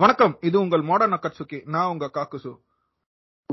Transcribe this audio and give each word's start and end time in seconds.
வணக்கம். 0.00 0.38
இது 0.40 0.60
உங்கள் 0.60 0.80
மாடர்ன் 0.80 1.12
அக்கட்சுக்கி. 1.12 1.68
நான் 1.68 1.86
உங்க 1.86 2.10
காக்குசு. 2.14 2.58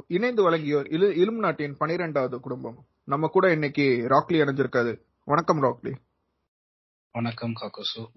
இணைந்து 0.07 0.49
வழங்கியோர் 0.49 0.93
இலு 0.93 1.15
இலும் 1.15 1.39
நாட்டின் 1.39 1.77
பனிரெண்டாவது 1.77 2.39
குடும்பம். 2.39 2.85
நம்ம 3.03 3.27
கூட 3.27 3.51
இன்னைக்கு 3.51 4.05
ராக்லி 4.09 4.31
இணைஞ்சிருக்காது 4.31 5.01
வணக்கம் 5.23 5.63
ராக்லி. 5.63 5.95
வணக்கம் 7.11 7.53
காக்கோசு. 7.61 8.07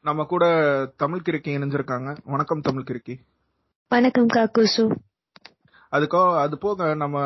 நம்ம 0.00 0.24
கூட 0.24 0.44
தமிழ் 0.96 1.22
கிறுக்கி 1.24 1.56
இணைஞ்சிருக்காங்க. 1.56 2.16
வணக்கம் 2.24 2.60
தமிழ் 2.60 2.82
கிறுக்கி. 2.82 3.18
வணக்கம் 3.88 4.26
காக்குசு. 4.26 4.96
அதுக்கோ 5.92 6.38
அது 6.38 6.58
போக 6.58 6.94
நம்ம 6.94 7.20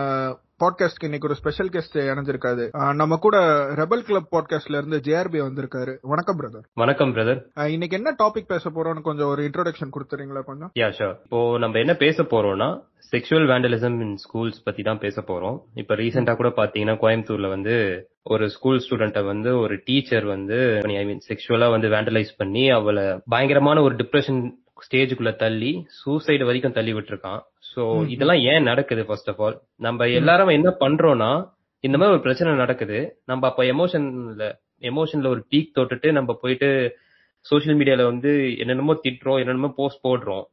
பாட்காஸ்ட்க்கு 0.61 1.05
இன்னைக்கு 1.05 1.29
ஒரு 1.29 1.37
ஸ்பெஷல் 1.37 1.69
கெஸ்ட் 1.69 1.97
இணைஞ்சிருக்காது 2.03 2.65
ஆஹ் 2.73 2.95
நம்ம 2.95 3.17
கூட 3.17 3.37
ரெபல் 3.75 4.03
கிளப் 4.03 4.29
பாட்காஸ்ட்ல 4.33 4.77
இருந்து 4.77 4.99
ஜேஆர்பி 4.99 5.41
வந்திருக்காரு. 5.41 5.97
வணக்கம் 6.03 6.39
பிரதர் 6.41 6.65
வணக்கம் 6.75 7.15
பிரதர் 7.15 7.41
இன்னைக்கு 7.69 7.97
என்ன 7.97 8.15
டாபிக் 8.19 8.49
பேச 8.49 8.71
போறோம்னு 8.71 9.01
கொஞ்சம் 9.01 9.27
ஒரு 9.27 9.43
இன்ட்ரோடக்ஷன் 9.43 9.93
கொடுத்துறீங்களா 9.97 10.43
கொஞ்சம்? 10.45 10.71
யா 10.75 10.91
ஷோர் 10.91 11.17
இப்போ 11.23 11.59
நம்ம 11.59 11.79
என்ன 11.79 11.95
பேச 11.95 12.23
போறோம்னா 12.23 12.69
செக்ஷுவல் 13.13 13.47
வேண்டலிசம் 13.47 14.01
இன் 14.01 14.17
ஸ்கூல்ஸ் 14.25 14.65
பத்தி 14.65 14.83
தான் 14.83 14.99
பேச 14.99 15.21
போறோம். 15.21 15.59
இப்ப 15.75 15.95
ரீசெண்டா 15.95 16.37
கூட 16.37 16.49
பாத்தீங்கன்னா 16.57 16.97
கோயம்புத்தூர்ல 16.97 17.49
வந்து 17.49 17.75
ஒரு 18.23 18.51
ஸ்கூல் 18.51 18.83
ஸ்டூடெண்ட்டை 18.91 19.25
வந்து 19.25 19.59
ஒரு 19.59 19.83
டீச்சர் 19.85 20.25
வந்து 20.25 20.57
ஐ 20.97 21.05
மீன் 21.05 21.21
செக்ஷுவலா 21.29 21.71
வந்து 21.71 21.89
வேண்டலைஸ் 21.89 22.37
பண்ணி 22.37 22.71
அவளை 22.71 23.05
பயங்கரமான 23.29 23.83
ஒரு 23.83 23.95
டிப்ரெஷன் 23.95 24.41
ஸ்டேஜுக்குள்ள 24.77 25.37
தள்ளி 25.37 25.87
சூசைடு 26.07 26.45
வரைக்கும் 26.45 26.73
தள்ளி 26.73 26.93
விட்டுருக்கான். 26.93 27.41
சோ. 27.77 28.09
இதெல்லாம் 28.09 28.37
ஏன் 28.37 28.63
நடக்குது 28.63 29.05
ஃபர்ஸ்ட் 29.05 29.29
ஆஃப் 29.29 29.43
ஆல் 29.43 29.61
நம்ம 29.77 30.09
எல்லாரும் 30.09 30.49
என்ன 30.49 30.71
பண்றோம்னா 30.81 31.55
இந்த 31.81 31.97
மாதிரி 31.97 32.15
ஒரு 32.15 32.23
பிரச்சனை 32.23 32.55
நடக்குது. 32.55 33.21
நம்ம 33.25 33.49
அப்ப 33.49 33.63
எமோஷன்ல 33.63 34.59
எமோஷன்ல 34.81 35.27
ஒரு 35.27 35.47
பீக் 35.51 35.69
தொட்டுட்டு 35.75 36.13
நம்ம 36.13 36.39
போயிட்டு 36.41 36.97
சோஷியல் 37.39 37.79
மீடியால 37.79 38.05
வந்து 38.05 38.59
என்னென்னமோ 38.59 38.95
திட்டுறோம் 38.95 39.39
என்னென்னமோ 39.39 39.73
போஸ்ட் 39.77 40.05
போடுறோம். 40.05 40.45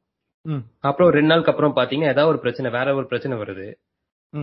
அப்புறம் 0.79 1.11
ரெண்டு 1.11 1.27
நாளுக்கு 1.27 1.51
அப்புறம் 1.51 1.75
பாத்தீங்கன்னா 1.75 2.03
ஏதாவது 2.03 2.27
ஒரு 2.27 2.39
பிரச்சனை 2.39 2.71
வேற 2.71 2.95
ஒரு 2.95 3.05
பிரச்சனை 3.05 3.37
வருது. 3.37 3.73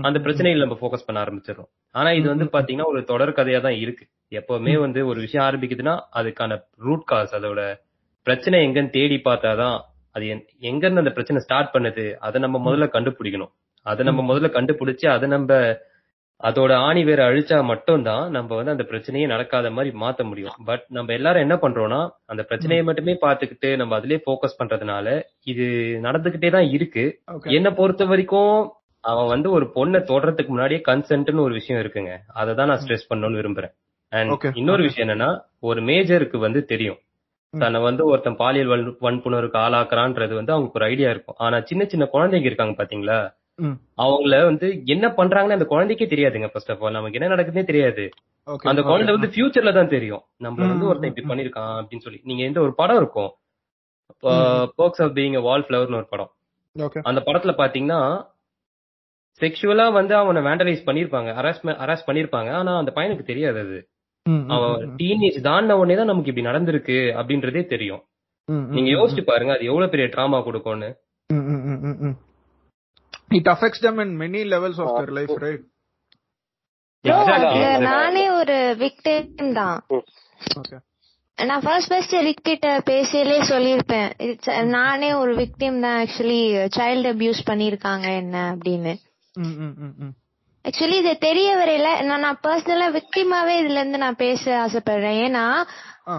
அந்த 0.03 0.19
பிரச்சனையில 0.19 0.59
நம்ம 0.59 0.79
ஃபோக்கஸ் 0.81 1.05
பண்ண 1.07 1.25
ஆரம்பிச்சிடறோம். 1.25 1.69
ஆனா 1.91 2.13
இது 2.13 2.29
வந்து. 2.29 2.45
பாத்தீங்கன்னா 2.45 2.85
ஒரு 2.85 3.05
தொடர் 3.05 3.33
கதையா 3.33 3.61
தான் 3.61 3.73
இருக்கு. 3.73 4.07
எப்பவுமே 4.31 4.79
வந்து 4.79 5.07
ஒரு 5.07 5.21
விஷயம் 5.21 5.49
ஆரம்பிக்குதுன்னா 5.49 5.99
அதுக்கான 6.17 6.65
ரூட் 6.77 7.05
காஸ் 7.05 7.35
அதோட 7.35 7.81
பிரச்சனை 8.27 8.67
எங்கன்னு 8.67 8.91
தேடி 8.91 9.23
பார்த்தாதான் 9.25 9.79
அது 10.15 10.25
என்- 10.27 10.47
எங்க 10.61 10.83
இருந்து 10.87 11.01
அந்த 11.01 11.11
பிரச்சனை 11.11 11.41
ஸ்டார்ட் 11.41 11.75
பண்ணுது 11.75 12.05
அதை 12.19 12.41
நம்ம 12.41 12.59
முதல்ல 12.59 12.87
கண்டுபிடிக்கணும் 12.89 13.53
அதை 13.87 14.07
நம்ம. 14.07 14.23
முதல்ல 14.29 14.49
கண்டுபிடிச்சு 14.51 15.07
அதை 15.09 15.29
நம்ம 15.29 15.53
அதோட 16.41 16.73
ஆணி 16.81 17.05
வேற 17.05 17.31
அழிச்சா 17.31 17.65
மட்டும்தான் 17.65 18.31
நம்ம 18.31 18.55
வந்து 18.55 18.71
அந்த 18.71 18.83
பிரச்சனையே 18.83 19.27
நடக்காத 19.27 19.71
மாதிரி 19.71 19.97
மாத்த 19.97 20.25
முடியும் 20.25 20.55
பட் 20.65 20.85
நம்ம 20.89 21.13
எல்லாரும் 21.13 21.43
என்ன 21.43 21.55
பண்றோம்னா 21.57 21.99
அந்த 22.27 22.43
பிரச்சனையை 22.43 22.85
மட்டுமே 22.85 23.19
பார்த்துக்கிட்டு 23.21 23.77
நம்ம 23.77 23.99
அதுலயே 23.99 24.21
ஃபோக்கஸ் 24.25 24.59
பண்றதுனால 24.59 25.07
இது 25.45 25.67
நடந்துகிட்டே 26.03 26.51
தான் 26.51 26.69
இருக்கு. 26.71 27.05
என்ன 27.53 27.71
பொறுத்த 27.73 28.05
வரைக்கும் 28.05 28.55
அவன் 29.05 29.27
வந்து 29.27 29.51
ஒரு 29.51 29.67
பொண்ணை 29.75 30.01
தொடறதுக்கு 30.05 30.47
முன்னாடியே 30.47 30.83
கன்சென்ட்னு 30.87 31.41
ஒரு 31.41 31.55
விஷயம் 31.55 31.83
இருக்குங்க 31.83 32.15
அதை 32.35 32.55
தான் 32.55 32.69
நான் 32.69 32.81
ஸ்ட்ரெஸ் 32.81 33.09
பண்ணணும்னு 33.11 33.41
விரும்புறேன் 33.41 33.75
அண்ட். 34.13 34.33
இன்னொரு. 34.55 34.83
விஷயம் 34.83 35.09
என்னன்னா 35.09 35.31
ஒரு 35.63 35.81
மேஜருக்கு 35.83 36.37
வந்து 36.39 36.65
தெரியும். 36.65 36.99
தன்னை 37.59 37.81
வந்து 37.83 38.05
ஒருத்தன் 38.05 38.37
பாலியல் 38.37 38.67
வன்- 38.67 38.97
வன்புணர்வுக்கு 39.01 39.59
ஆளாக்குறான்றது 39.59 40.35
வந்து 40.35 40.53
அவங்களுக்கு 40.53 40.71
ஒரு 40.75 40.85
ஐடியா 40.85 41.11
இருக்கும். 41.11 41.35
ஆனா 41.39 41.61
சின்ன 41.61 41.85
சின்ன 41.85 42.09
குழந்தைங்க 42.13 42.45
இருக்காங்க 42.45 42.85
பாத்தீங்களா. 42.85 43.35
அவங்கள 43.97 44.45
வந்து 44.45 44.83
என்ன 44.85 45.09
பண்றாங்கன்னு 45.09 45.51
அந்த 45.51 45.67
குழந்தைக்கே 45.71 46.07
தெரியாதுங்க 46.07 46.47
ஃபர்ஸ்ட் 46.47 46.71
ஆஃப் 46.71 46.85
ஆல் 46.85 46.93
நமக்கு 46.93 47.21
என்ன 47.21 47.35
நடக்குதுன்னே 47.35 47.65
தெரியாது. 47.65 48.09
அந்த. 48.45 48.83
குழந்தை 48.83 49.15
வந்து 49.15 49.29
ஃபியூச்சர்ல 49.29 49.75
தான் 49.75 49.89
தெரியும். 49.89 50.23
நம்மள 50.39 50.55
வந்து 50.55 50.87
ஒருத்தன் 50.87 51.15
இப்படி 51.15 51.43
பண்ணிருக்கான் 51.43 51.85
அப்படின்னு 51.85 51.99
சொல்லி. 51.99 52.21
நீங்க 52.25 52.43
இந்த 52.45 52.61
ஒரு 52.61 52.75
படம் 52.75 52.97
இருக்கும்? 52.97 53.31
பர்க்ஸ் 54.79 55.03
ஆஃப் 55.03 55.13
பீயிங் 55.15 55.43
வால் 55.43 55.65
ஃபிளவர்னு 55.69 55.95
ஒரு 55.95 56.07
படம். 56.09 56.31
அந்த 57.03 57.23
படத்துல 57.27 57.53
பாத்தீங்கன்னா 57.61 58.27
செக்ஷுவலா 59.41 59.93
வந்து 59.93 60.15
அவனை 60.15 60.43
வேண்டலைஸ் 60.43 60.89
பண்ணிருப்பாங்க 60.89 61.29
அரெஸ்ட் 61.31 61.63
அரெஸ்ட் 61.63 62.07
பண்ணிருப்பாங்க 62.07 62.51
ஆனா 62.51 62.77
அந்த 62.77 62.93
பையனுக்கு 62.95 63.23
தெரியாது 63.23 63.61
அது. 63.61 63.90
அவன் 64.55 64.73
டீனேஜ் 64.99 65.39
தாண்டின 65.45 65.77
உடனே 65.81 65.97
தான் 65.97 66.11
நமக்கு 66.11 66.31
இப்படி 66.31 66.49
நடந்திருக்கு 66.49 66.99
அப்படின்றதே 67.19 67.63
தெரியும் 67.67 68.03
நீங்க 68.75 68.91
யோசிச்சு 68.95 69.23
பாருங்க 69.25 69.53
அது 69.55 69.71
எவ்வளவு 69.71 69.93
பெரிய 69.93 70.07
ட்ராமா 70.15 70.39
கொடுக்கும்னு 70.45 70.91
ம், 71.31 71.45
ம், 71.49 71.63
ம், 71.67 71.81
ம், 71.85 71.99
ம். 72.07 72.17
It 73.33 73.47
affects 73.47 73.81
them 73.81 73.97
in 74.01 74.11
many 74.19 74.41
levels 74.45 74.79
of 74.79 74.89
their 74.93 75.13
life, 75.19 75.35
right? 75.41 75.61
Bro, 77.05 77.13
Exactly, 77.13 77.35
அதுல 77.35 77.51
exactly. 77.59 77.85
நானே 77.89 78.25
ஒரு 78.39 78.57
விக்டிம் 78.81 79.53
தான். 79.53 79.79
நான் 81.39 81.63
ஃபர்ஸ்ட் 81.65 81.91
ஃபர்ஸ்ட் 81.91 82.17
ரிக் 82.27 82.43
கிட்ட 82.43 82.71
பேசியிலே 82.89 83.37
சொல்லியிருப்பேன் 83.51 84.09
It's- 84.27 84.51
நானே 84.75 85.11
ஒரு 85.21 85.35
விக்டிம் 85.39 85.79
தான் 85.81 85.99
ஆக்சுவலி 86.03 86.41
சைல்டு 86.77 87.13
அபியூஸ் 87.15 87.41
பண்ணிருக்காங்க 87.47 88.07
என்ன 88.17 88.37
அப்படின்னு. 88.55 88.95
ஆக்சுவலி 90.65 90.93
இது 90.93 91.19
தெரிய 91.19 91.57
வரையில 91.57 92.03
நான் 92.03 92.21
நான் 92.21 92.41
பர்சனலா 92.47 92.89
விக்டிமாவே 92.91 93.55
இதுல 93.57 93.79
இருந்து 93.79 93.99
நான் 93.99 94.17
பேச 94.17 94.67
ஆசைப்படுறேன். 94.67 95.19
ஏன்னா. 95.27 95.45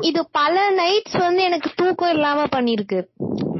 இது 0.01 0.27
பல 0.31 0.71
நைட்ஸ் 0.71 1.17
வந்து 1.17 1.43
எனக்கு 1.43 1.71
தூக்கம் 1.75 2.09
இல்லாம 2.09 2.43
பண்ணிருக்கு. 2.55 2.99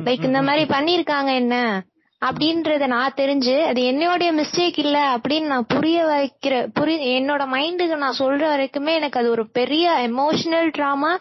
லைக் 0.04 0.24
இந்த 0.24 0.42
மாதிரி 0.42 0.64
பண்ணிருக்காங்க 0.66 1.34
என்ன? 1.36 1.84
அப்படின்றத 2.22 2.88
நான் 2.88 3.14
தெரிஞ்சு 3.18 3.64
அது 3.64 3.84
என்னுடைய 3.84 4.34
மிஸ்டேக் 4.34 4.80
இல்ல 4.80 5.16
அப்படின்னு 5.16 5.46
நான் 5.46 5.66
புரிய 5.68 6.06
வைக்கிற 6.06 6.68
புரி 6.80 6.96
என்னோட 7.12 7.44
மைண்டுக்கு 7.54 7.96
நான் 7.96 8.20
சொல்ற 8.20 8.44
வரைக்குமே 8.48 8.94
எனக்கு 8.94 9.20
அது 9.20 9.30
ஒரு 9.30 9.50
பெரிய 9.50 10.10
emotional 10.10 10.70
drama 10.78 11.12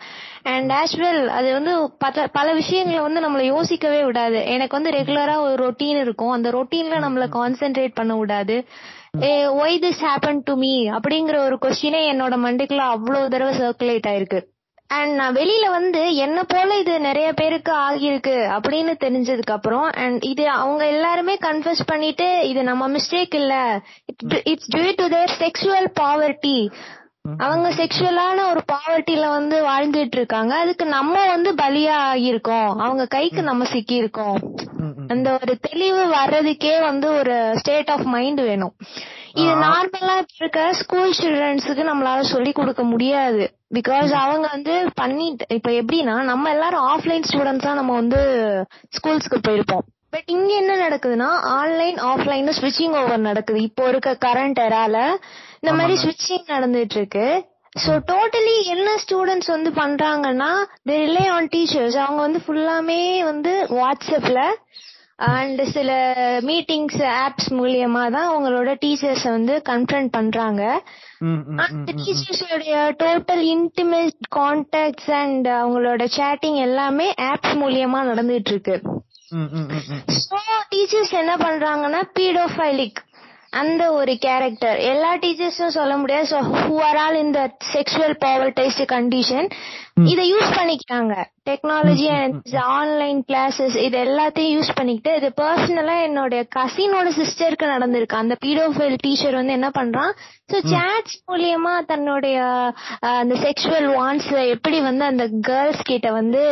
and 0.43 0.71
as 0.71 0.97
well 0.97 1.27
அது 1.27 1.53
வந்து 1.53 1.91
பல 1.99 2.27
பல 2.27 2.53
விஷயங்களை 2.53 3.01
வந்து 3.01 3.21
நம்மள 3.21 3.43
யோசிக்கவே 3.47 4.05
விடாது. 4.05 4.47
எனக்கு 4.47 4.83
வந்து 4.83 4.99
ரெகுலரா 4.99 5.37
ஒரு 5.41 5.69
ரொட்டீன் 5.69 6.01
இருக்கும். 6.01 6.31
அந்த 6.31 6.51
ரொட்டீன்ல 6.51 6.99
நம்மள 7.07 7.27
கான்சென்ட்ரேட் 7.33 7.95
பண்ண 7.95 8.17
விடாது. 8.17 8.57
Why 9.15 9.79
this 9.85 10.03
happen 10.03 10.41
to 10.45 10.55
me 10.55 10.91
அப்படிங்கிற 10.91 11.37
ஒரு 11.37 11.59
கொஸ்டினே 11.63 12.01
என்னோட 12.13 12.35
மண்டைக்குள்ள 12.45 12.85
அவ்வளவு 12.95 13.29
தடவை 13.29 13.55
சர்க்குலேட் 13.59 14.09
ஆயிருக்கு. 14.11 14.41
அண்ட் 14.87 15.15
நான் 15.15 15.35
வெளியில 15.35 15.71
வந்து 15.71 16.15
என்ன 16.17 16.45
போல 16.45 16.79
இது 16.79 17.01
நிறைய 17.01 17.33
பேருக்கு 17.33 17.73
ஆகியிருக்கு 17.73 18.37
அப்படின்னு 18.57 18.93
தெரிஞ்சதுக்கு 19.05 19.53
அப்புறம் 19.53 19.91
அண்ட் 20.05 20.25
இது 20.25 20.49
அவங்க 20.49 20.87
எல்லாருமே 20.87 21.35
கன்ஃபியூஸ் 21.37 21.83
பண்ணிட்டு 21.87 22.49
இது 22.49 22.63
நம்ம 22.63 22.89
மிஸ்டேக் 22.89 23.35
இல்ல. 23.35 23.55
It's 24.45 24.77
due 24.77 24.93
to 24.97 25.09
their 25.09 25.37
sexual 25.39 25.89
poverty 26.01 26.57
அவங்க 27.39 27.69
செக்ஷுவலான 27.71 28.51
ஒரு 28.51 28.63
பாவர்ட்டில 28.73 29.29
வந்து 29.29 29.69
வாழ்ந்துட்டு 29.69 30.17
இருக்காங்க 30.17 30.57
அதுக்கு 30.57 30.87
நம்ம 30.87 31.27
வந்து 31.27 31.55
பலியா 31.55 31.97
ஆகியிருக்கோம் 32.11 32.69
அவங்க 32.79 33.07
கைக்கு 33.07 33.43
நம்ம 33.43 33.65
சிக்கி 33.65 33.95
இருக்கோம். 33.95 34.39
அந்த 35.09 35.33
ஒரு 35.33 35.59
தெளிவு 35.61 36.15
வர்றதுக்கே 36.15 36.81
வந்து 36.81 37.09
ஒரு 37.13 37.53
ஸ்டேட் 37.55 37.91
ஆஃப் 37.91 38.03
மைண்ட் 38.03 38.41
வேணும். 38.41 38.75
இது 39.35 39.55
நார்மலா 39.55 40.27
இருக்க 40.39 40.73
ஸ்கூல் 40.73 41.15
சில்ட்ரன்ஸுக்கு 41.19 41.83
நம்மளால 41.93 42.21
சொல்லி 42.21 42.53
கொடுக்க 42.53 42.83
முடியாது. 42.83 43.55
பிகாஸ் 43.75 44.13
அவங்க 44.13 44.49
வந்து 44.53 44.91
பண்ணிட்டு 44.95 45.47
இப்ப 45.49 45.71
எப்படின்னா 45.71 46.23
நம்ம 46.23 46.51
எல்லாரும் 46.51 46.87
ஆஃப்லைன் 46.89 47.23
ஸ்டூடெண்ட்ஸா 47.33 47.75
நம்ம 47.75 47.93
வந்து 47.93 48.21
ஸ்கூல்ஸ்க்கு 48.99 49.39
போயிருப்போம். 49.49 49.87
பட் 50.11 50.23
இங்க 50.27 50.55
என்ன 50.55 50.89
நடக்குதுன்னா 50.89 51.29
ஆன்லைன் 51.43 51.97
ஆஃப்லைன் 51.97 52.53
ஸ்விட்சிங் 52.61 53.03
ஓவர் 53.03 53.19
நடக்குது. 53.19 53.63
இப்போ 53.63 53.89
இருக்க 53.89 54.17
கரண்ட் 54.25 54.59
எரால 54.59 55.09
இந்த 55.63 55.73
மாதிரி. 55.79 55.95
ஸ்விட்சிங் 56.03 56.47
நடந்துட்டு 56.49 56.97
இருக்கு 56.97 57.27
சோ 57.77 57.93
டோட்டலி 58.09 58.55
என்ன 58.67 58.89
ஸ்டூடெண்ட்ஸ் 59.03 59.51
வந்து 59.51 59.71
பண்றாங்கன்னா 59.73 60.49
தே 60.89 60.95
ரிலே 61.03 61.25
ஆன் 61.35 61.49
டீச்சர்ஸ் 61.53 61.99
அவங்க 62.05 62.21
வந்து 62.23 62.41
ஃபுல்லாமே 62.47 63.01
வந்து 63.25 63.53
வாட்ஸ்அப்ல 63.79 64.41
அண்ட் 65.31 65.61
சில 65.73 65.91
மீட்டிங்ஸ் 66.41 67.01
ஆப்ஸ் 67.17 67.49
மூலியமா 67.57 68.05
தான் 68.11 68.29
அவங்களோட 68.31 68.71
டீச்சர்ஸ் 68.85 69.25
வந்து 69.29 69.55
கன்ஃபரன்ட் 69.69 70.11
பண்றாங்க 70.11 70.63
அந்த. 71.65 71.93
டீச்சர்ஸோடைய 71.99 72.75
டோட்டல் 73.03 73.43
இன்டிமேட் 73.55 74.19
கான்டாக்ட்ஸ் 74.37 75.11
அண்ட் 75.21 75.49
அவங்களோட 75.59 76.07
சேட்டிங் 76.17 76.59
எல்லாமே 76.61 77.09
ஆப்ஸ் 77.29 77.55
மூலியமா 77.63 78.01
நடந்துட்டு 78.11 78.53
இருக்கு. 78.55 78.77
சோ 80.23 80.39
டீச்சர்ஸ் 80.73 81.15
என்ன 81.21 81.35
பண்றாங்கன்னா 81.37 82.03
பீடோஃபைலிக் 82.17 83.01
அந்த 83.53 83.83
ஒரு 83.93 84.13
கேரக்டர் 84.25 84.79
எல்லா 84.91 85.11
டீச்சர்ஸும் 85.23 85.77
சொல்ல 85.77 85.93
முடியாது. 85.97 86.27
ஸோ 86.33 86.39
ஹூ 86.51 86.75
ஆர் 86.89 86.99
ஆல் 87.05 87.17
இந்த 87.25 87.41
செக்ஷுவல் 87.73 88.15
பாவர்டைஸ்ட் 88.25 88.83
கண்டிஷன் 88.93 89.49
இதை 90.11 90.25
யூஸ் 90.33 90.51
பண்ணிக்கிறாங்க 90.59 91.15
டெக்னாலஜி 91.49 92.07
அண்ட் 92.19 92.55
ஆன்லைன் 92.77 93.19
கிளாஸஸ் 93.29 93.77
இது 93.87 93.97
எல்லாத்தையும் 94.05 94.55
யூஸ் 94.57 94.71
பண்ணிக்கிட்டு 94.79 95.13
இது 95.17 95.29
பர்சனலா 95.41 95.97
என்னோட 96.07 96.35
கசினோட 96.57 97.09
சிஸ்டருக்கு 97.19 97.67
நடந்திருக்கு. 97.75 98.21
அந்த 98.23 98.37
பீடோஃபைல் 98.45 98.97
டீச்சர் 99.05 99.39
வந்து 99.41 99.57
என்ன 99.59 99.71
பண்றான்? 99.79 100.13
ஸோ 100.53 100.59
சேட்ஸ் 100.75 101.19
மூலியமா 101.31 101.75
தன்னுடைய 101.91 102.39
அந்த 103.23 103.35
செக்ஷுவல் 103.47 103.89
வான்ஸ் 103.99 104.31
எப்படி 104.55 104.81
வந்து 104.81 105.05
அந்த 105.05 105.27
கேர்ள்ஸ் 105.51 105.83
கிட்ட 105.83 106.11
வந்து 106.13 106.43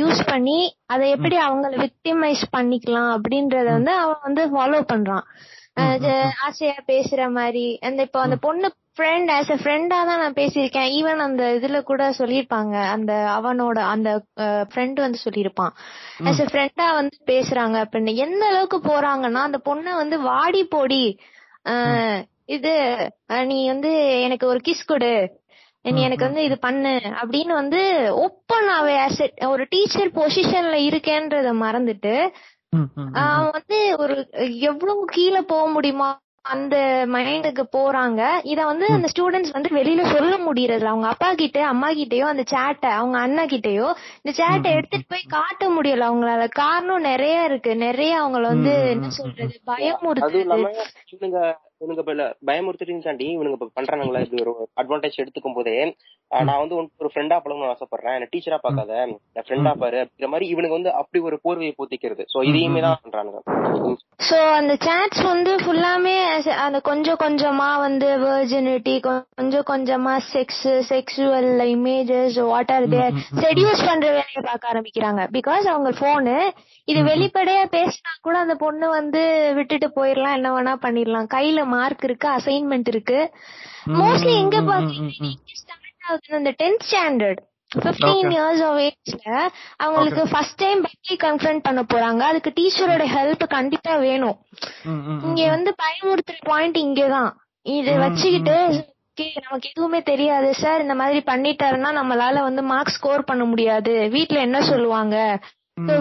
யூஸ் 0.00 0.22
பண்ணி 0.32 0.58
அதை 0.86 1.06
எப்படி 1.10 1.38
அவங்கள 1.48 1.74
விக்டிமைஸ் 1.86 2.44
பண்ணிக்கலாம் 2.56 3.10
அப்படின்றத 3.16 3.68
வந்து 3.78 3.94
அவன் 4.02 4.22
வந்து 4.22 4.44
ஃபாலோ 4.52 4.80
பண்றான். 4.92 5.26
ஆசையா 6.46 6.76
பேசுற 6.86 7.30
மாதிரி. 7.32 7.66
அந்த 7.82 8.00
இப்போ 8.02 8.20
அந்த 8.20 8.36
பொண்ணு 8.46 8.68
ஃப்ரெண்ட் 8.96 9.30
ஆஸ் 9.32 9.50
அ 9.50 9.58
ஃப்ரெண்டா 9.60 9.98
தான் 10.08 10.20
நான் 10.22 10.38
பேசியிருக்கேன். 10.40 10.88
ஈவன் 10.98 11.20
அந்த 11.26 11.44
இதுல 11.56 11.78
கூட 11.82 12.02
சொல்லியிருப்பாங்க. 12.18 12.74
அந்த 12.94 13.12
அவனோட 13.36 13.78
அந்த 13.94 14.08
ஃப்ரெண்ட் 14.70 14.98
வந்து 15.00 15.18
சொல்லியிருப்பான். 15.24 15.72
ஆஸ் 16.28 16.42
அ 16.44 16.48
ஃப்ரெண்டா 16.50 16.88
வந்து 16.94 17.16
பேசுறாங்க 17.26 17.76
அப்படின்னு. 17.84 18.14
எந்த 18.26 18.42
அளவுக்கு 18.46 18.80
போறாங்கன்னா 18.90 19.42
அந்த 19.48 19.60
பொண்ணை 19.68 19.94
வந்து 20.02 20.18
வாடி 20.30 20.62
போடி 20.76 21.04
இது 22.48 22.72
நீ 23.46 23.58
வந்து 23.68 23.90
எனக்கு 24.24 24.46
ஒரு 24.46 24.60
கிஸ் 24.68 24.84
கொடு. 24.86 25.12
நீ 25.84 26.00
எனக்கு 26.02 26.26
வந்து 26.26 26.42
இது 26.44 26.56
பண்ணு 26.58 26.90
அப்படின்னு 27.20 27.52
வந்து 27.60 27.80
ஓப்பனாவே 28.24 28.96
ஒரு 29.46 29.64
டீச்சர் 29.70 30.10
பொசிஷன்ல 30.18 30.76
இருக்கேன்றத 30.88 31.52
மறந்துட்டு. 31.62 32.14
அவன் 33.14 33.50
வந்து 33.52 33.98
ஒரு 33.98 34.14
எவ்வளவு 34.62 35.04
கீழே 35.10 35.40
போக 35.42 35.68
முடியுமா 35.68 36.10
அந்த 36.44 36.76
மைண்டுக்கு 37.06 37.64
போறாங்க. 37.72 38.20
இத 38.42 38.64
வந்து 38.64 38.86
அந்த 38.88 39.08
ஸ்டூடெண்ட்ஸ் 39.12 39.52
வந்து 39.52 39.70
வெளியில 39.70 40.02
சொல்ல 40.12 40.36
முடியறது 40.38 40.84
அவங்க 40.84 41.08
அப்பா 41.08 41.34
கிட்ட 41.34 41.66
அம்மா 41.66 41.88
கிட்டயோ 41.90 42.24
அந்த 42.24 42.44
சேட்டை 42.50 42.90
அவங்க 42.90 43.18
அண்ணா 43.18 43.44
கிட்டயோ 43.44 43.88
இந்த 44.20 44.32
சேட்டை 44.40 44.70
எடுத்துட்டு 44.72 45.06
போய் 45.08 45.22
காட்ட 45.28 45.68
முடியல. 45.70 46.08
அவங்களால 46.10 46.48
காரணம் 46.54 47.00
நிறைய 47.00 47.44
இருக்கு. 47.44 47.76
நிறைய 47.76 48.22
அவங்கள 48.22 48.42
வந்து 48.46 48.74
என்ன 48.90 49.10
சொல்றது? 49.10 49.54
இல்லாம 50.40 50.72
இவனுங்க 51.82 52.02
இப்ப 52.02 52.12
இல்ல 52.14 52.24
பயமுறுத்திட்டு 52.48 53.04
தாண்டி 53.06 53.26
இவனுங்க 53.36 53.56
இப்ப 53.58 53.68
பண்றானுங்களா? 53.78 54.20
இப்படி 54.24 54.42
ஒரு 54.44 54.52
அட்வான்டேஜ் 54.80 55.20
எடுத்துக்கும் 55.22 55.56
போதே. 55.56 55.76
நான் 56.30 56.60
வந்து 56.60 56.76
உனக்கு 56.78 57.02
ஒரு 57.04 57.10
ஃப்ரெண்டா 57.12 57.36
பழகணும்னு 57.44 57.72
ஆசைப்படுறேன். 57.72 58.14
என்ன 58.16 58.28
டீச்சரா 58.32 58.58
பாக்காத 58.64 58.92
என் 59.04 59.46
ஃப்ரெண்டா 59.46 59.72
பாரு 59.82 59.98
அப்படிங்கிற 60.02 60.28
மாதிரி 60.34 60.46
இவனுங்க 60.52 60.76
வந்து 60.78 60.92
அப்படி 61.00 61.20
ஒரு 61.28 61.36
போர்வையை 61.44 61.72
போத்திக்கிறது. 61.80 62.24
சோ 62.32 62.44
இதையுமே 62.50 62.82
தான் 62.84 63.00
பண்றானுங்க. 63.04 63.40
சோ 64.28 64.38
அந்த 64.58 64.74
சாட்ஸ் 64.86 65.22
வந்து 65.30 65.52
ஃபுல்லாமே 65.62 66.14
அந்த 66.66 66.78
கொஞ்சம் 66.90 67.20
கொஞ்சமா 67.24 67.68
வந்து 67.86 68.08
வெர்ஜினிட்டி 68.24 68.94
கொஞ்சம் 69.08 69.66
கொஞ்சமா 69.72 70.14
sex 70.32 70.66
sexual 70.92 71.50
images 71.74 72.38
what 72.52 72.72
are 72.76 72.88
their 72.94 73.18
seduce 73.44 73.86
பண்ற 73.88 74.06
வேலையை 74.18 74.42
பார்க்க 74.50 74.72
ஆரம்பிக்கிறாங்க. 74.72 75.20
பிகாஸ் 75.38 75.66
அவங்க 75.74 75.92
போனு 76.04 76.36
இது 76.92 77.02
வெளிப்படையா 77.10 77.66
பேசினா 77.76 78.14
கூட 78.28 78.36
அந்த 78.44 78.54
பொண்ணு 78.64 78.86
வந்து 78.98 79.20
விட்டுட்டு 79.58 79.90
போயிடலாம் 79.98 80.36
என்ன 80.38 80.48
வேணா 80.56 80.76
பண்ணிடலாம். 80.86 81.30
கையில 81.36 81.60
மார்க் 81.74 82.04
இருக்கு 82.08 82.28
அசைன்மெண்ட் 82.36 82.90
இருக்கு. 82.92 83.20
மோஸ்ட்லி 84.00 84.34
எங்க 84.42 84.56
ஸ்டார்ட் 85.60 86.04
ஆகுது 86.08 86.36
இந்த 86.38 86.52
tenth 86.62 86.84
standard 86.90 87.40
fifteen 87.74 88.30
years 88.34 88.62
of 88.68 88.78
ஏஜ்ல 88.78 89.36
அவங்களுக்கு 89.76 90.22
ஃபர்ஸ்ட் 90.32 90.60
டைம் 90.62 90.80
பப்ளி 90.86 91.14
கன்ஃபரன்ட் 91.22 91.66
பண்ண 91.66 91.80
போறாங்க. 91.92 92.22
அதுக்கு 92.30 92.50
டீச்சரோட 92.58 93.04
ஹெல்ப் 93.14 93.44
கண்டிப்பா 93.48 93.92
வேணும். 94.06 94.38
இங்க 95.26 95.48
வந்து 95.56 95.70
பயமுறுத்துற 95.82 96.38
பாயிண்ட் 96.50 96.78
இங்கதான் 96.78 97.30
இத 97.66 97.96
வச்சுக்கிட்டு 98.02 98.56
நமக்கு 99.46 99.68
எதுவுமே 99.72 100.00
தெரியாது. 100.02 100.50
சார் 100.60 100.80
இந்த 100.80 100.94
மாதிரி 101.00 101.18
பண்ணிட்டாருன்னா 101.26 101.90
நம்மளால 101.98 102.36
வந்து 102.40 102.62
மார்க் 102.62 102.94
ஸ்கோர் 102.96 103.24
பண்ண 103.24 103.44
முடியாது. 103.44 103.92
வீட்ல 104.10 104.38
என்ன 104.40 104.60
சொல்லுவாங்க? 104.62 105.16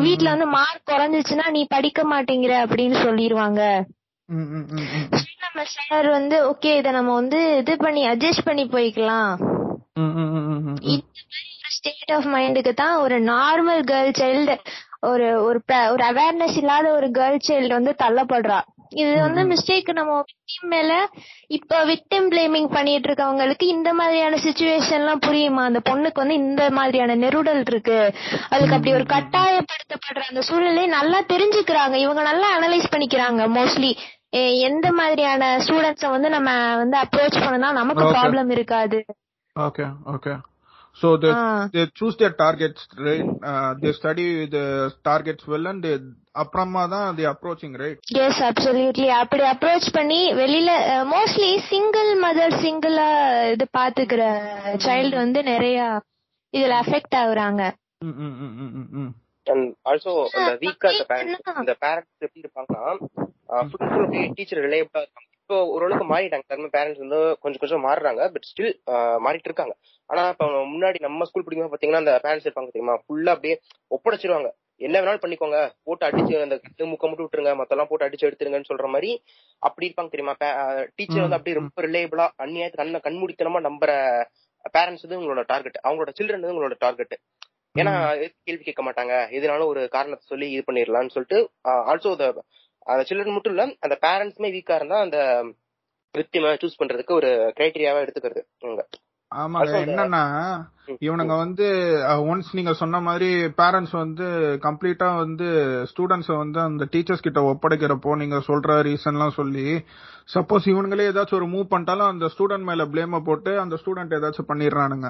வீட்ல 0.05 0.29
வந்து 0.29 0.47
மார்க் 0.55 0.89
குறைஞ்சிச்சுன்னா 0.91 1.47
நீ 1.49 1.61
படிக்க 1.69 2.01
மாட்டேங்கிற 2.13 2.53
அப்படின்னு. 2.65 2.97
சரி, 3.03 3.27
நம்ம 4.31 5.63
சார் 5.75 6.07
வந்து 6.17 6.35
ஓகே 6.49 6.71
இத 6.79 6.91
நம்ம 6.97 7.13
வந்து 7.13 7.39
இது 7.61 7.73
பண்ணி 7.85 8.01
அட்ஜஸ்ட் 8.07 8.47
பண்ணி 8.49 8.63
போய்க்கலாம். 8.75 9.31
இந்த 10.93 11.19
மாதிரி 11.31 11.49
ஒரு 11.61 11.71
ஸ்டேட் 11.77 12.13
ஆஃப் 12.17 12.27
மைண்டுக்கு 12.35 12.73
தான் 12.83 12.95
ஒரு 13.05 13.17
நார்மல் 13.33 13.81
கேர்ள் 13.91 14.13
சைல்டு 14.19 14.55
ஒரு 15.09 15.27
ஒரு 15.47 15.59
ஒரு 15.93 16.03
அவேர்னஸ் 16.11 16.59
இல்லாத 16.61 16.87
ஒரு 16.97 17.09
கேர்ள் 17.17 17.45
சைல்டு 17.47 17.73
வந்து 17.79 17.93
தள்ளப்படுறா. 18.03 18.59
இது 19.01 19.11
வந்து 19.25 19.41
மிஸ்டேக் 19.51 19.89
நம்ம 19.97 20.13
விக்டிம் 20.29 20.71
மேல 20.73 20.91
இப்ப 21.57 21.77
விக்டிம் 21.91 22.25
பிளேமிங் 22.31 22.69
பண்ணிட்டு 22.73 23.07
இருக்கவங்களுக்கு 23.09 23.65
இந்த 23.75 23.89
மாதிரியான 23.99 24.39
சுச்சுவேஷன் 24.45 24.99
எல்லாம் 25.01 25.23
புரியுமா? 25.27 25.63
அந்த 25.69 25.81
பொண்ணுக்கு 25.89 26.21
வந்து 26.23 26.39
இந்த 26.43 26.63
மாதிரியான 26.77 27.15
நெருடல் 27.23 27.61
இருக்கு. 27.71 27.99
அதுக்கு 28.53 28.75
அப்படி 28.77 28.93
ஒரு 28.99 29.07
கட்டாயப்படுத்தப்படுற 29.15 30.23
அந்த 30.31 30.43
சூழ்நிலை 30.49 30.85
நல்லா 30.97 31.21
தெரிஞ்சுக்கிறாங்க. 31.33 31.95
இவங்க 32.05 32.23
நல்லா 32.31 32.49
அனலைஸ் 32.57 32.91
பண்ணிக்கிறாங்க 32.95 33.43
மோஸ்ட்லி 33.57 33.93
எந்த 34.61 34.87
மாதிரியான 34.91 35.43
ஸ்டூடெண்ட்ஸ 35.63 36.09
வந்து 36.09 36.29
நம்ம 36.29 36.49
வந்து 36.77 36.97
அப்ரோச் 36.97 37.43
பண்ணனா 37.43 37.71
நமக்கு 37.73 38.03
Okay. 38.03 38.15
ப்ராப்ளம் 38.15 38.51
இருக்காது 38.51 38.99
Okay, 39.55 39.85
okay. 40.07 40.35
So 40.97 41.17
they 41.17 41.31
they 41.73 41.83
choose 41.89 42.15
their 42.17 42.31
targets, 42.35 42.81
right? 42.99 43.21
Uh, 43.43 43.69
they 43.75 43.91
study 43.93 44.25
the 44.47 44.63
targets 45.05 45.43
well 45.47 45.65
and 45.67 45.81
they 45.83 45.93
அப்புறமா 46.35 46.83
தான் 46.87 47.07
they 47.17 47.25
approaching, 47.25 47.73
right? 47.75 47.97
Yes 48.21 48.41
absolutely 48.49 49.07
அப்படி 49.19 49.43
அப்ரோச் 49.51 49.87
பண்ணி 49.93 50.19
வெளியில 50.39 50.71
மோஸ்ட்லி 51.11 51.51
சிங்கிள் 51.69 52.11
மதர் 52.23 52.57
சிங்கிளா 52.63 53.07
இது 53.53 53.67
பாத்துக்கிற 53.77 54.21
சைல்டு 54.85 55.15
வந்து 55.17 55.41
நிறைய 55.43 55.77
இதுல 56.53 56.77
அஃபெக்ட் 56.83 57.17
ஆகுறாங்க 57.21 57.61
ம், 58.01 58.15
ம், 58.21 58.35
ம், 58.41 58.53
ம், 58.61 58.71
ம், 58.77 58.87
ம். 59.01 59.11
அண்ட் 59.47 59.67
ஆல்சோ 59.89 60.13
அந்த 60.37 60.51
வீக்கா 60.63 60.89
complete 60.89 61.09
பேரண்ட்ஸ் 61.11 61.43
பண்ணா- 61.45 61.63
இந்த 61.63 61.75
பேரண்ட்ஸ் 61.85 62.25
எப்படி 62.27 62.43
இருப்பாங்கன்னா 62.43 62.85
அப்படியே 63.59 64.23
டீச்சர் 64.37 64.63
ரிலேபிளா 64.65 65.01
இருப்பாங்க. 65.03 65.27
இப்போ 65.43 65.55
ஓரளவுக்கு 65.75 66.05
மாறிட்டாங்க. 66.11 66.45
எல்லாருமே 66.47 66.69
பேரண்ட்ஸ் 66.75 67.01
வந்து 67.03 67.19
கொஞ்சம் 67.43 67.61
கொஞ்சம் 67.63 67.83
மாறுறாங்க. 67.85 68.21
பட் 68.33 68.45
ஸ்டில் 68.49 68.73
மாறிட்டு 69.25 69.49
இருக்காங்க. 69.49 69.73
ஆனா 70.09 70.21
இப்ப 70.33 70.45
முன்னாடி 70.73 70.99
நம்ம 71.07 71.25
ஸ்கூல் 71.29 71.45
படிக்கும்போது 71.45 71.73
பாத்தீங்கன்னா 71.73 72.03
அந்த 72.03 72.13
பேரண்ட்ஸ் 72.25 72.47
இருப்பாங்க 72.47 72.71
தெரியுமா? 72.75 72.95
ஃபுல்லா 73.03 73.33
அப்படியே 73.35 73.55
ஒப்படைச்சிருவாங்க. 73.95 74.49
என்ன 74.87 74.95
வேணாலும் 75.01 75.23
பண்ணிக்கோங்க. 75.23 75.57
போட்டு 75.87 76.05
அடிச்சு 76.07 76.35
அந்த 76.45 76.55
கட்டு 76.63 76.87
முக்க 76.91 77.09
மட்டும் 77.09 77.25
விட்டுருங்க. 77.25 77.51
மத்தெல்லாம் 77.59 77.89
போட்டு 77.89 78.07
அடிச்சு 78.07 78.27
எடுத்துருங்கன்னு 78.27 78.69
சொல்ற 78.69 78.87
மாதிரி 78.93 79.11
அப்படி 79.67 79.87
இருப்பாங்க 79.89 80.11
தெரியுமா? 80.15 80.35
டீச்சர் 80.97 81.25
வந்து 81.25 81.37
அப்படியே 81.39 81.57
ரொம்ப 81.59 81.83
ரிலேபிளா 81.87 82.27
அந்நியாயத்து 82.45 82.81
கண்ண 82.81 83.01
கண்மூடித்தனமா 83.07 83.61
நம்புற 83.67 83.91
பேரண்ட்ஸ் 84.77 85.05
வந்து 85.05 85.19
உங்களோட 85.19 85.43
டார்கெட் 85.51 85.77
அவங்களோட 85.85 86.11
சில்ட்ரன் 86.17 86.43
வந்து 86.43 86.55
உங்களோட 86.55 86.75
டார்கெட் 86.85 87.15
ஏன்னா 87.75 87.93
கேள்வி 88.47 88.63
கேட்க 88.63 88.81
மாட்டாங்க. 88.85 89.13
எதுனாலும் 89.37 89.69
ஒரு 89.73 89.81
காரணத்தை 89.95 90.25
சொல்லி 90.31 90.47
இது 90.55 90.63
பண்ணிடலாம்னு 90.69 91.13
சொல்லிட்டு 91.15 91.37
ஆல்சோ 91.91 92.11
அந்த 92.87 93.03
சில்ட்ரன் 93.03 93.33
மட்டும் 93.33 93.53
இல்ல 93.53 93.63
அந்த 93.79 93.97
பேரண்ட்ஸுமே 94.01 94.51
வீக்கா 94.51 94.75
இருந்தா 94.75 94.99
அந்த 94.99 95.17
விக்டிம 96.15 96.53
சூஸ் 96.61 96.79
பண்றதுக்கு 96.79 97.13
ஒரு 97.13 97.29
கிரைட்டீரியாவா 97.57 98.03
எடுத்துக்கிறது 98.03 98.41
இவங்க. 98.59 98.83
ஆமாங்க. 99.31 99.75
என்னன்னா 99.85 100.23
இவனுங்க 101.01 101.37
வந்து 101.37 101.65
ஒன்ஸ் 102.23 102.49
நீங்க 102.51 102.73
சொன்ன 102.73 102.99
மாதிரி 102.99 103.29
பேரண்ட்ஸ் 103.57 103.91
வந்து 103.91 104.25
கம்ப்ளீட்டா 104.63 105.15
வந்து 105.15 105.47
ஸ்டூடெண்ட்ஸ் 105.91 106.37
வந்து 106.37 106.59
அந்த 106.59 106.87
டீச்சர்ஸ் 106.91 107.21
கிட்ட 107.21 107.41
ஒப்படைக்கிறப்போ 107.41 108.15
நீங்க 108.15 108.35
சொல்ற 108.47 108.75
ரீசன்லாம் 108.81 109.29
சொல்லி 109.29 109.67
சப்போஸ் 110.33 110.65
இவனுங்களே 110.65 111.07
ஏதாச்சும் 111.11 111.33
ஒரு 111.33 111.47
மூவ் 111.47 111.71
பண்ணிட்டாலும் 111.71 112.07
அந்த 112.07 112.25
ஸ்டூடெண்ட் 112.25 112.63
மேல 112.63 112.85
பிளேம 112.85 113.23
போட்டு 113.23 113.59
அந்த 113.59 113.75
ஸ்டூடெண்ட் 113.75 114.17
ஏதாச்சும் 114.19 114.49
பண்ணிடுறானுங்க. 114.49 115.09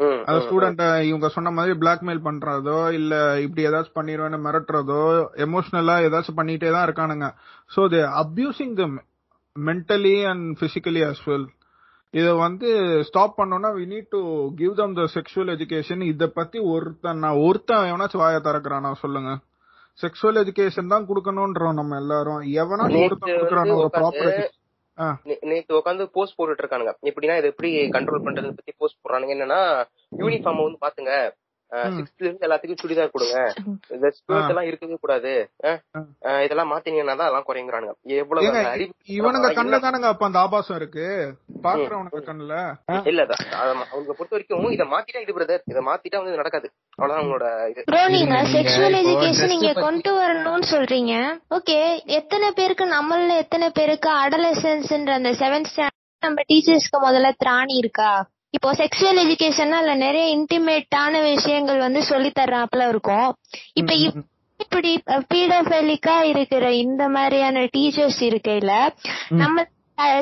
அந்த 0.00 0.38
ஸ்டூடெண்ட 0.44 0.84
இவங்க 1.08 1.28
சொன்ன 1.36 1.50
மாதிரி 1.50 1.72
பிளாக்மெயில் 1.82 2.24
பண்றதோ 2.26 2.78
இல்ல 2.98 3.14
இப்படி 3.44 3.62
ஏதாச்சும் 3.68 3.98
பண்ணிடுவேன்னு 3.98 4.38
மிரட்டுறதோ 4.44 5.00
எமோஷனலா 5.46 5.96
ஏதாச்சும் 6.06 6.38
பண்ணிட்டே 6.40 6.70
தான் 6.74 6.86
இருக்கானுங்க. 6.88 7.28
So 7.74 7.82
they 7.94 8.02
abusing 8.22 8.74
them 8.80 8.96
mentally 9.56 10.16
and 10.32 10.44
physically 10.60 11.02
as 11.10 11.20
well. 11.28 11.46
இத 12.14 12.26
வந்து 12.44 12.68
ஸ்டாப் 13.08 13.34
பண்ணோம்னா 13.38 13.70
we 13.78 13.84
need 13.92 14.06
to 14.14 14.20
give 14.60 14.74
them 14.78 14.94
the 14.98 15.02
sexual 15.16 15.50
education 15.54 16.04
இத 16.12 16.28
பத்தி 16.38 16.58
ஒருத்தன் 16.74 17.22
நான் 17.24 17.40
ஒருத்தன் 17.46 17.88
எவனாச்சும் 17.90 18.22
வாய 18.22 18.38
திறக்கிறானா 18.46 18.92
சொல்லுங்க. 19.02 19.32
செக்ஷுவல் 19.98 20.40
எஜுகேஷன் 20.42 20.92
தான் 20.92 21.08
கொடுக்கணும்ன்றோம் 21.10 21.78
நம்ம 21.80 21.98
எல்லாரும். 22.02 22.40
எவனாச்சும் 22.62 23.04
ஒருத்தன் 23.08 23.36
கொடுக்கறானா 23.36 23.76
ஒரு 23.82 23.90
ப்ராப்பர் 23.98 24.32
நேத்து 25.50 25.78
உட்காந்து 25.80 26.06
போஸ்ட் 26.16 26.38
போட்டுட்டு 26.38 26.64
இருக்கானுங்க 26.64 26.94
எப்படின்னா 27.10 27.38
இதை 27.40 27.50
எப்படி 27.52 27.72
கண்ட்ரோல் 27.96 28.24
பண்றது 28.28 28.56
பத்தி 28.60 28.74
போஸ்ட் 28.80 29.02
போடுறானுங்க. 29.02 29.34
என்னன்னா 29.36 29.60
யூனிஃபார்ம் 30.22 30.64
வந்து 30.64 30.84
பாத்துங்க. 30.86 31.12
சிக்ஸ்த்ல 31.96 32.26
இருந்து 32.26 32.46
எல்லாத்துக்கும் 32.46 32.80
சுடிதார் 32.82 33.12
கொடுங்க. 33.14 33.38
இந்த 33.94 34.06
எல்லாம் 34.52 34.68
இருக்கவே 34.68 34.96
கூடாது. 35.02 35.32
இதெல்லாம் 36.44 36.70
மாத்தினீங்கன்னா 36.72 37.16
தான் 37.18 37.26
அதெல்லாம் 37.26 37.48
குறைங்கிறானுங்க 37.48 37.94
எவ்வளவு 38.20 38.86
இவனுங்க 39.16 39.50
கண்ணுல 39.58 39.80
தானங்க 39.86 40.08
அப்ப 40.12 40.28
அந்த 40.28 40.38
ஆபாசம் 40.44 40.78
இருக்கு? 40.80 41.06
பாக்குறவனுங்க 41.66 42.22
கண்ணுல. 42.30 42.54
இல்ல 43.10 43.26
அவங்களை 43.62 44.14
பொறுத்த 44.14 44.34
வரைக்கும் 44.36 44.76
இதை 44.76 44.86
மாத்திட்டா 44.94 45.24
இது 45.26 45.36
பிரதர் 45.38 45.68
இதை 45.72 45.82
மாத்திட்டா 45.90 46.22
வந்து 46.22 46.40
நடக்காது. 46.42 46.70
அவ்வளவுதான் 46.98 47.20
அவங்களோட 47.22 47.70
இது. 47.70 47.82
ப்ரோ 47.84 48.08
நீங்க 48.08 48.42
நீங்க 48.42 48.58
செக்ஷுவல் 48.58 48.96
எஜுகேஷன் 49.02 49.46
நீங்க 49.46 49.72
கொண்டு 49.72 50.18
வரணும்னு 50.18 50.62
சொல்றீங்க. 50.70 51.12
ஓகே 51.50 52.04
எத்தனை 52.04 52.50
பேருக்கு 52.50 52.84
நம்மள 52.86 53.36
எத்தனை 53.36 53.70
பேருக்கு 53.70 54.10
அடலசன்ஸ்ன்ற 54.10 55.10
அந்த 55.10 55.30
செவன்த் 55.30 55.70
ஸ்டாண்டர்ட் 55.76 55.96
நம்ம 56.20 56.42
டீச்சர்ஸ்க்கு 56.48 56.98
முதல்ல 57.02 57.32
திராணி 57.44 57.76
இருக்கா? 57.76 58.28
இப்போ 58.50 58.72
செக்ஷுவல் 58.72 59.20
எஜுகேஷன்னா 59.24 59.70
அதுல 59.70 59.94
நிறைய 59.94 60.38
இன்டிமேட்டான 60.38 61.22
விஷயங்கள் 61.22 61.78
வந்து 61.78 62.02
சொல்லி 62.02 62.32
தர்றாப்புல 62.38 62.88
இருக்கும். 62.88 63.34
இப்ப 63.72 63.94
இப்- 63.94 64.22
இப்படி 64.56 65.02
பீடோபெலிக்கா 65.34 66.20
இருக்கிற 66.22 66.72
இந்த 66.72 67.08
மாதிரியான 67.08 67.60
டீச்சர்ஸ் 67.76 68.20
இருக்கையில 68.20 68.88
நம்ம 69.28 69.66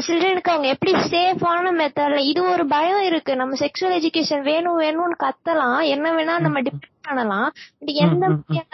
சில்ட்ரனுக்கு 0.06 0.52
அவங்க 0.52 0.68
எப்படி 0.74 0.92
சேஃபான 1.12 1.72
மெத்தட்ல 1.80 2.20
இது 2.30 2.42
ஒரு 2.52 2.66
பயம் 2.66 3.02
இருக்கு. 3.02 3.32
நம்ம 3.36 3.56
செக்ஷுவல் 3.62 3.96
எஜுகேஷன் 3.98 4.44
வேணும் 4.50 4.78
வேணும்னு 4.80 5.16
கத்தலாம். 5.24 5.80
என்ன 5.94 6.12
வேணா 6.12 6.36
நம்ம 6.40 6.60
டிபெண்ட் 6.60 6.94
பண்ணலாம். 7.08 7.48
பட் 7.80 7.92
எந்த 8.04 8.26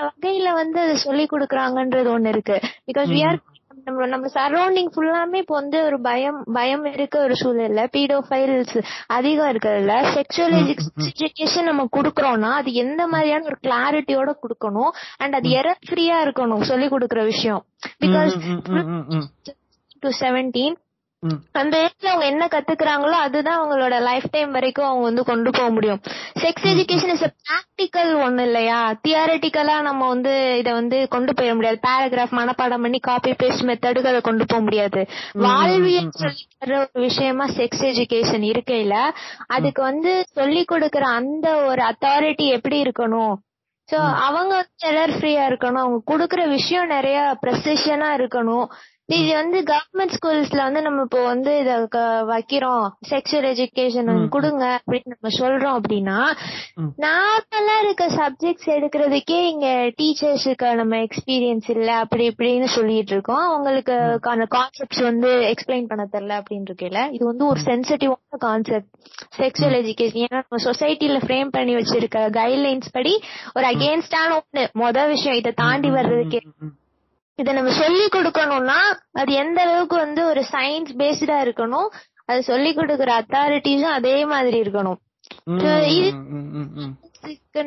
வகையில 0.08 0.52
வந்து 0.52 0.78
அது 0.80 0.94
சொல்லி 0.98 1.24
கொடுக்குறாங்கன்றது 1.32 2.10
ஒண்ணு 2.16 2.26
இருக்கு. 2.26 2.58
பிகாஸ் 2.90 3.10
வி 3.14 3.22
ஆர் 3.28 3.40
நம்ம 3.86 4.06
நம்ம 4.06 4.26
சரௌண்டிங் 4.34 4.90
ஃபுல்லாமே 4.94 5.38
இப்போ 5.42 5.54
வந்து 5.54 5.78
ஒரு 5.84 5.96
பயம் 6.00 6.38
பயம் 6.56 6.84
இருக்க 6.84 7.16
ஒரு 7.20 7.34
சூழல்ல 7.40 7.84
பீடோஃபைல்ஸ் 7.94 8.76
அதிகம் 9.06 9.50
இருக்கிறதுல 9.52 9.94
செக்ஷுவல் 10.16 10.54
எஜுகேஷன் 11.08 11.68
நம்ம 11.70 11.86
குடுக்கறோம்னா 11.96 12.50
அது 12.60 12.72
எந்த 12.84 13.06
மாதிரியான 13.06 13.44
ஒரு 13.44 13.58
கிளாரிட்டியோட 13.66 14.32
குடுக்கணும்? 14.44 14.92
அண்ட் 15.18 15.34
அது 15.34 15.50
எரர் 15.60 15.82
ஃப்ரீயா 15.88 16.18
இருக்கணும் 16.26 16.64
சொல்லி 16.70 16.88
கொடுக்கற 16.88 17.22
விஷயம். 17.32 17.64
Because 18.04 18.36
to 20.04 20.10
seventeen. 20.20 20.76
அந்த 21.52 21.74
ஏஜ்ல 21.78 22.06
அவங்க 22.06 22.26
என்ன 22.26 22.44
கத்துக்கிறாங்களோ 22.46 23.16
அதுதான் 23.24 23.58
அவங்களோட 23.60 24.00
லைஃப் 24.00 24.26
டைம் 24.30 24.50
வரைக்கும் 24.50 24.86
அவங்க 24.86 25.04
வந்து 25.04 25.24
கொண்டு 25.24 25.50
போக 25.50 25.70
முடியும். 25.70 26.00
செக்ஸ் 26.40 26.66
எஜுகேஷன் 26.72 27.12
இஸ் 27.12 27.26
பிராக்டிக்கல் 27.42 28.10
ஒண்ணு 28.24 28.40
இல்லையா? 28.40 28.78
தியரட்டிக்கலா 29.08 29.80
நம்ம 29.80 30.08
வந்து 30.08 30.56
இத 30.58 30.72
வந்து 30.72 31.08
கொண்டு 31.08 31.32
போயிட 31.32 31.54
முடியாது. 31.54 31.78
பேராகிராஃப் 31.86 32.34
மனப்பாடம் 32.40 32.80
பண்ணி 32.80 32.98
காப்பி 32.98 33.30
பேஸ்ட் 33.32 33.66
மெத்தடுக்கு 33.70 34.06
அதை 34.06 34.20
கொண்டு 34.20 34.46
போக 34.46 34.60
முடியாது. 34.60 35.02
வாழ்வியல் 35.32 36.10
சொல்லி 36.10 36.44
தர்ற 36.56 36.76
ஒரு 36.78 37.00
விஷயமா 37.02 37.46
செக்ஸ் 37.46 37.84
எஜுகேஷன் 37.92 38.46
இருக்கையில 38.52 38.96
அதுக்கு 39.46 39.82
வந்து 39.82 40.24
சொல்லி 40.32 40.64
கொடுக்கற 40.72 41.00
அந்த 41.00 41.56
ஒரு 41.56 41.82
அத்தாரிட்டி 41.82 42.48
எப்படி 42.48 42.82
இருக்கணும்? 42.82 43.34
சோ 43.88 43.98
அவங்க 44.26 44.52
வந்து 44.54 44.88
எரர் 44.90 45.14
ஃப்ரீயா 45.16 45.44
இருக்கணும். 45.50 45.84
அவங்க 45.84 45.98
குடுக்கற 46.12 46.48
விஷயம் 46.48 46.86
நிறைய 46.86 47.38
ப்ரெசிஷனா 47.42 48.10
இருக்கணும். 48.18 48.66
இது 49.16 49.30
வந்து 49.34 49.58
கவர்மெண்ட் 49.70 50.14
ஸ்கூல்ஸ்ல 50.16 50.60
வந்து 50.66 50.80
நம்ம 50.82 51.02
இப்போ 51.06 51.20
வந்து 51.24 51.52
இத 51.62 51.72
வைக்கிறோம். 52.30 52.84
செக்ஷுவல் 53.10 53.46
எஜுகேஷன் 53.50 54.10
கொடுங்க 54.34 54.64
அப்படின்னு 54.76 55.12
நம்ம 55.14 55.30
சொல்றோம் 55.38 55.76
அப்படின்னா 55.78 56.18
நார்மலா 57.04 57.76
இருக்க 57.84 58.04
சப்ஜெக்ட்ஸ் 58.18 58.68
எடுக்கிறதுக்கே 58.76 59.40
இங்க 59.52 59.66
டீச்சர்ஸுக்கு 60.00 60.70
நம்ம 60.80 61.00
எக்ஸ்பீரியன்ஸ் 61.06 61.68
இல்ல 61.76 61.90
அப்படி 62.04 62.26
இப்படின்னு 62.32 62.68
சொல்லிட்டு 62.76 63.14
இருக்கோம். 63.16 63.44
அவங்களுக்கு 63.48 63.94
அந்த 64.34 64.46
கான்செப்ட்ஸ் 64.56 65.02
வந்து 65.02 65.30
எக்ஸ்பிளைன் 65.52 65.90
பண்ண 65.92 66.06
தெரியல 66.14 66.36
அப்படின்னு 66.40 66.68
இருக்கல 66.70 67.02
இது 67.16 67.24
வந்து 67.24 67.46
ஒரு 67.46 67.62
சென்சிட்டிவான 67.68 68.20
கான்செப்ட் 68.46 68.90
செக்ஷுவல் 69.40 69.78
எஜுகேஷன் 69.82 70.24
ஏன்னா 70.26 70.42
நம்ம 70.44 70.62
சொசைட்டில 70.68 71.18
ஃப்ரேம் 71.24 71.50
பண்ணி 71.56 71.74
வச்சிருக்க 71.80 72.28
கைட்லைன்ஸ் 72.38 72.94
படி 72.98 73.14
ஒரு 73.56 73.66
அகேன்ஸ்டான 73.72 74.30
ஒண்ணு. 74.40 74.64
மொதல் 74.84 75.12
விஷயம் 75.14 75.40
இதை 75.42 75.52
தாண்டி 75.64 75.90
வர்றதுக்கே. 75.90 76.42
இத 77.42 77.52
நம்ம 77.58 77.70
சொல்லி 77.82 78.06
கொடுக்கணும்னா 78.16 78.80
அது 79.20 79.32
எந்த 79.44 79.60
அளவுக்கு 79.66 79.96
வந்து 80.04 80.22
ஒரு 80.32 80.42
சயின்ஸ் 80.54 80.92
பேஸ்டா 81.02 81.38
இருக்கணும் 81.46 81.88
அது 82.30 82.42
சொல்லி 82.50 82.72
கொடுக்கற 82.74 83.12
அத்தாரிட்டிஸும் 83.20 83.96
அதே 84.00 84.18
மாதிரி 84.32 84.58
இருக்கணும். 84.64 85.00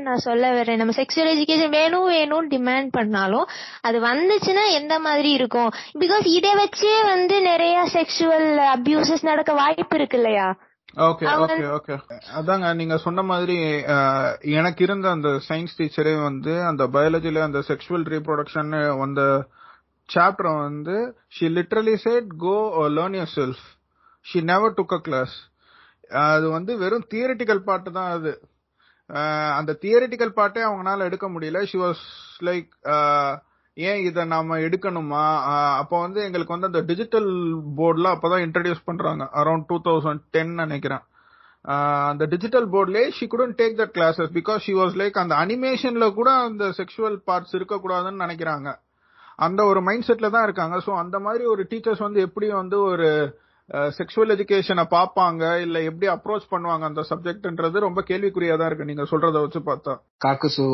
நான் 0.05 0.23
சொல்ல 0.25 0.45
வரேன். 0.55 0.79
நம்ம 0.79 0.93
செக்ஷுவல் 0.97 1.29
எஜுகேஷன் 1.33 1.73
வேணும் 1.77 2.07
வேணும்னு 2.13 2.51
டிமாண்ட் 2.53 2.89
பண்ணாலும் 2.97 3.45
அது 3.87 3.97
வந்துச்சுன்னா 4.07 4.63
எந்த 4.79 4.93
மாதிரி 5.05 5.29
இருக்கும்? 5.39 5.69
பிகாஸ் 6.01 6.25
இதை 6.37 6.51
வச்சே 6.61 6.93
வந்து 7.11 7.35
நிறைய 7.49 7.75
செக்ஷுவல் 7.95 8.49
அபியூசஸ் 8.75 9.29
நடக்க 9.29 9.53
வாய்ப்பு 9.61 9.97
இருக்கு 9.99 10.17
இல்லையா? 10.21 10.47
ஓகே 11.07 11.25
ஓகே 11.43 11.63
ஓகே 11.77 11.95
அதாங்க 12.39 12.67
நீங்க 12.79 12.97
சொன்ன 13.05 13.23
மாதிரி 13.31 13.57
எனக்கு 14.59 14.83
இருந்த 14.87 15.07
அந்த 15.15 15.29
சயின்ஸ் 15.47 15.77
டீச்சரே 15.79 16.15
வந்து 16.27 16.53
அந்த 16.69 16.83
பயாலஜில 16.95 17.41
அந்த 17.47 17.61
செக்ஷுவல் 17.69 18.05
ரீப்ரொடக்ஷன் 18.13 18.73
அந்த 19.05 19.23
சாப்டர் 20.09 20.49
வந்து 20.67 20.95
she 21.35 21.45
literally 21.57 21.95
said 22.05 22.29
go 22.45 22.57
learn 22.97 23.17
yourself 23.39 23.63
she 24.25 24.39
never 24.51 24.75
took 24.79 24.95
a 24.97 25.01
class 25.07 25.35
அது 26.27 26.47
வந்து 26.57 26.71
வெறும் 26.81 27.07
தியரிட்டிக்கல் 27.11 27.61
பார்ட் 27.67 27.89
தான் 27.97 28.11
அது. 28.17 28.31
அந்த 29.59 29.71
தியரிட்டிக்கல் 29.83 30.33
பார்ட்டே 30.37 30.61
அவங்களால 30.67 31.05
எடுக்க 31.09 31.25
முடியல. 31.33 31.59
ஷி 31.69 31.77
வாஸ் 31.83 32.03
லைக் 32.47 32.69
ஏன் 33.77 34.01
இதை 34.07 34.23
நாம 34.33 34.57
எடுக்கணுமா? 34.67 35.23
அப்போ 35.81 35.95
வந்து 36.05 36.19
எங்களுக்கு 36.27 36.55
வந்து 36.55 36.69
அந்த 36.71 36.81
டிஜிட்டல் 36.91 37.29
போர்டில் 37.79 38.13
அப்போ 38.13 38.27
தான் 38.33 38.43
இன்ட்ரடியூஸ் 38.47 38.87
பண்றாங்க. 38.89 39.23
அரௌண்ட் 39.41 39.67
டூ 39.71 39.77
தௌசண்ட் 39.87 40.23
டென் 40.35 40.53
நினைக்கிறேன். 40.63 41.03
அந்த 42.11 42.23
digital 42.33 42.67
போர்ட்லேயே 42.73 43.05
she 43.17 43.25
couldn't 43.33 43.55
take 43.61 43.77
that 43.81 43.95
classes 43.97 44.31
because 44.39 44.63
she 44.67 44.73
was 44.79 44.97
like 45.01 45.21
அந்த 45.23 45.35
அனிமேஷன்ல 45.43 46.07
கூட 46.19 46.29
அந்த 46.47 46.65
செக்ஷுவல் 46.79 47.17
பார்ட்ஸ் 47.29 47.55
இருக்கக்கூடாதுன்னு 47.59 48.23
நினைக்கிறாங்க. 48.25 48.67
அந்த 49.39 49.61
ஒரு 49.71 49.79
மைண்ட் 49.87 50.07
செட்ல 50.07 50.27
தான் 50.35 50.45
இருக்காங்க. 50.47 50.75
ஸோ 50.85 50.91
அந்த 51.03 51.17
மாதிரி 51.25 51.43
ஒரு 51.53 51.63
டீச்சர்ஸ் 51.71 52.05
வந்து 52.07 52.19
எப்படி 52.27 52.47
வந்து 52.61 52.77
ஒரு 52.91 53.07
செக்ஷுவல் 53.97 54.33
எஜுகேஷனை 54.33 54.83
பார்ப்பாங்க 54.95 55.43
இல்ல 55.65 55.77
எப்படி 55.89 56.07
அப்ரோச் 56.13 56.51
பண்ணுவாங்க 56.51 56.83
அந்த 56.89 57.01
சப்ஜெக்ட்ன்றது 57.11 57.85
ரொம்ப 57.85 58.01
கேள்விக்குறியா 58.09 58.55
தான் 58.57 58.69
இருக்கு. 58.69 58.89
நீங்க 58.89 59.05
சொல்றத 59.11 59.41
வச்சு 59.45 59.61
பார்த்தா. 59.69 59.93
காக்குசு 60.25 60.65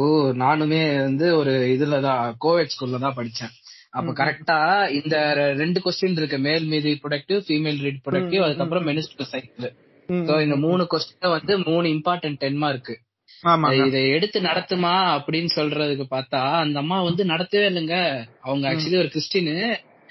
நானுமே 0.43 0.81
வந்து 1.07 1.27
ஒரு 1.41 1.53
இதுலதான் 1.75 2.23
கோவிட் 2.45 2.73
ஸ்கூல்ல 2.73 2.99
தான் 3.05 3.17
படிச்சேன். 3.19 3.53
அப்ப 3.97 4.11
கரெக்டா 4.19 4.57
இந்த 4.99 5.15
ரெண்டு 5.61 5.79
கொஸ்டின் 5.85 6.19
இருக்கு. 6.21 6.39
மேல் 6.49 6.67
மீது 6.73 6.91
ப்ரொடக்டிவ் 7.05 7.39
ஃபீமேல் 7.47 7.79
ரீட் 7.85 8.03
ப்ரொடக்டிவ் 8.07 8.45
அதுக்கப்புறம் 8.47 8.87
மெனிஸ்டர் 8.89 9.31
சைக்கிள் 9.33 9.71
சோ 10.09 10.35
இந்த 10.45 10.55
மூணு 10.65 10.83
கொஸ்டின் 10.93 11.35
வந்து 11.37 11.53
மூணு 11.69 11.87
இம்பார்ட்டன்ட் 11.97 12.39
டென் 12.43 12.61
மார்க் 12.63 12.93
ஆமாங்க 12.93 13.10
இதை 13.87 14.09
எடுத்து 14.09 14.41
நடத்துமா 14.41 14.93
அப்படின்னு 15.17 15.51
சொல்றதுக்கு 15.55 16.05
பார்த்தா 16.15 16.41
அந்த 16.63 16.79
அம்மா 16.79 17.01
வந்து 17.01 17.23
நடத்தவே 17.25 17.67
இல்லைங்க. 17.71 17.97
அவங்க 18.41 18.73
ஆக்சுவலி 18.73 18.97
ஒரு 18.97 19.07
கிறிஸ்டின் 19.07 19.53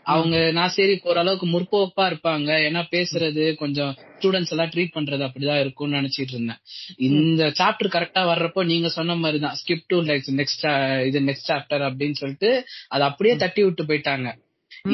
அவங்க 0.05 0.37
நான் 0.53 0.69
சரி 0.69 1.01
ஓரளவுக்கு 1.03 1.47
முற்போக்கா 1.47 2.05
இருப்பாங்க. 2.11 2.51
ஏன்னா 2.69 2.83
பேசுறது 2.95 3.55
கொஞ்சம் 3.55 3.93
ஸ்டூடெண்ட்ஸ் 4.15 4.51
எல்லாம் 4.51 4.71
ட்ரீட் 4.75 4.95
பண்றது 4.95 5.23
அப்படிதான் 5.27 5.61
இருக்கும்னு 5.61 5.99
நினைச்சிட்டு 6.01 6.35
இருந்தேன். 6.37 6.61
இந்த 6.99 7.53
சாப்டர் 7.61 7.95
கரெக்டா 7.97 8.23
வர்றப்போ 8.33 8.65
நீங்க 8.65 8.89
சொன்ன 8.89 9.15
மாதிரி 9.15 9.39
தான் 9.39 9.57
ஸ்கிப் 9.61 9.87
டு 9.87 9.99
நெக்ஸ்ட் 10.41 10.67
இது 11.09 11.21
நெக்ஸ்ட் 11.21 11.51
சாப்டர் 11.53 11.85
அப்படின்னு 11.89 12.13
சொல்லிட்டு 12.13 12.51
அதை 12.89 13.07
அப்படியே 13.09 13.37
தட்டி 13.37 13.63
விட்டு 13.65 13.85
போயிட்டாங்க. 13.85 14.29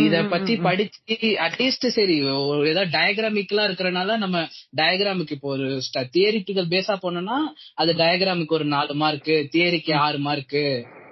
இத 0.02 0.23
பத்தி 0.26 0.55
படிச்சு 0.61 1.16
அட்லீஸ்ட் 1.40 1.87
சரி 1.90 2.16
ஏதாவது 2.64 2.90
டயக்ராமிக்கலா 2.90 3.66
இருக்கிறனால 3.69 4.16
நம்ம 4.19 4.38
டயக்ராமுக்கு 4.76 5.37
இப்போ 5.37 5.49
ஒரு 5.49 5.69
தியரிட்டிக்கல் 6.14 6.71
பேஸா 6.71 6.97
போனோம்னா 7.02 7.38
அது 7.75 7.93
டயக்ராமுக்கு 7.95 8.59
ஒரு 8.59 8.69
நாலு 8.69 8.95
மார்க் 8.97 9.35
தியரிக்கு 9.50 9.95
ஆறு 10.00 10.21
மார்க் 10.21 10.61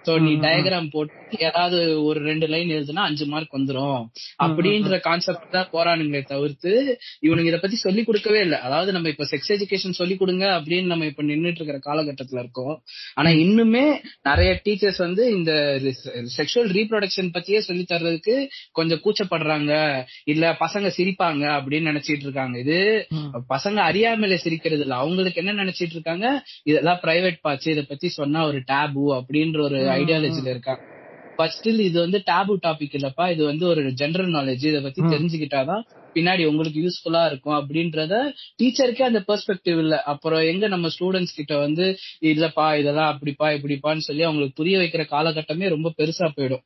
சோ 0.07 0.15
நீ 0.21 0.33
டயக்ராம் 0.41 0.89
போட்டு 0.91 1.13
ஏதாவது 1.31 2.05
ஒரு 2.05 2.21
ரெண்டு 2.21 2.47
லைன் 2.47 2.69
எழுதுனா 2.69 3.03
அஞ்சு 3.09 3.27
மார்க் 3.27 3.57
வந்துரும். 3.57 4.03
அப்படின்ற 4.43 5.01
கான்செப்ட் 5.01 5.49
தான் 5.51 5.71
போறானுங்களே 5.73 6.25
தவிர்த்து 6.25 6.99
இவனுங்க 7.23 7.45
இத 7.45 7.59
பத்தி 7.59 7.77
சொல்லி 7.77 8.05
கொடுக்கவே 8.05 8.41
இல்லை. 8.41 8.59
அதாவது 8.61 8.93
நம்ம 8.93 9.09
இப்ப 9.09 9.25
செக்ஸ் 9.25 9.53
எஜுகேஷன் 9.57 9.91
சொல்லி 9.91 10.17
கொடுங்க 10.17 10.61
அப்படின்னு 10.61 10.85
நம்ம 10.85 11.05
இப்ப 11.05 11.23
நின்னுட்டு 11.23 11.61
இருக்கிற 11.63 11.79
காலகட்டத்துல 11.89 12.39
இருக்கோம். 12.39 12.83
ஆனா 13.15 13.31
இன்னுமே 13.31 14.01
நிறைய 14.23 14.63
டீச்சர்ஸ் 14.65 14.99
வந்து 14.99 15.33
இந்த 15.33 15.81
செக்ஷுவல் 16.37 16.71
ரீப்ரொடக்ஷன் 16.79 17.33
பத்தியே 17.39 17.59
சொல்லி 17.59 17.87
தர்றதுக்கு 17.93 18.49
கொஞ்சம் 18.73 19.03
கூச்சப்படுறாங்க. 19.05 20.05
இல்ல 20.25 20.53
பசங்க 20.53 20.91
சிரிப்பாங்க 20.99 21.45
அப்படின்னு 21.59 21.91
நினைச்சிட்டு 21.93 22.27
இருக்காங்க. 22.29 22.59
இது 22.59 23.09
பசங்க 23.49 23.77
அறியாமலே 23.77 24.37
சிரிக்கிறது 24.37 24.83
இல்ல. 24.83 24.95
அவங்களுக்கு 24.95 25.45
என்ன 25.45 25.65
நினைச்சிட்டு 25.65 25.97
இருக்காங்க? 25.99 26.43
இதெல்லாம் 26.63 27.01
பிரைவேட் 27.03 27.45
பார்ட்ஸ் 27.49 27.69
இத 27.69 27.83
பத்தி 27.83 28.09
சொன்னா 28.09 28.47
ஒரு 28.47 28.59
டேபு 28.59 29.05
அப்படின்ற 29.21 29.61
ஒரு 29.61 29.81
ஐடியாலஜில 30.01 30.47
இருக்காங்க. 30.47 30.94
பட் 31.37 31.55
ஸ்டில் 31.57 31.81
இது 31.81 32.01
வந்து 32.01 32.23
டேபு 32.31 32.57
டாபிக் 32.67 32.95
இல்லப்பா. 32.99 33.31
இது 33.31 33.45
வந்து 33.45 33.67
ஒரு 33.67 33.93
ஜெனரல் 33.93 34.33
நாலேஜ் 34.33 34.65
இத 34.65 34.81
பத்தி 34.81 35.03
தெரிஞ்சுக்கிட்டாதான் 35.03 35.83
பின்னாடி 36.15 36.47
உங்களுக்கு 36.47 36.81
யூஸ்ஃபுல்லா 36.81 37.27
இருக்கும் 37.27 37.55
அப்படின்றத 37.55 38.33
டீச்சருக்கே 38.63 39.03
அந்த 39.03 39.25
பெர்ஸ்பெக்டிவ் 39.29 39.79
இல்ல. 39.79 40.03
அப்புறம் 40.03 40.41
எங்க 40.41 40.69
நம்ம 40.69 40.89
ஸ்டூடெண்ட்ஸ் 40.99 41.37
கிட்ட 41.37 41.57
வந்து 41.57 41.97
இல்லப்பா 42.21 42.79
இதெல்லாம் 42.79 43.19
அப்படிப்பா 43.19 43.49
இப்படிப்பான்னு 43.55 43.99
சொல்லி 43.99 44.23
அவங்களுக்கு 44.23 44.63
புரிய 44.63 44.79
வைக்கிற 44.79 45.07
காலகட்டமே 45.11 45.69
ரொம்ப 45.69 45.93
பெருசா 45.99 46.29
போயிடும். 46.37 46.65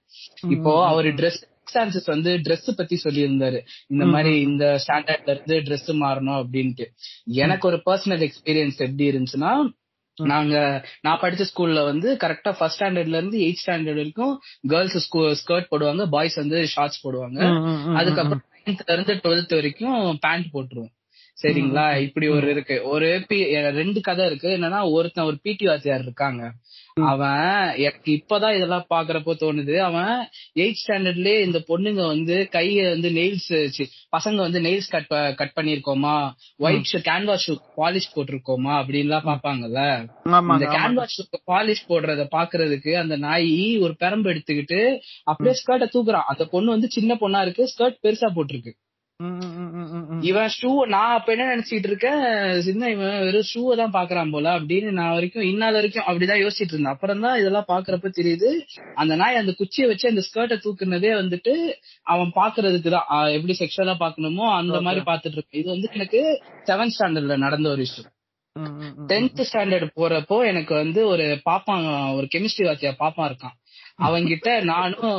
இப்போ 0.49 0.87
அவர் 0.87 1.05
ட்ரெஸ் 1.05 1.57
சான்சஸ் 1.75 2.07
வந்து 2.07 2.37
Dress 2.37 2.75
பத்தி 2.77 3.01
சொல்லியிருந்தாரு. 3.05 3.59
இந்த 3.89 4.05
மாதிரி. 4.05 4.41
இந்த 4.41 4.81
ஸ்டாண்டர்ட்ல 4.87 5.31
இருந்து 5.31 5.57
Dress 5.59 5.89
மாறணும் 5.89 6.43
அப்படின்ட்டு. 6.43 6.85
எனக்கு 7.25 7.69
ஒரு 7.69 7.83
பர்சனல் 7.87 8.29
எக்ஸ்பீரியன்ஸ் 8.29 8.79
எப்படி 8.79 9.11
இருந்துச்சுன்னா. 9.11 9.69
நாங்க 10.27 10.85
நான் 11.01 11.21
படிச்ச 11.21 11.45
ஸ்கூல்ல 11.55 11.85
வந்து 11.85 12.17
கரெக்டா 12.25 12.55
ஃபர்ஸ்ட் 12.59 12.83
ஸ்டாண்டர்ட்ல 12.83 13.09
இருந்து 13.09 13.39
எயிட் 13.39 13.57
ஸ்டாண்டர்ட் 13.67 13.85
வரைக்கும் 13.85 14.41
கேர்ள்ஸ் 14.63 15.17
ஸ்கர்ட் 15.17 15.67
போடுவாங்க 15.71 16.07
பாய்ஸ் 16.07 16.37
வந்து 16.37 16.67
ஷார்ட்ஸ் 16.67 17.07
போடுவாங்க. 17.07 17.41
அதுக்கப்புறம் 17.97 18.43
நைன்த்ல 18.65 18.93
இருந்து 18.93 19.15
டுவெல்த் 19.15 19.55
வரைக்கும் 19.55 20.19
பேண்ட் 20.21 20.47
போட்டுருவோம். 20.53 20.97
சரிங்களா? 21.43 21.99
இப்படி 21.99 22.29
ஒரு 22.29 22.51
இருக்கு. 22.51 22.83
ஒரு 22.83 23.25
பி- 23.29 23.71
ரெண்டு 23.71 24.01
கதை 24.01 24.27
இருக்கு. 24.27 24.49
என்னன்னா 24.49 24.91
ஒருத்தன் 24.91 25.25
ஒரு 25.25 25.39
பிடி 25.43 25.67
வாத்தியார் 25.67 26.01
இருக்காங்க. 26.01 26.53
அவன் 27.13 27.77
எனக்கு 27.79 28.11
இப்பதான் 28.13 28.57
இதெல்லாம் 28.57 28.87
பாக்குறப்போ 28.95 29.33
தோணுது. 29.43 29.77
அவன் 29.79 30.29
எயிட் 30.55 30.81
ஸ்டாண்டர்ட்லயே 30.83 31.41
இந்த 31.41 31.59
பொண்ணுங்க 31.69 32.07
வந்து 32.07 32.49
கைய 32.53 32.89
வந்து 32.89 33.11
நெயில்ஸ் 33.11 33.51
பசங்க 34.17 34.37
வந்து 34.37 34.61
நெயில்ஸ் 34.61 34.91
கட் 34.91 35.07
கட் 35.37 35.57
பண்ணிருக்கோமா? 35.57 36.17
ஒயிட் 36.57 36.95
கேன்வாஸ் 37.09 37.47
ஷூ 37.47 37.57
பாலிஷ் 37.77 38.11
போட்டிருக்கோமா? 38.15 38.73
அப்படின்லாம் 38.81 39.29
பாப்பாங்கல்ல 39.31 39.83
இந்த 40.55 40.67
கேன்வாஸ் 40.77 41.17
ஷூக்கு 41.17 41.41
பாலிஷ் 41.53 41.87
போடுறத 41.89 42.27
பாக்குறதுக்கு 42.37 42.93
அந்த 43.03 43.17
நாய் 43.17 43.79
ஒரு 43.79 43.97
பெரம்பு 44.01 44.29
எடுத்துக்கிட்டு 44.33 44.81
அப்படியே 45.25 45.55
ஸ்கர்ட்டை 45.61 45.89
தூக்குறான். 45.95 46.29
அந்த 46.33 46.45
பொண்ணு 46.45 46.71
வந்து 46.71 46.91
சின்ன 46.91 47.15
பொண்ணா 47.15 47.41
இருக்கு. 47.43 47.65
ஸ்கர்ட் 47.75 47.99
பெருசா 48.07 48.31
போட்டிருக்கு. 48.37 48.73
இவன் 50.29 50.53
ஷூ 50.57 50.69
நான் 50.87 51.15
அப்ப 51.15 51.29
என்ன 51.35 51.47
நினைச்சிட்டு 51.53 51.89
இருக்கேன் 51.91 52.21
சின்ன 52.67 52.91
இவன் 52.91 53.17
வெறும் 53.19 53.49
ஷூவை 53.51 53.75
தான் 53.77 53.95
பாக்குறான் 53.97 54.31
போல 54.31 54.53
அப்படின்னு 54.59 54.91
நான் 54.91 55.13
வரைக்கும் 55.13 55.47
இந்நாள் 55.49 55.77
வரைக்கும் 55.79 56.07
அப்படிதான் 56.07 56.43
யோசிச்சிட்டு 56.43 56.75
இருந்தேன். 56.75 56.95
அப்புறம் 56.95 57.21
தான் 57.21 57.39
இதெல்லாம் 57.41 57.69
பாக்குறப்ப 57.69 58.11
தெரியுது 58.19 58.51
அந்த 58.95 59.17
நாய் 59.17 59.41
அந்த 59.43 59.53
குச்சியை 59.53 59.89
வச்சு 59.89 60.07
அந்த 60.09 60.25
ஸ்கர்ட்டை 60.29 60.59
தூக்குனதே 60.65 61.11
வந்துட்டு 61.23 61.55
அவன் 62.07 62.31
பாக்குறதுக்கு 62.37 62.93
தான். 62.97 63.09
எப்படி 63.37 63.57
செக்ஷுவலா 63.61 63.97
பாக்கணுமோ 64.05 64.47
அந்த. 64.59 64.81
மாதிரி 64.81 65.05
பாத்துட்டு 65.11 65.39
இருக்கேன். 65.39 65.61
இது 65.63 65.69
வந்து 65.75 65.91
எனக்கு 65.93 66.21
செவன்த் 66.67 66.97
ஸ்டாண்டர்ட்ல 66.97 67.37
நடந்த 67.39 67.69
ஒரு 67.69 67.83
விஷயம். 67.87 68.13
டென்த் 69.11 69.45
ஸ்டாண்டர்ட் 69.51 69.97
போறப்போ 69.97 70.39
எனக்கு 70.47 70.75
வந்து 70.75 71.01
ஒரு 71.07 71.27
பாப்பான் 71.51 71.85
ஒரு 72.17 72.29
கெமிஸ்ட்ரி 72.35 72.65
வாத்தியா 72.65 72.93
பாப்பான் 73.05 73.31
இருக்கான். 73.31 73.57
அவன்கிட்ட 74.07 74.49
நானும் 74.65 75.15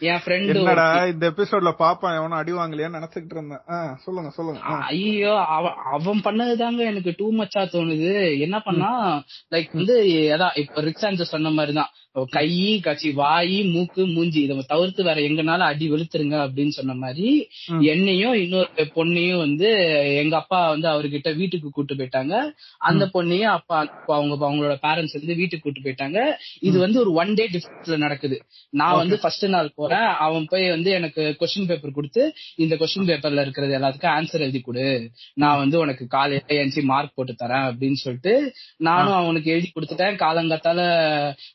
என்னடா 0.00 1.06
இந்த 1.06 1.30
எபிசோட்ல 1.30 1.72
பாப்பா 1.78 2.08
எவனும் 2.16 2.38
அடி 2.38 2.52
வாங்கலையான்னு 2.52 3.00
நினைச்சுக்கிட்டு 3.00 3.36
இருந்தேன். 3.36 3.96
சொல்லுங்க 4.04 4.30
சொல்லுங்க. 4.30 4.60
ஐயோ 4.60 5.34
அவன் 5.40 5.72
அவன் 5.92 6.24
பண்ணதுதாங்க 6.24 6.78
எனக்கு 6.78 7.14
டூ 7.16 7.32
மச்சா 7.32 7.64
தோணுது. 7.74 8.40
என்ன 8.40 8.60
பண்ணா 8.60 9.24
லைக் 9.50 9.68
வந்து 9.72 10.02
அதான் 10.36 10.58
இப்ப 10.58 10.80
ரிக் 10.80 11.02
சான்சஸ் 11.02 11.34
சொன்ன 11.34 11.50
மாதிரிதான். 11.50 11.92
கை 12.30 12.80
கச்சி 12.84 13.14
வாய் 13.14 13.62
மூக்கு 13.64 14.06
மூஞ்சி 14.06 14.42
இதை 14.42 14.64
தவிர்த்து 14.66 15.04
வேற 15.04 15.20
எங்கனால 15.20 15.58
அடி 15.58 15.90
வெளுத்துருங்க 15.90 16.36
அப்படின்னு 16.44 16.68
சொன்ன 16.68 16.94
மாதிரி. 16.94 17.48
என்னையும் 17.80 18.34
இன்னொரு 18.34 18.68
பொண்ணையும் 18.76 19.38
வந்து 19.38 19.68
எங்க 20.16 20.36
அப்பா 20.36 20.68
வந்து 20.68 20.88
அவர்கிட்ட 20.88 21.36
வீட்டுக்கு 21.36 21.70
கூட்டு 21.70 21.94
போயிட்டாங்க. 21.94 22.52
அந்த 22.78 23.10
பொண்ணையும் 23.14 23.54
அப்பா 23.58 23.78
அப்பா 23.78 24.16
அவங்க 24.16 24.50
அவங்களோட 24.50 24.76
பேரண்ட்ஸ் 24.82 25.12
வந்து 25.12 25.34
வீட்டுக்கு 25.34 25.72
கூட்டு 25.72 25.80
போயிட்டாங்க. 25.80 26.32
இது 26.60 26.78
வந்து 26.78 27.00
ஒரு 27.00 27.12
ஒன் 27.12 27.34
டே 27.34 27.48
டிஃபரன்ஸ்ல 27.48 27.96
நடக்குது. 27.96 28.42
நான் 28.70 28.96
வந்து 28.96 29.18
ஃபர்ஸ்ட் 29.20 29.44
நாள் 29.44 29.72
போறேன் 29.84 30.08
அவன் 30.26 30.44
போய் 30.48 30.68
வந்து 30.68 30.90
எனக்கு 30.90 31.22
கொஸ்டின் 31.40 31.66
பேப்பர் 31.66 31.96
கொடுத்து 31.98 32.22
இந்த 32.56 32.74
கொஸ்டின் 32.74 33.08
பேப்பர்ல 33.08 33.40
இருக்கிறது 33.40 33.78
எல்லாத்துக்கும் 33.78 34.14
ஆன்சர் 34.18 34.44
எழுதி 34.46 34.60
கொடு. 34.60 35.10
நான் 35.34 35.58
வந்து 35.58 35.78
உனக்கு 35.78 36.06
காலையில 36.06 36.44
எழுந்துச்சு 36.48 36.82
மார்க் 36.82 37.12
போட்டு 37.14 37.34
தரேன் 37.44 37.66
அப்படின்னு 37.68 37.98
சொல்லிட்டு 38.04 38.52
நானும் 38.76 39.12
அவனுக்கு 39.12 39.50
எழுதி 39.50 39.72
கொடுத்துட்டேன். 39.74 40.20
காலங்காத்தால 40.24 40.80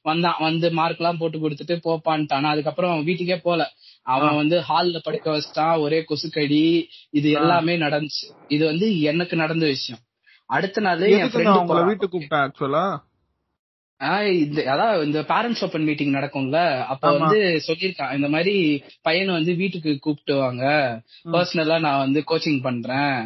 வந்தான். 0.02 0.36
வந்து 0.40 0.72
மார்க் 0.72 1.00
எல்லாம் 1.00 1.18
போட்டு 1.18 1.38
கொடுத்துட்டு 1.40 1.78
போப்பான்ட்டான். 1.88 2.44
அதுக்கப்புறம் 2.44 2.92
அவன் 2.92 3.04
வீட்டுக்கே 3.04 3.38
போல. 3.38 3.72
அவன் 4.04 4.36
வந்து 4.36 4.58
ஹால்ல 4.70 5.00
படுக்க 5.04 5.28
வச்சிட்டான். 5.32 5.80
ஒரே 5.80 6.06
கொசுக்கடி. 6.10 6.86
இது 7.10 7.32
எல்லாமே 7.32 7.78
நடந்துச்சு. 7.78 8.28
இது 8.48 8.66
வந்து 8.66 9.02
எனக்கு 9.02 9.36
நடந்த 9.36 9.66
விஷயம். 9.66 10.02
அடுத்த 10.46 10.82
நாள் 10.82 11.02
என் 11.02 11.28
ஃப்ரெண்டு 11.28 11.86
வீட்டுக்கு 11.86 12.20
கூப்பிட்டேன் 12.20 12.48
ஆக்சுவலா 12.48 12.86
இந்த 14.36 14.60
அதான் 14.72 15.02
இந்த 15.04 15.20
பேரண்ட்ஸ் 15.30 15.64
ஓபன் 15.66 15.86
மீட்டிங் 15.88 16.14
நடக்கும்ல 16.14 16.60
அப்ப. 16.86 17.02
வந்து 17.18 17.40
சொல்லியிருக்கான் 17.66 18.14
இந்த 18.16 18.28
மாதிரி 18.30 18.54
பையனை 19.04 19.32
வந்து 19.34 19.54
வீட்டுக்கு 19.56 19.92
கூப்பிட்டு 20.00 20.36
வாங்க 20.38 20.64
ம். 21.22 21.34
பர்சனலா 21.34 21.78
நான் 21.86 22.04
வந்து 22.04 22.22
கோச்சிங் 22.30 22.62
பண்றேன். 22.64 23.18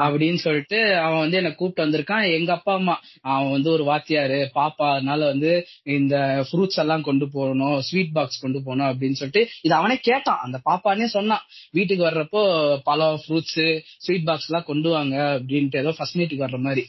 அப்படின்னு 0.00 0.40
சொல்லிட்டு 0.40 0.78
அவன் 0.98 1.20
வந்து 1.20 1.38
என்ன 1.38 1.50
கூப்பிட்டு 1.52 1.84
வந்திருக்கான் 1.84 2.24
எங்க 2.34 2.50
அப்பா 2.52 2.72
அம்மா 2.74 2.94
அவன் 3.28 3.52
வந்து 3.52 3.70
ஒரு 3.70 3.84
வாத்தியாரு 3.86 4.38
பாப்பா 4.56 4.86
அதனால 4.92 5.20
வந்து 5.26 5.52
இந்த 5.94 6.16
ஃப்ரூட்ஸ் 6.48 6.80
எல்லாம் 6.82 7.02
கொண்டு 7.02 7.26
போகணும் 7.32 7.76
ஸ்வீட் 7.86 8.12
பாக்ஸ் 8.12 8.42
கொண்டு 8.42 8.60
போகணும் 8.60 8.90
அப்படின்னு 8.90 9.20
சொல்லிட்டு 9.20 9.44
இது 9.62 9.74
அவனே 9.74 9.96
கேட்டான் 10.04 10.42
அந்த 10.42 10.58
பாப்பானே 10.66 11.08
சொன்னான் 11.14 11.44
வீட்டுக்கு 11.74 12.08
வர்றப்போ 12.08 12.42
பழம் 12.84 13.20
ஃப்ரூட்ஸ் 13.22 13.60
ஸ்வீட் 14.04 14.26
பாக்ஸ் 14.26 14.48
எல்லாம் 14.50 14.68
கொண்டு 14.68 14.90
வாங்க 14.90 15.16
அப்படின்ட்டு 15.34 15.82
ஏதோ 15.82 15.94
ஃபர்ஸ்ட் 15.98 16.18
மீட்டுக்கு 16.18 16.46
வர்ற 16.46 16.60
மாதிரி 16.62 16.84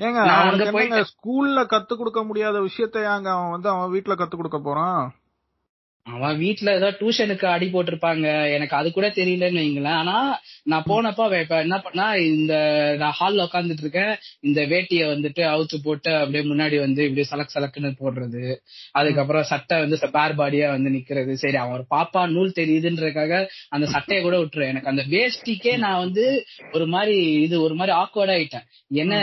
ஏங்க 0.00 0.20
அவனுக்கு. 0.36 1.10
ஸ்கூல்ல 1.12 1.60
கத்து 1.66 1.94
கொடுக்க 1.96 2.24
முடியாத 2.24 2.56
விஷயத்த 2.60 2.96
ஏங்க 3.06 3.28
அவன் 3.30 3.50
வந்து 3.50 3.68
அவன் 3.68 3.90
வீட்ல 3.90 4.14
கத்து 4.14 4.36
கொடுக்க 4.36 4.58
போறான் 4.60 5.02
அவன் 6.06 6.38
வீட்ல 6.38 6.72
ஏதோ 6.78 6.88
டியூஷனுக்கு 6.98 7.46
அடி 7.52 7.66
போட்டிருப்பாங்க. 7.66 8.26
எனக்கு 8.56 8.74
அது 8.76 8.88
கூட 8.92 9.06
தெரியலன்னு 9.18 9.60
வைங்களேன். 9.62 9.98
ஆனா 10.00 10.16
நான் 10.70 10.84
போனப்ப 10.88 11.20
அவன் 11.26 11.42
இப்ப 11.44 11.56
என்ன 11.64 11.76
பண்ணா 11.78 12.06
இந்த 12.14 12.54
நான் 13.00 13.16
ஹால்ல 13.20 13.46
உட்காந்துட்டு 13.46 13.84
இருக்கேன். 13.84 14.12
இந்த 14.40 14.60
வேட்டிய 14.72 15.02
வந்துட்டு 15.12 15.42
அவுத்து 15.52 15.76
போட்டு 15.86 16.10
அப்படியே 16.16 16.42
முன்னாடி 16.50 16.78
வந்து 16.78 17.02
இப்படி 17.08 17.24
சலக் 17.30 17.54
சலக்குன்னு 17.54 17.92
போடுறது. 18.02 18.42
அதுக்கப்புறம் 19.00 19.48
சட்டை 19.52 19.78
வந்து 19.84 19.98
பேர் 20.16 20.36
பாடியா 20.40 20.68
வந்து 20.76 20.92
நிக்கிறது. 20.96 21.32
சரி 21.44 21.58
அவன் 21.62 21.76
ஒரு 21.78 21.86
பாப்பா 21.94 22.22
நூல் 22.34 22.58
தெரியுதுன்றதுக்காக 22.60 23.32
அந்த 23.76 23.88
சட்டையை 23.94 24.20
கூட 24.24 24.36
விட்டுரு 24.42 24.68
எனக்கு 24.72 24.92
அந்த 24.92 25.04
வேஷ்டிக்கே 25.14 25.74
நான் 25.86 26.02
வந்து 26.04 26.26
ஒரு 26.72 26.88
மாதிரி 26.96 27.16
இது 27.46 27.56
ஒரு 27.62 27.76
மாதிரி 27.80 27.96
ஆக்வர்ட் 28.02 28.34
ஆயிட்டேன். 28.36 28.66
என்ன 29.02 29.14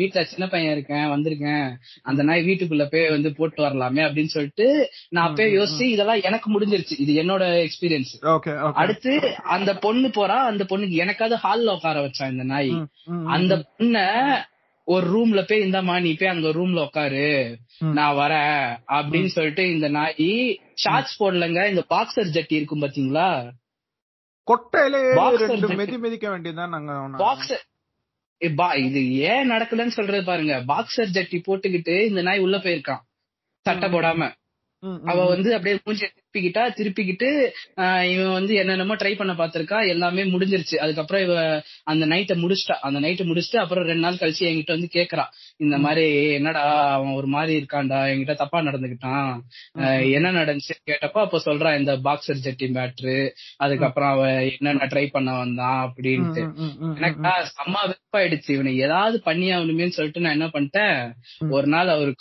வீட்டுல 0.00 0.20
சின்ன 0.32 0.44
பையன் 0.52 0.74
இருக்கேன் 0.76 1.06
வந்திருக்கேன். 1.14 1.66
அந்த 2.02 2.20
நாய் 2.22 2.46
வீட்டுக்குள்ள 2.48 2.86
போய் 2.92 3.14
வந்து 3.16 3.32
போட்டு 3.38 3.60
வரலாமே 3.62 4.02
அப்படின்னு 4.08 4.34
சொல்லிட்டு 4.36 4.68
நான் 5.10 5.28
அப்பயே 5.28 5.50
யோசிச்சு 5.56 5.73
இதெல்லாம் 5.80 6.20
எனக்கு 6.20 6.60
முடிஞ்சிருச்சு. 6.60 6.94
இது 6.98 7.22
என்னோட 7.22 7.68
எக்ஸ்பீரியன்ஸ் 7.68 8.12
அடுத்து 8.72 9.36
அந்த 9.42 9.76
பொண்ணு 9.76 10.08
போறா 10.08 10.36
அந்த 10.50 10.64
பொண்ணுக்கு 10.68 10.98
எனக்காவது 11.04 11.36
ஹால்ல 11.42 11.74
உட்கார 11.74 12.00
வச்சான் 12.00 12.30
இந்த 12.30 12.42
நாய். 12.42 12.70
அந்த 13.26 13.54
பொண்ண 13.78 14.44
ஒரு 14.84 15.06
ரூம்ல 15.12 15.42
போய் 15.48 15.60
இந்தாம்மா 15.60 16.00
நீ 16.00 16.14
போய் 16.14 16.28
அங்க 16.28 16.48
ரூம்ல 16.48 16.80
உட்காரு. 16.84 17.58
நான் 17.78 18.16
வரேன் 18.16 18.78
அப்படின்னு 18.88 19.26
சொல்லிட்டு 19.26 19.72
இந்த 19.72 19.88
நாய் 19.88 20.60
ஷார்ட்ஸ் 20.74 21.22
போடலங்க. 21.22 21.68
இந்த 21.68 21.84
பாக்ஸர் 21.90 22.34
ஜட்டி 22.36 22.52
இருக்கும் 22.52 22.82
பாத்தீங்களா? 22.82 23.50
கொட்டையில. 24.46 25.76
மிதி 25.76 25.98
மிதிக்க 25.98 26.30
வேண்டியதுதான் 26.30 26.70
நாங்க. 26.70 26.92
பாக்ஸர் 27.24 27.62
இது 28.76 29.16
ஏன் 29.16 29.50
நடக்கலன்னு 29.50 29.86
சொல்றது 29.86 30.24
பாருங்க. 30.24 30.64
பாக்ஸர் 30.68 31.14
ஜட்டி 31.14 31.42
போட்டுக்கிட்டு 31.46 32.06
இந்த 32.06 32.22
நாய் 32.22 32.38
உள்ள 32.38 32.56
போயிருக்கான். 32.56 33.00
சட்டை 33.60 33.88
போடாம. 33.92 34.32
அவ 35.06 35.18
வந்து 35.26 35.50
அப்படியே 35.54 35.76
மூஞ்சிய 35.86 36.08
திருப்பிக்கிட்டா 36.34 36.62
திருப்பிக்கிட்டு 36.76 37.28
இவன் 38.12 38.32
வந்து 38.32 38.52
என்னென்னமோ 38.54 38.94
ட்ரை 38.94 39.12
பண்ண 39.16 39.32
பாத்திருக்கா 39.32 39.88
எல்லாமே 39.88 40.22
முடிஞ்சிருச்சு. 40.24 40.76
அதுக்கப்புறம் 40.76 41.22
இவ 41.22 41.34
அந்த 41.84 42.04
நைட்டை 42.06 42.34
முடிச்சிட்டா. 42.42 42.76
அந்த 42.80 42.98
நைட்டை 43.00 43.24
முடிச்சுட்டு 43.28 43.60
அப்புறம் 43.62 43.84
ரெண்டு 43.84 44.00
நாள் 44.00 44.20
கழிச்சு 44.20 44.42
என்கிட்ட 44.48 44.74
வந்து 44.76 44.88
கேக்குறா. 44.92 45.24
இந்த 45.56 45.76
மாதிரி 45.78 46.06
என்னடா 46.32 46.62
அவன் 46.94 47.12
ஒரு 47.12 47.26
மாதிரி 47.26 47.52
இருக்கான்டா 47.58 47.98
என்கிட்ட 48.10 48.34
தப்பா 48.34 48.60
நடந்துக்கிட்டான் 48.60 49.30
ஆஹ் 49.80 50.04
என்ன 50.10 50.32
நடந்துச்சு 50.32 50.74
கேட்டப்ப 50.90 51.22
அப்ப 51.24 51.40
சொல்றான் 51.44 51.78
இந்த 51.78 51.94
பாக்ஸர் 52.04 52.42
ஜெட்டி 52.44 52.68
பேட்ரு 52.74 53.16
அதுக்கப்புறம் 53.58 54.12
அவ 54.14 54.24
என்னென்ன 54.50 54.88
ட்ரை 54.92 55.06
பண்ண 55.08 55.30
வந்தான் 55.36 55.80
அப்படின்ட்டு. 55.86 56.42
எனக்கு 56.98 57.20
செம்ம 57.52 57.76
வெப்பாயிடுச்சு 57.90 58.50
இவனை 58.50 58.74
ஏதாவது 58.78 59.16
பண்ணி 59.22 59.48
ஆகணுமேன்னு 59.52 59.96
சொல்லிட்டு 59.96 60.20
நான் 60.20 60.36
என்ன 60.38 60.48
பண்ணிட்டேன் 60.48 60.98
ஒரு 61.50 61.66
நாள் 61.68 61.88
அவர் 61.88 62.12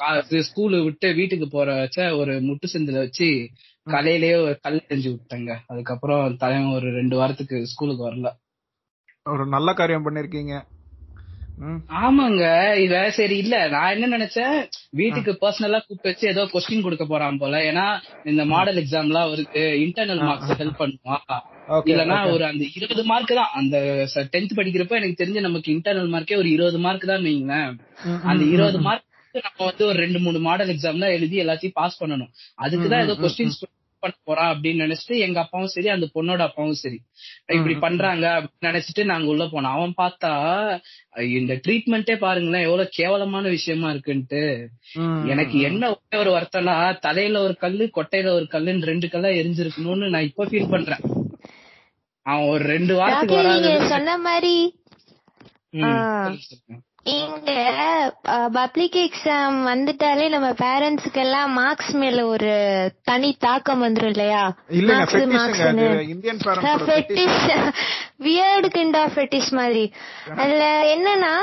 ஸ்கூலு 0.47 0.78
விட்டு 0.84 1.08
வீட்டுக்கு 1.13 1.47
போற 1.49 1.69
வச்ச 1.76 1.99
ஒரு 2.15 2.34
முட்டு 2.41 2.67
செந்தில 2.73 3.04
வச்சு 3.06 3.28
கலையிலேயே 3.88 4.36
ஒரு 4.43 4.60
கல் 4.62 4.86
செஞ்சு 4.89 5.10
விட்டேங்க 5.10 5.54
அதுக்கப்புறம் 5.67 6.38
தலைவன் 6.38 6.74
ஒரு 6.74 6.91
ரெண்டு 6.91 7.15
வாரத்துக்கு 7.17 7.65
ஸ்கூலுக்கு 7.65 8.08
வரல. 8.10 8.30
ஒரு 9.26 9.48
நல்ல 9.48 9.74
காரியம் 9.74 10.06
பண்ணிருக்கீங்க. 10.06 10.54
ஆமாங்க. 12.02 12.43
இத 12.76 13.10
சரி 13.10 13.38
இல்ல. 13.38 13.67
நான் 13.69 13.91
என்ன 13.91 14.17
நினைச்சேன்? 14.17 14.56
வீட்டுக்கு 14.91 15.32
பர்சனலா 15.41 15.80
கூப்பிட்டு 15.80 16.10
வச்சு 16.10 16.26
ஏதோ 16.28 16.50
கொஸ்டின் 16.54 16.82
கொடுக்க 16.82 17.06
போறான் 17.06 17.38
போல. 17.38 17.58
ஏன்னா 17.69 17.86
இந்த 18.26 18.46
மாடல் 18.46 18.80
எக்ஸாம்லாம் 18.84 19.28
அவருக்கு 19.28 19.63
இன்டர்னல் 19.86 20.24
மார்க்ஸ் 20.24 20.60
ஹெல்ப் 20.62 20.82
பண்ணுவா 20.82 21.17
okay, 21.69 21.91
இல்லனா 21.91 22.17
okay. 22.19 22.32
ஒரு 22.34 22.43
அந்த 22.46 22.63
இருபது 22.76 23.04
மார்க் 23.04 23.34
தான். 23.34 23.52
அந்த 23.54 23.76
டென்த் 24.34 24.58
படிக்கிறப்ப 24.58 24.96
எனக்கு 24.96 25.24
தெரிஞ்சு 25.24 25.39
நமக்கு 25.39 25.72
இன்டர்னல் 25.76 26.13
மார்க்கே 26.15 26.38
ஒரு 26.38 26.50
இருபது 26.50 26.80
மார்க் 26.80 27.06
தான் 27.06 27.26
வைங்களேன். 27.28 27.72
அந்த 28.24 28.43
இருபது. 28.46 28.80
மார்க் 28.80 29.10
நம்ம 29.41 29.65
வந்து 29.65 29.86
ஒரு 29.86 29.98
ரெண்டு 30.00 30.19
மூணு 30.19 30.39
மாடல் 30.39 30.67
எக்ஸாம்ல 30.67 31.06
எழுதி 31.06 31.39
எல்லாத்தையும் 31.46 31.72
பாஸ் 31.74 32.04
பண்ணணும். 32.04 32.32
அதுக்குதான் 32.62 33.04
ஏதோ 33.04 33.13
கொஸ்டின்ஸ் 33.13 33.63
பண்ண 34.00 34.15
போறான் 34.24 34.62
அப்படின்னு 34.62 34.82
நினைச்சிட்டு 34.86 35.17
எங்க 35.17 35.39
அப்பாவும் 35.39 35.67
சரி 35.67 35.88
அந்த 35.88 36.10
பொண்ணோட 36.15 36.39
அப்பாவும் 36.39 36.74
சரி. 36.74 37.00
இப்படி 37.48 37.76
பண்றாங்க 37.76 38.28
அப்படின்னு 38.28 38.65
நினைச்சிட்டு 38.65 39.06
நாங்க 39.06 39.28
உள்ள 39.28 39.43
போனோம். 39.43 39.72
அவன் 39.78 39.93
பார்த்தா 40.02 40.32
இந்த 41.34 41.60
ட்ரீட்மெண்ட்டே 41.67 42.17
பாருங்களேன் 42.17 42.63
எவ்வளவு 42.63 42.89
கேவலமான 42.91 43.50
விஷயமா 43.50 43.89
இருக்குன்ட்டு. 43.89 44.67
எனக்கு 45.28 45.60
என்ன 45.60 45.89
ஒரே 45.89 46.28
ஒரு 46.28 46.32
வருத்தம்னா 46.32 47.00
தலையில 47.00 47.41
ஒரு 47.41 47.56
கல்லு 47.56 47.89
கொட்டையில 47.96 48.28
ஒரு 48.28 48.48
கல்லுன்னு 48.52 48.84
ரெண்டு 48.84 49.10
கல்லா 49.10 49.30
எரிஞ்சிருக்கணும்னு 49.30 50.10
நான் 50.10 50.24
இப்ப 50.24 50.46
ஃபீல் 50.46 50.69
பண்றேன். 50.69 51.00
அவன் 52.22 52.48
ஒரு 52.48 52.63
ரெண்டு 52.63 52.96
வாரத்துக்கு 52.96 53.36
வராது. 53.36 53.88
சொன்ன 53.88 54.17
மாதிரி. 54.17 54.56
இங்க 57.06 57.52
பப்ளிக் 58.58 58.98
எக்ஸாம் 59.00 59.56
வந்துட்டாலே 59.70 60.26
நம்ம 60.30 60.50
பேரண்ட்ஸ்க்கு 60.62 61.20
எல்லாம் 61.24 61.50
மார்க்ஸ் 61.52 61.92
மேல 62.02 62.26
ஒரு 62.26 62.52
தனி 63.04 63.30
தாக்கம் 63.39 63.82
வந்துரும் 63.86 64.12
இல்லையா? 64.13 64.44
Marks 64.89 66.86
fetish 66.86 67.42
weird 68.28 68.68
kind 68.76 68.98
of 69.02 69.16
fetish 69.16 69.50
மாதிரி. 69.60 69.86
அதுல 70.36 70.63
என்னன்னா 70.96 71.34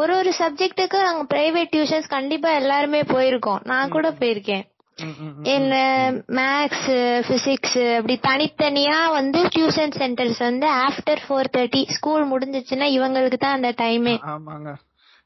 ஒரு 0.00 0.14
ஒரு 0.16 0.32
சப்ஜெக்ட்டுக்கு 0.40 0.98
நாங்க 1.06 1.24
பிரைவேட் 1.34 1.72
டியூஷன்ஸ் 1.76 2.08
கண்டிப்பா 2.16 2.50
எல்லாருமே 2.54 3.00
போயிருக்கோம். 3.14 3.62
நான் 3.64 3.94
கூட 3.96 4.10
போயிருக்கேன். 4.20 4.64
என்ன 5.54 5.74
மேக்ஸ் 6.38 6.88
பிசிக்ஸ் 7.28 7.80
அப்படி 7.96 8.16
தனித்தனியா 8.28 8.98
வந்து 9.18 9.40
டியூஷன் 9.56 9.96
சென்டர்ஸ் 10.00 10.40
வந்து 10.48 10.66
ஆஃப்டர் 10.86 11.22
ஃபோர் 11.24 11.50
தேர்ட்டி 11.56 11.82
ஸ்கூல் 11.96 12.24
முடிஞ்சிச்சுன்னா 12.32 12.88
இவங்களுக்கு 12.96 13.40
தான் 13.44 13.58
அந்த 13.58 13.72
டைமே 13.82 14.16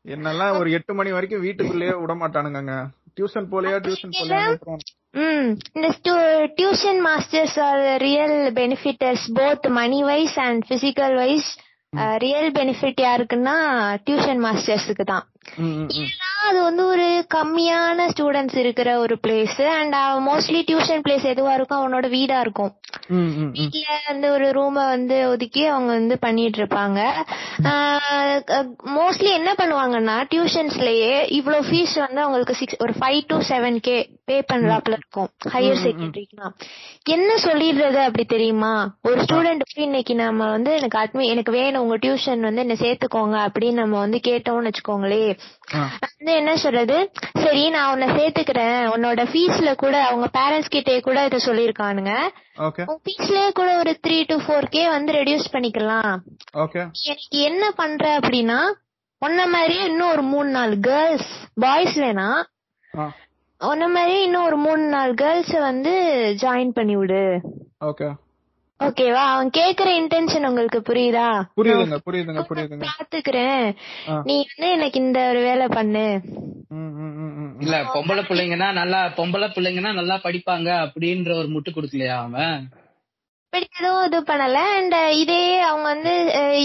என்னெல்லாம் 0.04 0.56
ஒரு 0.58 0.68
எட்டு 0.72 0.92
மணி 0.94 1.10
வரைக்கும் 1.12 1.44
வீட்டுக்குள்ளேயே 1.44 1.94
விட 1.98 2.14
மாட்டானுங்க 2.14 2.74
டியூஷன் 3.16 3.48
போலையா 3.52 3.78
டியூஷன் 3.84 4.14
போலையா 4.18 4.44
ம் 5.22 5.50
இந்த 5.74 5.88
tuition 6.58 7.00
masters 7.06 7.58
are 7.60 7.82
real 8.02 8.38
benefiters 8.52 9.26
both 9.34 9.66
money 9.72 10.00
wise 10.02 10.38
and 10.40 10.62
physical 10.70 11.16
wise 11.16 11.50
real 12.18 12.50
benefit 12.52 13.00
யாருக்குன்னா 13.04 13.56
டியூஷன் 14.06 14.40
மாஸ்டர்ஸுக்கு 14.44 15.04
தான். 15.04 15.24
ஏன்னா 16.02 16.31
அது 16.48 16.62
வந்து 16.62 16.82
ஒரு 16.86 17.06
கம்மியான 17.34 18.06
ஸ்டூடெண்ட்ஸ் 18.12 18.56
இருக்கிற 18.56 18.88
ஒரு 18.98 19.14
place 19.26 19.60
and 19.78 19.94
mostly 20.28 20.60
tuition 20.70 21.04
place 21.06 21.26
எதுவா 21.32 21.52
இருக்கும் 21.54 21.80
அவனோட 21.82 22.06
வீடா 22.08 22.40
இருக்கும். 22.40 22.72
வீட்ல 23.52 23.94
வந்து 24.08 24.26
ஒரு 24.32 24.46
ரூம 24.50 24.76
வந்து 24.94 25.28
ஒதுக்கி 25.28 25.62
அவங்க 25.66 25.90
வந்து 25.92 26.16
பண்ணிட்டு 26.18 26.58
இருப்பாங்க. 26.62 27.00
மோஸ்ட்லி 28.98 29.30
என்ன 29.38 29.50
பண்ணுவாங்கன்னா 29.58 30.16
டியூஷன்ஸ்லயே 30.32 31.14
இவ்வளவு 31.30 31.68
ஃபீஸ் 31.68 31.94
வந்து 32.06 32.20
அவங்களுக்கு 32.20 32.54
சிக்ஸ் 32.54 32.80
ஒரு 32.80 32.94
five 33.00 33.20
to 33.26 33.38
seven 33.50 33.78
K 33.80 33.96
pay 34.24 34.44
பண்றாப்புல 34.52 34.96
இருக்கும். 34.98 35.28
ஹையர் 35.52 35.80
செகண்டரிக்குனா 35.84 36.48
என்ன 37.04 37.34
சொல்லிடுறது 37.34 37.98
அப்படி 38.06 38.24
தெரியுமா? 38.24 38.98
ஒரு 39.02 39.20
ஸ்டூடெண்ட் 39.22 39.62
இன்னைக்கு 39.74 40.14
நம்ம 40.14 40.50
வந்து 40.50 40.72
எனக்கு 40.72 40.98
அட்மி 40.98 41.24
எனக்கு 41.24 41.52
வேணும் 41.52 41.82
உங்க 41.82 41.96
டியூஷன் 41.96 42.40
வந்து 42.40 42.60
என்ன 42.60 42.74
சேர்த்துக்கோங்க 42.74 43.36
அப்படின்னு 43.46 43.72
நம்ம 43.72 43.98
வந்து 43.98 44.20
கேட்டோம்னு 44.28 44.70
வச்சுக்கோங்களே. 44.70 45.38
வந்து 46.16 46.32
என்ன 46.32 46.56
சொல்றது? 46.56 47.10
சரி 47.42 47.70
நான் 47.70 47.92
உன்னை 47.92 48.08
சேர்த்துக்கிறேன். 48.08 48.84
உன்னோட 48.94 49.24
ஃபீஸ்ல 49.32 49.74
கூட 49.74 50.04
அவங்க 50.04 50.28
பேரண்ட்ஸ் 50.38 50.68
கிட்டே 50.68 51.00
கூட 51.00 51.24
இதை 51.24 51.40
உன் 52.86 53.02
ஃபீஸ்லயே 53.06 53.50
கூட 53.52 53.78
ஒரு 53.78 53.98
த்ரீ 54.06 54.24
டு 54.26 54.36
ஃபோர் 54.36 54.68
கே 54.68 54.88
வந்து 54.88 55.12
ரெடியூஸ் 55.12 55.52
பண்ணிக்கலாம். 55.52 56.14
எனக்கு 57.10 57.38
என்ன 57.50 57.70
பண்ற 57.70 58.18
அப்படின்னா 58.18 58.60
உன்ன 59.18 59.46
மாதிரியே 59.46 59.84
இன்னும் 59.84 60.10
ஒரு 60.10 60.22
மூணு 60.22 60.48
நாலு 60.48 60.76
கேர்ள்ஸ் 60.80 61.30
பாய்ஸ் 61.54 61.98
வேணா 61.98 62.30
உன்ன 63.62 63.88
மாதிரியே 63.88 64.22
இன்னும் 64.22 64.44
ஒரு 64.44 64.56
மூணு 64.56 64.82
நாலு 64.86 65.14
கேர்ள்ஸ் 65.14 65.58
வந்து 65.60 65.92
ஜாயின் 66.42 66.70
பண்ணி 66.70 66.96
விடு. 66.96 67.22
ஓகே 67.84 68.08
ஓகேவா 68.80 69.22
அவன் 69.26 69.50
கேக்குற 69.58 69.88
இன்டென்ஷன் 69.98 70.46
உங்களுக்கு 70.46 70.78
புரியுதா? 70.80 71.26
புரியுதுங்க 71.56 71.98
புரியுதுங்க 72.06 72.42
புரியுதுங்க. 72.48 72.84
பாத்துக்கிறேன். 72.86 73.66
நீ 74.24 74.46
வந்து 74.48 74.72
எனக்கு 74.72 75.00
இந்த 75.00 75.28
ஒரு 75.28 75.40
வேலை 75.40 75.66
பண்ணு. 75.68 76.20
ம், 76.68 76.92
ம், 76.96 77.14
ம், 77.16 77.34
ம். 77.38 77.60
இல்ல 77.60 77.76
பொம்பளை 77.94 78.22
பிள்ளைங்கன்னா 78.28 78.72
நல்லா 78.72 79.06
பொம்பளை 79.16 79.48
பிள்ளைங்கன்னா 79.54 79.94
நல்லா 79.94 80.20
படிப்பாங்க 80.24 80.68
அப்படின்ற 80.82 81.38
ஒரு 81.38 81.48
முட்டு 81.48 81.70
கொடுக்கலையா 81.74 82.16
அவன்? 82.22 82.56
இப்படி 83.44 83.66
எதுவும் 83.80 84.04
இது 84.04 84.20
பண்ணல. 84.20 84.58
அண்ட் 84.76 84.94
இதே 85.14 85.58
அவங்க 85.60 85.88
வந்து 85.88 86.12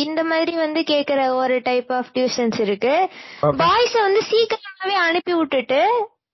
இந்த 0.05 0.23
மாதிரி 0.23 0.57
வந்து 0.57 0.79
கேக்குற 0.87 1.27
ஒரு 1.35 1.61
டைப் 1.63 1.91
ஆஃப் 1.91 2.11
டியூஷன்ஸ் 2.13 2.59
இருக்கு. 2.59 2.93
பாய்ஸ 3.61 3.95
வந்து 4.01 4.21
சீக்கிரமாவே 4.31 4.97
அனுப்பி 5.07 5.33
விட்டுட்டு 5.33 5.81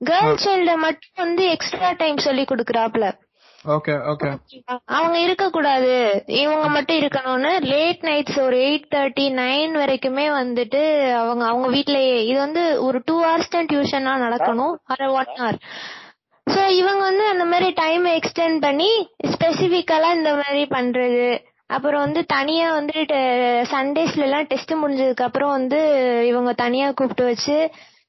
கேர்ள் 0.03 0.41
சைல்ட 0.45 0.73
மட்டும் 0.77 1.21
வந்து 1.23 1.43
எக்ஸ்ட்ரா 1.49 1.91
டைம் 1.97 2.25
சொல்லி 2.27 2.45
கொடுக்கறாப்ல 2.45 3.07
ஓகே 3.65 3.93
ஓகே 4.11 4.29
அவங்க 4.95 5.17
இருக்க 5.19 5.45
கூடாது 5.49 5.91
இவங்க 6.41 6.65
மட்டும் 6.67 6.99
இருக்கணும்னு 7.01 7.51
லேட் 7.69 8.01
நைட்ஸ் 8.01 8.39
ஒரு 8.41 8.57
எயிட் 8.65 8.87
தேர்ட்டி 8.95 9.25
நைன் 9.37 9.73
வரைக்குமே 9.81 10.25
வந்துட்டு 10.39 10.81
அவங்க 11.21 11.43
அவங்க 11.45 11.67
வீட்லயே 11.67 12.17
இது 12.29 12.37
வந்து 12.39 12.63
ஒரு 12.81 12.99
டூ 13.05 13.15
ஹவர்ஸ் 13.23 13.53
தான் 13.55 13.69
டியூஷனா 13.71 14.15
நடக்கணும். 14.25 14.75
ஒரு 14.93 15.07
ஒன் 15.11 15.31
ஹவர் 15.37 15.59
சோ 16.47 16.61
இவங்க 16.79 17.01
வந்து 17.03 17.25
அந்த 17.27 17.45
மாதிரி 17.45 17.69
டைம் 17.73 18.05
எக்ஸ்டெண்ட் 18.17 18.59
பண்ணி 18.61 18.91
ஸ்பெசிபிக்கலா 19.33 20.09
இந்த 20.13 20.31
மாதிரி 20.35 20.63
பண்றது. 20.77 21.27
அப்புறம் 21.69 22.03
வந்து 22.05 22.21
தனியா 22.35 22.67
வந்து 22.73 22.97
சண்டேஸ்ல 23.71 24.25
எல்லாம் 24.25 24.47
டெஸ்ட் 24.47 24.73
முடிஞ்சதுக்கு 24.81 25.27
அப்புறம் 25.27 25.53
வந்து 25.57 25.79
இவங்க 26.27 26.51
தனியா 26.63 26.87
கூப்பிட்டு 26.91 27.25
வச்சு 27.25 27.57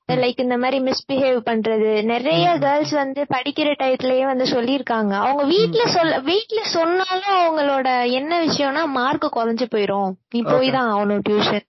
லைக் 0.09 0.41
இந்த 0.41 0.57
மாதிரி 0.59 0.79
மிஸ்பிஹேவ் 0.85 1.39
பண்றது. 1.49 2.03
நிறைய 2.03 2.57
கேர்ள்ஸ் 2.61 2.91
வந்து 2.91 3.27
படிக்கிற 3.35 3.69
டயத்துலயே 3.83 4.25
வந்து 4.25 4.45
சொல்லியிருக்காங்க. 4.45 5.13
அவங்க 5.13 5.45
வீட்ல 5.45 5.87
சொல்ல 5.87 6.19
வீட்ல 6.19 6.63
சொன்னாலும் 6.65 7.37
அவங்களோட 7.43 8.11
என்ன 8.11 8.41
விஷயம்னா 8.45 8.87
மார்க் 8.87 9.37
குறைஞ்சு 9.37 9.69
போயிரும். 9.75 10.13
நீ 10.31 10.43
போய் 10.43 10.71
தான் 10.71 10.91
ஆகணும் 10.95 11.25
டியூஷன் 11.29 11.65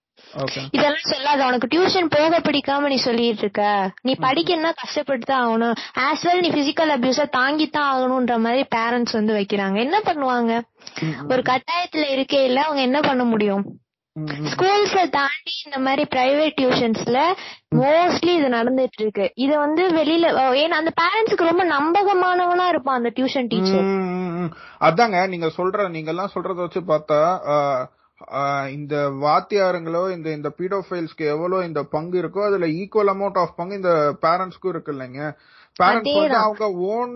இதெல்லாம் 0.72 1.08
சொல்லாத. 1.12 1.46
உனக்கு 1.46 1.68
டியூஷன் 1.74 2.06
போக 2.06 2.40
பிடிக்காம 2.40 2.88
நீ 2.88 2.96
சொல்லிட்டு 2.96 3.42
இருக்க. 3.42 3.92
நீ 4.02 4.16
படிக்கணும்னா 4.22 4.72
கஷ்டப்பட்டு 4.76 5.26
தான் 5.26 5.44
ஆகணும். 5.46 5.76
ஆஸ் 6.08 6.26
வெல் 6.28 6.44
நீ 6.46 6.50
பிசிக்கல் 6.50 6.94
அபியூஸ 6.98 7.30
தாங்கி 7.30 7.68
தான் 7.70 7.90
ஆகணும்ன்ற 7.94 8.38
மாதிரி 8.40 8.66
பேரண்ட்ஸ் 8.76 9.12
வந்து 9.12 9.34
வைக்கிறாங்க. 9.34 9.78
என்ன 9.78 10.00
பண்ணுவாங்க? 10.06 10.62
ஒரு 11.30 11.42
கட்டாயத்துல 11.42 12.06
இருக்கையில 12.16 12.56
அவங்க 12.56 12.82
என்ன 12.82 13.02
பண்ண 13.02 13.24
முடியும்? 13.24 13.66
ஸ்கூல்ஸ 14.52 15.00
தாண்டி 15.10 15.54
இந்த 15.66 15.78
மாதிரி 15.80 16.04
பிரைவேட் 16.12 16.56
டியூஷன்ஸ்ல 16.60 17.18
மோஸ்ட்லி 17.76 18.34
இது 18.36 18.48
நடந்துட்டு 18.50 19.02
இருக்கு 19.02 19.26
இது 19.36 19.54
வந்து 19.58 19.84
வெளியில 19.92 20.28
ஏன்னா 20.62 20.78
அந்த 20.82 20.92
பேரண்ட்ஸ்க்கு 21.02 21.50
ரொம்ப 21.50 21.64
நம்பகமானவனா 21.72 22.68
இருப்பான் 22.68 22.96
அந்த 22.96 23.12
டியூஷன் 23.16 23.50
டீச்சர். 23.50 23.90
அதாங்க 24.80 25.28
நீங்க 25.28 25.48
சொல்ற 25.58 25.90
நீங்க 25.90 26.10
எல்லாம் 26.10 26.34
சொல்றத 26.36 26.60
வச்சு 26.60 26.82
பார்த்தா 26.86 27.20
இந்த 28.70 28.96
வாத்தியாருங்களோ 29.24 30.04
இந்த 30.12 30.30
இந்த 30.30 30.50
பீடோஃபைல்ஸ்க்கு 30.60 31.26
எவ்வளவு 31.26 31.66
இந்த 31.66 31.84
பங்கு 31.90 32.22
இருக்கோ 32.22 32.44
அதுல 32.46 32.68
ஈக்குவல் 32.76 33.12
அமௌண்ட் 33.14 33.42
ஆஃப் 33.42 33.56
பங்கு 33.56 33.76
இந்த 33.76 33.94
பேரண்ட்ஸ்க்கும் 34.22 34.70
இருக்கு 34.70 34.94
இல்லைங்க 34.94 35.22
பேரண்ட்ஸ். 35.80 36.38
அவங்க 36.38 36.66
ஓன் 36.94 37.16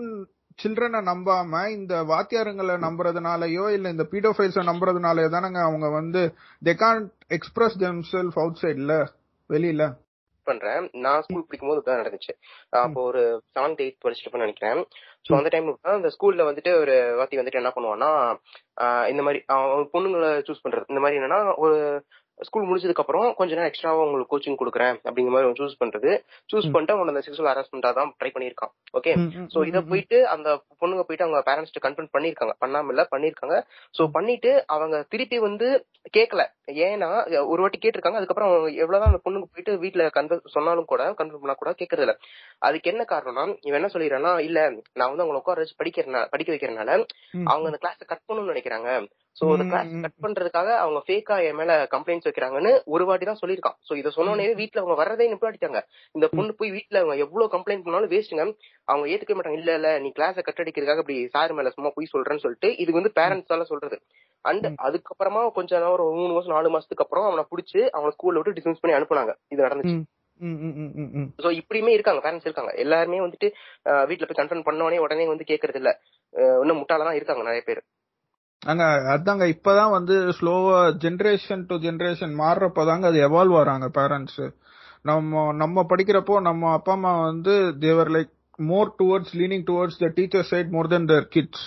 சில்ட்ரனை 0.62 1.00
நம்பாம 1.10 1.62
இந்த 1.68 1.94
வாத்தியாருங்களை 2.10 2.74
நம்புறதுனாலயோ 2.86 3.64
இல்ல 3.76 3.88
இந்த 3.88 4.06
பீடோஃபைல்ஸ 4.12 4.64
நம்புறதுனாலயோ 4.70 5.28
தானங்க 5.36 5.60
அவங்க 5.68 5.88
வந்து 5.98 6.22
they 6.64 6.74
can't 6.84 7.10
express 7.28 7.78
themself 8.12 8.38
out 8.42 8.62
சைட்ல 8.62 8.94
வெளியில. 9.50 9.84
பண்றேன். 10.46 10.84
நான் 11.04 11.22
ஸ்கூல் 11.22 11.44
படிக்கும்போது 11.46 11.80
தான் 11.86 12.00
நடந்துச்சு. 12.00 12.32
அப்போ 12.84 13.00
ஒரு 13.02 13.22
செவன்த் 13.54 13.82
எயித் 13.84 13.98
படிச்சிட்டு 14.04 14.42
நினைக்கிறேன். 14.44 14.80
சோ 15.26 15.32
அந்த 15.38 15.48
டைம்ல 15.54 15.74
அந்த 15.96 16.10
ஸ்கூல்ல 16.14 16.46
வந்துட்டு 16.48 16.70
ஒரு 16.80 16.94
வாத்தி 17.18 17.38
வந்துட்டு 17.40 17.60
என்ன 17.60 17.72
பண்ணுவான்னா 17.76 18.10
இந்த 19.12 19.22
மாதிரி 19.22 19.40
பொண்ணுங்களை 19.94 20.30
சூஸ் 20.48 20.64
பண்றது. 20.64 20.90
இந்த 20.92 21.02
மாதிரி 21.04 21.20
என்னன்னா 21.20 21.40
ஒரு 21.56 21.78
ஸ்கூல் 22.48 22.66
முடிச்சதுக்கு 22.68 23.02
அப்புறம் 23.02 23.26
கொஞ்ச 23.38 23.50
நேரம் 23.56 23.70
எக்ஸ்ட்ராவா 23.70 24.04
உங்களுக்கு 24.06 24.32
கோச்சிங் 24.32 24.58
கொடுக்குறேன் 24.60 24.96
அப்படிங்கிற 25.06 25.32
மாதிரி 25.34 25.58
சூஸ் 25.60 25.80
பண்றது. 25.82 26.10
சூஸ் 26.52 26.70
பண்ணிட்டு 26.74 26.94
அவன் 26.94 27.12
அந்த 27.12 27.22
செக்ஷுவல் 27.26 27.50
ஹராஸ்மெண்டா 27.50 27.90
தான் 27.98 28.10
ட்ரை 28.20 28.30
பண்ணியிருக்கான். 28.34 28.72
ஓகே 28.98 29.12
சோ 29.54 29.64
இத 29.70 29.80
போயிட்டு 29.90 30.18
அந்த 30.34 30.48
பொண்ணுங்க 30.82 31.04
போயிட்டு 31.08 31.26
அவங்க 31.26 31.40
பேரண்ட்ஸ் 31.48 31.84
கன்ஃபர்ம் 31.86 32.12
பண்ணிருக்காங்க 32.16 32.54
பண்ணாம 32.64 32.92
இல்ல 32.94 33.04
பண்ணிருக்காங்க 33.14 33.56
சோ 33.98 34.04
பண்ணிட்டு 34.16 34.52
அவங்க 34.76 34.96
திருப்பி 35.14 35.38
வந்து 35.48 35.68
கேட்கல 36.16 36.42
ஏன்னா 36.86 37.08
ஒரு 37.52 37.60
வாட்டி 37.62 37.78
கேட்டிருக்காங்க. 37.78 38.18
அதுக்கப்புறம் 38.20 38.50
அவங்க 38.50 38.68
எவ்வளவுதான் 38.82 39.10
அந்த 39.12 39.22
பொண்ணுக்கு 39.24 39.48
போயிட்டு 39.54 39.72
வீட்டுல 39.84 40.04
கன்ஃபர்ம் 40.18 40.54
சொன்னாலும் 40.56 40.90
கூட 40.92 41.02
கன்ஃபர்ம் 41.20 41.42
பண்ணா 41.44 41.56
கூட 41.62 41.72
கேட்கறது 41.80 42.06
இல்ல 42.06 42.14
அதுக்கு 42.68 42.90
என்ன 42.92 43.02
காரணம்னா 43.12 43.44
இவன் 43.68 43.80
என்ன 43.80 43.90
சொல்லிடுறான்னா 43.94 44.32
இல்ல 44.48 44.58
நான் 44.98 45.10
வந்து 45.10 45.24
அவங்களை 45.24 45.40
உட்கார 45.42 45.62
வச்சு 45.62 45.80
படிக்கிறனால 45.80 46.26
படிக்க 46.34 46.52
வைக்கிறனால 46.54 46.90
அவங்க 47.50 47.66
அந்த 47.70 47.80
கிளாஸ் 47.82 48.10
கட் 48.12 48.26
பண்ணணும்னு 48.26 48.52
நினைக்கிறாங்க. 48.54 48.88
சோ 49.38 49.44
அந்த 49.54 49.64
கிளாஸ் 49.70 49.92
கட் 50.04 50.22
பண்றதுக்காக 50.24 50.70
அவங்க 50.82 51.00
ஃபேக்கா 51.06 51.36
என் 51.48 51.58
மேல 51.60 51.72
கம்ப்ளைண்ட்ஸ் 51.92 52.26
வைக்கிறாங்கன்னு 52.28 52.72
ஒரு 52.94 53.04
வாட்டி 53.08 53.26
தான் 53.28 53.40
சொல்லியிருக்கான். 53.42 53.76
சோ 53.88 53.92
இதை 54.00 54.10
சொன்னோடனே 54.16 54.46
வீட்டுல 54.60 54.82
அவங்க 54.82 54.96
வர்றதே 55.00 55.28
நிப்பாட்டிட்டாங்க. 55.32 55.80
இந்த 56.14 56.26
பொண்ணு 56.36 56.56
போய் 56.60 56.72
வீட்டுல 56.76 57.00
அவங்க 57.02 57.16
எவ்வளவு 57.24 57.52
கம்ப்ளைண்ட் 57.54 57.84
பண்ணாலும் 57.86 58.12
வேஸ்ட்டுங்க 58.14 58.46
அவங்க 58.88 59.06
ஏத்துக்க 59.12 59.36
மாட்டாங்க. 59.36 59.60
இல்ல 59.62 59.74
இல்ல 59.80 59.90
நீ 60.04 60.10
கிளாஸ 60.18 60.36
கட் 60.48 60.62
அடிக்கிறதுக்காக 60.64 61.04
இப்படி 61.04 61.18
சார் 61.36 61.56
மேல 61.58 61.72
சும்மா 61.76 61.92
போய் 61.96 62.12
சொல்றேன்னு 62.14 62.44
சொல்லிட்டு 62.44 62.70
இது 62.84 62.98
வந்து 62.98 63.12
பேரண்ட்ஸால 63.20 63.66
சொல்றது. 63.72 63.98
அண்ட் 64.44 64.66
அதுக்கப்புறமா 64.86 65.42
கொஞ்ச 65.58 65.70
நேரம் 65.76 65.94
ஒரு 65.96 66.04
மூணு 66.20 66.32
மாசம் 66.36 66.56
நாலு 66.56 66.74
மாசத்துக்கு 66.74 67.04
அப்புறம் 67.06 67.28
அவனை 67.30 67.44
புடிச்சு 67.52 67.80
அவனை 67.96 68.12
ஸ்கூல்ல 68.16 68.40
விட்டு 68.40 68.56
டிஸ்மிஸ் 68.58 68.82
பண்ணி 68.82 68.96
அனுப்புனாங்க. 68.98 69.34
இது 69.52 69.66
நடந்துச்சு. 69.66 69.96
சோ 71.44 71.48
இப்படியுமே 71.60 71.94
இருக்காங்க. 71.96 72.20
பேரண்ட்ஸ் 72.26 72.48
இருக்காங்க. 72.48 72.72
எல்லாருமே 72.84 73.18
வந்துட்டு 73.24 73.48
வீட்ல 74.10 74.26
போய் 74.28 74.38
கன்ஃபர்ம் 74.38 74.66
பண்ண 74.68 74.86
உடனே 74.86 75.00
உடனே 75.06 75.26
வந்து 75.32 75.48
கேக்குறது 75.50 75.80
இல்ல. 75.82 75.92
இன்னும் 76.62 76.80
முட்டாள 76.82 77.06
தான் 77.08 77.18
இருக்காங்க 77.18 77.44
நிறைய 77.48 77.64
பேர். 77.68 77.82
அங்க 78.62 78.84
அதாங்க 79.12 79.44
இப்பதான் 79.52 79.94
வந்து 79.94 80.16
ஸ்லோவா 80.38 80.78
ஜெனரேஷன் 81.04 81.62
டு 81.68 81.76
ஜெனரேஷன் 81.84 82.34
மாறுறப்பதாங்க 82.40 83.06
அது 83.06 83.18
எவால்வ் 83.28 83.56
ஆறாங்க 83.60 83.86
பேரண்ட்ஸ் 83.94 84.42
நம்ம 85.02 85.44
நம்ம 85.56 85.84
படிக்கிறப்போ 85.90 86.34
நம்ம 86.40 86.72
அப்பா 86.72 86.92
அம்மா 86.92 87.12
வந்து 87.22 87.54
they were 87.78 88.10
like 88.16 88.32
more 88.64 88.90
towards 88.98 89.34
leaning 89.40 89.64
towards 89.68 89.98
the 89.98 90.08
teacher 90.16 90.48
side 90.50 90.72
more 90.72 90.88
than 90.88 91.08
their 91.08 91.26
kids 91.28 91.64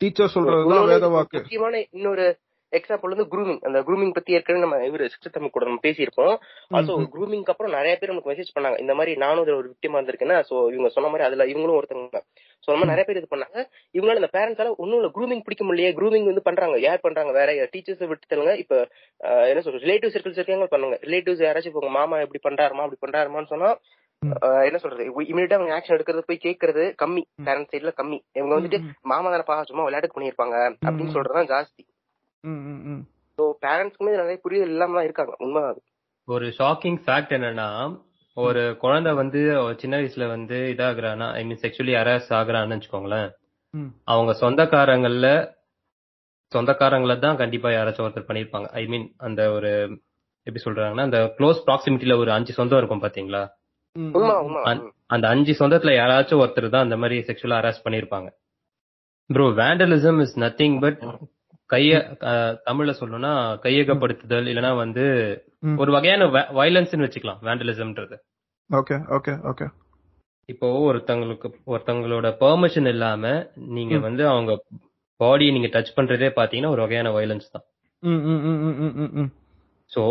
teacher 0.00 0.34
சொல்றதுதான் 0.34 0.88
வேத 0.92 1.08
வாக்கு 1.08 1.38
முக்கியமான 1.38 1.82
இன்னொரு 1.88 2.26
எக்ஸாம்பிள் 2.70 3.14
வந்து 3.14 3.26
grooming. 3.30 3.58
அந்த 3.60 3.80
grooming 3.80 4.12
பத்தி 4.12 4.32
ஏற்கனவே 4.32 4.64
நம்ம 4.64 4.84
இவரு 4.86 5.08
தமிழ் 5.32 5.50
கூட 5.50 5.64
நம்ம 5.64 5.80
பேசியிருப்போம். 5.82 6.36
ம். 6.68 6.74
grooming 7.14 7.42
அப்புறம் 7.44 7.72
நிறைய 7.72 7.96
பேர் 7.96 8.08
நமக்கு 8.08 8.30
மெசேஜ் 8.30 8.52
பண்ணாங்க. 8.58 8.80
இந்த 8.80 8.94
மாதிரி 8.94 9.16
நானும் 9.16 9.44
இதுல 9.44 9.56
ஒரு 9.56 9.74
விக்டிமா 9.74 9.90
இருந்திருக்கேன்னா 9.90 10.42
சோ 10.50 10.54
இவங்க 10.72 10.88
சொன்ன 10.88 11.10
மாதிரி 11.10 11.28
அதுல 11.28 11.44
இவங்களும் 11.44 11.78
ஒருத்தவங்க 11.80 12.20
அந்த 12.66 12.78
மாதிரி 12.78 12.94
நிறைய 12.94 13.04
பேர் 13.04 13.16
இது 13.16 13.28
பண்ணாங்க. 13.36 13.58
இவங்களால 13.96 14.14
இந்த 14.14 14.30
பேரண்ட்ஸால 14.32 14.76
ஒன்னும் 14.76 14.98
இல்ல 14.98 15.10
grooming 15.14 15.40
பிடிக்க 15.42 15.64
முடியலையே. 15.64 15.94
Grooming 15.98 16.24
வந்து 16.24 16.42
பண்றாங்க. 16.42 16.78
யார் 16.80 17.00
பண்றாங்க? 17.00 17.32
வேற 17.32 17.68
டீச்சர்ஸ் 17.72 18.06
விட்டு 18.06 18.26
தருங்க 18.28 18.56
இப்ப 18.56 18.88
என்ன 19.18 19.60
சொல்றது? 19.60 19.86
ரிலேட்டிவ் 19.86 20.14
சர்க்கிள்ஸ் 20.14 20.40
இருக்காங்க 20.40 20.66
பண்ணுங்க. 20.66 20.98
ரிலேட்டிவ்ஸ் 21.02 21.44
யாராச்சும் 21.46 21.66
இப்போ 21.66 21.78
உங்க 21.78 21.98
மாமா 21.98 22.18
எப்படி 22.18 22.40
பண்றாருமா? 22.48 22.84
அப்படி 22.86 22.98
பண்றாருமான்னு 23.04 23.46
சொன்னா 23.46 23.78
என்ன 24.64 24.78
சொல்றது? 24.78 25.22
இமீடியட்டா 25.22 25.54
அவங்க 25.54 25.74
ஆக்ஷன் 25.78 25.96
எடுக்கிறது 25.96 26.22
போய் 26.26 26.44
கேட்கறது 26.44 26.84
கம்மி. 27.04 27.22
பேரண்ட்ஸ் 27.44 27.72
சைட்ல 27.72 27.92
கம்மி. 28.02 28.18
இவங்க 28.32 28.54
வந்துட்டு 28.60 28.80
மாமா 29.02 29.28
தானப்பா 29.30 29.62
சும்மா 29.62 29.82
விளையாட்டுக்கு 29.82 30.20
பண்ணிருப்பாங்க 30.20 30.76
அப்படின்னு 30.86 31.14
சொல்றதுதான் 31.16 31.50
ஜாஸ்தி. 31.52 31.82
ஸோ 33.38 33.44
பேரண்ட்ஸ்க்குமே 33.62 34.12
நிறைய 34.16 34.36
புரிதல் 34.42 34.70
இல்லாம 34.70 34.94
தான் 34.94 35.04
இருக்காங்க. 35.04 35.32
உண்மை 35.38 35.62
அது. 35.64 35.80
ஒரு 36.28 36.46
ஷாக்கிங் 36.58 37.00
ஃபேக்ட் 37.04 37.34
என்னன்னா 37.36 37.68
ஒரு 38.36 38.62
குழந்தை 38.76 39.12
வந்து 39.14 39.40
சின்ன 39.80 39.94
வயசுல 39.96 40.24
வந்து 40.28 40.56
இதாகுறானா 40.72 41.26
ஐ 41.32 41.44
மீன் 41.44 41.60
செக்ஷுவலி 41.62 41.94
ஹராஸ் 41.96 42.30
ஆகுறான்னு 42.38 42.76
வச்சுக்கோங்களேன். 42.76 43.28
அவங்க 44.04 44.32
சொந்தக்காரங்கள்ல 44.40 45.28
சொந்தக்காரங்கள 46.52 47.14
தான் 47.18 47.38
கண்டிப்பா 47.38 47.68
யாராச்சும் 47.72 48.04
ஒருத்தர் 48.04 48.28
பண்ணிருப்பாங்க 48.28 48.68
ஐ 48.72 48.86
மீன் 48.86 49.06
அந்த 49.18 49.40
ஒரு 49.52 49.70
எப்படி 50.46 50.62
சொல்றாங்கன்னா 50.64 51.06
அந்த 51.08 51.20
க்ளோஸ் 51.38 51.60
ப்ராக்சிமிட்டில 51.66 52.16
ஒரு 52.18 52.30
அஞ்சு 52.32 52.52
சொந்தம் 52.52 52.78
இருக்கும் 52.78 53.04
பாத்தீங்களா? 53.04 53.42
ம், 53.96 54.10
உண்மை 54.14 54.34
ம், 54.34 54.42
உண்மை 54.46 54.60
அந்த- 54.64 54.90
அந்த 55.06 55.26
அஞ்சு 55.28 55.52
சொந்தத்துல 55.52 55.94
யாராச்சும் 55.96 56.42
ஒருத்தர் 56.42 56.68
தான் 56.68 56.86
அந்த 56.86 56.96
மாதிரி 56.96 57.16
செக்ஷுவலா 57.28 57.58
ஹராஸ் 57.60 57.84
பண்ணிருப்பாங்க 57.84 58.28
bro 59.30 59.46
vandalism 59.58 60.20
is 60.20 60.36
nothing 60.40 60.76
but 60.80 61.00
கைய 61.70 61.92
தமிழ்ல 62.66 62.92
சொல்லணும்னா 62.98 63.32
கையகப்படுத்துதல் 63.64 64.48
இல்லனா 64.52 64.70
வந்து. 64.82 65.04
ஒரு 65.82 65.90
வகையான 65.96 66.24
வயலன்ஸ்னு 66.58 67.06
வச்சுக்கலாம் 67.06 67.40
வேண்டலிசம்ன்றது 67.46 68.16
ஓகே 68.70 68.96
ஓகே 69.16 69.32
ஓகே. 69.50 69.66
இப்போ 70.48 70.68
ஒருத்தங்களுக்கு 70.88 71.48
ஒருத்தங்களோட 71.72 72.26
பெர்மிஷன் 72.42 72.88
இல்லாம 72.92 73.22
நீங்க. 73.76 73.94
வந்து 74.06 74.22
அவங்க 74.32 74.52
பாடியை 75.20 75.52
நீங்க 75.56 75.70
டச் 75.74 75.96
பண்றதே 75.96 76.28
பாத்தீங்கன்னா 76.38 76.72
ஒரு 76.74 76.82
வகையான 76.84 77.10
வயலன்ஸ் 77.16 77.48
தான். 77.54 77.64
சோ 79.92 80.02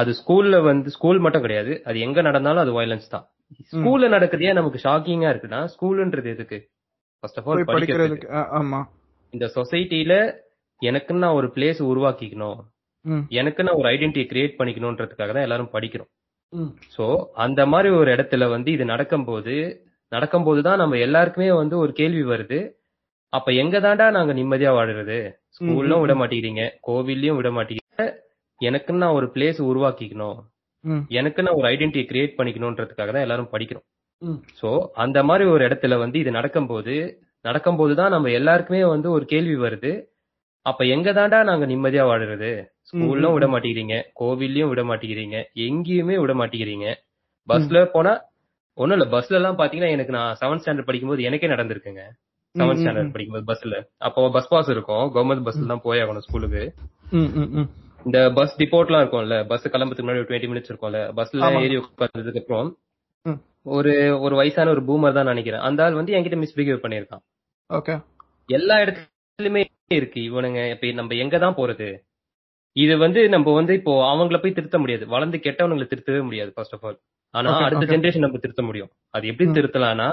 அது 0.00 0.10
ஸ்கூல்ல 0.20 0.56
வந்து 0.68 0.88
ஸ்கூல் 0.96 1.22
மட்டும் 1.24 1.44
கிடையாது. 1.44 1.72
அது 1.88 1.96
எங்க 2.06 2.18
நடந்தாலும் 2.22 2.64
அது 2.64 2.72
வயலன்ஸ் 2.78 3.08
தான். 3.14 3.24
ஸ்கூல்ல 3.72 4.08
நடக்குது 4.08 4.46
ஏன் 4.48 4.58
நமக்கு 4.60 4.78
ஷாக்கிங்கா 4.84 5.30
இருக்குன்னா 5.32 5.60
ஸ்கூல்ன்றது 5.74 6.28
எதுக்கு? 6.34 6.58
ஃபர்ஸ்ட் 7.22 7.38
ஆஃப் 7.40 7.48
ஆல் 7.50 7.68
படிக்கிறதுக்கு. 7.72 8.28
ஆமா. 8.60 8.80
இந்த 9.34 9.46
சொசைட்டில 9.56 10.14
எனக்குன்னு 10.82 11.24
நான் 11.24 11.38
ஒரு 11.40 11.48
பிளேஸ் 11.56 11.80
உருவாக்கிக்கணும். 11.90 12.58
ம், 13.04 13.24
எனக்கு 13.40 13.64
நான் 13.66 13.78
ஒரு 13.80 13.88
ஐடென்டிட்டி 13.92 14.24
கிரியேட் 14.30 14.58
பண்ணிக்கணும்ன்றதுக்காக 14.58 15.32
தான் 15.32 15.46
எல்லாரும் 15.48 15.74
படிக்கிறோம். 15.74 16.10
சோ 16.94 17.04
அந்த 17.44 17.60
மாதிரி 17.72 17.88
ஒரு 18.00 18.10
இடத்துல 18.16 18.44
வந்து 18.54 18.70
இது 18.76 18.84
நடக்கும்போது 18.92 19.54
நடக்கும்போது 20.12 20.60
தான் 20.66 20.80
நம்ம 20.82 20.98
எல்லாருக்குமே 21.06 21.48
வந்து 21.60 21.76
ஒரு 21.84 21.92
கேள்வி 22.00 22.22
வருது. 22.32 22.58
அப்ப 23.32 23.52
எங்க 23.62 23.76
தாண்டா 23.84 24.06
நாங்க 24.16 24.32
நிம்மதியா 24.38 24.72
வாழுறது? 24.76 25.16
ஸ்கூல்லும் 25.56 26.02
விட 26.02 26.14
மாட்டேங்கிறீங்க. 26.20 26.64
கோவில்லயும் 26.88 27.38
விட 27.38 27.50
மாட்டேங்கிறீங்க. 27.56 28.04
எனக்குன்னு 28.60 29.02
நான் 29.04 29.16
ஒரு 29.20 29.26
பிளேஸ் 29.34 29.60
உருவாக்கிக்கணும். 29.70 30.38
ம், 30.84 31.02
எனக்கு 31.18 31.42
நான் 31.44 31.58
ஒரு 31.60 31.66
ஐடென்டிட்டி 31.72 32.04
கிரியேட் 32.10 32.38
பண்ணிக்கணும்ன்றதுக்காக 32.38 33.10
தான் 33.12 33.26
எல்லாரும் 33.26 33.52
படிக்கிறோம். 33.54 33.86
சோ 34.60 34.68
அந்த 35.04 35.18
மாதிரி 35.28 35.44
ஒரு 35.54 35.62
இடத்துல 35.68 35.94
வந்து 36.02 36.18
இது 36.22 36.30
நடக்கும்போது 36.38 36.94
நடக்கும்போது 37.44 37.94
தான் 38.00 38.14
நம்ம 38.14 38.30
எல்லாருக்குமே 38.38 38.82
வந்து 38.92 39.08
ஒரு 39.16 39.24
கேள்வி 39.32 39.56
வருது. 39.64 39.92
அப்ப 40.66 40.84
எங்க 40.94 41.08
தாண்டா 41.12 41.38
நாங்க 41.44 41.64
நிம்மதியா 41.66 42.04
வாழுறது? 42.10 42.50
ஸ்கூல்லும் 42.90 43.34
விட 43.36 43.46
மாட்டேங்கிறீங்க. 43.46 43.96
கோவில்லயும் 44.20 44.70
விட 44.72 44.82
மாட்டேங்கிறீங்க. 44.82 45.38
எங்கேயுமே 45.66 46.16
விட 46.22 46.32
மாட்டேங்கிறீங்க. 46.34 46.86
பஸ்ல 47.48 47.84
போனா 47.94 48.12
ஒண்ணும் 48.78 48.96
இல்ல 48.98 49.06
பஸ்ல 49.14 49.38
எல்லாம் 49.38 49.58
பாத்தீங்கன்னா 49.58 49.90
எனக்கு 49.96 50.12
நான் 50.12 50.36
செவன்த் 50.40 50.62
ஸ்டாண்டர்ட் 50.62 50.88
படிக்கும்போது 50.88 51.26
எனக்கே 51.28 51.50
நடந்திருக்குங்க. 51.54 52.04
செவன்த் 52.54 52.80
ஸ்டாண்டர்ட் 52.82 53.14
படிக்கும்போது 53.14 53.46
பஸ்ல. 53.52 53.74
அப்போ 53.98 54.30
பஸ் 54.30 54.50
பாஸ் 54.52 54.70
இருக்கும். 54.74 55.04
கவர்மெண்ட் 55.14 55.44
பஸ்ல 55.48 55.66
தான் 55.72 55.84
போய் 55.86 56.02
ஆகணும் 56.04 56.24
ஸ்கூலுக்கு. 56.26 56.62
இந்த 58.06 58.18
பஸ் 58.38 58.56
டிப்போட்லாம் 58.60 59.02
இருக்கும்ல 59.02 59.36
பஸ் 59.50 59.68
கிளம்புறதுக்கு 59.74 60.06
முன்னாடி 60.06 60.22
ஒரு 60.22 60.30
டுவெண்ட்டி 60.30 60.50
மினிட்ஸ் 60.52 60.70
இருக்கும்ல 60.72 61.00
பஸ்ல. 61.18 61.50
ஏறி 61.66 61.76
உட்கார்ந்ததுக்கு 61.82 62.42
அப்புறம். 62.42 62.70
ஒரு 63.76 63.92
ஒரு 64.24 64.34
வயசான 64.40 64.70
ஒரு 64.70 64.82
பூமர் 64.88 65.16
தான் 65.18 65.30
நினைக்கிறேன். 65.32 65.62
அந்த 65.68 65.84
ஆள் 65.84 65.98
வந்து 66.00 66.14
என்கிட்ட 66.16 66.38
மிஸ்பிஹேவ் 66.42 66.82
பண்ணிருக்கான் 66.84 67.22
ஓகே. 67.70 67.94
எல்லா 68.48 68.76
இருக்கு. 69.98 70.20
இவனுங்க 70.28 70.60
இப்ப 70.74 70.90
நம்ம 71.00 71.14
எங்க 71.24 71.36
தான் 71.38 71.56
போறது? 71.60 71.88
இது 72.76 72.94
வந்து 72.98 73.20
நம்ம 73.34 73.52
வந்து 73.52 73.72
இப்போ 73.78 73.92
அவங்கள 74.12 74.36
போய் 74.42 74.56
திருத்த 74.58 74.76
முடியாது. 74.78 75.04
வளர்ந்து 75.14 75.38
கெட்டவனுங்களை 75.44 75.86
திருத்தவே 75.90 76.20
முடியாது 76.28 76.50
ஃபர்ஸ்ட் 76.54 76.74
ஆஃப் 76.76 76.84
ஆல் 76.88 76.98
ஆனா 77.34 77.50
அடுத்த. 77.66 77.84
ஜெனரேஷன் 77.92 78.24
நம்ம 78.26 78.40
திருத்த 78.44 78.62
முடியும். 78.68 78.90
அது 79.16 79.24
எப்படி. 79.30 79.46
திருத்தலாம்னா 79.58 80.08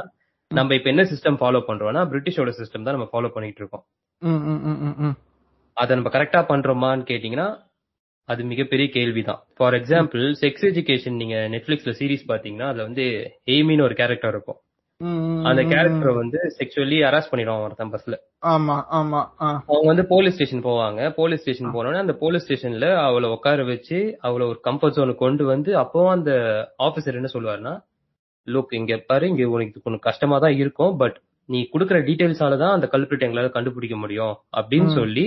நம்ம 0.52 0.76
இப்ப 0.78 0.90
என்ன 0.90 1.04
சிஸ்டம் 1.12 1.38
ஃபாலோ 1.42 1.60
பண்றோம்னா 1.68 2.02
பிரிட்டிஷோட 2.12 2.52
சிஸ்டம் 2.60 2.86
தான் 2.86 2.96
நம்ம 2.98 3.10
ஃபாலோ 3.12 3.30
பண்ணிட்டு 3.36 3.62
இருக்கோம். 3.62 3.84
அதை 5.78 5.92
நம்ம 5.98 6.10
கரெக்டா 6.16 6.42
பண்றோமான்னு 6.52 7.06
கேட்டீங்கன்னா 7.12 7.48
அது 8.30 8.42
மிகப்பெரிய 8.52 8.88
கேள்விதான். 8.96 9.42
ஃபார் 9.58 9.76
எக்ஸாம்பிள் 9.80 10.26
செக்ஸ் 10.42 10.66
எஜுகேஷன் 10.72 11.18
நீங்க 11.22 11.38
நெட்ஃபிளிக்ஸ்ல 11.54 11.94
சீரிஸ் 12.00 12.30
பாத்தீங்கன்னா 12.32 12.68
அதுல 12.72 12.86
வந்து 12.90 13.06
எய்மின்னு 13.54 13.88
ஒரு 13.88 13.96
கேரக்டர் 14.02 14.34
இருக்கும். 14.36 14.60
அந்த 15.48 15.62
கேரக்டர் 15.72 16.12
வந்து 16.18 16.40
செக்ஷுவலி 16.58 16.98
ஹராஸ் 17.06 17.30
பண்ணிடுவான் 17.32 17.64
ஒருத்தன் 17.66 17.94
பஸ்ல 17.94 18.18
ஆமா 18.50 18.76
ஆமா. 18.98 19.20
அவங்க 19.70 19.88
வந்து 19.92 20.06
போலீஸ் 20.12 20.36
ஸ்டேஷன் 20.36 20.64
போவாங்க. 20.66 21.02
போலீஸ் 21.18 21.42
ஸ்டேஷன் 21.44 21.74
போனோடனே 21.76 22.04
அந்த 22.04 22.16
போலீஸ் 22.22 22.46
ஸ்டேஷன்ல 22.46 22.88
அவளை 23.06 23.30
உட்கார 23.36 23.66
வச்சு 23.70 23.98
அவளை 24.28 24.46
ஒரு 24.52 24.60
கம்ஃபர்ட் 24.68 24.98
ஜோனு 24.98 25.16
கொண்டு 25.22 25.46
வந்து 25.52 25.74
அப்பவும் 25.82 26.16
அந்த 26.16 26.32
ஆபீசர் 26.88 27.20
என்ன 27.20 27.32
சொல்லுவாருன்னா 27.36 27.74
லுக் 28.48 28.74
இங்க 28.78 28.94
பாரு 29.10 29.26
இங்க 29.32 29.46
உனக்கு 29.56 29.84
கொஞ்சம் 29.84 30.06
கஷ்டமா 30.08 30.38
தான் 30.40 30.58
இருக்கும் 30.62 30.94
பட் 31.02 31.18
நீ 31.50 31.60
குடுக்குற 31.72 31.98
டீடைல்ஸால 32.08 32.58
தான் 32.60 32.76
அந்த 32.76 32.88
கல்பிரிட் 32.92 33.26
எங்களால 33.26 33.50
கண்டுபிடிக்க 33.56 33.96
முடியும். 34.02 34.36
அப்படின்னு. 34.60 34.92
சொல்லி 35.00 35.26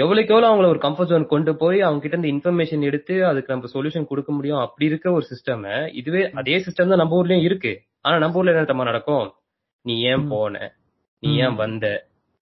எவ்வளவுக்கு 0.00 0.32
எவ்வளவு 0.32 0.48
அவங்கள 0.48 0.68
ஒரு 0.72 0.80
கம்ஃபர்ட் 0.84 1.10
ஜோன் 1.10 1.24
கொண்டு 1.30 1.50
போய் 1.60 1.78
அவங்க 1.80 2.00
கிட்ட 2.00 2.14
இருந்து 2.14 2.32
இன்ஃபர்மேஷன் 2.32 2.86
எடுத்து 2.88 3.14
அதுக்கு 3.28 3.52
நம்ம 3.52 3.68
சொல்யூஷன் 3.74 4.08
கொடுக்க 4.08 4.30
முடியும். 4.32 4.62
அப்படி 4.64 4.86
இருக்க 4.90 5.12
ஒரு 5.12 5.24
சிஸ்டம் 5.30 5.62
இதுவே 6.00 6.22
அதே 6.40 6.56
சிஸ்டம் 6.64 6.90
தான் 6.92 7.02
நம்ம 7.02 7.18
ஊர்லயும் 7.20 7.46
இருக்கு. 7.46 7.72
ஆனா 8.06 8.16
நம்ம 8.22 8.38
ஊர்ல 8.40 8.52
என்ன 8.52 8.64
தெரியுமா 8.64 8.90
நடக்கும்? 8.90 9.26
நீ 9.84 9.94
ஏன். 10.10 10.26
போன? 10.32 10.54
நீ. 11.22 11.30
ஏன் 11.44 11.56
வந்த? 11.62 11.86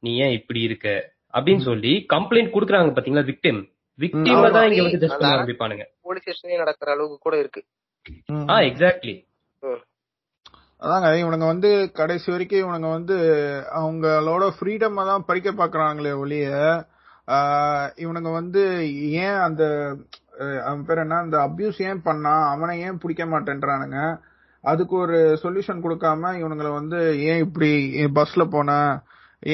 நீ 0.02 0.10
ஏன் 0.24 0.34
இப்படி 0.38 0.60
இருக்க? 0.68 0.88
அப்படின்னு 1.34 1.64
சொல்லி 1.68 1.92
கம்ப்ளைண்ட் 2.14 2.54
குடுக்குறாங்க 2.54 2.94
பாத்தீங்களா 2.96 3.28
விக்டிம் 3.30 3.60
விக்டிம். 3.98 4.40
தான் 4.56 4.66
இங்க 4.68 4.82
வந்து 4.86 5.00
ஜஸ்ட் 5.04 5.18
பண்ண 5.20 5.34
ஆரம்பிப்பானுங்க. 5.34 5.84
போலீஸ் 6.06 6.24
ஸ்டேஷனே 6.24 6.58
நடக்கிற 6.62 6.90
அளவுக்கு 6.94 7.18
கூட 7.26 7.36
இருக்கு. 7.42 7.60
ஆ 8.52 8.56
எக்ஸாக்ட்லி 8.70 9.14
அதாங்க 10.82 11.10
இவனுங்க 11.20 11.46
வந்து 11.50 11.68
கடைசி 11.98 12.28
வரைக்கும் 12.32 12.62
இவனுங்க 12.62 12.88
வந்து 12.96 13.16
அவங்களோட 13.78 14.44
ஃப்ரீடம் 14.56 14.98
தான் 15.10 15.26
பறிக்க 15.28 15.50
பாக்குறாங்களே 15.60 16.12
ஒழிய 16.22 16.48
இவனுங்க 18.02 18.30
வந்து 18.40 18.62
ஏன் 19.24 19.38
அந்த 19.46 19.62
அவன் 20.66 20.84
பேர் 20.88 21.02
என்ன? 21.04 21.18
அந்த 21.24 21.36
அபியூஸ் 21.46 21.78
ஏன் 21.88 22.04
பண்ணா? 22.08 22.34
அவனை 22.52 22.74
ஏன் 22.86 23.00
பிடிக்க 23.02 23.24
மாட்டேன்றானுங்க? 23.32 23.98
அதுக்கு 24.64 24.94
ஒரு 24.96 25.16
சொல்யூஷன் 25.42 25.84
கொடுக்காம 25.84 26.30
இவனுங்களை 26.40 26.70
வந்து 26.72 26.98
ஏன் 27.30 27.42
இப்படி 27.44 27.70
பஸ்ல 28.16 28.44
போன? 28.50 28.70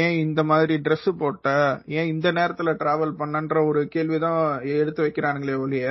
ஏன் 0.00 0.14
இந்த 0.16 0.40
மாதிரி 0.44 0.74
Dress 0.78 1.04
போட்ட? 1.20 1.48
ஏன் 1.96 2.06
இந்த 2.06 2.28
நேரத்துல 2.32 2.72
டிராவல் 2.80 3.14
பண்ணன்ற 3.20 3.56
ஒரு 3.66 3.80
கேள்விதான் 3.94 4.42
எடுத்து 4.76 5.00
வைக்கிறானுங்களே 5.04 5.56
ஒழிய 5.62 5.86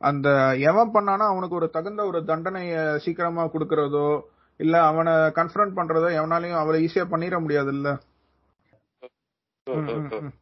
அந்த 0.00 0.28
எவன் 0.70 0.92
பண்ணானா 0.92 1.24
அவனுக்கு 1.30 1.54
ஒரு 1.54 1.68
தகுந்த 1.70 2.02
ஒரு 2.06 2.18
தண்டனைய 2.24 2.74
சீக்கிரமா 3.04 3.44
கொடுக்கறதோ 3.46 4.08
இல்ல 4.60 4.76
அவனை 4.82 5.12
கன்ஃபரண்ட் 5.38 5.76
பண்றதோ 5.78 6.08
எவனாலையும் 6.18 6.60
அவளை 6.60 6.78
ஈஸியா 6.86 7.04
பண்ணிட 7.12 7.38
முடியாது 7.40 7.72
இல்ல 7.72 7.88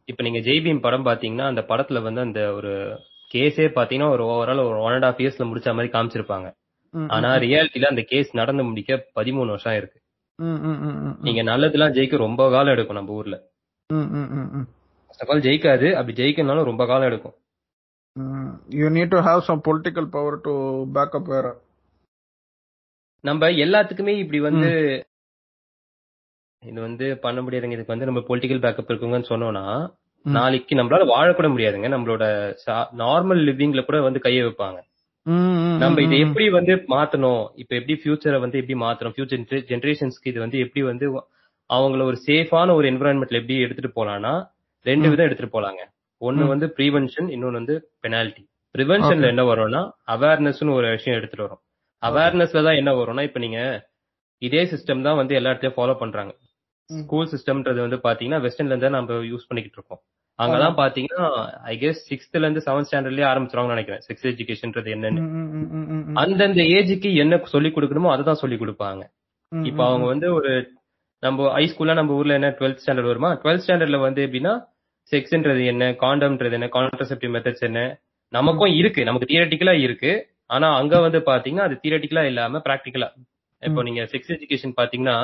இப்ப 0.07 0.21
நீங்க 0.23 0.39
ஜெய்பீம் 0.39 0.85
படம் 0.85 1.05
பாத்தீங்கன்னா 1.05 1.47
அந்த 1.47 1.61
படத்துல 1.69 2.01
வந்து 2.01 2.21
அந்த 2.21 2.41
ஒரு 2.53 2.71
கேஸே 3.31 3.67
பாத்தீங்கன்னா 3.75 4.13
ஒரு 4.15 4.23
ஓவரால் 4.25 4.67
ஒரு 4.69 4.79
ஒன் 4.81 4.93
அண்ட் 4.93 5.07
ஹாஃப் 5.07 5.21
இயர்ஸ்ல 5.23 5.47
முடிச்ச 5.49 5.73
மாதிரி 5.73 5.91
காமிச்சிருப்பாங்க. 5.93 6.47
ஆனா 7.15 7.29
ரியாலிட்டில 7.43 7.89
அந்த 7.93 8.01
கேஸ் 8.11 8.29
நடந்து 8.33 8.63
முடிக்க 8.63 9.05
பதிமூணு 9.15 9.51
வருஷம் 9.53 9.75
இருக்கு 9.75 9.99
நீங்க 11.21 11.41
நல்லதெல்லாம் 11.51 11.95
ஜெயிக்க 11.97 12.17
ரொம்ப 12.17 12.49
காலம் 12.49 12.73
எடுக்கும் 12.73 12.95
நம்ம 12.95 13.11
ஊர்ல. 13.11 13.37
ஃபர்ஸ்ட் 15.05 15.23
ஆஃப் 15.23 15.31
ஆல் 15.33 15.45
ஜெயிக்காது. 15.47 15.87
அப்படி 15.99 16.15
ஜெயிக்கனாலும் 16.21 16.69
ரொம்ப 16.71 16.85
காலம் 16.85 17.07
எடுக்கும். 17.09 17.35
You 18.81 18.87
need 18.95 19.13
to 19.13 19.19
have 19.27 19.45
some 19.49 19.61
political 19.65 20.09
power 20.15 20.41
to 20.41 20.53
back up 20.95 21.29
வேற. 21.33 21.45
நம்ம 23.23 23.49
எல்லாத்துக்குமே 23.65 24.13
இப்படி 24.23 24.39
வந்து 24.47 24.69
இது 26.63 26.81
வந்து 26.81 27.17
பண்ண 27.17 27.39
முடியாதுங்க. 27.41 27.75
இதுக்கு 27.77 27.93
வந்து 27.95 28.07
நம்ம 28.09 28.21
பொலிட்டிக்கல் 28.29 28.63
பேக்கப் 28.63 28.91
இருக்குங்கன்னு 28.91 29.31
சொன்னோம்னா. 29.33 29.65
நாளைக்கு 30.25 30.75
நம்மளால 30.75 31.03
வாழக்கூட 31.13 31.47
முடியாதுங்க. 31.51 31.87
நம்மளோட 31.95 32.23
நார்மல் 33.03 33.41
லிவிங்ல 33.47 33.83
கூட 33.85 33.97
வந்து 34.01 34.19
கைய 34.23 34.39
வைப்பாங்க. 34.47 34.79
நம்ம 35.81 36.01
இதை. 36.05 36.17
எப்படி 36.25 36.45
வந்து 36.55 36.73
மாத்தணும் 36.93 37.43
இப்ப 37.61 37.71
எப்படி 37.79 37.95
ஃபியூச்சரை 38.01 38.37
வந்து 38.43 38.59
எப்படி 38.61 38.75
மாத்தணும் 38.83 39.13
ஃபியூச்சர் 39.15 39.41
ஜெனரேஷன்ஸ்க்கு 39.71 40.31
இது 40.31 40.39
வந்து 40.45 40.57
எப்படி 40.65 40.81
வந்து 40.89 41.05
அவங்கள 41.69 42.03
ஒரு 42.09 42.17
சேஃபான 42.27 42.73
ஒரு 42.77 42.85
என்விரான்மெண்ட்ல 42.91 43.39
எப்படி 43.41 43.57
எடுத்துட்டு 43.65 43.91
போலாம்னா 43.97 44.33
ரெண்டு. 44.85 45.07
விதம் 45.11 45.27
எடுத்துட்டு 45.27 45.55
போலாங்க 45.55 45.81
ஒன்னு. 46.21 46.45
வந்து 46.53 46.67
ப்ரிவென்ஷன் 46.77 47.27
இன்னொன்னு 47.35 47.59
வந்து 47.61 47.75
பெனால்டி 48.03 48.43
ப்ரிவென்ஷன்ல. 48.75 49.27
என்ன 49.33 49.43
வரும்னா 49.51 49.81
அவேர்னஸ்னு 50.15 50.75
ஒரு 50.77 50.87
விஷயம் 50.95 51.17
எடுத்துட்டு 51.19 51.45
வரும் 51.47 51.61
அவேர்னஸ்ல 52.03 52.63
தான் 52.67 52.79
என்ன 52.81 52.91
வரும்னா 52.99 53.23
இப்ப 53.29 53.39
நீங்க 53.45 53.59
இதே 54.41 54.61
சிஸ்டம் 54.71 55.05
தான் 55.07 55.19
வந்து 55.21 55.33
எல்லா 55.39 55.51
இடத்துலயும் 55.51 55.77
ஃபாலோ 55.77 55.95
பண்றாங்க. 56.01 56.31
ஸ்கூல் 56.89 57.31
சிஸ்டம்ன்றது 57.33 57.79
வந்து 57.85 57.99
பாத்தீங்கன்னா 58.05 58.41
வெஸ்டர்ன்ல 58.45 58.73
இருந்து 58.73 58.97
நம்ம 58.97 59.17
யூஸ் 59.31 59.47
பண்ணிக்கிட்டு 59.49 59.79
இருக்கோம் 59.79 60.01
அங்கதான் 60.39 60.75
பாத்தீங்கன்னா 60.77 61.25
ஐ 61.63 61.73
கெஸ் 61.77 62.01
சிக்ஸ்த்ல 62.09 62.37
இருந்து 62.37 62.61
செவன்த் 62.65 62.89
ஸ்டாண்டர்ட்லயே 62.89 63.25
ஆரம்பிச்சிருவாங்கன்னு 63.29 63.75
நினைக்கிறேன். 63.75 64.01
செக்ஸ் 64.07 64.27
எஜுகேஷன்ன்றது 64.31 64.89
என்னன்னு. 64.95 65.21
அந்தந்த 66.15 66.61
ஏஜுக்கு 66.75 67.09
என்ன 67.15 67.37
சொல்லி 67.45 67.69
கொடுக்கணுமோ 67.69 68.11
அதை 68.11 68.23
தான் 68.23 68.41
சொல்லி 68.43 68.55
கொடுப்பாங்க. 68.55 69.01
இப்ப 69.51 69.81
அவங்க. 69.85 70.05
வந்து 70.05 70.33
ஒரு 70.33 70.51
நம்ம 71.23 71.47
ஹை 71.51 71.65
ஸ்கூல்ல 71.65 71.93
நம்ம 71.93 72.13
ஊர்ல 72.13 72.33
என்ன 72.33 72.49
டுவெல்த் 72.49 72.81
ஸ்டாண்டர்ட் 72.83 73.11
வருமா? 73.11 73.31
டுவெல்த் 73.41 73.63
ஸ்டாண்டர்ட்ல 73.65 73.99
வந்து 73.99 74.21
எப்படின்னா 74.27 74.53
செக்ஸ்ன்றது 75.11 75.65
என்ன 75.65 75.91
காண்டம்ன்றது 76.03 76.51
என்ன 76.51 76.69
கான்ட்ரசெப்டிவ் 76.75 77.33
மெத்தட்ஸ் 77.35 77.65
என்ன? 77.69 77.79
நமக்கும் 78.33 78.73
இருக்கு. 78.73 79.03
நமக்கு 79.03 79.29
தியரட்டிக்கலா 79.31 79.75
இருக்கு. 79.79 80.11
ஆனா 80.47 80.67
அங்க 80.75 80.99
வந்து 80.99 81.19
பாத்தீங்கன்னா 81.25 81.65
அது 81.67 81.79
தியரட்டிக்கலா 81.83 82.23
இல்லாம 82.23 82.61
பிராக்டிக்கலா 82.65 83.09
இப்போ 83.63 83.83
நீங்க 83.83 84.01
செக்ஸ் 84.11 84.33
எஜுகேஷன் 84.35 84.73
பாத்தீங்கன்னா 84.77 85.15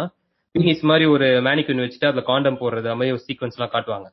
பீனிஸ் 0.56 0.84
மாதிரி 0.84 1.06
ஒரு 1.08 1.28
மேனிக்யூன் 1.48 1.84
வச்சுட்டு 1.84 2.08
அதுல 2.08 2.24
காண்டம் 2.24 2.58
போடுறது 2.58 2.96
மாதிரி 2.96 3.12
ஒரு 3.12 3.24
சீக்வன்ஸ் 3.28 3.58
எல்லாம் 3.58 3.74
காட்டுவாங்க. 3.74 4.08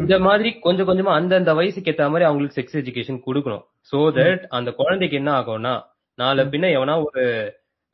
இந்த 0.00 0.14
மாதிரி 0.26 0.50
கொஞ்சம் 0.66 0.88
கொஞ்சமா 0.88 1.12
அந்தந்த 1.18 1.52
வயசுக்கு 1.58 1.90
ஏத்த 1.92 2.08
மாதிரி 2.12 2.26
அவங்களுக்கு 2.28 2.58
செக்ஸ் 2.58 2.78
எஜுகேஷன் 2.80 3.24
கொடுக்கணும். 3.26 3.64
சோ 3.90 4.00
தட் 4.18 4.42
அந்த 4.58 4.70
குழந்தைக்கு 4.80 5.16
என்ன 5.20 5.30
ஆகும்னா 5.38 5.74
நாளை 6.18 6.44
பின்ன 6.52 6.70
எவனா 6.76 6.94
ஒரு 7.06 7.22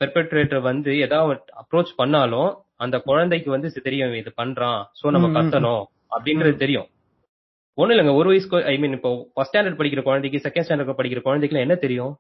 பெர்பெட்ரேட்டர் 0.01 0.63
வந்து 0.71 0.93
ஏதாவது 1.07 1.41
அப்ரோச் 1.63 1.93
பண்ணாலும் 2.01 2.51
அந்த 2.85 2.97
குழந்தைக்கு 3.09 3.51
வந்து 3.57 3.69
தெரியும் 3.89 4.19
இது 4.21 4.31
பண்றான் 4.41 4.81
சோ 5.01 5.11
நம்ம 5.17 5.31
கத்தணும் 5.37 5.83
அப்படின்றது 6.15 6.57
தெரியும். 6.65 6.89
ஒண்ணு 7.79 7.93
இல்லைங்க 7.95 8.15
ஒரு 8.21 8.29
வயசு 8.33 8.63
ஐ 8.73 8.75
மீன் 8.83 8.97
இப்போ 8.99 9.11
ஃபர்ஸ்ட் 9.35 9.53
ஸ்டாண்டர்ட் 9.53 9.79
படிக்கிற 9.81 10.03
குழந்தைக்கு 10.09 10.45
செகண்ட் 10.47 10.67
ஸ்டாண்டர்ட் 10.67 10.99
படிக்கிற 10.99 11.21
குழந்தைக்கு 11.29 11.65
என்ன 11.67 11.77
தெரியும்? 11.85 12.13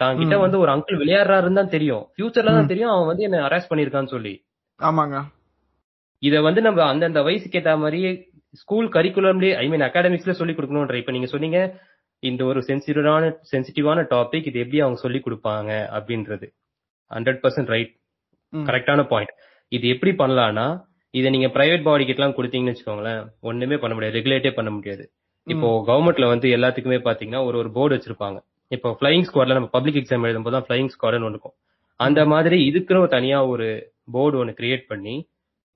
தான் 0.00 0.18
கிட்ட. 0.18 0.34
வந்து 0.44 0.58
ஒரு 0.62 0.70
அங்கிள் 0.74 1.00
விளையாடுறாருன்னு 1.00 1.60
தான் 1.60 1.72
தெரியும். 1.76 2.04
ஃபியூச்சர்ல 2.14 2.54
தான் 2.58 2.70
தெரியும் 2.72 2.92
அவன் 2.92 3.08
வந்து 3.10 3.26
என்ன 3.28 3.40
அரெஸ்ட் 3.48 3.70
பண்ணிருக்கான்னு 3.70 4.12
சொல்லி. 4.14 4.34
ஆமாங்க. 4.80 5.16
இத 6.26 6.40
வந்து 6.46 6.60
நம்ம 6.66 6.80
அந்தந்த 6.92 7.20
வயசுக்கு 7.26 7.58
ஏத்த 7.60 7.72
மாதிரியே 7.82 8.10
ஸ்கூல் 8.60 8.88
கரிக்குலம்லயே 8.96 9.52
ஐ 9.62 9.64
மீன் 9.72 9.84
அகாடமிக்ஸ்ல 9.88 10.34
சொல்லி 10.40 10.54
கொடுக்கணும்ன்ற 10.54 10.96
இப்ப 11.00 11.12
நீங்க 11.16 11.28
சொன்னீங்க 11.34 11.58
இந்த 12.22 12.42
ஒரு 12.50 12.60
சென்சிட்டிவான 12.68 13.24
சென்சிட்டிவான 13.50 14.04
டாபிக் 14.12 14.46
இது 14.50 14.62
எப்படி 14.64 14.80
அவங்க 14.84 14.98
சொல்லி 15.04 15.20
கொடுப்பாங்க 15.24 15.70
அப்படின்றது. 15.96 16.46
Hundred 17.10 17.40
percent 17.44 17.72
right. 17.74 17.92
கரெக்டான 18.52 19.02
பாயிண்ட் 19.12 19.32
இது 19.72 19.86
எப்படி 19.94 20.12
பண்ணலாம்னா 20.22 20.66
இதை 21.14 21.28
நீங்க 21.34 21.48
பிரைவேட் 21.56 21.84
பாடி 21.88 22.06
எல்லாம் 22.14 22.36
கொடுத்தீங்கன்னு 22.38 22.72
வச்சுக்கோங்களேன் 22.72 23.20
ஒண்ணுமே 23.50 23.76
பண்ண 23.82 23.92
முடியாது 23.96 24.16
ரெகுலேட்டே 24.18 24.52
பண்ண 24.58 24.70
முடியாது. 24.76 25.04
இப்போ 25.46 25.68
கவர்மெண்ட்ல 25.88 26.26
வந்து 26.32 26.48
எல்லாத்துக்குமே 26.56 26.98
பாத்தீங்கன்னா 27.08 27.42
ஒரு 27.48 27.56
ஒரு 27.62 27.70
போர்டு 27.76 27.96
வச்சிருப்பாங்க. 27.96 28.38
இப்போ 28.70 28.88
ஃபிளைங் 28.98 29.26
ஸ்குவாட்ல 29.28 29.56
நம்ம 29.58 29.70
பப்ளிக் 29.76 29.98
எக்ஸாம் 30.00 30.26
எழுதும் 30.28 30.46
போது 30.46 30.56
தான் 30.56 30.66
ஃபிளைங் 30.68 30.90
ஸ்குவாட்னு 30.94 31.26
ஒன்று 31.28 31.36
இருக்கும். 31.36 31.56
அந்த 32.00 32.20
மாதிரி 32.32 32.56
இதுக்குன்னு 32.70 33.14
தனியா 33.16 33.38
ஒரு 33.52 33.66
போர்டு 34.14 34.38
ஒன்று 34.42 34.58
கிரியேட் 34.60 34.84
பண்ணி 34.92 35.14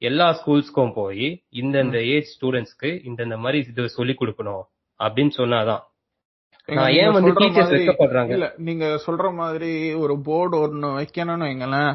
எல்லா 0.03 0.27
ஸ்கூல்ஸ்க்கும் 0.39 0.93
போய் 0.93 1.27
இந்தந்த 1.63 1.99
ஏஜ் 2.15 2.29
ஸ்டூடெண்ட்ஸ்க்கு 2.35 2.91
இந்தந்த 3.09 3.37
மாதிரி 3.39 3.59
இது 3.71 3.89
சொல்லி 3.89 4.15
கொடுக்கணும் 4.15 4.65
அப்படின்னு 5.01 5.33
சொன்னாதான். 5.39 5.83
ஏன் 7.01 7.13
வந்து 7.17 7.31
டீச்சர்ஸ் 7.33 7.73
வெக்கப்படுறாங்க 7.75 8.33
இல்ல 8.37 8.49
நீங்க 8.59 8.87
சொல்ற 9.07 9.35
மாதிரி 9.35 9.71
ஒரு 9.95 10.15
போர்டு 10.23 10.57
ஒன்னு 10.61 10.89
வைக்கணும்னு 10.99 11.49
வைங்களேன். 11.49 11.93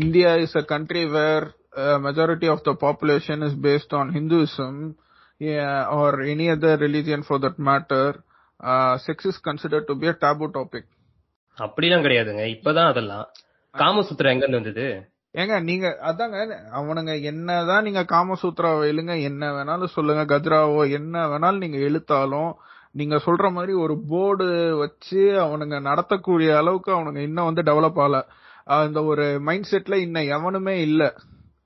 India 0.00 0.30
is 0.44 0.56
a 0.56 0.64
country 0.64 1.04
where 1.16 1.46
majority 2.06 2.48
of 2.50 2.62
the 2.62 2.72
population 2.84 3.42
is 3.48 3.58
based 3.62 3.94
on 3.94 4.10
Hinduism 4.10 4.78
or 5.98 6.16
any 6.32 6.46
other 6.54 6.80
religion 6.86 7.24
for 7.26 7.40
that 7.40 7.60
matter 7.70 8.14
sex 9.06 9.28
is 9.32 9.40
consider 9.44 9.84
to 9.84 9.96
be 9.98 10.06
a 10.06 10.16
taboo 10.20 10.48
topic 10.58 10.88
அப்படிலாம் 11.58 12.04
கிடையாதுங்க. 12.06 12.42
இப்பதான் 12.54 12.88
அதெல்லாம். 12.88 13.26
காமசூத்திரம் 13.74 14.32
எங்க 14.34 14.44
இருந்து 14.44 14.60
வந்தது? 14.60 14.86
ஏங்க 15.36 15.60
நீங்க 15.60 15.86
அதாங்க 16.02 16.36
அவனுங்க 16.72 17.22
என்னதான் 17.22 17.84
நீங்க 17.84 18.02
காமசூத்ராவை 18.02 18.84
எழுங்க 18.92 19.22
என்ன 19.22 19.50
வேணாலும் 19.52 19.94
சொல்லுங்க 19.96 20.22
கஜ்ராவோ 20.24 20.90
என்ன 20.90 21.26
வேணாலும் 21.28 21.62
நீங்க 21.64 21.78
எழுத்தாலும் 21.78 22.52
நீங்க 22.90 23.16
சொல்ற 23.16 23.52
மாதிரி 23.52 23.72
ஒரு 23.72 23.94
போர்டு 24.08 24.46
வச்சு 24.78 25.22
அவனுங்க 25.44 25.78
நடத்தக்கூடிய 25.80 26.56
அளவுக்கு 26.56 26.90
அவனுங்க 26.92 27.16
இன்னும் 27.16 27.44
வந்து 27.44 27.62
டெவலப் 27.62 27.98
ஆகல. 28.04 28.18
அந்த 28.64 29.04
ஒரு 29.04 29.40
மைண்ட் 29.40 29.68
செட்ல 29.70 29.94
இன்னும் 29.94 30.30
எவனுமே 30.36 30.80
இல்ல. 30.80 31.02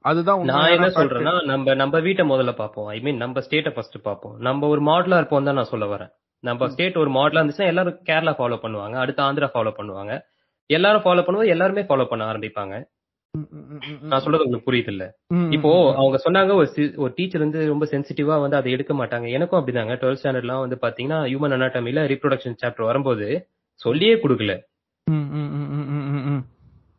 அதுதான் 0.01 0.43
நான் 0.45 0.71
என்ன. 0.71 0.89
சொல்றேன்னா 0.89 1.45
நம்ம 1.45 1.75
நம்ம 1.75 1.99
வீட்டை 1.99 2.25
முதல்ல 2.29 2.53
பார்ப்போம். 2.55 2.87
ஐ 2.87 3.01
மீன் 3.01 3.17
நம்ம 3.17 3.41
ஸ்டேட்டை 3.41 3.73
ஃபர்ஸ்ட் 3.73 4.03
பார்ப்போம். 4.03 4.35
நம்ம 4.39 4.69
ஒரு 4.69 4.83
மாடலா 4.83 5.17
இருப்போம் 5.17 5.45
தான் 5.45 5.55
நான் 5.55 5.65
சொல்ல 5.65 5.87
வரேன். 5.87 6.11
நம்ம 6.45 6.69
ஸ்டேட் 6.69 6.97
ஒரு 6.97 7.11
மாடலா 7.11 7.41
இருந்துச்சுன்னா 7.41 7.67
எல்லாரும் 7.67 7.99
கேரளா 8.05 8.33
ஃபாலோ 8.39 8.59
பண்ணுவாங்க. 8.63 8.97
அடுத்து 8.97 9.23
ஆந்திரா 9.23 9.49
ஃபாலோ 9.55 9.73
பண்ணுவாங்க. 9.79 10.13
எல்லாரும் 10.71 11.03
ஃபாலோ 11.03 11.23
பண்ணும்போது 11.23 11.47
எல்லாருமே 11.47 11.83
ஃபாலோ 11.83 12.05
பண்ண 12.05 12.33
ஆரம்பிப்பாங்க. 12.33 12.75
நான் 14.11 14.23
சொல்றது 14.23 14.45
உங்களுக்கு 14.45 14.69
புரியுது 14.69 14.91
இல்ல 14.93 15.05
இப்போ. 15.57 15.71
அவங்க 16.01 16.17
சொன்னாங்க 16.25 16.53
ஒரு 16.61 16.69
ஒரு 16.97 17.13
டீச்சர் 17.17 17.45
வந்து 17.45 17.61
ரொம்ப 17.69 17.85
சென்சிட்டிவா 17.91 18.37
வந்து 18.45 18.57
அதை 18.57 18.73
எடுக்க 18.77 18.93
மாட்டாங்க. 18.95 19.27
எனக்கும் 19.37 19.59
அப்படிதாங்க. 19.61 19.95
டுவெல்த் 20.01 20.21
ஸ்டாண்டர்ட்லாம் 20.23 20.63
வந்து 20.65 20.79
பாத்தீங்கன்னா 20.85 21.19
ஹியூமன் 21.31 21.55
அனாட்டமில 21.57 22.03
ரீப்ரொடக்ஷன் 22.13 22.59
சாப்டர் 22.63 22.89
வரும்போது 22.91 23.27
சொல்லியே 23.81 24.15
கொடுக்கல. 24.15 24.55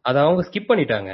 அதை 0.05 0.19
அவங்க 0.21 0.43
ஸ்கிப் 0.47 0.71
பண்ணிட்டாங்க. 0.71 1.11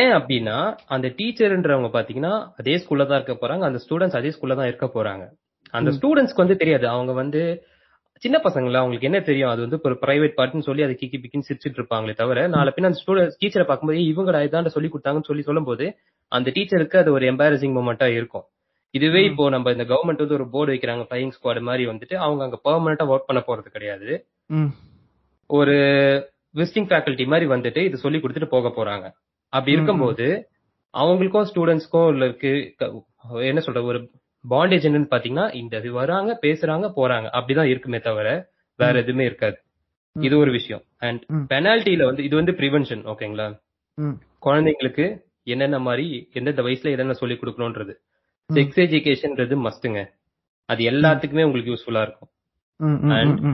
ஏன் 0.00 0.12
அப்படின்னா 0.18 0.56
அந்த 0.86 1.06
டீச்சர்ன்றவங்க 1.18 1.90
பாத்தீங்கன்னா 1.96 2.34
அதே 2.60 2.74
ஸ்கூல்ல 2.82 3.06
தான் 3.10 3.18
இருக்க 3.20 3.36
போறாங்க. 3.42 3.64
அந்த 3.70 3.80
ஸ்டூடெண்ட்ஸ் 3.84 4.18
அதே 4.20 4.32
ஸ்கூல்ல 4.36 4.56
தான் 4.60 4.70
இருக்க 4.72 4.86
போறாங்க. 4.96 5.24
அந்த 5.74 5.90
ஸ்டூடெண்ட்ஸ்க்கு 5.96 6.44
வந்து 6.44 6.60
தெரியாது. 6.62 6.86
அவங்க 6.88 7.12
வந்து 7.22 7.42
சின்ன 8.22 8.36
பசங்கள? 8.38 8.78
அவங்களுக்கு 8.78 9.06
என்ன 9.06 9.20
தெரியும்? 9.20 9.50
அது 9.50 9.60
வந்து 9.60 9.78
ஒரு 9.84 9.96
பிரைவேட் 10.02 10.36
பார்ட்னு 10.36 10.66
சொல்லி 10.66 10.82
அதை 10.82 10.94
கிக்கி 10.94 11.18
பிக்கின்னு 11.18 11.48
சிரிச்சிட்டு 11.48 11.78
இருப்பாங்களே 11.80 12.14
தவிர 12.14 12.46
நாளை 12.48 12.70
பின்ன 12.72 12.90
அந்த 12.90 13.00
ஸ்டூடெண்ட் 13.00 13.36
டீச்சரை 13.40 13.64
பார்க்கும்போது 13.64 13.98
"ஏய், 14.00 14.10
இவங்கடா 14.12 14.40
இதாண்ட 14.46 14.70
சொல்லி 14.76 14.88
கொடுத்தாங்கன்னு 14.88 15.28
சொல்லி 15.28 15.42
சொல்லும்போது 15.42 15.86
அந்த 16.32 16.48
டீச்சருக்கு 16.50 16.96
அது 16.96 17.12
ஒரு 17.12 17.26
எம்பாரசிங் 17.30 17.76
மூமெண்டா 17.76 18.08
இருக்கும். 18.12 18.46
இதுவே 18.94 19.20
இப்போ 19.24 19.44
நம்ம 19.50 19.72
இந்த 19.72 19.84
கவர்மெண்ட் 19.84 20.22
வந்து 20.24 20.36
ஒரு 20.36 20.46
போர்டு 20.50 20.72
வைக்கிறாங்க 20.72 21.04
ஃபிளைங் 21.08 21.32
ஸ்குவாட் 21.36 21.60
மாதிரி 21.60 21.86
வந்துட்டு 21.86 22.14
அவங்க 22.18 22.44
அங்க 22.44 22.58
பெர்மனண்டா 22.64 23.06
ஒர்க் 23.12 23.26
பண்ண 23.26 23.40
போறது 23.46 23.68
கிடையாது. 23.68 24.10
ஒரு 25.50 25.74
விசிட்டிங் 26.54 26.88
ஃபேக்கல்டி 26.90 27.26
மாதிரி 27.26 27.46
வந்துட்டு 27.50 27.80
இது 27.84 27.96
சொல்லி 27.96 28.18
கொடுத்துட்டு 28.18 28.48
போக 28.48 28.68
போறாங்க. 28.76 29.06
அப்படி 29.52 29.72
இருக்கும்போது 29.72 30.26
அவங்களுக்கும் 30.94 31.48
ஸ்டூடெண்ட்ஸ்க்கும் 31.50 32.08
உள்ள 32.10 32.26
என்ன 33.50 33.60
சொல்ற 33.60 33.82
ஒரு 33.84 33.98
பாண்டேஜ் 34.50 34.86
என்னன்னு 34.86 35.06
பாத்தீங்கன்னா 35.10 35.54
இந்த 35.54 35.80
வராங்க 35.80 36.38
பேசுறாங்க 36.42 36.92
போறாங்க. 36.96 37.28
அப்படிதான் 37.32 37.62
இருக்குமே 37.62 37.98
தவிர 37.98 38.48
வேற 38.76 38.98
எதுவுமே 38.98 39.24
இருக்காது. 39.24 39.62
இது 40.12 40.38
ஒரு 40.38 40.50
விஷயம். 40.50 40.82
அண்ட். 40.98 41.22
பெனால்ட்டில 41.48 42.04
வந்து 42.04 42.24
இது 42.24 42.36
வந்து 42.36 42.52
ப்ரிவென்ஷன் 42.52 43.06
ஓகேங்களா. 43.06 43.60
குழந்தைங்களுக்கு 44.44 45.20
என்னென்ன 45.42 45.78
மாதிரி 45.78 46.28
எந்தெந்த 46.32 46.62
வயசுல 46.62 46.84
என்னென்ன 46.84 47.12
சொல்லி 47.12 47.34
கொடுக்கணும்ன்றது. 47.34 47.94
செக்ஸ் 48.54 48.82
எஜுகேஷன்ன்றது 48.86 49.66
மஸ்ட்டுங்க 49.66 50.06
அது 50.64 50.90
எல்லாத்துக்குமே 50.90 51.44
உங்களுக்கு 51.44 51.72
யூஸ்ஃபுல்லா 51.72 52.02
இருக்கும். 52.02 52.28
ம். 53.06 53.10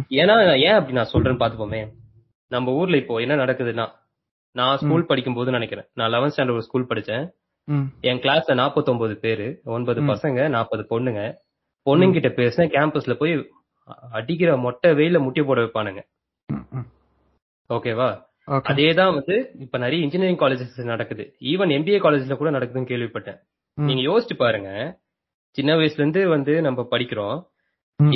ஏன்னா 0.08 0.60
ஏன் 0.60 0.72
அப்படி 0.72 0.92
நான் 0.92 1.08
சொல்றேன்னு 1.12 1.40
பாத்துப்போமே. 1.40 1.92
நம்ம 2.48 2.72
ஊர்ல 2.72 2.96
இப்போ 2.96 3.18
என்ன 3.18 3.36
நடக்குதுன்னா 3.36 3.90
நான் 4.52 4.76
ஸ்கூல் 4.76 5.06
படிக்கும் 5.06 5.34
போது 5.34 5.50
நினைக்கிறேன். 5.50 5.84
நான் 5.94 6.12
லெவன்த் 6.12 6.32
ஸ்டாண்டர்ட் 6.36 6.50
ஒரு 6.50 6.62
ஸ்கூல் 6.62 6.86
படிச்சேன். 6.86 7.30
என் 8.08 8.20
கிளாஸ்ல 8.24 8.54
49 8.54 9.16
பேரு 9.24 9.46
ஒன்பது. 9.64 10.00
பசங்க 10.02 10.48
நாற்பது 10.48 10.82
பொண்ணுங்க. 10.92 11.22
பொண்ணுங்க 11.86 12.12
கிட்ட 12.12 12.28
பேசினேன் 12.28 12.72
கேம்பஸ்ல 12.74 13.14
போய் 13.14 13.34
அடிக்கிற 14.10 14.50
மொட்டை 14.56 14.90
வெயில 14.92 15.18
முட்டி 15.24 15.42
போட 15.42 15.60
வைப்பானுங்க. 15.60 16.02
ஓகேவா. 17.70 18.10
அதேதான் 18.68 19.14
வந்து 19.14 19.36
இப்ப 19.58 19.78
நிறைய 19.78 20.00
இன்ஜினியரிங் 20.02 20.40
காலேஜஸ் 20.42 20.92
நடக்குது. 20.92 21.24
ஈவன் 21.40 21.70
எம்பிஏ 21.76 21.98
காலேஜ்ல 22.04 22.36
கூட 22.36 22.50
நடக்குதுன்னு 22.50 22.90
கேள்விப்பட்டேன். 22.92 23.38
நீங்க 23.78 24.02
யோசிச்சு 24.10 24.34
பாருங்க. 24.36 24.70
சின்ன 25.50 25.72
வயசுல 25.74 26.02
இருந்து 26.02 26.28
வந்து 26.28 26.54
நம்ம 26.62 26.80
படிக்கிறோம். 26.90 27.38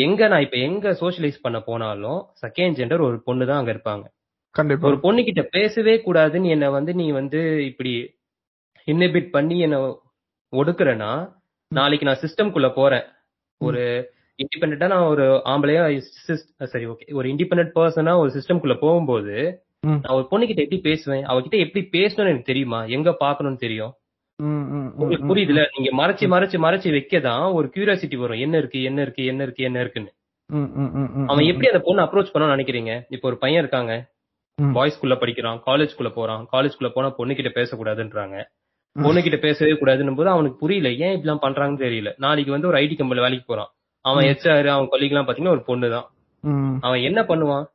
எங்க 0.05 0.29
நான் 0.29 0.40
இப்ப 0.40 0.57
எங்க 0.57 0.92
சோஷியலைஸ் 1.01 1.42
பண்ண 1.42 1.59
போனாலும் 1.61 2.21
செகண்ட் 2.42 2.77
ஜெண்டர் 2.79 3.07
ஒரு 3.09 3.23
பொண்ணு 3.23 3.46
தான் 3.46 3.61
அங்க 3.61 3.73
இருப்பாங்க. 3.75 4.07
ஒரு 4.88 4.96
பொண்ணு 5.01 5.21
கிட்ட 5.25 5.42
பேசவே 5.42 5.94
கூடாதுன்னு 5.96 6.49
என்ன 6.49 6.71
வந்து 6.71 6.92
நீ 6.94 7.07
வந்து 7.11 7.40
இப்படி 7.65 7.92
இன்னிபிட் 8.89 9.31
பண்ணி 9.31 9.59
என்ன 9.59 10.01
ஒடுக்குறேன்னா 10.57 11.37
நாளைக்கு 11.69 12.07
நான் 12.07 12.19
சிஸ்டம்குள்ள 12.21 12.73
போறேன். 12.75 13.05
ஒரு 13.59 14.13
இண்டிபெண்டா 14.37 14.87
நான் 14.87 15.01
ஒரு 15.01 15.43
ஆம்பளையா 15.45 15.99
சரி 16.65 16.87
ஓகே 16.87 17.13
ஒரு 17.13 17.29
இண்டிபெண்டன்ட் 17.29 17.71
பர்சனா 17.75 18.17
ஒரு 18.17 18.31
சிஸ்டம்குள்ள 18.31 18.79
போகும்போது. 18.79 19.63
நான் 19.81 20.01
ஒரு 20.03 20.27
பொண்ணுகிட்ட 20.31 20.57
எப்படி 20.57 20.79
பேசுவேன்? 20.79 21.27
அவகிட்ட 21.27 21.51
எப்படி 21.51 21.89
பேசணும்னு 21.93 22.27
எனக்கு 22.27 22.43
தெரியுமா? 22.43 22.85
எங்க 22.85 23.17
பாக்கணும்னு 23.21 23.57
தெரியும். 23.57 23.95
உங்களுக்கு. 24.97 25.35
புரியுதுல? 25.35 25.67
நீங்க 25.79 26.07
மறைச்சு 26.07 26.31
மறைச்சு 26.35 26.57
மறைச்சு 26.65 26.93
வைக்கதான் 26.93 27.53
ஒரு 27.53 27.71
கியூரியாசிட்டி 27.75 28.17
வரும். 28.17 28.39
என்ன 28.39 28.59
இருக்கு 28.59 28.83
என்ன 28.83 29.03
இருக்கு 29.03 29.25
என்ன 29.25 29.43
இருக்கு 29.43 29.65
என்ன 29.65 29.81
இருக்குன்னு. 29.81 30.15
அவன். 31.27 31.45
எப்படி 31.45 31.69
அந்த 31.69 31.81
பொண்ணு 31.85 32.03
அப்ரோச் 32.03 32.37
பண்ணணும்னு 32.37 32.59
நினைக்கிறீங்க? 32.59 33.05
இப்போ 33.09 33.29
ஒரு 33.29 33.39
பையன் 33.39 33.61
இருக்காங்க. 33.61 34.13
ம். 34.55 34.73
பாய்ஸ் 34.73 35.05
ஸ்கூல்ல 35.05 35.19
படிக்கிறான் 35.19 35.63
காலேஜ் 35.67 35.95
குள்ள 35.95 36.11
போறான். 36.15 36.43
காலேஜ் 36.43 36.77
குள்ள 36.77 36.93
போனா 36.95 37.11
பொண்ணு 37.11 37.35
கிட்ட 37.35 37.61
பேசக்கூடாதுன்றாங்க. 37.61 38.45
பொண்ணு 38.97 39.21
கிட்ட 39.23 39.39
பேசவே 39.43 39.73
கூடாதுன்னு 39.75 40.15
போது 40.15 40.31
அவனுக்கு 40.31 40.59
புரியல 40.59 40.89
ஏன் 40.99 41.15
இப்படிலாம் 41.15 41.45
பண்றாங்கன்னு 41.45 41.85
தெரியல. 41.85 42.11
நாளைக்கு 42.19 42.55
வந்து 42.55 42.71
ஒரு 42.71 42.79
ஐடி 42.79 42.95
கம்பெனில 42.95 43.25
வேலைக்கு 43.25 43.47
போறான். 43.47 43.71
அவன் 44.05 44.27
ஹெச்ஆர் 44.29 44.69
அவன் 44.69 44.91
கொல்லிக்கு 44.91 45.15
எல்லாம் 45.15 45.29
பாத்தீங்கன்னா 45.29 45.57
ஒரு 45.57 45.65
பொண்ணு 45.67 45.89
தான் 45.95 46.07
ம். 46.45 46.77
அவன் 46.83 47.05
என்ன 47.09 47.21
பண்ணுவான்? 47.29 47.67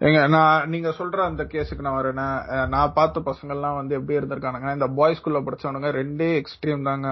ஏங்க 0.00 0.20
நான் 0.28 0.68
நீங்க 0.70 0.90
சொல்ற 0.98 1.18
அந்த 1.24 1.42
கேஸுக்கு 1.50 1.86
நான் 1.86 1.98
வரேன்னா 1.98 2.26
அஹ், 2.52 2.68
நான் 2.68 2.94
பார்த்த 2.94 3.20
பசங்க 3.26 3.54
எல்லாம் 3.56 3.78
வந்து 3.78 3.96
எப்படி 3.98 4.18
இருந்திருக்கானுங்க 4.18 4.70
இந்த 4.72 4.88
பாய்ஸ் 4.96 5.18
ஸ்கூல்ல 5.18 5.40
படிச்சவனுங்க 5.44 5.90
ரெண்டே 5.98 6.28
எக்ஸ்ட்ரீம் 6.38 6.88
தாங்க. 6.88 7.08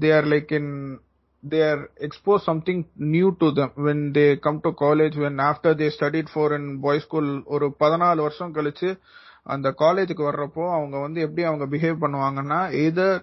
They 0.00 0.10
are 0.16 0.28
like 0.30 0.52
in 0.52 0.72
they 1.42 1.60
are 1.66 1.82
expose 2.06 2.46
something 2.46 2.82
new 3.12 3.28
to 3.40 3.48
them 3.52 3.74
when 3.86 4.04
they 4.14 4.26
come 4.40 4.60
to 4.62 4.72
college 4.80 5.16
when 5.20 5.40
after 5.46 5.76
they 5.80 5.88
studied 5.96 6.32
for 6.32 6.54
in 6.54 6.70
boys 6.82 7.06
school 7.06 7.30
ஒரு 7.54 7.68
பதினாலு 7.80 8.22
வருஷம் 8.22 8.54
கழிச்சு 8.56 8.90
அந்த 9.46 9.68
காலேஜுக்கு 9.78 10.22
வர்றப்போ 10.28 10.64
அவங்க 10.76 10.96
வந்து 10.98 11.20
எப்படி 11.20 11.42
அவங்க 11.42 11.64
பிஹேவ் 11.76 12.02
பண்ணுவாங்கன்னா 12.04 12.60
either 12.84 13.18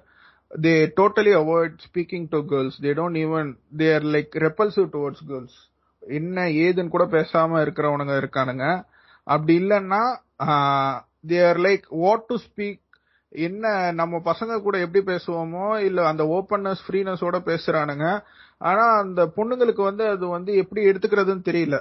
they 0.52 0.74
totally 1.00 1.34
avoid 1.42 1.78
speaking 1.88 2.28
to 2.30 2.40
girls 2.46 2.78
they 2.82 2.92
don't 3.00 3.20
even 3.26 3.50
they 3.78 3.88
are 3.94 4.06
like 4.16 4.34
repulsive 4.46 4.88
towards 4.96 5.26
girls 5.28 5.58
என்ன 6.02 6.46
ஏதுன்னு 6.66 6.94
கூட 6.96 7.06
பேசாம 7.16 7.60
இருக்கிறவனுங்க 7.64 8.14
இருக்கானுங்க. 8.22 8.66
அப்படி 9.28 9.56
இல்லைன்னா 9.60 10.02
they 11.32 11.40
are 11.48 11.60
like 11.68 11.84
what 12.04 12.26
to 12.26 12.36
speak 12.46 12.80
என்ன 13.30 13.66
நம்ம 13.92 14.22
பசங்க 14.26 14.54
கூட 14.62 14.76
எப்படி 14.86 15.02
பேசுவோமோ 15.12 15.66
இல்ல 15.88 16.08
அந்த 16.08 16.24
ஓப்பன்னஸ் 16.38 16.82
ஃப்ரீனஸோட 16.86 17.38
பேசுறானுங்க. 17.50 18.08
ஆனா 18.62 18.86
அந்த 19.04 19.22
பொண்ணுங்களுக்கு 19.36 19.84
வந்து 19.90 20.04
அது 20.08 20.26
வந்து 20.28 20.52
எப்படி 20.64 20.82
எடுத்துக்கிறதுன்னு 20.92 21.48
தெரியல. 21.50 21.78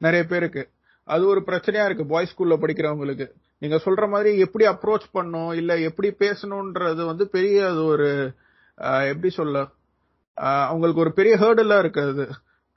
நிறைய 0.00 0.24
பேருக்கு. 0.32 0.62
அது 1.08 1.24
ஒரு 1.26 1.40
பிரச்சனையா 1.46 1.84
இருக்கு 1.84 2.04
பாய்ஸ் 2.12 2.34
ஸ்கூல்ல 2.34 2.56
படிக்கிறவங்களுக்கு. 2.62 3.26
நீங்க 3.64 3.78
சொல்ற 3.84 4.04
மாதிரி 4.14 4.30
எப்படி 4.44 4.64
அப்ரோச் 4.72 5.06
பண்ணும் 5.16 5.52
இல்ல 5.60 5.72
எப்படி 5.88 6.08
பேசணும்ன்றது 6.24 7.02
வந்து 7.10 7.24
பெரிய 7.36 7.58
அது 7.72 7.82
ஒரு 7.92 8.08
எப்படி 9.12 9.30
சொல்ல 9.38 9.58
அவங்களுக்கு 10.68 11.02
ஒரு 11.04 11.12
பெரிய 11.18 11.34
ஹேர்டலா 11.42 11.76
இருக்கு 11.82 12.02
அது. 12.12 12.24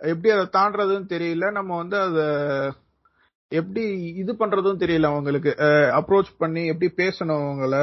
எப்படி 0.02 0.30
அதை 0.36 0.46
தாண்டறதுன்னு 0.58 1.08
தெரியல. 1.14 1.46
நம்ம 1.58 1.78
வந்து 1.82 1.98
அத 2.08 2.20
எப்படி 3.52 3.84
இது 4.22 4.32
பண்றதும் 4.42 4.82
தெரியல 4.84 5.10
அவங்களுக்கு. 5.14 5.52
அப்ரோச் 6.00 6.30
பண்ணி 6.44 6.64
எப்படி 6.74 6.90
பேசணும் 7.02 7.42
அவங்கள. 7.46 7.76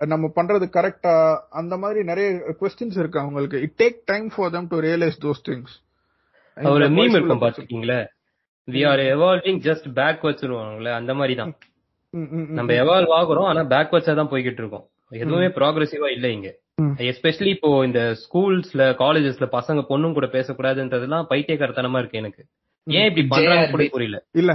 நம்ம 0.00 0.26
பண்றது 0.36 0.66
கரெக்டா 0.76 1.14
அந்த 1.60 1.74
மாதிரி 1.82 2.00
நிறைய 2.10 2.28
கொஸ்டின்ஸ் 2.60 2.98
இருக்கு 3.02 3.22
அவங்களுக்கு. 3.24 3.60
It 3.66 3.78
take 3.82 3.98
time 4.10 4.28
for 4.34 4.52
them 4.56 4.66
to 4.72 4.80
realise 4.88 5.18
those 5.24 5.42
things 5.48 5.74
ஒரு 6.56 6.86
மீம் 6.98 7.14
இருக்கும் 7.16 7.42
பாத்துருக்கீங்களா 7.42 7.98
we 8.68 8.82
are 8.90 9.02
evolving 9.14 9.60
just 9.68 9.88
backwards 9.98 10.94
அந்த 11.00 11.14
மாதிரி 11.20 11.36
தான். 11.42 11.52
நம்ம 12.50 12.72
எவால்வ் 12.74 13.12
ஆகுறோம். 13.18 13.44
ஆனா 13.44 13.60
பேக்வர்ட்ஸா 13.64 14.14
தான் 14.14 14.30
போய்கிட்டு 14.30 14.62
இருக்கோம். 14.62 14.86
எதுவுமே 15.12 15.46
ப்ராக்ரெசிவா 15.58 16.08
இல்ல 16.10 16.28
இங்க. 16.28 16.48
எஸ்பெஷலி 17.04 17.46
இப்போ 17.46 17.84
இந்த 17.84 18.14
ஸ்கூல்ஸ்ல 18.14 18.82
காலேஜஸ்ல 18.98 19.46
பசங்க 19.52 19.80
பொண்ணும் 19.88 20.12
கூட 20.12 20.26
பேசக்கூடாதுன்றதெல்லாம் 20.26 21.26
பைத்தியக்காரத்தனமா 21.30 21.98
இருக்கு 21.98 22.18
எனக்கு. 22.18 22.42
ஏன் 22.86 23.06
இப்படி 23.06 23.26
பண்றாங்க 23.26 23.70
கூட. 23.70 23.84
புரியல. 23.86 24.18
இல்ல. 24.34 24.52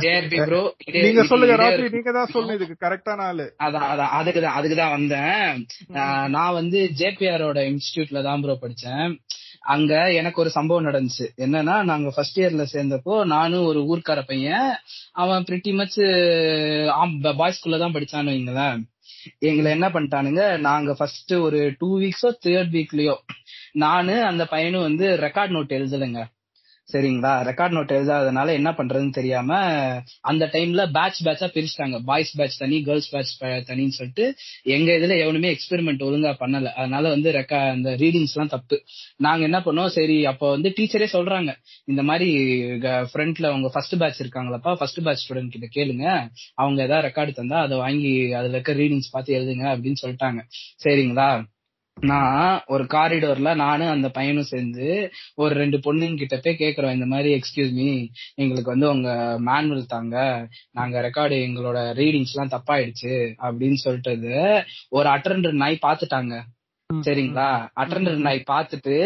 நீங்க 1.02 1.24
சொல்லுங்க 1.24 1.56
ராத்திரி. 1.56 1.90
நீங்க 1.90 2.12
தான் 2.12 2.32
சொல்லணும் 2.34 2.54
இதுக்கு 2.54 2.78
கரெக்டான 2.86 3.20
ஆளு. 3.24 3.46
அதான் 3.60 3.88
அதான் 3.90 4.14
அதுக்குதான் 4.20 4.56
அதுக்குதான் 4.58 4.92
வந்தேன். 4.92 5.66
ஆஹ் 5.94 6.28
நான் 6.28 6.54
வந்து 6.54 6.90
ஜேபிஆரோட 7.00 7.60
இன்ஸ்டிடியூட்ல 7.66 8.24
தான் 8.24 8.42
ப்ரோ 8.42 8.58
படிச்சேன். 8.62 9.14
அங்க 9.64 9.92
எனக்கு 10.20 10.42
ஒரு 10.42 10.52
சம்பவம் 10.56 10.88
நடந்துச்சு. 10.88 11.26
என்னன்னா 11.46 11.76
நாங்க 11.90 12.08
ஃபர்ஸ்ட் 12.16 12.40
இயர்ல 12.40 12.64
சேர்ந்தப்போ 12.74 13.16
நானும் 13.34 13.66
ஒரு 13.66 13.82
ஊர்க்கார 13.92 14.22
பையன் 14.32 14.70
அவன் 15.24 15.46
பிரிட்டி 15.50 15.72
மச் 15.80 15.98
பாய்ஸ் 17.40 17.60
ஸ்கூல்ல 17.60 17.80
தான் 17.84 17.96
படிச்சான்னு 17.98 18.34
வைங்களேன். 18.34 18.80
எங்களை 19.50 19.70
என்ன 19.72 19.88
பண்ணிட்டானுங்க 19.90 20.44
நாங்க 20.68 20.94
ஃபர்ஸ்ட் 21.00 21.34
ஒரு 21.48 21.60
டூ 21.80 21.90
வீக்ஸோ 22.00 22.32
தேர்ட் 22.46 22.72
வீக்லயோ 22.78 23.16
நானு 23.84 24.16
அந்த 24.32 24.44
பையனும் 24.54 24.88
வந்து 24.90 25.06
ரெக்கார்ட் 25.26 25.56
நோட் 25.58 25.78
எழுதலைங்க. 25.80 26.22
சரிங்களா? 26.92 27.32
ரெக்கார்ட் 27.48 27.76
நோட் 27.76 27.92
எழுதாதனால 27.98 28.54
என்ன 28.60 28.72
பண்றதுன்னு 28.72 29.14
தெரியாம 29.18 29.52
அந்த 30.22 30.50
டைம்ல 30.56 30.82
பேட்ச் 30.98 31.20
பேட்சா 31.28 31.48
பிரிச்சுட்டாங்க. 31.54 31.98
பாய்ஸ் 32.10 32.32
பேட்ச் 32.38 32.58
தனி 32.58 32.78
கேர்ள்ஸ் 32.88 33.10
பேட்ச் 33.14 33.32
தனின்னு 33.70 33.96
சொல்லிட்டு 34.00 34.26
எங்க 34.76 34.90
இதுல 35.00 35.18
எவனுமே 35.26 35.50
எக்ஸ்பெரிமெண்ட் 35.56 36.04
ஒழுங்கா 36.08 36.34
பண்ணல. 36.44 36.72
அதனால 36.82 37.10
வந்து 37.10 37.32
ரெக்கா 37.32 37.60
அந்த 37.76 37.92
ரீடிங்ஸ் 38.04 38.36
எல்லாம் 38.36 38.54
தப்பு. 38.56 38.78
நாங்க 39.18 39.44
என்ன 39.44 39.60
பண்ணோம்? 39.60 39.92
சரி 39.98 40.26
அப்ப 40.26 40.50
வந்து 40.50 40.72
டீச்சரே 40.78 41.08
சொல்றாங்க. 41.16 41.54
இந்த 41.86 42.04
மாதிரி 42.04 42.30
ஃப்ரண்ட்ல 43.14 43.50
அவங்க 43.54 43.70
ஃபர்ஸ்ட் 43.74 43.98
பேட்ச் 44.04 44.22
இருக்காங்களப்பா 44.24 44.74
ஃபர்ஸ்ட் 44.82 45.02
பேட்ச் 45.04 45.24
ஸ்டூடெண்ட் 45.26 45.54
கிட்ட 45.56 45.70
கேளுங்க. 45.78 46.06
அவங்க 46.56 46.80
ஏதாவது 46.84 47.08
ரெக்கார்டு 47.10 47.34
தந்தா 47.40 47.60
அதை 47.68 47.78
வாங்கி 47.78 48.14
அதுல 48.42 48.56
இருக்க 48.58 48.74
ரீடிங்ஸ் 48.84 49.12
பார்த்து 49.12 49.40
எழுதுங்க 49.40 49.66
அப்படின்னு 49.74 50.02
சொல்லிட்டாங்க. 50.06 50.42
சரிங்களா? 50.86 51.32
நான் 51.98 52.62
ஒரு 52.68 52.84
காரிடோர்ல 52.86 53.56
நானும் 53.56 53.92
அந்த 53.92 54.08
பையனும் 54.10 54.44
சேர்ந்து 54.44 54.88
ஒரு 55.36 55.54
ரெண்டு 55.56 55.78
பொண்ணுங்க 55.78 56.18
கிட்ட 56.18 56.38
போய் 56.38 56.60
கேக்குறோம் 56.60 56.92
இந்த 56.92 57.06
மாதிரி 57.06 57.30
எக்ஸ்கியூஸ் 57.36 57.74
மீ 57.74 57.90
எங்களுக்கு 58.36 58.72
வந்து 58.72 58.90
உங்க 58.90 59.10
மேனுவல் 59.40 59.86
தாங்க. 59.86 60.16
நாங்க 60.72 61.02
ரெக்கார்டு 61.02 61.38
எங்களோட 61.48 61.78
ரீடிங்ஸ் 61.94 62.34
எல்லாம் 62.34 62.54
தப்பாயிடுச்சு 62.56 63.14
அப்படின்னு 63.44 63.80
சொல்லிட்டு 63.84 64.34
ஒரு 64.90 65.10
அட்டண்டர் 65.10 65.62
நாய் 65.64 65.86
பாத்துட்டாங்க 65.86 66.34
சரிங்களா? 66.90 67.50
அட்டண்டர் 67.82 68.18
நாய் 68.20 68.42
பாத்துட்டு 68.48 68.98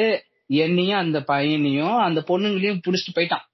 என்னையும் 0.61 0.99
அந்த 0.99 1.19
பையனையும் 1.23 1.97
அந்த 1.99 2.19
பொண்ணுங்களையும் 2.27 2.83
புடிச்சிட்டு 2.85 3.17
போயிட்டான். 3.17 3.45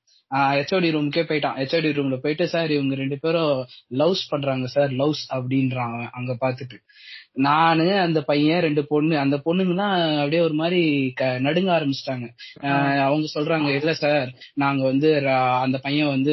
ஹெச்ஓடி 0.52 0.88
ரூமுக்கே 0.94 1.24
போயிட்டான். 1.24 1.58
ஹெச்ஓடி 1.58 1.90
ரூம்ல 1.98 2.16
போயிட்டு 2.18 2.46
சார் 2.48 2.72
இவங்க 2.72 2.94
ரெண்டு 2.96 3.18
பேரும் 3.20 3.58
லவ்ஸ் 3.98 4.24
பண்றாங்க 4.30 4.68
சார் 4.68 4.92
லவ்ஸ் 4.92 5.24
அப்படின்றான் 5.36 5.98
அங்க 6.12 6.34
பாத்துட்டு 6.42 6.78
நானு 7.34 8.00
அந்த 8.00 8.22
பையன் 8.22 8.62
ரெண்டு 8.62 8.88
பொண்ணு. 8.88 9.18
அந்த 9.18 9.42
பொண்ணுங்கலாம் 9.46 10.18
அப்படியே 10.18 10.42
ஒரு 10.42 10.54
மாதிரி 10.54 11.12
க- 11.16 11.40
நடுங்க 11.40 11.72
ஆரம்பிச்சிட்டாங்க. 11.72 12.30
அவங்க 12.98 13.28
சொல்றாங்க 13.34 13.76
இல்ல 13.76 13.94
சார் 13.94 14.34
நாங்க 14.54 14.84
வந்து 14.84 15.30
அந்த 15.30 15.78
பையன் 15.78 16.08
வந்து 16.08 16.32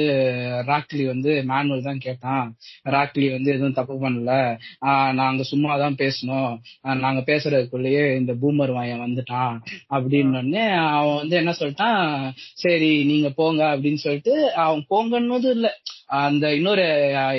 ராக்லி 0.66 1.06
வந்து 1.06 1.42
மேனுவல் 1.42 1.82
தான் 1.82 1.98
கேட்டான். 1.98 2.54
ராக்லி 2.84 3.30
வந்து 3.30 3.50
எதுவும் 3.52 3.72
தப்பு 3.72 4.10
பண்ணல. 4.10 4.58
ஆஹ் 4.86 5.12
நாங்க 5.12 5.42
சும்மா 5.42 5.76
தான் 5.76 5.94
பேசணும். 5.94 6.58
ஆஹ் 6.84 6.98
நாங்க 6.98 7.34
பேசுறதுக்குள்ளேயே 7.34 8.16
இந்த 8.16 8.32
பூமர் 8.32 8.72
வாயன் 8.72 9.00
வந்துட்டான். 9.00 9.60
அப்படின்னு 9.90 10.28
உடனே 10.28 10.68
அவன் 10.68 11.16
வந்து 11.16 11.36
என்ன 11.36 11.54
சொல்லிட்டான் 11.58 12.30
சரி 12.34 13.04
நீங்க 13.04 13.30
போங்க. 13.30 13.76
அப்படின்னு 13.76 13.94
சொல்லிட்டு 13.94 14.52
அவன் 14.54 14.84
போங்கன்னு 14.90 15.48
இல்ல. 15.50 15.76
அந்த 16.10 16.54
இன்னொரு 16.54 16.82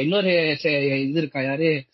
இன்னொரு 0.02 0.58
இது 0.64 1.12
இருக்கா 1.12 1.42
யாரு? 1.42 1.86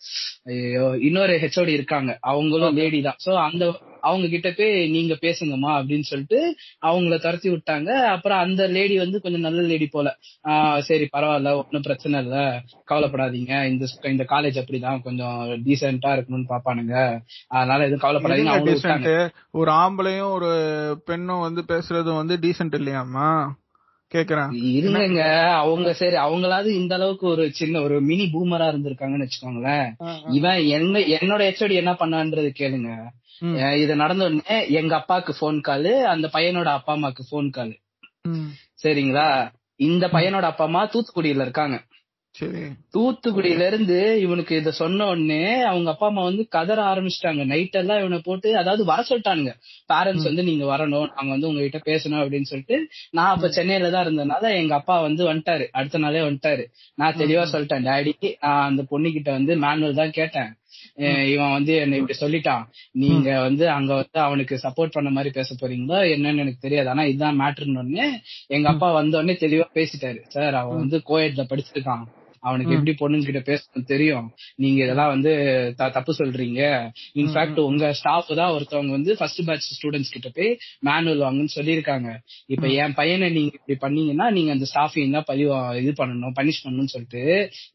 இன்னொரு 1.00 1.38
ஹெச்ஓடி 1.38 1.68
இருக்காங்க. 1.68 2.18
அவங்களும் 2.20 2.76
லேடி 2.76 3.00
தான். 3.00 3.16
சோ 3.26 3.34
அந்த 3.34 3.78
அவங்க 4.00 4.28
கிட்ட 4.28 4.52
போய் 4.56 4.88
நீங்க 4.90 5.14
பேசுங்கம்மா 5.20 5.70
அப்படின்னு 5.80 6.00
சொல்லிட்டு 6.00 6.56
அவங்கள 6.86 7.20
துரத்தி 7.20 7.50
விட்டாங்க. 7.50 7.88
அப்புறம் 8.04 8.38
அந்த 8.38 8.66
லேடி 8.66 8.98
வந்து 8.98 9.20
கொஞ்சம் 9.20 9.40
நல்ல 9.40 9.62
லேடி 9.62 9.86
போல. 9.86 10.16
ஆஹ் 10.48 10.78
சரி 10.78 11.08
பரவாயில்ல 11.16 11.52
ஒன்னும் 11.52 11.82
பிரச்சனை 11.82 12.22
இல்ல. 12.22 12.62
கவலைப்படாதீங்க. 12.88 13.66
இந்த 13.66 13.86
இந்த 14.02 14.24
காலேஜ் 14.28 14.62
அப்படிதான் 14.62 15.02
கொஞ்சம் 15.02 15.62
டீசென்ட்டா 15.64 16.08
இருக்கணும்னு 16.08 16.44
பாப்பானுங்க. 16.48 17.18
அதனால 17.48 17.86
எதுவும் 17.86 18.10
கவலைப்படாதீங்க. 18.10 18.76
decent? 18.82 19.30
ஒரு 19.50 19.70
ஆம்பளையும் 19.70 20.30
ஒரு 20.30 20.50
பெண்ணும் 21.04 21.40
வந்து 21.40 21.64
பேசுறது 21.68 22.16
வந்து 22.16 22.36
டீசென்ட் 22.36 22.76
இல்லையாமா 22.76 23.48
கேக்குறேன். 24.14 24.52
இருங்க 24.78 25.22
அவங்க 25.62 25.88
சரி 26.00 26.16
அவங்களாவது 26.16 26.70
இந்த 26.80 26.94
அளவுக்கு 26.98 27.26
ஒரு 27.26 27.44
சின்ன 27.58 27.80
ஒரு 27.86 27.96
மினி 28.00 28.26
பூமரா 28.34 28.66
இருந்திருக்காங்கன்னு 28.72 29.26
வச்சுக்கோங்களேன். 29.26 29.88
இவன் 30.38 30.60
என்ன 30.76 31.02
என்னோட 31.18 31.40
ஹெச்ஓடி 31.48 31.76
என்ன 31.82 31.92
பண்ணான்றது 32.02 32.50
கேளுங்க. 32.60 32.90
இது 33.82 33.92
நடந்த 34.02 34.24
உடனே 34.28 34.56
எங்க 34.78 34.92
அப்பாக்கு 35.00 35.32
ஃபோன் 35.40 35.58
கால் 35.68 35.90
அந்த 36.14 36.26
பையனோட 36.32 36.68
அப்பா 36.78 36.94
அம்மாக்கு 36.96 37.24
ஃபோன் 37.30 37.50
கால். 37.58 37.74
சரிங்களா? 38.84 39.28
இந்த 39.88 40.04
பையனோட 40.14 40.46
அப்பா 40.52 40.64
அம்மா 40.64 40.82
தூத்துக்குடியில 40.92 41.46
இருக்காங்க. 41.46 41.76
சரி. 42.38 42.60
தூத்துக்குடியில 42.94 43.66
இருந்து 43.66 43.96
இவனுக்கு 44.20 44.56
இத 44.56 44.70
சொன்ன 44.72 45.06
உடனே 45.06 45.38
அவங்க 45.62 45.88
அப்பா 45.90 46.06
அம்மா 46.06 46.22
வந்து 46.22 46.42
கதற 46.48 46.80
ஆரம்பிச்சிட்டாங்க. 46.90 47.44
நைட் 47.44 47.78
எல்லாம் 47.80 47.98
இவனை 47.98 48.18
போட்டு 48.18 48.56
அதாவது 48.56 48.84
வர 48.84 49.00
சொல்லிட்டானுங்க. 49.08 49.52
பேரண்ட்ஸ் 49.90 50.28
வந்து 50.28 50.42
நீங்க 50.42 50.64
வரணும் 50.64 51.08
நாங்க 51.16 51.30
வந்து 51.30 51.48
உங்ககிட்ட 51.48 51.80
பேசணும் 51.86 52.22
அப்படின்னு 52.22 52.50
சொல்லிட்டு 52.50 52.78
நான் 53.10 53.32
அப்ப 53.34 53.48
சென்னையில 53.48 53.90
தான் 53.90 54.04
இருந்ததுனால 54.06 54.54
எங்க 54.60 54.74
அப்பா 54.74 55.00
வந்து 55.00 55.24
வந்துட்டாரு. 55.30 55.66
அடுத்த 55.72 55.98
நாளே 55.98 56.22
வந்துட்டாரு. 56.22 56.64
நான் 56.94 57.18
தெளிவா 57.18 57.44
சொல்லிட்டேன் 57.54 57.82
டாடி 57.82 58.14
நான் 58.42 58.66
அந்த 58.66 58.82
பொண்ணு 58.82 59.10
கிட்ட 59.10 59.32
வந்து 59.32 59.54
மேனுவல் 59.56 59.94
தான் 59.94 60.10
கேட்டேன். 60.10 60.52
இவன் 61.32 61.52
வந்து 61.52 61.72
என்ன 61.76 61.96
இப்படி 61.96 62.16
சொல்லிட்டான். 62.20 62.64
நீங்க 62.92 63.40
வந்து 63.40 63.70
அங்க 63.70 63.92
வந்து 63.94 64.18
அவனுக்கு 64.20 64.54
சப்போர்ட் 64.56 64.94
பண்ண 64.94 65.10
மாதிரி 65.10 65.30
பேச 65.30 65.56
போறீங்களோ 65.60 65.98
என்னன்னு 66.14 66.38
எனக்கு 66.38 66.60
தெரியாது. 66.60 66.88
ஆனா 66.88 67.04
இதுதான் 67.04 67.40
மேட்டர்னு 67.40 67.82
உடனே 67.82 68.06
எங்க 68.48 68.68
அப்பா 68.68 68.90
வந்த 68.92 69.18
உடனே 69.18 69.36
தெளிவா 69.40 69.66
பேசிட்டாரு. 69.74 70.20
சார் 70.28 70.54
அவன் 70.54 70.76
வந்து 70.76 70.98
கோயட்ல 71.08 71.44
படிச்சிருக்கான். 71.50 72.04
அவனுக்கு 72.46 72.74
எப்படி 72.76 72.92
பொண்ணுங்க 73.00 73.26
கிட்ட 73.28 73.40
பேசணும் 73.50 73.88
தெரியும்? 73.92 74.26
நீங்க 74.62 74.78
இதெல்லாம் 74.84 75.12
வந்து 75.14 75.32
தப்பு 75.96 76.12
சொல்றீங்க. 76.20 76.60
இன்ஃபேக்ட் 77.20 77.60
உங்க 77.68 77.92
ஸ்டாஃப் 78.00 78.30
தான் 78.40 78.52
ஒருத்தவங்க 78.56 78.92
வந்து 78.96 79.14
ஃபர்ஸ்ட் 79.20 79.42
பேட்ச் 79.48 79.68
ஸ்டூடெண்ட்ஸ் 79.76 80.12
கிட்ட 80.16 80.30
போய் 80.38 80.50
மேனுவல் 80.88 81.24
வாங்குன்னு 81.26 81.56
சொல்லியிருக்காங்க. 81.58 82.08
இப்ப 82.54 82.66
என் 82.82 82.96
பையனை 83.00 83.28
நீங்க 83.36 83.52
இப்படி 83.58 83.78
பண்ணீங்கன்னா 83.84 84.28
நீங்க 84.38 84.52
அந்த 84.56 84.68
ஸ்டாஃபையும் 84.72 85.16
தான் 85.18 85.28
பதிவு 85.32 85.52
இது 85.82 85.92
பண்ணணும் 86.02 86.36
பனிஷ் 86.40 86.62
பண்ணணும்னு 86.64 86.94
சொல்லிட்டு 86.94 87.24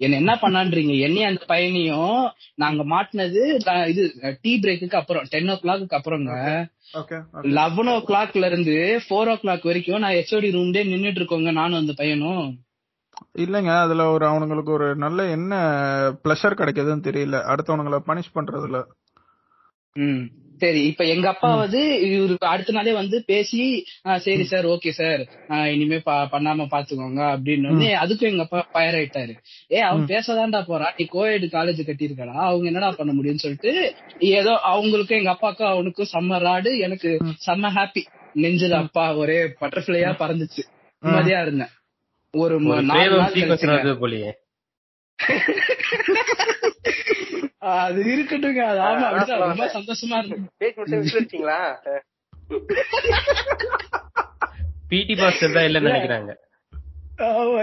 என்ன 0.05 0.19
என்ன 0.23 0.35
பண்ணான்றீங்க? 0.43 0.93
என்னையும் 1.07 1.31
அந்த 1.31 1.43
பையனையும் 1.53 2.21
நாங்க 2.63 2.83
மாட்டினது 2.93 3.41
இது 3.93 4.03
டீ 4.43 4.53
பிரேக்குக்கு 4.63 4.99
அப்புறம் 5.01 5.27
டென் 5.33 5.51
ஓ 5.53 5.57
கிளாக்கு 5.63 5.97
அப்புறங்க. 5.99 6.31
ஓகே. 6.99 7.17
லெவன் 7.57 7.89
ஓ 7.91 7.95
கிளாக்ல 8.09 8.47
இருந்து 8.51 8.75
ஃபோர் 9.05 9.31
ஓ 9.31 9.35
கிளாக் 9.43 9.63
வரைக்கும் 9.69 10.03
நான் 10.03 10.15
ஹெச்ஓடி 10.17 10.49
ரூம்லயே 10.55 10.83
நின்னுட்டு 10.91 11.19
இருக்கோங்க 11.21 11.51
நானும் 11.59 11.81
அந்த 11.81 11.93
பையனும். 12.01 12.45
இல்லைங்க 13.37 13.71
அதுல 13.79 14.05
ஒரு 14.09 14.25
அவனுங்களுக்கு 14.27 14.71
ஒரு 14.71 14.87
நல்ல 14.97 15.25
என்ன 15.29 15.53
ப்ளஷர் 16.23 16.59
கிடைக்குதுன்னு 16.59 17.07
தெரியல. 17.07 17.39
அடுத்தவனுங்கள 17.51 17.99
பனிஷ் 18.07 18.35
பண்றதுல. 18.35 18.79
ம். 19.95 20.23
சரி 20.61 20.81
இப்ப 20.85 21.03
எங்க 21.05 21.27
அப்பா 21.29 21.49
வந்து 21.55 21.79
இவருக்கு 22.07 22.47
அடுத்த 22.47 22.71
நாளே 22.71 22.91
வந்து 22.93 23.17
பேசி 23.25 23.63
"ஆ, 24.05 24.17
சரி 24.17 24.43
சார் 24.43 24.65
ஓகே 24.65 24.91
சார். 24.91 25.21
இனிமே 25.73 25.97
பண்ணாம 26.33 26.67
பாத்துக்கோங்க 26.71 27.21
அப்படின்னு 27.33 27.71
அதுக்கும் 28.01 28.29
எங்க 28.29 28.43
அப்பா 28.43 28.59
ஃபயர் 28.71 28.97
ஆயிட்டாரு 28.99 29.33
ஏ 29.71 29.79
அவன் 29.81 30.05
பேசதான்டா 30.11 30.61
போறான் 30.63 30.93
நீ 30.97 31.05
கோயெடு 31.11 31.47
காலேஜ் 31.51 31.81
கட்டியிருக்கடா. 31.81 32.35
அவங்க 32.43 32.65
என்னடா 32.67 32.91
பண்ண 32.91 33.13
முடியும்னு 33.13 33.45
சொல்லிட்டு 33.45 33.73
ஏதோ 34.33 34.53
அவங்களுக்கும் 34.71 35.19
எங்க 35.19 35.33
அப்பாக்கும் 35.33 35.71
அவனுக்கும் 35.71 36.11
செம்ம 36.13 36.39
ராடு 36.41 36.71
எனக்கு 36.79 37.11
செம்ம 37.45 37.73
ஹாப்பி 37.75 38.03
நெஞ்சில 38.35 38.75
அப்பா 38.83 39.05
ஒரே 39.15 39.39
பட்டர்ஃபிளையா 39.61 40.11
பறந்துச்சு. 40.19 40.63
நிம்மதியா 41.03 41.39
இருந்தேன். 41.41 41.73
ஒரு 42.33 42.55
அது 47.73 47.99
இருக்கட்டுங்க. 48.13 48.61
அது 48.69 48.79
ஆமா 48.85 49.03
அப்படிதான் 49.09 49.43
ரொம்ப 49.43 49.65
சந்தோஷமா 49.75 50.17
இருக்கு 50.19 50.47
பேசி 50.61 50.75
முடிச்சு 50.79 50.97
விட்டுருக்கீங்களா? 50.99 51.59
பிடி 54.89 55.15
மாஸ்டர் 55.21 55.55
தான் 55.57 55.67
இல்லன்னு 55.67 55.91
நினைக்கிறாங்க. 55.91 56.33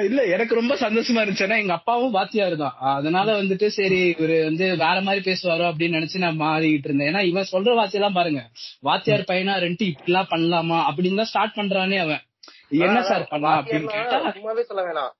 இல்ல 0.09 0.21
எனக்கு 0.35 0.59
ரொம்ப 0.59 0.75
சந்தோஷமா 0.83 1.21
இருந்துச்சு. 1.21 1.47
ஏன்னா 1.47 1.59
எங்க 1.62 1.75
அப்பாவும் 1.79 2.11
வாத்தியார் 2.11 2.57
தான். 2.57 2.77
அதனால 2.93 3.41
வந்துட்டு 3.41 3.66
சரி 3.79 4.12
இவரு 4.12 4.45
வந்து 4.45 4.77
வேற 4.85 5.01
மாதிரி 5.07 5.23
பேசுவாரோ 5.29 5.64
அப்படின்னு 5.71 5.99
நினைச்சு 5.99 6.25
நான் 6.25 6.43
மாறிக்கிட்டு 6.43 6.89
இருந்தேன். 6.89 7.12
ஏன்னா 7.12 7.23
இவன் 7.31 7.51
சொல்ற 7.53 7.75
வார்த்தையெல்லாம் 7.75 8.12
பாருங்க. 8.12 8.43
வாத்தியார் 8.83 9.31
பையனா 9.31 9.57
ரெண்டு 9.66 9.87
இப்படி 9.87 10.12
எல்லாம் 10.12 10.33
பண்ணலாமா 10.33 10.81
அப்படின்னு 10.89 11.16
தான் 11.16 11.33
ஸ்டார்ட் 11.33 11.59
பண்றானே 11.61 11.99
அவன். 12.07 12.23
என்ன 12.71 13.03
சார் 13.03 13.27
பண்ணா 13.29 13.51
அப்படின்னு 13.59 13.91
கேட்டா? 13.91 14.18
சும்மாவே 14.37 14.62
சொல்ல 14.62 14.83
வேணாம். 14.85 15.12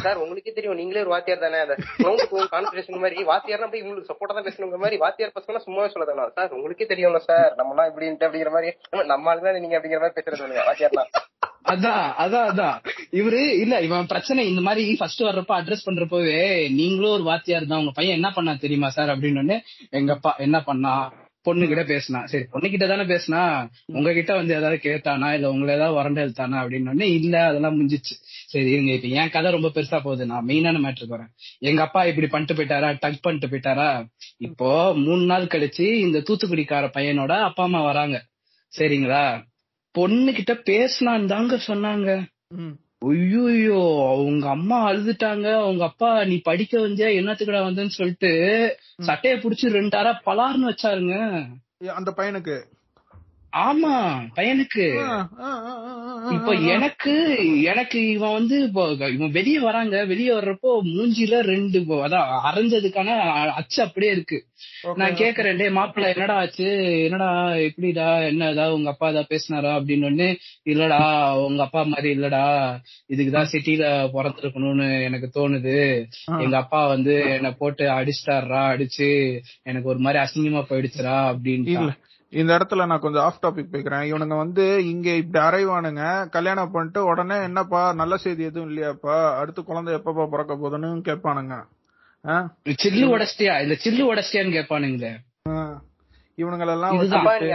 சார் 0.00 0.16
உங்களுக்கே 0.16 0.52
தெரியும் 0.52 0.76
நீங்களே 0.76 1.00
ஒரு 1.00 1.08
வாத்தியார் 1.08 1.38
தானே. 1.38 1.58
அந்த 1.58 1.74
கிரவுண்ட் 1.98 2.24
கான்சன்ட்ரேஷன் 2.50 2.98
மாதிரி 2.98 3.24
வாத்தியார்னா 3.24 3.68
போய் 3.70 3.82
உங்களுக்கு 3.82 4.10
சப்போர்ட்டா 4.10 4.34
தான் 4.34 4.46
பேசணுங்கிற 4.48 4.78
மாதிரி 4.78 4.96
வாத்தியார் 4.96 5.36
பசங்க 5.36 5.62
சும்மாவே 5.64 5.88
சொல்ல 5.88 6.28
சார் 6.34 6.52
உங்களுக்கே 6.52 6.86
தெரியும்ல 6.86 7.20
சார் 7.24 7.50
நம்மலாம் 7.56 7.88
இப்படின்ட்டு 7.90 8.26
அப்படிங்கிற 8.26 8.52
மாதிரி. 8.52 8.70
நம்ம- 8.90 9.06
நம்ம 9.06 9.32
ஆளுங்க 9.32 9.48
தான் 9.48 9.60
நீங்க 9.60 9.78
அப்படிங்கிற 9.78 10.00
மாதிரி 10.00 10.18
பேசுறது 10.18 10.42
சொல்லுங்க 10.42 10.64
வாத்தியார்லாம் 10.64 11.10
அதான் 11.72 12.04
அதான் 12.18 12.46
அதான். 12.48 12.76
இவரு 13.12 13.40
இல்ல 13.56 13.80
இவன் 13.80 14.06
பிரச்சனை 14.06 14.48
இந்த 14.48 14.60
மாதிரி 14.60 14.96
ஃபர்ஸ்ட் 14.96 15.22
வர்றப்ப 15.22 15.52
அட்ரஸ் 15.58 15.86
பண்றப்பவே 15.86 16.38
நீங்களும் 16.74 17.12
ஒரு 17.12 17.22
வாத்தியார் 17.22 17.66
தான். 17.66 17.78
உங்க 17.78 17.92
பையன் 17.94 18.14
என்ன 18.14 18.30
பண்ணா 18.30 18.54
தெரியுமா 18.56 18.88
சார் 18.90 19.08
அப்படின்னு 19.08 19.38
உடனே 19.38 19.58
எங்க 19.90 20.12
அப்பா 20.12 20.32
என்ன 20.38 20.60
பண்ணா? 20.62 20.94
பொண்ணு 21.42 21.66
கிட்ட 21.66 21.82
பேசினா. 21.82 22.24
சரி 22.24 22.44
பொண்ணு 22.44 22.70
கிட்ட 22.70 22.86
தானே 22.86 23.02
பேசினா? 23.02 23.68
உங்ககிட்ட 23.86 24.34
வந்து 24.34 24.54
ஏதாவது 24.54 24.80
கேட்டானா? 24.82 25.32
இல்ல 25.32 25.50
உங்களை 25.50 25.74
ஏதாவது 25.74 25.96
வறண்டு 25.96 26.20
எழுத்தானா? 26.26 26.58
அப்படின்னு 26.62 27.00
இல்ல 27.00 27.46
அதெல்லாம் 27.46 27.76
முடிஞ்சிச்சு. 27.78 28.14
சரி 28.46 28.70
இருங்க. 28.70 28.92
இப்ப 28.92 29.08
என் 29.08 29.30
கதை 29.30 29.52
ரொம்ப 29.52 29.68
பெருசா 29.68 30.00
போகுது. 30.02 30.26
நான் 30.26 30.46
மெயினான 30.46 30.80
மேட்ருக்கு 30.86 31.16
வரேன் 31.16 31.32
எங்க 31.58 31.82
அப்பா 31.82 32.04
இப்படி 32.04 32.26
பண்ணிட்டு 32.26 32.54
போயிட்டாரா? 32.54 32.96
டக் 33.00 33.22
பண்ணிட்டு 33.22 33.46
போயிட்டாரா? 33.46 34.06
இப்போ 34.38 34.94
மூணு 34.94 35.24
நாள் 35.24 35.44
கழிச்சு 35.44 35.86
இந்த 35.94 36.18
தூத்துக்குடிக்கார 36.18 36.88
பையனோட 36.96 37.40
அப்பா 37.40 37.64
அம்மா 37.64 37.82
வராங்க. 37.82 38.24
சரிங்களா? 38.72 39.50
பொண்ணு 39.90 40.32
கிட்ட 40.32 40.54
பேசினான் 40.54 41.26
தாங்க 41.26 41.58
சொன்னாங்க. 41.66 42.10
ஐயோ 43.02 44.06
அவங்க 44.08 44.48
அம்மா 44.48 44.90
அழுதுட்டாங்க 44.90 45.54
அவங்க 45.54 45.84
அப்பா 45.84 46.24
நீ 46.24 46.40
படிக்க 46.40 46.78
வந்தியா 46.78 47.08
என்னத்துக்குடா 47.20 47.62
வந்தேன்னு 47.64 47.98
சொல்லிட்டு 47.98 48.30
சட்டைய 49.06 49.34
புடிச்சு 49.42 49.68
ரெண்டு 49.70 49.96
அரை 49.96 50.12
பலார்னு 50.26 50.72
வச்சாருங்க. 50.72 51.16
அந்த 51.94 52.10
பையனுக்கு. 52.16 52.56
ஆமா 53.52 53.94
பையனுக்கு. 54.34 54.84
இப்போ 56.32 56.52
எனக்கு 56.66 57.12
எனக்கு 57.62 58.08
இவன் 58.08 58.32
வந்து 58.32 58.62
இப்போ 58.62 58.82
இவன் 59.08 59.30
வெளிய 59.30 59.60
வராங்க. 59.60 60.04
வெளிய 60.04 60.34
வர்றப்போ 60.34 60.70
மூஞ்சில 60.88 61.40
ரெண்டு 61.44 61.78
அதான் 62.02 62.28
அரைஞ்சதுக்கான 62.44 63.16
அச்சு 63.52 63.82
அப்படியே 63.82 64.12
இருக்கு. 64.12 64.38
நான் 64.94 65.14
கேக்குறேன் 65.14 65.56
டேய் 65.56 65.76
மாப்பிள்ள 65.76 66.14
என்னடா 66.14 66.34
ஆச்சு? 66.34 66.68
என்னடா 67.04 67.28
எப்படிடா? 67.66 68.26
என்ன 68.26 68.50
ஏதாவது 68.50 68.74
உங்க 68.74 68.90
அப்பா 68.90 69.08
ஏதாவது 69.08 69.30
பேசினாரா? 69.30 69.72
அப்படின்னு 69.78 70.28
இல்லடா 70.66 71.00
உங்க 71.46 71.62
அப்பா 71.62 71.82
மாதிரி 71.84 72.10
இல்லடா. 72.16 72.44
இதுக்குதான் 73.08 73.50
சிட்டில 73.52 73.84
பிறந்திருக்கணும்னு 74.14 75.02
எனக்கு 75.02 75.30
தோணுது. 75.34 75.76
எங்க 76.40 76.56
அப்பா 76.56 76.86
வந்து 76.86 77.14
என்ன 77.32 77.52
போட்டு 77.52 77.84
அடிச்சிட்டாரா 77.90 78.62
அடிச்சு 78.72 79.10
எனக்கு 79.62 79.88
ஒரு 79.88 79.98
மாதிரி 79.98 80.22
அசிங்கமா 80.24 80.64
போயிடுச்சுடா 80.68 81.16
இல்ல. 81.18 81.30
அப்படின்னு 81.32 81.86
இந்த 82.32 82.50
இடத்துல 82.56 82.86
நான் 82.86 83.02
கொஞ்சம் 83.02 83.24
ஆஃப் 83.24 83.40
டாபிக் 83.42 83.72
போய்க்கிறேன் 83.72 84.04
இவனுங்க 84.10 84.36
வந்து 84.38 84.64
இங்க 84.90 85.08
இப்படி 85.20 85.40
அரைவானுங்க 85.42 86.02
கல்யாணம் 86.36 86.72
பண்ணிட்டு 86.74 87.00
உடனே 87.10 87.36
என்னப்பா 87.48 87.82
நல்ல 88.00 88.16
செய்தி 88.22 88.42
எதுவும் 88.48 88.68
இல்லையாப்பா? 88.70 89.16
அடுத்து 89.40 89.60
குழந்தை 89.62 89.92
எப்பப்பா 89.98 90.24
பிறக்க 90.32 90.52
போகுதுன்னு 90.54 90.90
கேட்பானுங்க? 91.08 91.56
சில்லு 92.82 93.06
உடச்சிட்டியா? 93.14 93.54
இல்ல 93.64 93.74
சில்லு 93.84 94.02
உடச்சிட்டியான்னு 94.10 94.56
கேட்பானுங்களே. 94.58 95.12
இவனுங்களெல்லாம் 96.38 96.98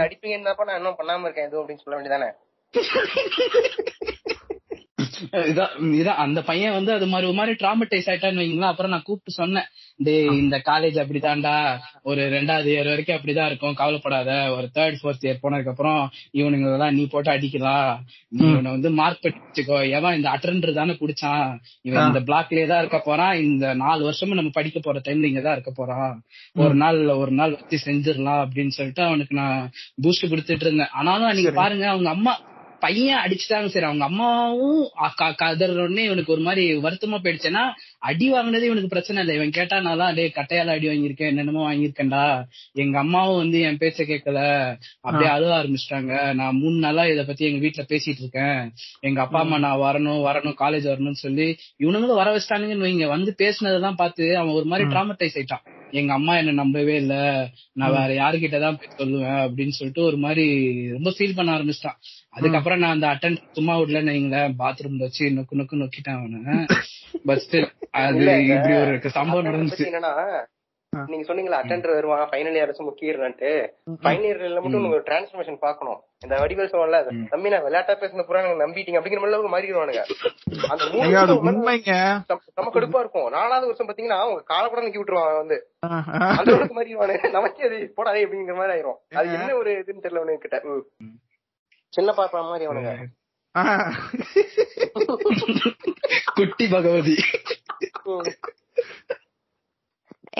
அடிப்பீங்கன்னாப்பா 0.04 0.66
நான் 0.68 0.78
இன்னும் 0.80 0.98
பண்ணாம 1.00 1.24
இருக்கேன். 1.26 1.48
எதுவும் 1.48 1.62
அப்படின்னு 1.62 1.84
சொல்ல 1.84 1.98
வேண்டியதானே 1.98 2.30
இதான் 5.50 5.72
இதான் 6.00 6.22
அந்த 6.24 6.42
பையன் 6.42 6.72
வந்து 6.72 6.92
அது 6.92 7.06
மாதிரி 7.06 7.28
ஒரு 7.28 7.36
மாதிரி 7.36 7.56
டிராமடைஸ் 7.62 8.08
ஆயிட்டான்னு 8.10 8.42
வைங்களேன். 8.42 8.72
அப்புறம் 8.72 8.90
நான் 8.90 9.02
கூப்பிட்டு 9.02 9.32
சொன்னேன். 9.32 9.68
டேய் 9.96 10.26
இந்த 10.26 10.62
காலேஜ் 10.66 10.96
அப்படிதான்டா 11.02 11.54
ஒரு 12.02 12.22
ரெண்டாவது 12.34 12.68
இயர் 12.74 12.90
வரைக்கும் 12.90 13.16
அப்படிதான் 13.16 13.46
இருக்கும். 13.46 13.74
கவலைப்படாத. 13.74 14.50
ஒரு 14.56 14.70
தேர்ட் 14.74 14.98
ஃபோர்த் 15.00 15.26
இயர் 15.26 15.42
போனதுக்கு 15.42 15.68
அப்புறம் 15.68 16.10
இவனுங்க 16.32 16.72
எல்லாம் 16.72 16.94
நீ 16.94 17.06
போட்டு 17.06 17.30
அடிக்கலாம். 17.30 17.98
நீ 18.28 18.44
இவனை 18.50 18.70
வந்து 18.70 18.90
மார்க் 18.90 19.26
வச்சுக்கோ 19.28 19.90
எவன் 19.90 20.14
இந்த 20.14 20.28
அட்டர் 20.30 20.76
தானே 20.80 20.92
குடிச்சான். 20.92 21.56
இவன் 21.82 22.06
இந்த 22.06 22.20
பிளாக்லயே 22.20 22.66
தான் 22.66 22.78
இருக்க 22.78 22.98
போறான். 22.98 23.34
இந்த 23.34 23.74
நாலு 23.74 24.04
வருஷமும் 24.04 24.36
நம்ம 24.36 24.50
படிக்க 24.54 24.78
போற 24.80 25.00
டைம்ல 25.08 25.24
இங்க 25.24 25.40
தான் 25.40 25.52
இருக்க 25.52 25.72
போறான். 25.76 26.12
ஒரு 26.54 26.74
நாள் 26.74 27.06
ஒரு 27.06 27.30
நாள் 27.30 27.50
வச்சு 27.50 27.78
செஞ்சிடலாம் 27.86 28.42
அப்படின்னு 28.44 28.68
சொல்லிட்டு 28.68 29.02
அவனுக்கு 29.02 29.34
நான் 29.34 29.70
பூஸ்ட் 30.02 30.30
கொடுத்துட்டு 30.30 30.66
இருந்தேன். 30.66 30.92
ஆனாலும் 30.92 31.34
நீங்க 31.34 31.50
பாருங்க 31.50 31.88
அவங்க 31.88 32.10
அம்மா 32.10 32.34
பையன் 32.80 33.24
அடிச்சுட்டாங்க 33.24 33.66
சரி 33.66 33.84
அவங்க 33.84 34.04
அம்மாவும் 34.04 34.88
அக்கா- 35.00 35.34
கதற 35.34 35.72
உடனே 35.72 36.04
இவனுக்கு 36.04 36.32
ஒரு 36.32 36.40
மாதிரி 36.40 36.76
வருத்தமா 36.76 37.18
போயிடுச்சுன்னா 37.18 37.72
அடி 37.98 38.30
வாங்கினது 38.30 38.64
இவனுக்கு 38.64 38.88
பிரச்சனை 38.88 39.22
இல்லை. 39.22 39.36
இவன் 39.36 39.48
கேட்டானாலாம் 39.48 40.14
டேய் 40.14 40.32
கட்டையால 40.34 40.66
அடி 40.66 40.88
வாங்கியிருக்கேன் 40.88 41.26
என்னென்னமோ 41.26 41.74
வாங்கியிருக்கேன்டா. 41.74 42.44
எங்க 42.72 42.98
அம்மாவும் 42.98 43.36
வந்து 43.36 43.60
என் 43.60 43.76
பேச்ச 43.76 44.02
கேட்கல. 44.02 44.76
அப்படியே 45.00 45.30
அழுவ 45.30 45.62
ஆரம்பிச்சிட்டாங்க. 45.62 46.34
நான் 46.34 46.56
மூணு 46.56 46.76
நாளா 46.76 47.06
இத 47.06 47.24
பத்தி 47.24 47.44
எங்க 47.44 47.58
வீட்ல 47.58 47.84
பேசிட்டு 47.88 48.18
இருக்கேன். 48.18 48.72
எங்க 49.00 49.20
அப்பா 49.20 49.40
அம்மா 49.40 49.58
நான் 49.58 49.78
வரணும் 49.78 50.30
வரணும் 50.30 50.54
காலேஜ் 50.58 50.88
வரணும்னு 50.88 51.10
சொல்லி 51.10 51.56
இவனுங்களும் 51.78 52.14
வர 52.14 52.36
வச்சிட்டானுங்கன்னு 52.36 52.86
வைங்க. 52.86 53.06
வந்து 53.06 53.34
பேசினதெல்லாம் 53.38 53.94
பார்த்து 53.94 54.36
அவன் 54.36 54.52
ஒரு 54.52 54.64
மாதிரி 54.64 54.88
டிராமடைஸ் 54.88 55.42
ஆயிட்டான். 55.42 55.64
எங்க 55.90 56.12
அம்மா 56.12 56.36
என்ன 56.36 56.50
நம்பவே 56.50 56.96
இல்ல. 56.96 57.14
நான் 57.72 58.06
வேற 58.06 58.22
யாருகிட்ட 58.22 58.60
தான் 58.60 58.78
போய் 58.78 58.96
சொல்லுவேன் 58.96 59.48
அப்படின்னு 59.48 59.68
சொல்லிட்டு 59.68 60.02
ஒரு 60.02 60.16
மாதிரி 60.16 60.46
ரொம்ப 60.90 61.10
ஃபீல் 61.10 61.34
பண்ண 61.34 61.58
ஆரம்பிச்சிட்டான். 61.58 61.98
அதுக்கப்புறம் 62.34 62.78
நான் 62.78 62.92
அந்த 62.92 63.06
அட்டன் 63.06 63.36
சும்மா 63.52 63.76
விடலன்னு 63.78 64.14
வைங்களேன். 64.14 64.54
பாத்ரூம்ல 64.58 64.98
வச்சு 64.98 65.24
நொக்கு 65.26 65.56
நொக்கு 65.56 65.78
நொக்கிட்டான் 65.82 66.18
அவனை. 66.18 66.66
பட் 67.26 67.42
ஸ்டில் 67.44 67.68
அது 67.90 68.46
இப்படி 68.46 68.74
ஒரு 68.74 69.10
சம்பவம் 69.10 69.44
நடந்துச்சு. 69.44 69.88
என்னன்னா. 69.88 70.14
நீங்க 71.06 71.34
சொன்னீங்களா 71.34 71.58
அட்டெண்டர் 71.60 71.94
வருவான் 71.94 72.28
ஃபைனல் 72.28 72.56
இயர்ஸ் 72.58 72.78
முக்கியன்ட்டு 72.78 73.50
ஃபைனல் 74.02 74.26
இயர்ல 74.28 74.60
மட்டும் 74.62 74.84
உங்க 74.84 74.98
டிரான்ஸ்ஃபர்மேஷன் 74.98 75.58
பார்க்கணும். 75.60 75.98
இந்த 76.20 76.36
வடிவேல் 76.36 76.72
சொல்லல 76.72 77.28
தம்பி 77.28 77.48
நான் 77.48 77.62
விளையாட்டா 77.62 77.94
பேசின 77.94 78.22
பூரா 78.22 78.40
எனக்கு 78.40 78.62
நம்பிட்டீங்க. 78.64 78.98
அப்படிங்கிற 78.98 79.20
மாதிரி 79.20 79.32
அளவுக்கு 79.32 79.52
மாறிடுவானுங்க. 79.56 80.02
அந்த 80.68 80.84
செம 82.54 82.70
கடுப்பா 82.70 82.98
இருக்கும். 82.98 83.28
நாலாவது 83.30 83.66
வருஷம் 83.66 83.88
பாத்தீங்கன்னா 83.88 84.18
அவங்க 84.18 84.42
கால 84.42 84.68
கூட 84.68 84.82
நிக்கி 84.82 85.00
விட்டுருவான் 85.00 85.28
அவன் 85.28 85.36
வந்து. 85.36 85.58
அந்த 86.38 86.52
அளவுக்கு 86.52 86.78
மாறிடுவானு 86.82 87.30
நமக்கே 87.30 87.62
அது 87.62 87.94
போடாதே 87.96 88.24
அப்படிங்கிற 88.26 88.56
மாதிரி 88.56 88.74
ஆயிரும். 88.74 88.98
அது 89.14 89.32
என்ன 89.32 89.54
ஒரு 89.54 89.72
இதுன்னு 89.80 90.04
தெரியல 90.04 90.64
ம். 90.64 91.18
சின்ன 91.96 92.10
பாப்பா 92.18 92.40
மாதிரி 92.48 92.66
அவனுங்க. 92.68 92.92
குட்டி 96.38 96.64
பகவதி. 96.74 97.14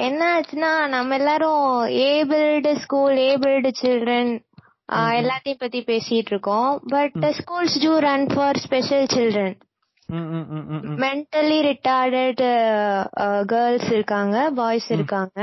என்ன 0.07 0.23
ஆச்சுன்னா 0.35 0.73
நம்ம 0.95 1.17
எல்லாரும் 1.21 1.65
ஏபிள்டு 2.09 2.73
ஸ்கூல் 2.83 3.17
ஏபிள்டு 3.29 3.71
சில்ட்ரன் 3.81 4.33
எல்லாத்தையும் 5.21 5.63
பத்தி 5.63 5.81
பேசிட்டு 5.89 6.33
இருக்கோம். 6.33 6.71
But 6.93 7.25
schools 7.39 7.79
to 7.85 7.93
run 8.09 8.27
for 8.35 8.61
special 8.67 9.09
children. 9.15 9.57
Mentally 11.05 11.59
retarded 11.69 12.43
girls 13.53 13.91
இருக்காங்க 13.97 14.37
பாய்ஸ் 14.61 14.89
இருக்காங்க. 14.97 15.41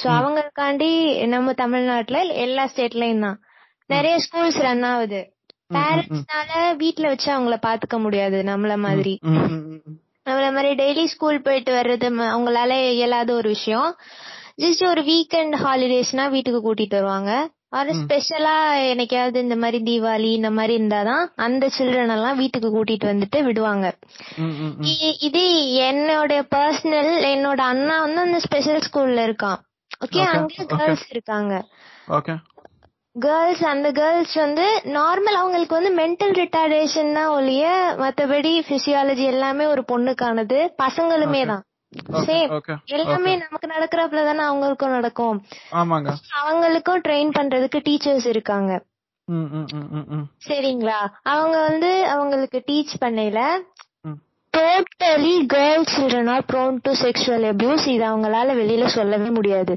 சோ 0.00 0.06
அவங்களுக்காண்டி 0.20 0.90
நம்ம 1.34 1.52
தமிழ்நாட்டுல 1.62 2.20
எல்லா 2.46 2.64
ஸ்டேட்லயும் 2.72 3.24
தான். 3.26 3.38
நிறைய 3.94 4.16
ஸ்கூல்ஸ் 4.26 4.60
ரன் 4.66 4.86
ஆகுது. 4.92 5.20
பேரண்ட்ஸ்னால 5.74 6.76
வீட்ல 6.76 7.08
வச்சு 7.08 7.28
அவங்கள 7.32 7.56
பாத்துக்க 7.66 7.98
முடியாது 7.98 8.42
நம்மள 8.42 8.78
மாதிரி. 8.78 9.18
நம்மள 10.28 10.46
மாதிரி 10.52 10.70
டெய்லி 10.74 11.04
ஸ்கூல் 11.04 11.42
போயிட்டு 11.42 11.72
வர்றது 11.72 12.08
அவங்களால 12.28 12.90
இயலாத 12.90 13.34
ஒரு 13.34 13.48
விஷயம். 13.48 13.96
ஜஸ்ட் 14.56 14.86
ஒரு 14.86 15.02
வீக்கெண்ட் 15.02 15.54
ஹாலிடேஸ்னா 15.64 16.30
வீட்டுக்கு 16.30 16.60
கூட்டிட்டு 16.64 16.90
வருவாங்க. 16.90 17.32
ஆனா 17.68 17.90
ஸ்பெஷலா 17.90 18.54
என்னைக்காவது 18.90 19.36
இந்த 19.36 19.56
மாதிரி 19.56 19.78
தீபாவளி 19.88 20.30
இந்த 20.32 20.50
மாதிரி 20.50 20.72
இருந்தாதான் 20.78 21.26
அந்த 21.36 21.70
சில்ட்ரன் 21.78 22.14
எல்லாம் 22.14 22.36
வீட்டுக்கு 22.36 22.68
கூட்டிட்டு 22.76 23.06
வந்துட்டு 23.10 23.42
விடுவாங்க. 23.42 23.86
இது 25.20 25.42
என்னோட 25.88 26.32
பர்சனல் 26.54 27.12
என்னோட 27.34 27.60
அண்ணா 27.72 28.00
வந்து 28.00 28.20
அந்த 28.20 28.38
ஸ்பெஷல் 28.38 28.82
ஸ்கூல்ல 28.88 29.26
இருக்கான். 29.28 29.58
ஓகே 30.04 30.16
Okay, 30.16 30.24
அங்க. 30.24 30.64
கேர்ள்ஸ் 30.76 31.06
இருக்காங்க. 31.10 31.52
கேர்ள்ஸ் 33.16 33.62
அந்த 33.64 33.88
கேர்ள்ஸ் 33.92 34.34
வந்து 34.34 34.64
நார்மல் 34.96 35.38
அவங்களுக்கு 35.40 35.74
வந்து 35.78 35.92
மென்டல் 36.00 36.34
ரிட்டார்டேஷன் 36.40 37.12
தான் 37.12 37.28
ஒழிய 37.28 37.64
மத்தபடி 37.98 38.52
பிசியாலஜி 38.68 39.24
எல்லாமே 39.26 39.64
ஒரு 39.66 39.82
பொண்ணுக்கானது. 39.92 40.58
பசங்களுமே 40.82 41.46
தான். 41.46 41.64
சேம் 42.26 42.50
எல்லாமே 42.96 43.32
நமக்கு 43.36 43.68
நடக்கிறப்பல 43.68 44.24
தானே 44.28 44.42
அவங்களுக்கும் 44.50 44.94
நடக்கும். 44.96 45.38
அவங்களுக்கும் 46.42 47.02
ட்ரெயின் 47.06 47.32
பண்றதுக்கு 47.38 47.80
டீச்சர்ஸ் 47.88 48.26
இருக்காங்க. 48.26 48.72
சரிங்களா? 50.48 50.98
அவங்க 51.32 51.56
வந்து 51.68 51.90
அவங்களுக்கு 52.06 52.60
டீச் 52.68 52.94
பண்ணையில. 53.00 53.40
Totally 54.58 55.32
girl 55.54 55.84
children 55.94 56.30
are 56.34 56.44
prone 56.50 56.78
to 56.86 56.92
sexual 57.02 57.44
abuse 57.50 57.84
இது 57.94 58.04
அவங்களால 58.10 58.54
வெளியில 58.60 58.86
சொல்லவே 58.96 59.28
முடியாது. 59.28 59.74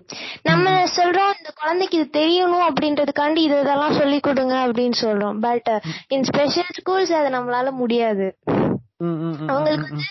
நம்ம 0.49 0.73
சொல்றோம் 0.97 1.33
இந்த 1.39 1.51
குழந்தைக்கு 1.61 1.97
இது 1.99 2.07
தெரியணும் 2.19 2.65
அப்படின்றதுக்காண்டி 2.69 3.41
இது 3.47 3.57
இதெல்லாம் 3.65 3.97
சொல்லி 3.99 4.19
கொடுங்க 4.19 4.55
அப்படின்னு 4.67 4.97
சொல்றோம். 5.05 5.37
பட் 5.47 5.69
இன் 6.07 6.27
ஸ்பெஷல் 6.31 6.73
ஸ்கூல்ஸ் 6.79 7.13
அது 7.19 7.31
நம்மளால 7.37 7.71
முடியாது. 7.81 8.27
அவங்களுக்கு 9.51 9.87
வந்து 9.89 10.07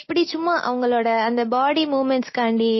எப்படி 0.00 0.22
சும்மா 0.24 0.54
அவங்களோட 0.68 1.08
அந்த 1.26 1.42
பாடி 1.44 1.82
மூமெண்ட்ஸ்க்காண்டி 1.86 2.72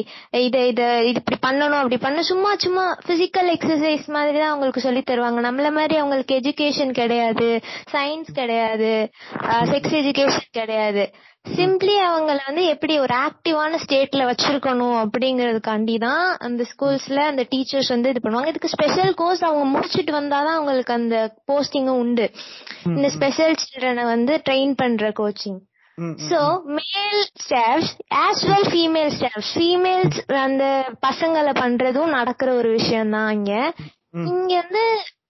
இத 0.46 0.56
இத 0.70 0.82
இது 1.08 1.18
இப்படி 1.20 1.38
பண்ணணும் 1.46 1.80
அப்படி 1.80 1.96
பண்ண 1.96 2.22
சும்மா 2.22 2.50
சும்மா 2.56 2.84
பிசிக்கல் 3.08 3.48
எக்ஸசைஸ் 3.54 4.06
மாதிரி 4.16 4.36
தான் 4.38 4.52
அவங்களுக்கு 4.52 4.80
சொல்லி 4.80 5.02
தருவாங்க. 5.02 5.40
நம்மள 5.48 5.70
மாதிரி 5.72 5.96
அவங்களுக்கு 5.96 6.38
எஜுகேஷன் 6.40 6.92
கிடையாது 7.00 7.48
சயின்ஸ் 7.94 8.30
கிடையாது 8.32 8.92
செக்ஸ் 9.72 9.96
எஜுகேஷன் 10.02 10.50
கிடையாது. 10.60 11.04
சிம்பிளி 11.56 11.94
அவங்கள 12.08 12.38
வந்து 12.46 12.62
எப்படி 12.74 12.94
ஒரு 12.98 13.14
ஆக்டிவான 13.24 13.78
ஸ்டேட்ல 13.82 14.22
வச்சிருக்கணும் 14.30 14.96
அப்படிங்கறதுக்காண்டி 15.02 15.96
தான் 15.98 16.24
அந்த 16.46 16.62
ஸ்கூல்ஸ்ல 16.70 17.18
அந்த 17.32 17.42
டீச்சர்ஸ் 17.52 17.92
வந்து 17.94 18.10
இது 18.14 18.22
பண்ணுவாங்க. 18.24 18.52
இதுக்கு 18.54 18.74
ஸ்பெஷல் 18.76 19.12
கோர்ஸ் 19.14 19.44
அவங்க 19.48 19.66
முடிச்சிட்டு 19.74 20.14
வந்தாதான் 20.20 20.58
அவங்களுக்கு 20.60 20.98
அந்த 21.00 21.18
போஸ்டிங்கும் 21.50 22.00
உண்டு. 22.04 22.28
இந்த 22.96 23.10
ஸ்பெஷல் 23.18 23.60
சில்ட்ரனை 23.64 24.06
வந்து 24.14 24.42
ட்ரெயின் 24.48 24.74
பண்ற 24.82 25.12
coaching 25.20 25.60
so 25.98 26.62
male 26.64 27.24
staffs 27.44 27.92
as 28.14 28.44
well 28.44 28.70
female 28.72 29.10
staffs 29.10 29.52
females 29.54 30.34
அந்த 30.34 30.64
பசங்களை 31.06 31.52
பண்றதும் 31.54 32.06
நடக்கிற 32.06 32.54
ஒரு 32.54 32.70
விஷயம் 32.70 33.10
தான் 33.10 33.30
இங்க 33.30 33.72
இங்க 34.12 34.54
வந்து 34.54 34.84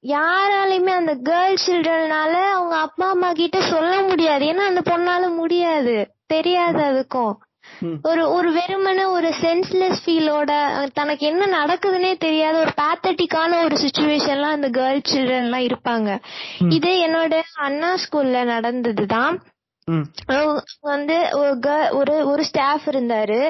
யாராலையுமே 0.09 0.93
அந்த 0.95 1.15
கேர்ள் 1.15 1.55
சில்ட்ரனால 1.67 2.33
அவங்க 2.51 2.77
அப்பா 2.77 3.11
அம்மா 3.11 3.33
கிட்ட 3.33 3.61
சொல்ல 3.61 4.03
முடியாது. 4.03 4.45
ஏன்னா 4.45 4.65
அந்த 4.67 4.81
பொண்ணால 4.81 5.35
முடியாது. 5.35 5.95
தெரியாது 6.27 6.83
அதுக்கும். 6.83 7.35
ஒரு 8.03 8.31
ஒரு 8.31 8.53
வெறுமனே 8.53 9.05
ஒரு 9.05 9.29
சென்ஸ்லெஸ் 9.41 10.01
ஃபீலோட 10.05 10.51
தனக்கு 10.93 11.27
என்ன 11.27 11.47
நடக்குதுன்னே 11.47 12.17
தெரியாத 12.19 12.59
ஒரு 12.59 12.73
பேத்தட்டிக்கான 12.83 13.63
ஒரு 13.65 13.77
சுச்சுவேஷன்லாம் 13.77 14.57
அந்த 14.59 14.69
கேர்ள் 14.69 15.01
சில்ட்ரன் 15.13 15.45
எல்லாம் 15.45 15.61
இருப்பாங்க. 15.61 16.19
இது 16.69 16.93
என்னோட 17.07 17.43
அண்ணா 17.55 17.95
ஸ்கூல்ல 17.95 18.45
நடந்ததுதான். 18.45 19.35
வந்து 20.81 21.17
ஒரு 21.33 21.55
ஒரு 21.93 22.27
ஒரு 22.27 22.45
ஸ்டாஃப் 22.45 22.87
இருந்தாரு. 22.89 23.41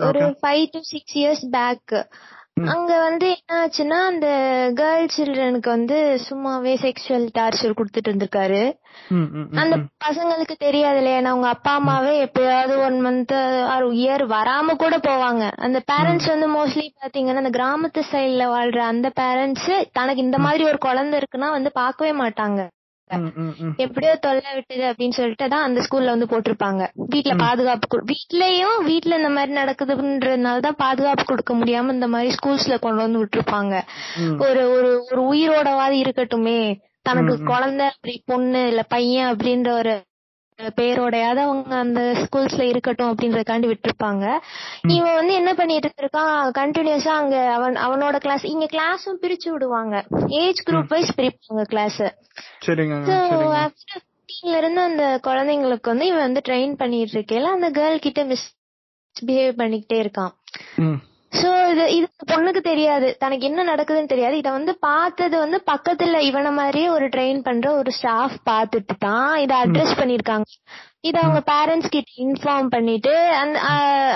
ஒரு 0.00 0.22
five 0.40 0.64
to 0.70 0.80
six 0.92 1.16
years 1.18 1.44
back 1.50 1.94
அங்க 2.72 2.92
வந்து 2.98 3.26
என்ன 3.28 3.52
ஆச்சுன்னா 3.62 3.98
அந்த 4.10 4.26
கேர்ள் 4.76 5.08
சில்ட்ரனுக்கு 5.16 5.68
வந்து 5.68 5.96
சும்மாவே 6.28 6.72
செக்ஷுவல் 6.84 7.26
டார்ச்சர் 7.38 7.74
கொடுத்துட்டு 7.78 8.08
இருந்திருக்காரு. 8.08 8.62
அந்த 9.62 9.76
பசங்களுக்கு 10.04 10.54
தெரியாது 10.58 10.96
இல்லையா 10.96 11.18
அவங்க 11.24 11.48
அப்பா 11.48 11.72
அம்மாவே 11.74 12.24
எப்பயாவது 12.24 12.76
ஒன் 12.84 12.98
மந்த் 13.06 13.34
ஆர் 13.64 13.86
இயர் 14.00 14.24
வராம 14.26 14.76
கூட 14.76 14.96
போவாங்க. 14.98 15.50
அந்த 15.56 15.82
பேரண்ட்ஸ் 15.92 16.28
வந்து 16.28 16.48
மோஸ்ட்லி 16.56 16.86
பாத்தீங்கன்னா 17.02 17.42
அந்த 17.44 17.52
கிராமத்து 17.58 18.02
சைடுல 18.12 18.46
வாழ்ற 18.54 18.78
அந்த 18.92 19.10
பேரண்ட்ஸ் 19.20 19.68
தனக்கு 19.92 20.22
இந்த 20.22 20.38
மாதிரி 20.38 20.64
ஒரு 20.64 20.78
குழந்தை 20.78 21.20
இருக்குன்னா 21.20 21.50
வந்து 21.50 21.72
பார்க்கவே 21.72 22.14
மாட்டாங்க. 22.22 22.60
எப்படியோ 23.76 24.12
தொல்லை 24.16 24.50
விட்டுது 24.54 24.84
அப்படின்னு 24.90 25.16
சொல்லிட்டு 25.18 25.46
தான் 25.48 25.62
அந்த 25.62 25.80
ஸ்கூல்ல 25.80 26.14
வந்து 26.14 26.26
போட்டிருப்பாங்க. 26.26 26.82
வீட்ல 27.12 27.34
பாதுகாப்பு 27.34 28.00
வீட்லயும் 28.12 28.78
வீட்ல 28.84 29.16
இந்த 29.16 29.28
மாதிரி 29.28 29.52
நடக்குதுன்றதுனால 29.54 30.60
தான் 30.60 30.80
பாதுகாப்பு 30.84 31.24
கொடுக்க 31.24 31.54
முடியாம 31.54 31.92
இந்த 31.92 32.06
மாதிரி 32.06 32.34
ஸ்கூல்ஸ்ல 32.36 32.78
கொண்டு 32.78 33.02
வந்து 33.02 33.22
விட்டுருப்பாங்க. 33.22 33.74
ஒரு 34.38 34.64
ஒரு 34.70 34.90
ஒரு 35.10 35.22
உயிரோடவாது 35.32 35.96
இருக்கட்டுமே. 36.04 36.60
தனக்கு 37.02 37.34
குழந்தை 37.44 37.86
அப்படி 37.86 38.22
பொண்ணு 38.24 38.66
இல்ல 38.66 38.82
பையன் 38.88 39.28
அப்படின்ற 39.32 39.70
ஒரு 39.72 39.94
பேரோடையாவது 40.58 41.40
அவங்க 41.46 41.76
அந்த 41.76 42.00
ஸ்கூல்ஸ்ல 42.20 42.62
இருக்கட்டும் 42.62 43.10
அப்படின்றதுக்காண்டி 43.10 43.68
விட்டுருப்பாங்க. 43.72 44.24
இவன் 44.86 45.14
வந்து 45.14 45.34
என்ன 45.34 45.54
பண்ணிட்டு 45.54 45.90
இருக்கான்? 46.02 46.36
கண்டினியூஸா 46.58 47.14
அங்க 47.20 47.52
அவன் 47.52 47.76
அவனோட 47.86 48.16
கிளாஸ் 48.16 48.44
இங்க 48.44 48.66
கிளாஸும் 48.72 49.20
பிரிச்சு 49.20 49.50
விடுவாங்க. 49.50 50.04
ஏஜ் 50.26 50.62
குரூப் 50.68 50.88
வைஸ் 50.88 51.14
பிரிப்பாங்க 51.20 51.62
கிளாஸ் 51.62 52.02
ஆஃப்டர் 53.64 54.04
இருந்து 54.56 54.80
அந்த 54.80 55.20
குழந்தைங்களுக்கு 55.26 55.90
வந்து 55.92 56.06
இவன் 56.06 56.20
வந்து 56.20 56.40
ட்ரெயின் 56.48 56.74
பண்ணிட்டு 56.74 57.14
இருக்கையில 57.16 57.52
அந்த 57.56 57.70
கேர்ள் 57.70 57.98
கிட்ட 57.98 58.24
மிஸ் 58.24 58.48
பிஹேவ் 59.26 59.60
பண்ணிக்கிட்டே 59.60 59.98
இருக்கான். 60.04 60.32
சோ 61.38 61.48
இது 61.72 61.84
இது 61.96 62.06
பொண்ணுக்கு 62.32 62.60
தெரியாது. 62.68 63.08
தனக்கு 63.22 63.44
என்ன 63.50 63.60
நடக்குதுன்னு 63.70 64.12
தெரியாது. 64.12 64.36
இத 64.42 64.48
வந்து 64.56 64.72
பார்த்தது 64.86 65.36
வந்து 65.44 65.58
பக்கத்துல 65.70 66.20
இவன 66.28 66.52
மாதிரியே 66.58 66.88
ஒரு 66.96 67.06
ட்ரெயின் 67.14 67.40
பண்ற 67.48 67.66
ஒரு 67.80 67.92
ஸ்டாஃப் 67.98 68.36
பார்த்துட்டு 68.50 68.96
தான் 69.06 69.32
இத 69.44 69.54
அட்ரஸ் 69.62 69.98
பண்ணிருக்காங்க. 70.00 70.46
இத 71.08 71.16
அவங்க 71.24 71.40
பேரண்ட்ஸ் 71.52 71.92
கிட்ட 71.94 72.12
இன்ஃபார்ம் 72.26 72.68
பண்ணிட்டு 72.74 73.14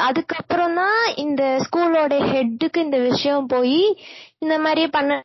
அதுக்கப்புறம் 0.08 0.76
தான் 0.82 1.00
இந்த 1.24 1.42
ஸ்கூலோட 1.66 2.14
ஹெட்டுக்கு 2.32 2.84
இந்த 2.86 3.00
விஷயம் 3.10 3.50
போய் 3.54 3.80
இந்த 4.44 4.54
மாதிரி 4.66 4.84
பண்ண 4.96 5.18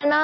ஆனா 0.00 0.18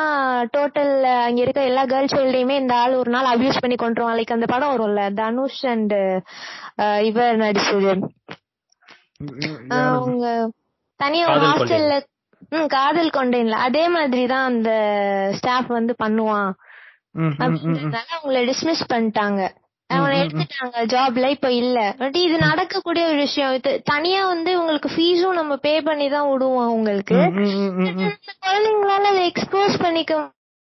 டோட்டல் 0.54 0.92
அங்க 1.26 1.40
இருக்க 1.44 1.60
எல்லா 1.70 1.82
கேர்ள் 1.92 2.12
சைல்டையுமே 2.12 2.56
இந்த 2.62 2.74
ஆள் 2.82 2.92
ஒரு 3.00 3.10
நாள் 3.14 3.30
அபியூஸ் 3.30 3.62
பண்ணி 3.62 3.76
கொண்டுருவான் 3.78 4.18
லைக் 4.18 4.34
அந்த 4.36 4.46
படம் 4.52 4.72
வரும்ல? 4.72 5.04
தனுஷ் 5.20 5.62
அண்ட் 5.72 5.94
இவர் 7.08 7.40
நடிச்சது. 7.42 7.94
அவங்க 9.78 10.26
தனியா 11.00 11.26
ஒரு 11.28 11.46
ஹாஸ்டல்ல 11.46 11.94
ம் 12.52 12.66
காதல் 12.66 13.10
கொண்டேன்ல. 13.10 13.56
அதே 13.66 13.88
மாதிரி 13.88 14.26
தான் 14.26 14.44
அந்த 14.44 14.70
ஸ்டாஃப் 15.32 15.68
வந்து 15.68 15.92
பண்ணுவான். 16.02 16.50
அப்படின்றதுனால 17.42 18.08
அவங்கள 18.16 18.40
டிஸ்மிஸ் 18.50 18.82
பண்ணிட்டாங்க. 18.92 19.40
அவனை 19.90 20.14
எடுத்துட்டாங்க. 20.20 20.76
ஜாப்ல 20.92 21.26
இப்ப 21.28 21.48
இல்ல. 21.52 21.78
பட் 21.98 22.16
இது 22.16 22.36
நடக்கக்கூடிய 22.38 23.04
ஒரு 23.06 23.16
விஷயம். 23.16 23.52
இது 23.52 23.82
தனியா 23.84 24.26
வந்து 24.26 24.50
உங்களுக்கு 24.60 24.88
ஃபீஸும் 24.88 25.38
நம்ம 25.40 25.56
பே 25.56 25.74
பண்ணி 25.80 26.08
தான் 26.08 26.28
விடுவோம் 26.30 26.72
உங்களுக்கு 26.72 27.18
குழந்தைங்களால 28.44 29.10
அதை 29.12 29.22
எக்ஸ்போஸ் 29.32 29.76
பண்ணிக்க 29.82 30.14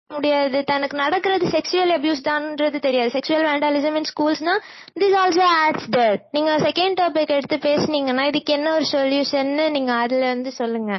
முடியாது. 0.10 0.58
தனக்கு 0.64 0.96
நடக்கிறது 0.98 1.46
செக்ஷுவல் 1.48 1.94
அபியூஸ் 1.98 2.28
தான்ன்றது 2.28 2.80
தெரியாது. 2.80 3.10
செக்ஷுவல் 3.16 3.48
வேண்டாலிசம் 3.52 3.98
இன் 4.00 4.10
ஸ்கூல்ஸ்னா 4.12 4.56
திஸ் 5.02 5.18
ஆல்சோ 5.22 5.46
ஆட்ஸ் 5.64 5.90
தேர் 5.98 6.20
நீங்க 6.32 6.52
செகண்ட் 6.68 7.00
டாபிக் 7.02 7.36
எடுத்து 7.38 7.58
பேசுனீங்கன்னா 7.70 8.26
இதுக்கு 8.32 8.54
என்ன 8.54 8.74
ஒரு 8.74 8.88
சொல்யூஷன்னு 8.92 9.66
நீங்க 9.78 9.94
அதுல 10.04 10.28
வந்து 10.36 10.54
சொல்லுங்க. 10.62 10.94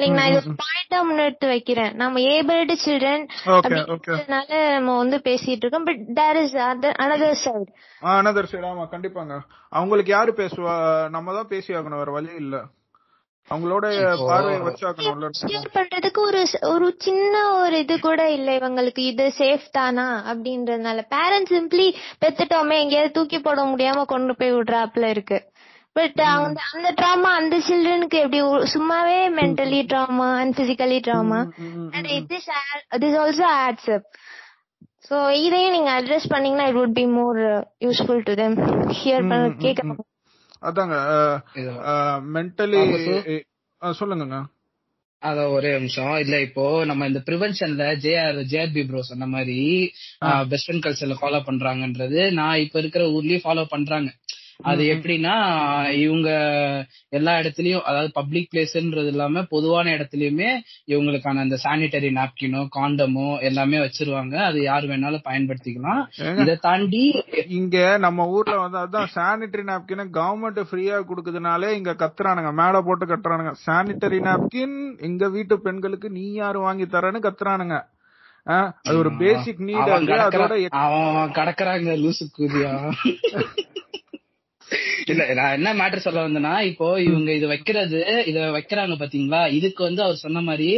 லைக் 0.00 0.16
நான் 0.16 0.30
இது 0.30 0.54
பாயிண்டா 0.62 0.98
முன்னெடுத்து 1.08 1.46
வைக்கிறேன். 1.52 1.92
நம்ம 2.00 2.22
ஏபிள்டு 2.32 2.74
சில்ட்ரன் 2.82 3.22
அப்படின்றதுனால 3.54 4.48
நம்ம 4.74 4.96
வந்து 4.96 5.18
பேசிட்டு 5.28 5.62
இருக்கோம். 5.64 5.86
But 5.88 6.02
there 6.18 6.40
is 6.42 6.56
another 7.04 7.38
side 7.44 7.70
another 8.02 8.50
side 8.52 8.66
ஆமா 8.72 8.84
கண்டிப்பாங்க. 8.94 9.36
அவங்களுக்கு 9.72 10.12
யாரு 10.16 10.32
பேசுவா? 10.42 10.74
நம்ம 11.14 11.34
தான் 11.38 11.52
பேசி 11.54 11.70
ஆகணும் 11.78 12.02
வேற 12.02 12.12
வழி 12.18 12.32
இல்ல. 12.42 12.56
அவங்களோட 13.50 13.86
பார்வையை 14.22 14.60
பண்றதுக்கு 15.76 16.20
ஒரு 16.28 16.40
ஒரு 16.72 16.86
சின்ன 16.98 17.34
ஒரு 17.56 17.76
இது 17.78 17.96
கூட 18.00 18.22
இல்ல 18.30 18.48
இவங்களுக்கு. 18.58 19.02
இது 19.12 19.26
சேஃப் 19.38 19.66
தானா 19.70 20.06
அப்படின்றதுனால. 20.30 21.04
பேரண்ட்ஸ் 21.14 21.54
சிம்பிளி 21.56 21.86
பெத்துட்டோமே 22.22 22.76
எங்கேயாவது 22.82 23.16
தூக்கி 23.18 23.38
போட 23.40 23.60
முடியாம 23.64 24.04
கொண்டு 24.04 24.34
போய் 24.36 24.54
விடுறாப்புல 24.54 25.08
இருக்கு. 25.08 25.38
பட் 25.96 26.20
அந்த 26.30 26.60
அந்த 26.72 26.88
ட்ராமா 26.92 27.28
அந்த 27.36 27.56
சில்ட்ரனுக்கு 27.68 28.18
எப்படி 28.22 28.40
சும்மாவே 28.74 29.18
mentally 29.38 29.80
trauma 29.92 30.26
and 30.40 30.56
physically 30.58 30.98
trauma 31.06 31.38
and 31.94 32.08
this 32.32 32.48
this 33.04 33.16
also 33.22 33.46
adds 33.60 33.88
up 33.94 34.08
so 35.08 35.16
இதையும் 35.44 35.72
நீங்க 35.72 35.90
அட்ரஸ் 35.98 36.28
பண்ணீங்கன்னா 36.28 36.66
it 36.68 36.78
would 36.78 36.94
be 36.94 37.06
more 37.14 37.40
useful 37.86 38.22
to 38.22 38.34
them 38.34 38.56
here. 38.98 39.24
கேட்க 39.58 39.82
அதாங்க 40.62 40.96
மென்டலி 42.34 42.80
சொல்லுங்க 43.82 44.38
அத 45.22 45.40
ஒரே 45.48 45.70
நிமிஷம். 45.76 46.14
இல்ல 46.22 46.36
இப்போ 46.40 46.64
நம்ம 46.84 47.06
இந்த 47.06 47.20
ப்ரிவென்ஷன்ல 47.28 47.84
ஜேஆர் 48.04 48.38
ஜேஆர்பி 48.50 48.82
ப்ரோ 48.88 49.00
சொன்ன 49.02 49.26
மாதிரி. 49.26 49.56
வெஸ்டர்ன் 50.52 50.82
கல்ச்சர்ல 50.84 51.14
ஃபாலோ 51.20 51.40
பண்றாங்கன்றது 51.48 52.20
நான் 52.38 52.60
இப்ப 52.64 52.78
இருக்கிற 52.78 53.04
ஊர்லயும் 53.16 53.44
ஃபாலோ 53.44 53.64
பண்றாங்க. 53.74 54.08
அது. 54.64 54.82
எப்படின்னா 54.86 55.32
இவங்க 55.98 56.28
எல்லா 57.10 57.38
இடத்துலயும் 57.38 57.82
அதாவது 57.82 58.10
பப்ளிக் 58.12 58.48
பிளேஸ்ன்றது 58.52 59.06
இல்லாம 59.06 59.42
பொதுவான 59.50 59.90
இடத்துலயுமே 59.90 60.48
இவங்களுக்கான 60.86 61.42
அந்த 61.42 61.58
சானிட்டரி 61.64 62.10
நாப்கினோ 62.16 62.62
காண்டமோ 62.76 63.40
எல்லாமே 63.40 63.78
வச்சிருவாங்க. 63.78 64.34
அது 64.46 64.62
யார் 64.62 64.84
வேணாலும் 64.84 65.26
பயன்படுத்திக்கலாம். 65.26 66.02
இதை 66.38 66.56
தாண்டி 66.58 67.02
இங்க 67.58 67.76
நம்ம 67.98 68.28
ஊர்ல 68.28 68.56
வந்து 68.58 68.78
அதான் 68.78 69.10
சானிட்டரி 69.14 69.64
நாப்கின் 69.64 70.04
கவர்மெண்ட் 70.16 70.62
ஃப்ரீயா 70.70 70.98
குடுக்குதுனாலே 71.10 71.70
இங்க 71.72 71.94
கத்துறானுங்க. 72.02 72.52
மேல 72.54 72.82
போட்டு 72.82 73.06
கட்டுறானுங்க. 73.06 73.54
சானிட்டரி 73.66 74.20
நாப்கின் 74.22 74.76
எங்க 75.00 75.28
வீட்டு 75.28 75.60
பெண்களுக்கு 75.60 76.10
நீ 76.10 76.32
யாரு 76.34 76.60
வாங்கி 76.60 76.86
தரேன்னு 76.86 77.26
கத்துறானுங்க. 77.26 77.78
அது 78.82 78.96
ஒரு 78.98 79.10
பேசிக் 79.18 79.62
நீட். 79.62 79.88
அதோட 79.92 80.56
கடக்குறாங்க 81.36 81.96
லூசு 81.98 82.26
கூதியா. 82.36 82.74
இல்ல 85.06 85.34
நான் 85.34 85.52
என்ன 85.52 85.74
மேட்டர் 85.74 86.04
சொல்ல 86.04 86.20
வந்தேன்னா 86.26 86.60
இப்போ 86.60 87.00
இவங்க 87.00 87.32
இது 87.32 87.46
வைக்கிறது 87.46 87.98
இத 88.30 88.38
வைக்கிறாங்க 88.56 88.94
பாத்தீங்களா? 89.02 89.40
இதுக்கு 89.48 89.82
வந்து 89.84 90.02
அவர் 90.02 90.16
சொன்ன 90.16 90.40
மாதிரி 90.40 90.68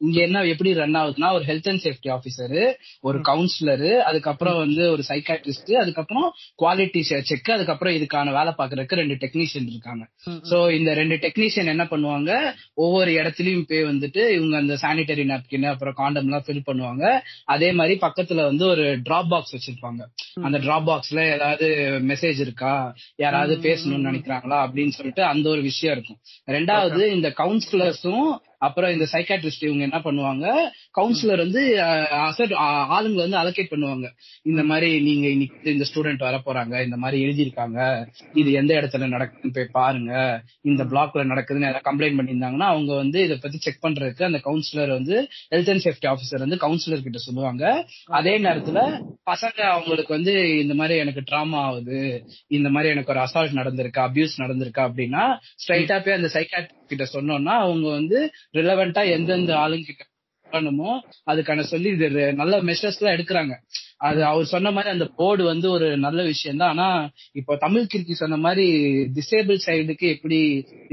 இங்க 0.00 0.20
என்ன 0.20 0.42
எப்படி 0.44 0.72
ரன் 0.72 0.98
ஆகுதுன்னா 1.00 1.32
ஒரு 1.32 1.44
ஹெல்த் 1.44 1.68
அண்ட் 1.68 1.82
சேஃப்டி 1.84 2.08
ஆபீசர் 2.16 2.56
ஒரு 3.00 3.18
கவுன்சிலர் 3.30 3.86
அதுக்கப்புறம் 4.00 4.58
வந்து 4.58 4.82
ஒரு 4.94 5.02
சைக்காட்ரிஸ்ட் 5.08 5.72
அதுக்கப்புறம் 5.82 6.28
குவாலிட்டி 6.62 7.00
செக் 7.00 7.50
அதுக்கப்புறம் 7.56 7.94
இதுக்கான 7.98 8.32
வேலை 8.38 8.52
பாக்குறதுக்கு 8.58 9.00
ரெண்டு 9.00 9.16
டெக்னீஷியன் 9.24 9.70
இருக்காங்க. 9.72 10.04
சோ 10.50 10.56
இந்த 10.78 10.90
ரெண்டு 10.94 11.16
டெக்னீஷியன் 11.16 11.72
என்ன 11.74 11.84
பண்ணுவாங்க? 11.84 12.30
ஒவ்வொரு 12.74 13.10
இடத்துலயும் 13.20 13.66
போய் 13.70 13.88
வந்துட்டு 13.90 14.22
இவங்க 14.36 14.56
அந்த 14.56 14.76
சானிட்டரி 14.84 15.24
நாப்கின் 15.32 15.66
அப்புறம் 15.72 15.94
காண்டம் 15.94 16.28
எல்லாம் 16.28 16.44
ஃபில் 16.46 16.66
பண்ணுவாங்க. 16.68 17.04
அதே 17.44 17.72
மாதிரி 17.72 17.96
பக்கத்துல 18.06 18.44
வந்து 18.50 18.66
ஒரு 18.66 19.00
டிராப் 19.08 19.30
பாக்ஸ் 19.34 19.54
வச்சிருப்பாங்க 19.56 20.02
அந்த 20.46 20.58
டிராப் 20.58 20.88
பாக்ஸ்ல 20.90 21.20
ஏதாவது 21.36 21.66
மெசேஜ் 22.12 22.40
இருக்கா? 22.40 22.74
யாராவது 23.18 23.36
பேசணும்னு 23.46 24.08
நினைக்கிறாங்களா 24.10 24.58
அப்படின்னு 24.66 24.88
சொல்லிட்டு 24.88 25.22
அந்த 25.22 25.50
ஒரு 25.50 25.62
விஷயம் 25.62 25.96
இருக்கும். 25.96 26.18
ரெண்டாவது 26.46 27.06
இந்த 27.06 27.34
கவுன்சிலர்ஸும் 27.36 28.38
அப்புறம் 28.58 28.92
இந்த 28.92 29.06
சைக்காட்ரிஸ்ட் 29.12 29.64
இவங்க 29.68 29.82
என்ன 29.88 29.98
பண்ணுவாங்க? 30.04 30.46
கவுன்சிலர் 30.98 31.42
வந்து 31.44 31.62
அசட் 32.28 32.54
ஆளுங்களை 32.96 33.22
வந்து 33.26 33.40
அலோகேட் 33.42 33.72
பண்ணுவாங்க. 33.72 34.06
இந்த 34.42 34.62
மாதிரி 34.62 34.88
நீங்க 35.00 35.26
இன்னைக்கு 35.28 35.72
இந்த 35.72 35.86
ஸ்டூடெண்ட் 35.90 36.24
வர 36.28 36.36
போறாங்க 36.46 36.84
இந்த 36.84 36.96
மாதிரி 36.96 37.18
எழுதியிருக்காங்க 37.24 37.78
இது 38.34 38.52
எந்த 38.52 38.74
இடத்துல 38.74 39.08
நடக்குதுன்னு 39.14 39.54
போய் 39.54 39.68
பாருங்க 39.72 40.12
இந்த 40.62 40.84
பிளாக்ல 40.84 41.24
நடக்குதுன்னு 41.32 41.68
ஏதாவது 41.70 41.86
கம்ப்ளைண்ட் 41.90 42.18
பண்ணியிருந்தாங்கன்னா 42.18 42.68
அவங்க 42.74 42.94
வந்து 42.94 43.18
இதை 43.24 43.38
பத்தி 43.42 43.58
செக் 43.58 43.84
பண்றதுக்கு 43.86 44.22
அந்த 44.22 44.40
கவுன்சிலர் 44.44 44.92
வந்து 44.98 45.16
ஹெல்த் 45.54 45.70
அண்ட் 45.70 45.84
சேஃப்டி 45.86 46.08
ஆஃபீஸர் 46.12 46.44
வந்து 46.46 46.56
கவுன்சிலர் 46.56 47.02
கிட்ட 47.02 47.18
சொல்லுவாங்க. 47.18 47.64
அதே 48.20 48.38
நேரத்துல 48.38 48.78
பசங்க 49.30 49.60
அவங்களுக்கு 49.74 50.14
வந்து 50.14 50.34
இந்த 50.58 50.74
மாதிரி 50.74 50.98
எனக்கு 50.98 51.24
ட்ராமா 51.30 51.60
ஆகுது 51.68 52.00
இந்த 52.48 52.68
மாதிரி 52.68 52.92
எனக்கு 52.92 53.12
ஒரு 53.12 53.22
அசால்ட் 53.26 53.58
நடந்திருக்கா 53.60 54.02
அபியூஸ் 54.08 54.40
நடந்திருக்கா 54.42 54.82
அப்படின்னா 54.88 55.24
ஸ்ட்ரைட்டா 55.62 55.96
போய் 56.04 56.18
அந்த 56.18 56.30
சைக்காட் 56.34 56.68
கிட்ட 56.90 57.04
சொன்னோம்னா 57.16 57.56
அவங்க 57.64 57.86
வந்து 57.98 58.18
ரிலவெண்டா 58.58 59.02
எந்தெந்த 59.16 59.52
ஆளுங்க 59.64 59.86
கிட்ட 59.90 60.04
பண்ணணுமோ 60.46 60.90
அதுக்கான 61.30 61.64
சொல்லி 61.70 61.88
இது 61.96 62.08
நல்ல 62.40 62.54
மெஷர்ஸ் 62.68 62.98
எல்லாம் 63.00 63.16
எடுக்கிறாங்க. 63.16 63.54
அது 64.08 64.20
அவர் 64.30 64.52
சொன்ன 64.52 64.70
மாதிரி 64.74 64.90
அந்த 64.94 65.06
போர்டு 65.18 65.42
வந்து 65.50 65.66
ஒரு 65.76 65.86
நல்ல 66.04 66.20
விஷயம் 66.32 66.60
தான் 66.62 66.72
ஆனா 66.74 66.86
இப்போ 67.40 67.52
தமிழ் 67.64 67.88
கிருக்கி 67.92 68.14
சொன்ன 68.20 68.38
மாதிரி 68.44 68.66
டிசேபிள் 69.16 69.58
சைடுக்கு 69.66 70.06
எப்படி 70.16 70.38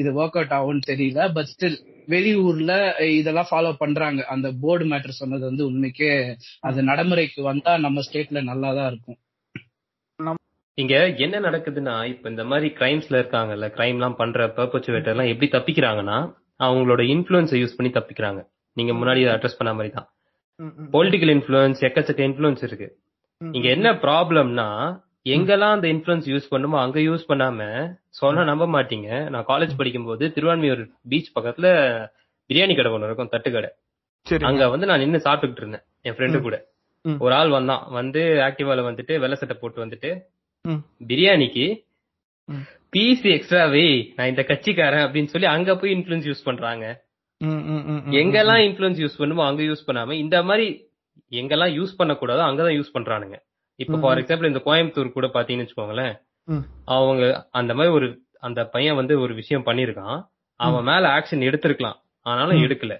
இது 0.02 0.10
ஒர்க் 0.22 0.38
அவுட் 0.40 0.56
ஆகும்னு 0.58 0.84
தெரியல. 0.92 1.20
பட் 1.36 1.52
ஸ்டில் 1.54 1.78
வெளியூர்ல 2.14 2.74
இதெல்லாம் 3.20 3.50
ஃபாலோ 3.52 3.72
பண்றாங்க. 3.84 4.22
அந்த 4.34 4.48
போர்டு 4.64 4.88
மேட்டர் 4.92 5.20
சொன்னது 5.22 5.44
வந்து 5.50 5.64
உண்மைக்கே 5.70 6.12
அது 6.70 6.90
நடைமுறைக்கு 6.90 7.42
வந்தா 7.52 7.74
நம்ம 7.86 8.04
ஸ்டேட்ல 8.08 8.42
நல்லா 8.52 8.72
தான் 8.80 8.90
இருக்கும். 8.94 9.20
இங்க 10.78 10.96
என்ன 11.26 11.36
நடக்குதுன்னா 11.40 11.94
இப்ப 12.04 12.30
இந்த 12.30 12.44
மாதிரி 12.44 12.68
கிரைம்ஸ்ல 12.80 13.16
இருக்காங்கல்ல 13.22 13.68
கிரைம் 13.76 13.98
எல்லாம் 13.98 14.16
பண்ற 14.16 14.48
பர்பச்சுவேட்டர் 14.58 15.14
எல்லாம் 15.14 15.30
எப்படி 15.34 15.48
தப்பிக்கிறாங்கன்னா 15.56 16.18
அவங்களோட 16.60 17.02
இன்ஃபுளுன்ஸை 17.14 17.58
யூஸ் 17.62 17.78
பண்ணி 17.78 17.92
தப்பிக்கிறாங்க. 17.94 18.42
நீங்க 18.78 18.94
முன்னாடி 18.94 19.22
அட்ரஸ் 19.36 19.58
பண்ண 19.58 19.72
மாதிரி 19.74 19.92
தான். 19.94 20.08
பொலிட்டிக்கல் 20.96 21.32
இன்ஃபுளுன்ஸ் 21.36 21.82
எக்கச்சக்க 21.88 22.22
இன்ஃபுளுன்ஸ் 22.30 22.64
இருக்கு. 22.68 22.88
இங்க 23.42 23.68
என்ன 23.70 23.88
ப்ராப்ளம்னா 24.06 24.68
எங்கெல்லாம் 25.26 25.76
அந்த 25.78 25.88
இன்ஃபுளுன்ஸ் 25.94 26.28
யூஸ் 26.34 26.52
பண்ணுமோ 26.54 26.78
அங்க 26.82 27.00
யூஸ் 27.00 27.26
பண்ணாம 27.30 27.62
சொன்னா 28.20 28.44
நம்ப 28.44 28.66
மாட்டீங்க. 28.76 29.10
நான் 29.30 29.48
காலேஜ் 29.48 29.80
படிக்கும்போது 29.80 30.26
திருவான்மியூர் 30.36 30.84
பீச் 31.10 31.34
பக்கத்துல 31.38 31.68
பிரியாணி 32.50 32.74
கடை 32.76 32.92
ஒன்று 32.92 33.08
இருக்கும் 33.08 33.34
தட்டு 33.34 33.52
கடை. 33.52 33.70
சரி 34.28 34.46
அங்க 34.46 34.64
வந்து 34.70 34.88
நான் 34.90 35.00
நின்னு 35.00 35.26
சாப்பிட்டுக்கிட்டு 35.26 35.64
இருந்தேன் 35.64 35.86
என் 36.02 36.16
ஃப்ரெண்டு 36.18 36.40
கூட. 36.42 36.58
ஒரு 37.06 37.34
ஆள் 37.34 37.50
வந்தான். 37.50 37.84
வந்து 38.00 38.22
ஆக்டிவால 38.48 38.84
வந்துட்டு 38.90 39.14
வெள்ளை 39.24 39.38
சட்டை 39.40 39.56
போட்டு 39.62 39.84
வந்துட்டு. 39.86 40.10
பிரியாணிக்கு. 41.08 41.84
பீஸ் 42.90 43.22
எக்ஸ்ட்ரா 43.22 43.66
வை 43.66 44.14
நான் 44.16 44.28
இந்த 44.28 44.44
கட்சிக்காரன் 44.44 45.12
அப்படின்னு 45.12 45.26
சொல்லி 45.26 45.48
அங்க 45.48 45.76
போய் 45.76 45.92
இன்ஃபுளுன்ஸ் 45.92 46.32
யூஸ் 46.32 46.44
பண்றாங்க. 46.44 47.04
எங்கெல்லாம் 48.12 48.64
இன்ஃபுளுன்ஸ் 48.64 49.06
யூஸ் 49.06 49.18
பண்ணுமோ 49.18 49.46
அங்க 49.46 49.62
யூஸ் 49.62 49.88
பண்ணாம 49.88 50.12
இந்த 50.12 50.44
மாதிரி 50.44 50.90
எங்கெல்லாம் 51.30 51.80
யூஸ் 51.80 52.02
பண்ணக்கூடாதோ 52.04 52.42
அங்கதான் 52.42 52.84
யூஸ் 52.84 52.98
பண்றானுங்க. 53.00 53.40
இப்ப. 53.76 53.98
ஃபார் 53.98 54.18
எக்ஸாம்பிள் 54.18 54.46
இந்த 54.46 54.62
கோயம்புத்தூர் 54.66 55.12
கூட 55.12 55.28
பாத்தீங்கன்னு 55.28 55.68
வச்சுக்கோங்களேன். 55.68 56.20
அவங்க 56.86 57.48
அந்த 57.52 57.74
மாதிரி 57.74 57.94
ஒரு 57.94 58.22
அந்த 58.40 58.66
பையன் 58.66 58.96
வந்து 58.96 59.20
ஒரு 59.20 59.34
விஷயம் 59.34 59.66
பண்ணிருக்கான். 59.66 60.28
அவன் 60.56 60.84
மேல 60.84 61.08
ஆக்ஷன் 61.08 61.34
எடுத்திருக்கலாம். 61.34 62.02
ஆனாலும். 62.22 62.62
எடுக்கல. 62.62 63.00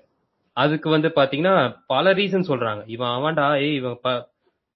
அதுக்கு 0.54 0.90
வந்து 0.90 1.08
பாத்தீங்கன்னா 1.08 1.78
பல 1.88 2.14
ரீசன் 2.14 2.48
சொல்றாங்க. 2.48 2.84
இவன் 2.86 3.08
அவன்டா 3.08 3.62
ஏய் 3.62 3.76
இவன் 3.76 4.00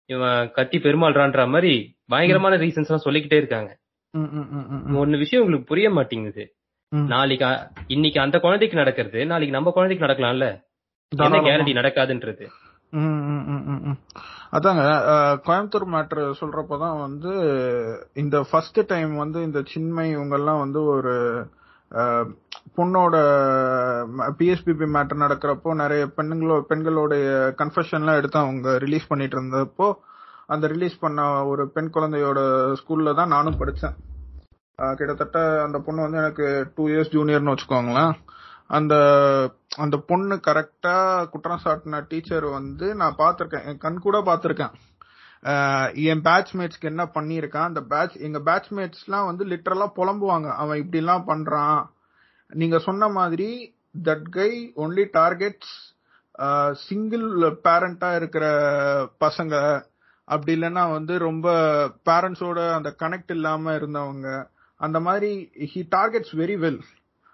இவன் 0.10 0.51
கத்தி 0.51 0.78
பெருமாள்றான்ற 0.78 1.41
மாதிரி 1.49 1.74
பயங்கரமான 2.07 2.53
ரீசன்ஸ் 2.57 2.88
எல்லாம் 2.89 3.05
சொல்லிக்கிட்டே 3.05 3.38
இருக்காங்க. 3.38 3.72
ஒன்னு 4.99 5.18
விஷயம் 5.18 5.43
உங்களுக்கு 5.43 5.72
புரிய 5.72 5.89
மாட்டேங்குது. 5.89 6.43
நாளைக்கு 6.91 7.49
இன்னைக்கு 7.88 8.20
அந்த 8.22 8.38
குழந்தைக்கு 8.39 8.78
நடக்கிறது 8.78 9.26
நாளைக்கு 9.26 9.55
நம்ம 9.55 9.72
குழந்தைக்கு 9.72 10.05
நடக்கலாம்ல 10.05 10.47
என்ன. 11.12 11.41
கேரண்டி 11.47 11.74
நடக்காதுன்றது. 11.80 12.45
அதாங்க 14.55 14.84
கோயம்புத்தூர் 15.47 15.88
மேட்ரு 15.93 16.24
சொல்றப்பதான் 16.41 16.97
வந்து 16.99 17.32
இந்த 18.14 18.36
ஃபர்ஸ்ட் 18.51 18.80
டைம் 18.88 19.12
வந்து 19.16 19.39
இந்த 19.43 19.60
சின்மை 19.66 20.05
இவங்கெல்லாம் 20.16 20.64
வந்து 20.66 20.82
ஒரு 20.95 21.16
பொண்ணோட 22.76 23.16
பிஎஸ்பிபி 24.40 24.88
மேட்டர் 24.96 25.24
நடக்கிறப்போ 25.24 25.74
நிறைய 25.74 26.06
பெண்களோ 26.18 26.62
பெண்களுடைய 26.62 27.54
கன்ஃபெஷன்லாம் 27.58 28.16
எடுத்து 28.16 28.40
அவங்க 28.40 28.78
ரிலீஸ் 28.78 29.08
பண்ணிட்டு 29.08 29.38
இருந்தப்போ 29.38 29.94
அந்த 30.48 30.68
ரிலீஸ் 30.68 31.00
பண்ண 31.00 31.46
ஒரு 31.46 31.70
பெண் 31.70 31.92
குழந்தையோட 31.94 32.40
ஸ்கூல்ல 32.82 33.16
தான் 33.16 33.28
நானும் 33.28 33.58
படித்தேன் 33.58 33.98
கிட்டத்தட்ட 34.80 35.64
அந்த 35.64 35.80
பொண்ணு 35.80 36.02
வந்து 36.02 36.18
எனக்கு 36.18 36.72
டூ 36.76 36.88
இயர்ஸ் 36.88 37.14
ஜூனியர்னு 37.16 37.54
வச்சுக்கோங்களேன். 37.54 38.14
அந்த 38.68 38.94
அந்த 39.78 39.98
பொண்ணு 39.98 40.36
கரெக்டா 40.48 40.96
குற்றம் 41.30 41.64
சாட்டின 41.64 42.02
டீச்சர் 42.08 42.46
வந்து 42.46 42.96
நான் 42.96 43.16
பார்த்துருக்கேன். 43.18 43.66
என் 43.66 43.78
கண் 43.78 44.00
கூட 44.00 44.18
பார்த்துருக்கேன். 44.20 44.74
என் 45.42 46.22
பேட்ச்மேட்ஸ்க்கு 46.22 46.82
என்ன 46.82 47.04
பண்ணியிருக்கான்? 47.14 47.64
அந்த 47.64 47.82
பேட்ச் 47.82 48.16
எங்க 48.16 48.40
பேட்ச்மேட்ஸ்லாம் 48.40 49.26
வந்து 49.26 49.46
லிட்டரலா 49.46 49.88
புலம்புவாங்க. 49.96 50.52
அவன் 50.56 50.80
இப்படிலாம் 50.82 51.24
பண்றான். 51.28 51.86
நீங்க 52.48 52.80
சொன்ன 52.80 53.08
மாதிரி 53.08 53.76
that 54.04 54.30
guy 54.30 54.72
only 54.76 55.08
targets 55.14 56.74
single 56.76 57.30
பேரண்டா 57.64 58.16
இருக்கிற 58.16 58.46
பசங்க. 59.20 59.84
அப்படி 60.26 60.60
இல்லைன்னா 60.60 60.92
வந்து 60.92 61.18
ரொம்ப 61.18 61.52
பேரண்ட்ஸோட 62.06 62.74
அந்த 62.74 62.96
கனெக்ட் 63.00 63.32
இல்லாம 63.32 63.72
இருந்தவங்க. 63.72 64.48
அந்த 64.76 65.00
மாதிரி 65.00 65.50
ஹி 65.74 65.88
டார்கெட்ஸ் 65.96 66.34
வெரி 66.34 66.56
வெல் 66.66 66.82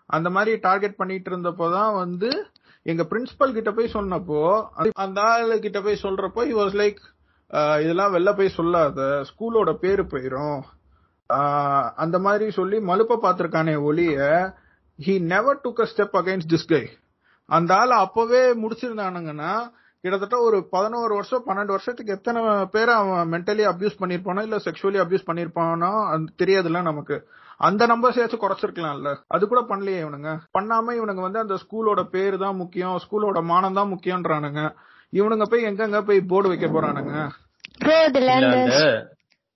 அந்த 0.08 0.30
மாதிரி 0.30 0.58
டார்கெட் 0.60 0.95
பண்ணிட்டு 0.95 1.30
இருந்தப்போதான் 1.32 1.95
வந்து 1.95 2.47
எங்க 2.84 3.03
பிரின்சிபல் 3.03 3.53
கிட்ட 3.53 3.72
போய் 3.72 3.91
சொன்னப்போ 3.93 4.68
அந்த- 4.74 4.91
அந்த 4.93 5.22
ஆளு 5.22 5.60
கிட்ட 5.60 5.82
போய் 5.82 5.99
சொல்றப்போ 6.01 6.39
ஹி 6.39 6.62
வாஸ் 6.62 6.74
லைக் 6.74 6.97
இதெல்லாம் 7.84 8.14
வெளில 8.16 8.30
போய் 8.38 8.58
சொல்லாத. 8.60 9.00
ஸ்கூலோட 9.30 9.72
பேரு 9.84 10.04
போயிரும். 10.14 10.60
அந்த 12.04 12.18
மாதிரி 12.26 12.46
சொல்லி 12.58 12.78
மலுப்ப 12.89 13.18
பார்த்திருக்கானே 13.24 13.76
ஒளிய 13.89 14.18
he 15.00 15.14
never 15.32 15.64
took 15.64 15.82
a 15.84 15.88
step 15.91 16.18
against 16.20 16.52
this 16.54 16.70
guy 16.70 16.84
அந்த 17.50 17.72
ஆள் 17.76 17.93
அப்பவே 18.04 18.41
முடிச்சிருந்தானுங்கன்னா 18.62 19.54
கிட்டத்தட்ட 20.04 20.38
ஒரு 20.48 20.58
பதினோரு 20.74 21.14
வருஷம் 21.18 21.46
பன்னெண்டு 21.48 21.74
வருஷத்துக்கு 21.76 22.16
எத்தனை 22.16 22.41
பேர் 22.74 22.91
அவன் 22.98 23.32
மென்டலி 23.34 23.64
அபியூஸ் 23.72 24.00
பண்ணிருப்பானோ 24.02 24.41
இல்ல 24.48 24.58
செக்ஷுவலி 24.66 25.00
அபியூஸ் 25.04 25.28
பண்ணிருப்பானோ 25.30 25.91
அது 26.12 26.26
தெரியாதுல்ல 26.41 26.82
நமக்கு. 26.89 27.18
அந்த 27.60 27.84
நம்பர் 27.91 28.18
ஏதாச்சும் 28.18 28.43
குறைச்சிருக்கலாம்ல. 28.43 29.12
அது 29.36 29.43
கூட 29.48 29.62
பண்ணலையே 29.70 30.00
இவனுங்க. 30.04 30.32
பண்ணாம 30.58 30.96
இவனுங்க 31.00 31.24
வந்து 31.28 31.43
அந்த 31.43 31.56
ஸ்கூலோட 31.64 32.02
பேரு 32.16 32.38
தான் 32.43 32.60
முக்கியம் 32.62 32.98
ஸ்கூலோட 33.06 33.41
மானம் 33.52 33.78
தான் 33.80 33.91
முக்கியன்றானுங்க 33.93 34.62
இவனுங்க 35.20 35.45
போய் 35.51 35.68
எங்கெங்க 35.70 35.99
போய் 36.07 36.20
போர்டு 36.32 36.51
வைக்க 36.51 36.68
போறானுங்க? 36.68 37.13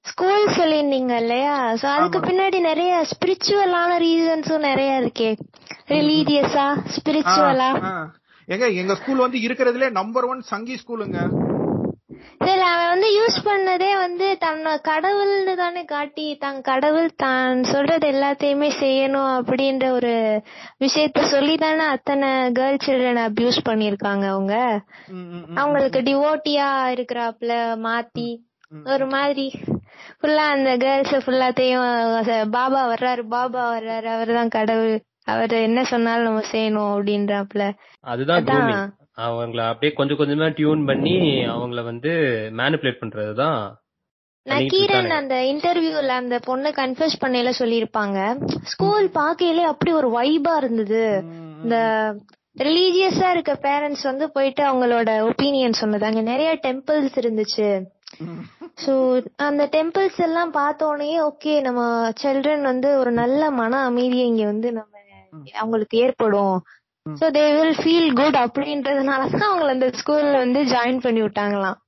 ஸ்கூல் 0.05 0.45
சொல்லியிருந்தீங்க 0.57 1.13
இல்லையா? 1.23 1.55
சோ 1.81 1.85
அதுக்கு. 1.95 2.19
பின்னாடி 2.27 2.59
நிறைய 2.61 2.91
ஸ்பிரிச்சுவலான 3.11 3.91
ரீசன்ஸும் 4.05 4.67
நிறைய 4.69 4.91
இருக்கே. 5.01 5.29
ரிலீஜியஸா 5.93 6.65
ஸ்பிரிச்சுவலா. 6.95 7.69
ஏங்க 8.47 8.67
எங்க 8.81 8.93
ஸ்கூல் 8.95 9.23
வந்து 9.25 9.39
இருக்கிறதுலே 9.47 9.89
நம்பர் 9.91 10.25
ஒன் 10.25 10.41
சங்கி 10.51 10.75
ஸ்கூலுங்க 10.83 11.19
சரி 12.41 12.61
அவன் 12.67 12.91
வந்து 12.91 13.07
யூஸ் 13.17 13.37
பண்ணதே 13.45 13.89
வந்து 13.97 14.37
தன்னை 14.37 14.71
கடவுள்னு 14.83 15.53
தானே 15.55 15.81
காட்டி 15.85 16.25
தன் 16.37 16.61
கடவுள் 16.61 17.09
தான் 17.15 17.63
சொல்றது 17.63 18.07
எல்லாத்தையுமே 18.11 18.69
செய்யணும் 18.79 19.31
அப்படின்ற 19.37 19.85
ஒரு 19.89 20.13
விஷயத்த 20.79 21.23
சொல்லி 21.33 21.55
தானே 21.57 21.85
அத்தனை 21.95 22.29
கேர்ள் 22.59 22.83
சில்ட்ரன் 22.85 23.21
அபியூஸ் 23.25 23.59
பண்ணிருக்காங்க 23.69 24.25
அவங்க. 24.25 24.53
அவங்களுக்கு 25.55 26.01
டிவோட்டியா 26.01 26.69
இருக்கிறாப்ல 26.95 27.51
மாத்தி 27.87 28.29
ஒரு 28.85 29.07
மாதிரி. 29.07 29.47
ஃபுல்லா 30.19 30.45
அந்த 30.55 30.71
கேர்ள்ஸ் 30.77 31.15
ஃபுல்லாத்தையும் 31.25 31.85
பாபா 32.51 32.81
வர்றாரு 32.93 33.25
பாபா 33.35 33.63
வர்றாரு 33.73 34.09
அவர்தான் 34.15 34.55
கடவுள். 34.57 34.95
அவர் 35.25 35.53
என்ன 35.61 35.79
சொன்னாலும் 35.83 36.27
நம்ம 36.27 36.45
செய்யணும் 36.51 36.91
அப்படின்றாப்ல 36.93 37.63
அதுதான். 38.03 38.93
அவங்கள 39.25 39.59
அப்படியே 39.67 39.91
கொஞ்சம் 39.93 40.17
கொஞ்சமா 40.17 40.53
டியூன் 40.55 40.85
பண்ணி 40.85 41.15
அவங்கள 41.53 41.83
வந்து 41.83 42.11
மேனிபுலேட் 42.57 43.01
பண்றதுதான் 43.01 43.61
நக்கீரன். 44.45 45.09
அந்த 45.09 45.35
இன்டர்வியூல 45.35 46.11
அந்த 46.21 46.39
பொண்ணு 46.39 46.69
கன்ஃபர்ஸ் 46.69 47.17
பண்ணையில 47.23 47.49
சொல்லியிருப்பாங்க. 47.59 48.19
ஸ்கூல் 48.63 49.07
பாக்கையிலே 49.07 49.65
அப்படி 49.71 49.91
ஒரு 49.93 50.09
வைபா 50.17 50.53
இருந்தது. 50.57 51.03
இந்த 51.63 51.77
ரிலீஜியஸா 52.57 53.29
இருக்க 53.29 53.53
பேரண்ட்ஸ் 53.61 54.03
வந்து 54.03 54.31
போயிட்டு 54.31 54.63
அவங்களோட 54.63 55.09
ஒப்பீனியன் 55.29 55.79
சொன்னது. 55.81 56.05
அங்க 56.05 56.21
நிறைய 56.21 56.59
டெம்பிள்ஸ் 56.63 57.17
இருந்துச்சு. 57.21 57.69
சோ 58.85 58.93
அந்த 59.35 59.63
டெம்பிள்ஸ் 59.71 60.17
எல்லாம் 60.17 60.53
பார்த்தோன்னே 60.53 61.11
ஓகே 61.29 61.53
நம்ம 61.61 62.09
சில்ட்ரன் 62.23 62.61
வந்து 62.61 62.97
ஒரு 62.99 63.11
நல்ல 63.11 63.51
மன 63.51 63.83
அமைதியை 63.83 64.27
இங்க 64.27 64.45
வந்து 64.45 64.71
நம்ம 64.71 64.97
அவங்களுக்கு 65.53 65.97
ஏற்படும். 65.97 66.55
So 67.05 67.27
they 67.37 67.45
will 67.57 67.79
feel 67.81 68.11
good 68.19 68.37
அப்படின்றதுனால 68.43 69.21
தான் 69.31 69.49
அவங்கள 69.49 69.71
அந்த 69.75 69.87
ஸ்கூல்ல 69.99 70.35
வந்து 70.43 70.61
ஜாயின் 70.73 71.01
பண்ணி 71.05 71.21
விட்டாங்களாம். 71.21 71.79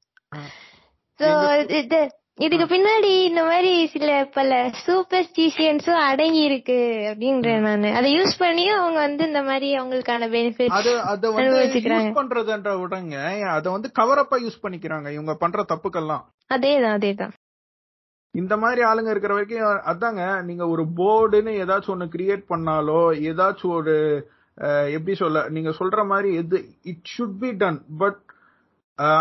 சோ 1.20 1.30
இது 1.82 2.00
இதுக்கு 2.46 2.66
பின்னாடி 2.66 3.10
இந்த 3.30 3.42
மாதிரி 3.44 3.72
சில 3.94 4.12
பல 4.36 4.52
சூப்பர்ஸ்டிஷியன்ஸும் 4.86 6.00
அடங்கி 6.08 6.42
இருக்கு 6.44 6.78
அப்படின்றேன் 7.10 7.66
நானு. 7.68 7.90
அதை 7.98 8.10
யூஸ் 8.16 8.34
பண்ணி 8.38 8.64
அவங்க 8.70 9.00
வந்து 9.00 9.24
இந்த 9.28 9.42
மாதிரி 9.44 9.68
அவங்களுக்கான 9.80 10.30
பெனிஃபிட் 10.36 10.76
அது 10.80 10.94
அத 11.12 11.32
வந்து. 11.32 11.60
யூஸ் 11.90 12.18
பண்றதுன்ற 12.20 12.74
விடங்க 12.82 13.18
அத 13.58 13.66
வந்து 13.76 13.92
கவரப்பா 14.00 14.40
யூஸ் 14.46 14.64
பண்ணிக்கிறாங்க. 14.64 15.08
இவங்க 15.18 15.36
பண்ற 15.44 15.66
தப்புக்கெல்லாம். 15.74 16.24
அதேதான் 16.50 16.98
அதேதான். 16.98 17.36
இந்த 18.36 18.56
மாதிரி 18.58 18.82
ஆளுங்க 18.90 19.10
இருக்கிற 19.10 19.34
வரைக்கும் 19.34 19.88
அதாங்க 19.92 20.24
நீங்க 20.50 20.66
ஒரு 20.74 20.84
போர்டுன்னு 21.00 21.54
ஏதாச்சும் 21.64 21.96
ஒண்ணு 21.96 22.14
கிரியேட் 22.14 22.44
பண்ணாலோ 22.52 23.02
ஏதாச்சும் 23.30 23.76
ஒரு 23.80 23.96
எப்படி 24.96 25.14
சொல்ல 25.22 25.48
நீங்க 25.56 25.72
சொல்ற 25.80 26.02
மாதிரி 26.12 26.30
எது 26.42 26.58
it 26.92 27.08
should 27.14 27.40
be 27.44 27.50
done 27.62 27.80
but 28.04 28.20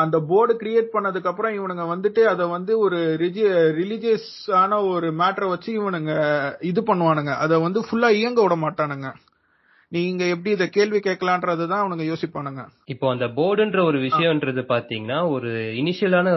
அந்த 0.03 0.17
போர்டு 0.31 0.53
கிரியேட் 0.63 0.89
பண்ணதுக்கு 0.95 1.31
அப்புறம் 1.31 1.55
இவனுங்க 1.59 1.85
வந்துட்டு 1.93 2.23
அதை 2.33 2.45
வந்து 2.55 2.73
ஒரு 2.85 2.99
ரிலிஜியஸ் 3.79 4.31
ஆன 4.63 4.81
ஒரு 4.95 5.09
மேட்டரை 5.21 5.49
வச்சு 5.53 5.71
இவனுங்க 5.81 6.13
இது 6.71 6.81
பண்ணுவானுங்க. 6.89 7.35
அதை 7.45 7.59
வந்து 7.67 7.83
ஃபுல்லா 7.87 8.09
இயங்க 8.21 8.41
விட 8.45 8.57
மாட்டானுங்க. 8.65 9.11
நீங்க 9.93 10.25
எப்படி 10.35 10.51
இதை 10.57 10.67
கேள்வி 10.75 10.99
கேட்கலான்றதுதான் 11.07 11.83
அவனுங்க 11.83 12.05
யோசிப்பானுங்க. 12.11 12.65
இப்போ 12.95 13.07
அந்த 13.15 13.29
போர்டுன்ற 13.39 13.81
ஒரு 13.91 14.01
விஷயம்ன்றது 14.09 14.65
பாத்தீங்கன்னா 14.75 15.21
ஒரு 15.37 15.53
இனிஷியலான 15.83 16.35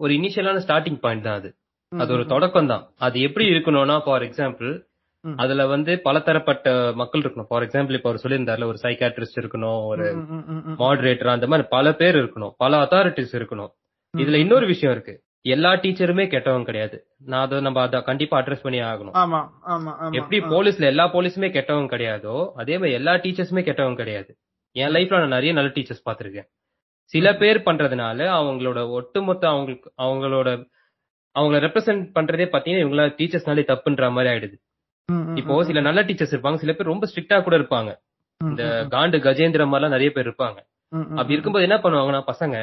ஒரு 0.00 0.12
இனிஷியலான 0.20 0.62
ஸ்டார்டிங் 0.66 1.00
பாயிண்ட் 1.04 1.26
தான் 1.28 1.38
அது. 1.40 1.50
அது 1.92 2.12
ஒரு 2.16 2.26
தொடக்கம் 2.32 2.70
தான் 2.72 2.84
அது 3.06 3.16
எப்படி 3.28 3.46
இருக்கணும்னா 3.52 3.98
ஃபார் 4.06 4.24
எக்ஸாம்பிள். 4.28 4.72
அதுல 5.36 5.66
வந்து 5.66 6.00
பலதரப்பட்ட 6.00 6.92
மக்கள் 6.94 7.20
இருக்கணும். 7.20 7.46
ஃபார் 7.48 7.62
எக்ஸாம்பிள் 7.62 7.92
இப்போ 7.92 8.08
அவர் 8.10 8.22
சொல்லியிருந்தாருல 8.24 8.64
ஒரு 8.64 8.78
சைக்காட்ரிஸ்ட் 8.82 9.40
இருக்கணும் 9.40 9.86
ஒரு. 9.86 10.04
மாடரேட்டர் 10.78 11.28
அந்த 11.28 11.46
மாதிரி 11.46 11.68
பல 11.70 11.94
பேர் 11.94 12.14
இருக்கணும். 12.14 12.50
பல 12.56 12.82
அத்தாரிட்டிஸ் 12.82 13.32
இருக்கணும். 13.32 13.70
இதுல 14.16 14.32
இன்னொரு 14.32 14.66
விஷயம் 14.66 14.94
இருக்கு. 14.94 15.22
எல்லா 15.42 15.72
டீச்சருமே 15.72 16.24
கெட்டவங்க 16.26 16.64
கிடையாது. 16.64 17.06
நான் 17.24 17.44
அதை 17.44 17.60
நம்ம 17.60 17.80
அதை 17.80 18.02
கண்டிப்பா 18.02 18.40
அட்ரஸ் 18.40 18.62
பண்ணி 18.62 18.80
ஆகணும். 18.80 19.14
எப்படி. 20.12 20.40
போலீஸ்ல 20.40 20.80
எல்லா 20.80 21.12
போலீஸுமே 21.12 21.48
கெட்டவங்க 21.56 21.92
கிடையாதோ 21.94 22.50
அதே 22.54 22.74
மாதிரி 22.74 22.92
எல்லா 22.92 23.14
டீச்சர்ஸுமே 23.14 23.62
கெட்டவங்க 23.68 23.94
கிடையாது. 23.94 24.36
என் 24.72 24.88
லைஃப்ல 24.88 25.18
நான் 25.18 25.28
நிறைய 25.28 25.52
நல்ல 25.52 25.70
டீச்சர்ஸ் 25.70 26.04
பார்த்திருக்கேன். 26.10 26.48
சில 27.04 27.36
பேர் 27.36 27.60
பண்றதுனால 27.60 28.20
அவங்களோட 28.40 28.90
ஒட்டுமொத்த 28.90 29.48
அவங்களுக்கு 29.48 29.92
அவங்களோட 29.98 30.70
அவங்கள 31.38 31.58
ரெப்ரசென்ட் 31.66 32.04
பண்றதே 32.14 32.46
பாத்தீங்கன்னா 32.54 32.84
இவங்கள 32.86 33.04
டீச்சர்ஸ்னாலே 33.18 33.62
தப்புன்ற 33.72 34.10
மாதிரி 34.10 34.34
ஆயிடுது. 34.34 34.56
இப்போ 35.34 35.64
சில 35.64 35.80
நல்ல 35.80 36.02
டீச்சர்ஸ் 36.02 36.34
இருப்பாங்க. 36.34 36.54
சில 36.54 36.72
பேர் 36.72 36.86
ரொம்ப 36.86 37.08
ஸ்ட்ரிக்டா 37.14 37.42
கூட 37.42 37.58
இருப்பாங்க. 37.58 37.90
இந்த 38.40 38.86
காண்டு 38.90 39.18
கஜேந்திர 39.18 39.62
மாதிரிலாம் 39.66 39.88
நிறைய 39.88 40.10
பேர் 40.10 40.28
இருப்பாங்க. 40.28 40.58
அப்படி 41.10 41.32
இருக்கும்போது 41.32 41.68
என்ன 41.68 41.76
பண்ணுவாங்கன்னா 41.78 42.22
பசங்க 42.32 42.56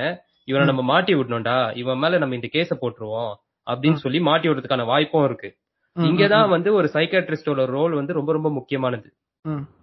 இவனை 0.43 0.67
நம்ம 0.67 0.81
மாட்டி 0.81 1.13
விடணும்டா. 1.13 1.77
இவன் 1.77 1.97
மேல 1.97 2.17
நம்ம 2.17 2.35
இந்த 2.35 2.49
கேஸ 2.51 2.71
போட்டுருவோம். 2.81 3.33
அப்படின்னு 3.67 3.93
சொல்லி 3.93 4.19
மாட்டி 4.19 4.49
விடுறதுக்கான 4.49 4.85
வாய்ப்பும் 4.85 5.25
இருக்கு. 5.25 5.57
இங்கதான் 5.95 6.49
வந்து 6.49 6.73
ஒரு 6.73 6.89
சைக்காட்ரிஸ்டோட 6.93 7.65
ரோல் 7.65 7.91
வந்து 7.91 8.13
ரொம்ப 8.13 8.31
ரொம்ப 8.31 8.49
முக்கியமானது. 8.49 9.13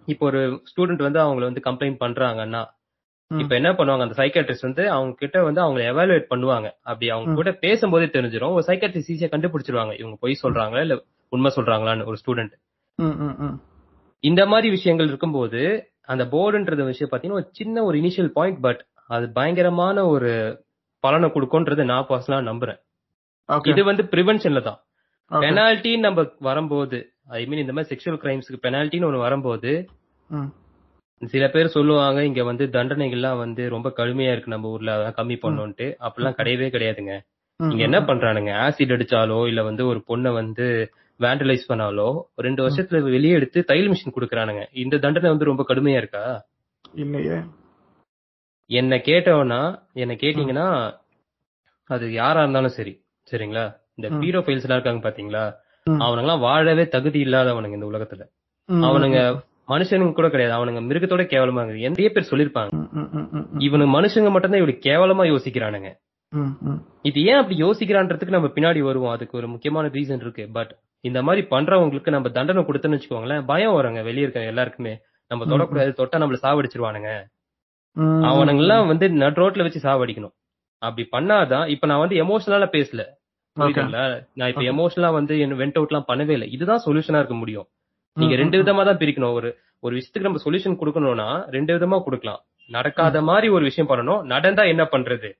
இப்போ 0.05 0.25
ஒரு 0.25 0.63
ஸ்டூடெண்ட் 0.71 1.01
வந்து 1.01 1.19
அவங்கள 1.19 1.39
வந்து 1.39 1.61
கம்ப்ளைண்ட் 1.65 1.99
பண்றாங்கன்னா. 1.99 2.65
இப்ப 3.37 3.55
என்ன 3.55 3.71
பண்ணுவாங்க? 3.71 4.01
அந்த 4.01 4.23
சைக்காட்ரிஸ்ட் 4.23 4.61
வந்து 4.61 4.91
அவங்க 4.91 5.15
கிட்ட 5.17 5.43
வந்து 5.43 5.61
அவங்க 5.61 5.81
எவாலுவேட் 5.91 6.25
பண்ணுவாங்க. 6.29 6.71
அப்படி 6.81 7.09
அவங்க 7.09 7.33
கூட 7.33 7.51
பேசும்போதே 7.51 8.05
தெரிஞ்சிடும் 8.05 8.51
ஒரு 8.51 8.63
சைக்காட்ரிஸ்ட் 8.67 9.11
ஈஸியா 9.13 9.29
கண்டுபிடிச்சிருவாங்க. 9.31 9.99
இவங்க 9.99 10.17
பொய் 10.19 10.39
சொல்றாங்களா? 10.43 10.79
இல்ல 10.79 11.03
உண்மை 11.31 11.49
சொல்றாங்களான்னு 11.55 12.07
ஒரு 12.09 12.17
ஸ்டூடெண்ட். 12.21 12.55
இந்த 14.23 14.41
மாதிரி 14.51 14.67
விஷயங்கள் 14.75 15.09
இருக்கும்போது 15.11 15.61
அந்த 16.13 16.23
போர்டுன்றது 16.33 16.83
விஷயம் 16.91 17.11
பாத்தீங்கன்னா 17.11 17.39
ஒரு 17.41 17.49
சின்ன 17.59 17.83
ஒரு 17.87 17.95
இனிஷியல் 18.01 18.31
பாயிண்ட் 18.37 18.59
பட் 18.65 18.81
அது 19.15 19.25
பயங்கரமான 19.37 19.97
ஒரு 20.13 20.31
பலனை 21.03 21.27
கொடுக்கும்ன்றது 21.33 21.83
நான் 21.91 22.07
பர்சனலா 22.11 22.39
நம்புறேன். 22.49 22.79
இது 23.71 23.81
வந்து 23.89 24.03
ப்ரிவென்ஷன்ல 24.13 24.61
தான். 24.69 24.79
பெனால்ட்டின்னு 25.31 26.05
நம்ம 26.07 26.21
வரும்போது 26.47 26.97
ஐ 27.39 27.41
மீன் 27.49 27.63
இந்த 27.63 27.73
மாதிரி 27.75 27.91
செக்ஷுவல் 27.91 28.21
கிரைம்ஸ்க்கு 28.23 28.63
பெனால்ட்டின்னு 28.65 29.07
ஒண்ணு 29.07 29.25
வரும்போது 29.25 29.71
சில 31.21 31.45
பேர் 31.53 31.75
சொல்லுவாங்க 31.75 32.19
இங்க 32.29 32.41
வந்து 32.49 32.65
தண்டனைகள்லாம் 32.75 33.39
வந்து 33.43 33.63
ரொம்ப 33.73 33.87
கடுமையா 33.99 34.31
இருக்கு 34.33 34.53
நம்ம 34.53 34.71
ஊர்ல 34.73 34.95
அதான் 34.97 35.17
கம்மி 35.19 35.35
பண்ணோன்ட்டு. 35.43 35.87
அப்படிலாம் 36.05 36.37
கிடையவே 36.39 36.67
கிடையாதுங்க. 36.75 37.13
இங்க 37.59 37.81
என்ன 37.87 37.99
பண்றானுங்க? 38.09 38.51
ஆசிட் 38.65 38.93
அடிச்சாலோ 38.95 39.39
இல்ல 39.51 39.61
வந்து 39.69 39.83
ஒரு 39.91 39.99
பொண்ணை 40.09 40.31
வந்து 40.41 40.67
வேண்டலைஸ் 41.19 41.71
பண்ணாலோ 41.71 42.21
ரெண்டு 42.35 42.69
வருஷத்துல 42.69 43.01
வெளியே 43.01 43.33
எடுத்து 43.33 43.63
தையல் 43.63 43.89
மிஷின் 43.89 44.15
குடுக்கறானுங்க. 44.15 44.65
இந்த 44.71 44.97
தண்டனை 44.97 45.29
வந்து 45.29 45.45
ரொம்ப 45.45 45.65
கடுமையா 45.67 45.97
இருக்கா? 45.97 46.45
இல்லையே. 46.93 47.37
என்ன 48.65 48.95
கேட்டவனா 48.95 49.79
என்ன 49.93 50.13
கேட்டீங்கன்னா 50.13 50.93
அது 51.85 52.11
யாரா 52.11 52.39
இருந்தாலும் 52.39 52.69
சரி. 52.69 53.03
சரிங்களா? 53.31 53.77
இந்த. 53.95 54.15
பீரோ 54.15 54.39
ஃபைல்ஸ் 54.39 54.69
எல்லாம் 54.69 54.79
இருக்காங்க 54.79 55.09
பாத்தீங்களா. 55.09 55.65
அவனுங்கெல்லாம் 55.89 56.39
வாழவே 56.39 56.87
தகுதி 56.87 57.23
இல்லாதவனுங்க 57.23 57.73
இந்த 57.73 57.85
உலகத்துல. 57.85 58.23
அவனுங்க 58.69 59.45
மனுஷனுங்க 59.67 60.13
கூட 60.13 60.29
கிடையாது. 60.29 60.57
அவனுங்க 60.57 60.83
மிருகத்தோட 60.83 61.23
கேவலமா 61.25 61.63
இருக்கு 61.63 61.89
நிறைய 61.89 62.09
பேர் 62.09 62.27
சொல்லிருப்பாங்க 62.31 62.69
ம், 62.69 62.89
ம், 62.91 63.09
ம், 63.11 63.29
ம், 63.31 63.47
ம், 63.51 63.59
இவனு 63.59 63.87
மனுஷங்க 63.97 64.31
மட்டும்தான் 64.31 64.61
இவரு 64.61 64.79
கேவலமா 64.85 65.25
யோசிக்கிறானுங்க. 65.27 65.89
இது 67.01 67.23
ஏன் 67.23 67.35
அப்படி 67.35 67.63
யோசிக்கிறான்றதுக்கு 67.63 68.29
நம்ம 68.29 68.47
பின்னாடி 68.47 68.79
வருவோம். 68.79 69.11
அதுக்கு 69.11 69.37
ஒரு 69.37 69.47
முக்கியமான 69.47 69.87
ரீசன் 69.87 70.15
இருக்கு. 70.15 70.49
பட் 70.53 70.75
இந்த 70.99 71.21
மாதிரி 71.21 71.47
பண்றவங்களுக்கு 71.49 72.09
நம்ம 72.09 72.29
தண்டனை 72.29 72.63
கொடுத்தோம்னு 72.63 72.99
வச்சுக்கோங்களேன் 72.99 73.45
பயம் 73.45 73.71
வருங்க 73.71 74.03
வெளிய 74.03 74.21
இருக்க 74.21 74.39
எல்லாருக்குமே. 74.39 74.99
நம்ம 75.27 75.45
தொடக்கூடாது 75.45 75.87
தொட்டா 75.87 76.17
நம்மள 76.17 76.35
சாவடிச்சிருவானுங்க. 76.41 77.23
ம், 77.91 78.01
அவனுங்க 78.01 78.57
எல்லாம் 78.57 78.87
வந்து 78.87 79.09
நட் 79.09 79.37
ரோட்ல 79.37 79.61
வச்சு 79.61 79.79
சாவடிக்கணும். 79.89 80.31
அப்படி 80.77 81.07
பண்ணாதான் 81.11 81.67
இப்ப 81.67 81.87
நான் 81.87 81.99
வந்து 81.99 82.15
எமோஷனலா 82.15 82.67
பேசல. 82.71 83.05
புரியுதுங்களா? 83.59 84.27
நான் 84.33 84.49
இப்ப 84.49 84.61
எமோஷனலா 84.61 85.11
வந்து 85.11 85.39
என்ன 85.39 85.55
வெண்ட் 85.55 85.73
அவுட் 85.73 85.89
எல்லாம் 85.89 86.05
பண்ணவே 86.07 86.29
இல்லை. 86.29 86.51
இதுதான் 86.51 86.81
சொல்யூஷனா 86.85 87.17
இருக்க 87.17 87.33
முடியும். 87.33 87.67
நீங்க 88.13 88.35
ம், 88.35 88.37
ரெண்டு 88.37 88.63
விதமா 88.63 88.85
தான் 88.85 88.97
பிரிக்கணும். 88.97 89.33
ஒரு 89.33 89.57
ஒரு 89.79 89.95
விஷயத்துக்கு 89.95 90.19
நம்ம 90.19 90.41
சொல்யூஷன் 90.45 90.77
கொடுக்கணும்னா 90.81 91.49
ரெண்டு 91.49 91.77
விதமா 91.77 92.03
கொடுக்கலாம். 92.03 92.45
நடக்காத 92.67 93.21
மாதிரி 93.21 93.49
ஒரு 93.49 93.63
விஷயம் 93.63 93.91
பண்ணணும். 93.91 94.21
நடந்தா 94.21 94.63
என்ன 94.63 94.83
பண்றது? 94.83 95.33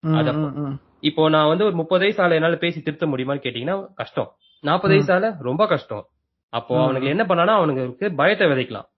ம், 0.00 0.14
அத- 0.14 0.32
ம், 0.32 0.60
ம். 0.60 0.80
இப்போ 1.00 1.28
நான் 1.28 1.48
வந்து 1.48 1.64
ஒரு 1.64 1.74
முப்பது 1.74 2.00
வயசு 2.00 2.22
ஆள 2.22 2.34
என்னால 2.34 2.56
பேசி 2.56 2.82
திருத்த 2.82 3.06
முடியுமான்னு 3.06 3.40
கேட்டீங்கன்னா 3.42 3.86
கஷ்டம். 3.94 4.36
நாற்பது 4.64 4.94
வயசு 4.94 5.12
ஆள 5.12 5.26
ரொம்ப 5.40 5.66
கஷ்டம் 5.66 6.04
அப்போ. 6.52 6.74
அவனுக்கு 6.82 7.08
என்ன 7.08 7.22
பண்ணானா 7.24 7.54
அவனுக்கு 7.58 7.84
பயத்தை 8.14 8.46
விதைக்கலாம். 8.46 8.88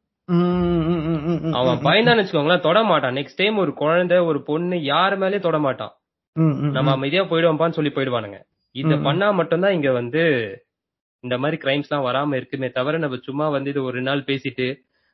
அவன் 1.53 1.79
பயந்தான்னு 1.87 2.23
வச்சுக்கோங்களேன் 2.23 2.65
தொட 2.67 2.83
மாட்டான் 2.83 3.15
நெக்ஸ்ட் 3.15 3.41
டைம் 3.41 3.57
ஒரு 3.57 3.73
குழந்தை 3.75 4.19
ஒரு 4.23 4.43
பொண்ணு 4.43 4.77
யாரு 4.85 5.17
மேலயும் 5.17 5.47
தொட 5.47 5.59
மாட்டான் 5.59 5.93
நம்ம 6.77 6.91
அமைதியா 6.91 7.23
போயிடுவோம்ப்பான்னு 7.23 7.77
சொல்லி 7.79 7.91
போயிடுவானுங்க 7.91 8.39
இத. 8.75 8.95
பண்ணா 8.99 9.27
மட்டும்தான் 9.31 9.73
இங்க 9.73 9.91
வந்து 9.93 10.23
இந்த 11.25 11.39
மாதிரி 11.39 11.57
கிரைம்ஸ் 11.63 11.89
எல்லாம் 11.89 12.07
வராம 12.09 12.37
இருக்குமே 12.37 12.69
தவிர 12.71 12.99
நம்ம 12.99 13.17
சும்மா 13.19 13.49
வந்து 13.49 13.71
இது 13.71 13.83
ஒரு 13.83 14.01
நாள் 14.03 14.23
பேசிட்டு 14.23 14.67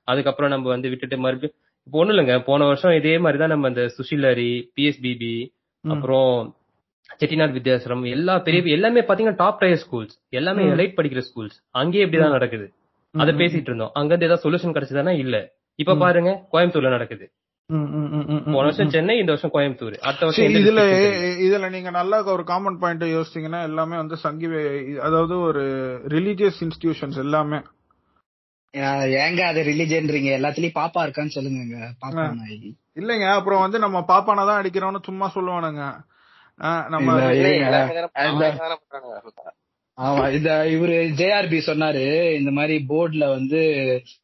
அதுக்கப்புறம் 0.09 0.51
நம்ம 0.51 0.69
வந்து 0.69 0.89
விட்டுட்டு 0.89 1.19
மறுபடியும் 1.19 1.57
இப்போ 1.87 1.99
ஒண்ணும் 1.99 2.17
இல்லைங்க 2.17 2.45
போன 2.45 2.65
வருஷம் 2.65 2.93
இதே 2.93 3.19
மாதிரிதான் 3.19 3.49
நம்ம 3.49 3.69
இந்த 3.69 3.85
சுஷிலரி 3.97 4.51
பிஎஸ்பிபி. 4.77 5.35
அப்புறம் 5.85 6.33
செட்டிநாட் 7.19 7.57
வித்யாசிரம் 7.57 8.11
எல்லா 8.11 8.39
பெரிய 8.39 8.63
எல்லாமே 8.73 9.01
பாத்தீங்கன்னா 9.01 9.37
டாப் 9.37 9.59
டயர் 9.59 9.83
ஸ்கூல்ஸ் 9.85 10.15
எல்லாமே 10.31 10.63
ம். 10.63 10.71
எலைட் 10.71 10.97
படிக்கிற 10.97 11.23
ஸ்கூல்ஸ் 11.29 11.57
அங்கேயே 11.71 12.05
இப்படிதான் 12.07 12.31
நடக்குது. 12.31 12.67
அத 13.15 13.33
பேசிட்டு 13.33 13.69
இருந்தோம். 13.71 13.91
அங்க 13.93 14.15
இருந்து 14.15 14.27
ஏதாவது 14.27 14.45
சொல்யூஷன் 14.45 14.75
கிடைச்சதானா 14.75 15.19
இல்ல. 15.19 15.37
இப்ப 15.79 15.95
பாருங்க 15.95 16.31
கோயம்புத்தூர்ல 16.53 16.89
நடக்குது. 16.89 17.27
ம், 17.71 17.89
ம், 17.91 18.09
ம், 18.11 18.25
ம், 18.29 18.43
ம், 18.47 18.53
போன 18.53 18.63
வருஷம். 18.63 18.91
சென்னை 18.91 19.19
இந்த 19.19 19.33
வருஷம் 19.33 19.53
கோயம்புத்தூர். 19.55 19.97
அடுத்த 20.01 20.25
வருஷம் 20.25 20.55
இதுல? 20.61 20.83
இதுல 21.47 21.71
நீங்க 21.71 21.91
நல்லா 21.91 22.25
ஒரு 22.25 22.45
காமன் 22.45 22.79
பாயிண்ட் 22.79 23.05
யோசிச்சீங்கன்னா 23.11 23.63
எல்லாமே 23.63 23.97
வந்து 23.97 24.17
சங்கி 24.17 24.47
அதாவது 24.99 25.41
ஒரு 25.41 25.63
ரிலீஜியஸ் 26.09 26.61
இன்ஸ்டிடியூஷன்ஸ் 26.61 27.17
எல்லாமே. 27.17 27.61
ஏங்க 29.21 29.41
அது 29.41 29.63
ரிலிஜன்றீங்க 29.63 30.31
எல்லாத்துலயும் 30.39 30.79
பாப்பா 30.81 31.01
இருக்கான்னு 31.01 31.29
சொல்லுங்க 31.29 31.95
இல்லைங்க 33.01 33.27
அப்புறம் 33.33 33.61
வந்து 33.61 33.79
நம்ம 33.79 33.99
பாப்பானை 34.01 34.43
தான் 34.45 34.63
அடிக்கிறோம்னு 34.63 35.03
சும்மா 35.03 35.33
சொல்லுவானுங்க. 35.35 35.85
நம்ம. 36.89 37.11
ஆமா 39.99 40.31
இந்த 40.31 40.67
இவரு 40.67 40.97
ஜேஆர்பி 41.19 41.59
சொன்னாரு 41.67 42.05
இந்த 42.33 42.51
மாதிரி 42.51 42.87
போர்டுல 42.89 43.29
வந்து 43.31 43.61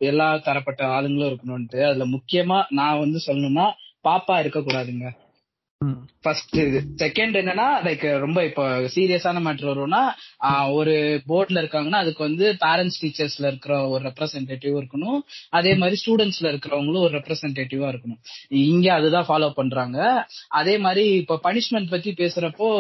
எல்லா 0.03 0.37
தரப்பட்ட 0.39 0.85
ஆளுங்களும் 0.87 1.31
இருக்கணும்ட்டு 1.31 1.85
அதுல 1.85 2.05
முக்கியமா 2.07 2.65
நான் 2.71 2.99
வந்து 2.99 3.19
சொல்லணும்னா 3.27 3.67
பாப்பா 4.05 4.39
இருக்க 4.39 4.59
கூடாதுங்க. 4.61 5.07
ஃபர்ஸ்ட் 6.25 6.55
இது. 6.59 6.79
செகண்ட் 7.03 7.35
என்னன்னா 7.39 7.67
லைக் 7.87 8.05
ரொம்ப 8.23 8.39
இப்போ 8.49 8.63
சீரியஸான 8.95 9.41
மேட்டர் 9.47 9.69
வரும்னா 9.71 10.01
ஒரு 10.79 10.95
போர்ட்ல 11.31 11.61
இருக்காங்கன்னா 11.63 11.99
அதுக்கு 12.05 12.23
வந்து 12.27 12.47
பேரண்ட்ஸ் 12.63 12.97
டீச்சர்ஸ்ல 13.03 13.45
இருக்கிற 13.51 13.75
ஒரு 13.95 14.03
ரெப்ரசன்டேட்டிவ் 14.09 14.75
இருக்கணும். 14.81 15.19
அதே 15.59 15.73
மாதிரி 15.81 15.97
ஸ்டூடெண்ட்ஸ்ல 16.03 16.47
இருக்கிறவங்களும் 16.53 17.05
ஒரு 17.09 17.15
ரெப்ரசன்டேட்டிவா 17.19 17.89
இருக்கணும். 17.93 18.21
இங்க 18.71 18.87
அதுதான் 18.99 19.29
ஃபாலோ 19.31 19.51
பண்றாங்க. 19.61 19.99
அதே 20.61 20.77
மாதிரி 20.87 21.05
இப்போ 21.21 21.39
பனிஷ்மெண்ட் 21.49 21.93
பத்தி 21.95 22.13
பேசுறப்போ 22.23 22.71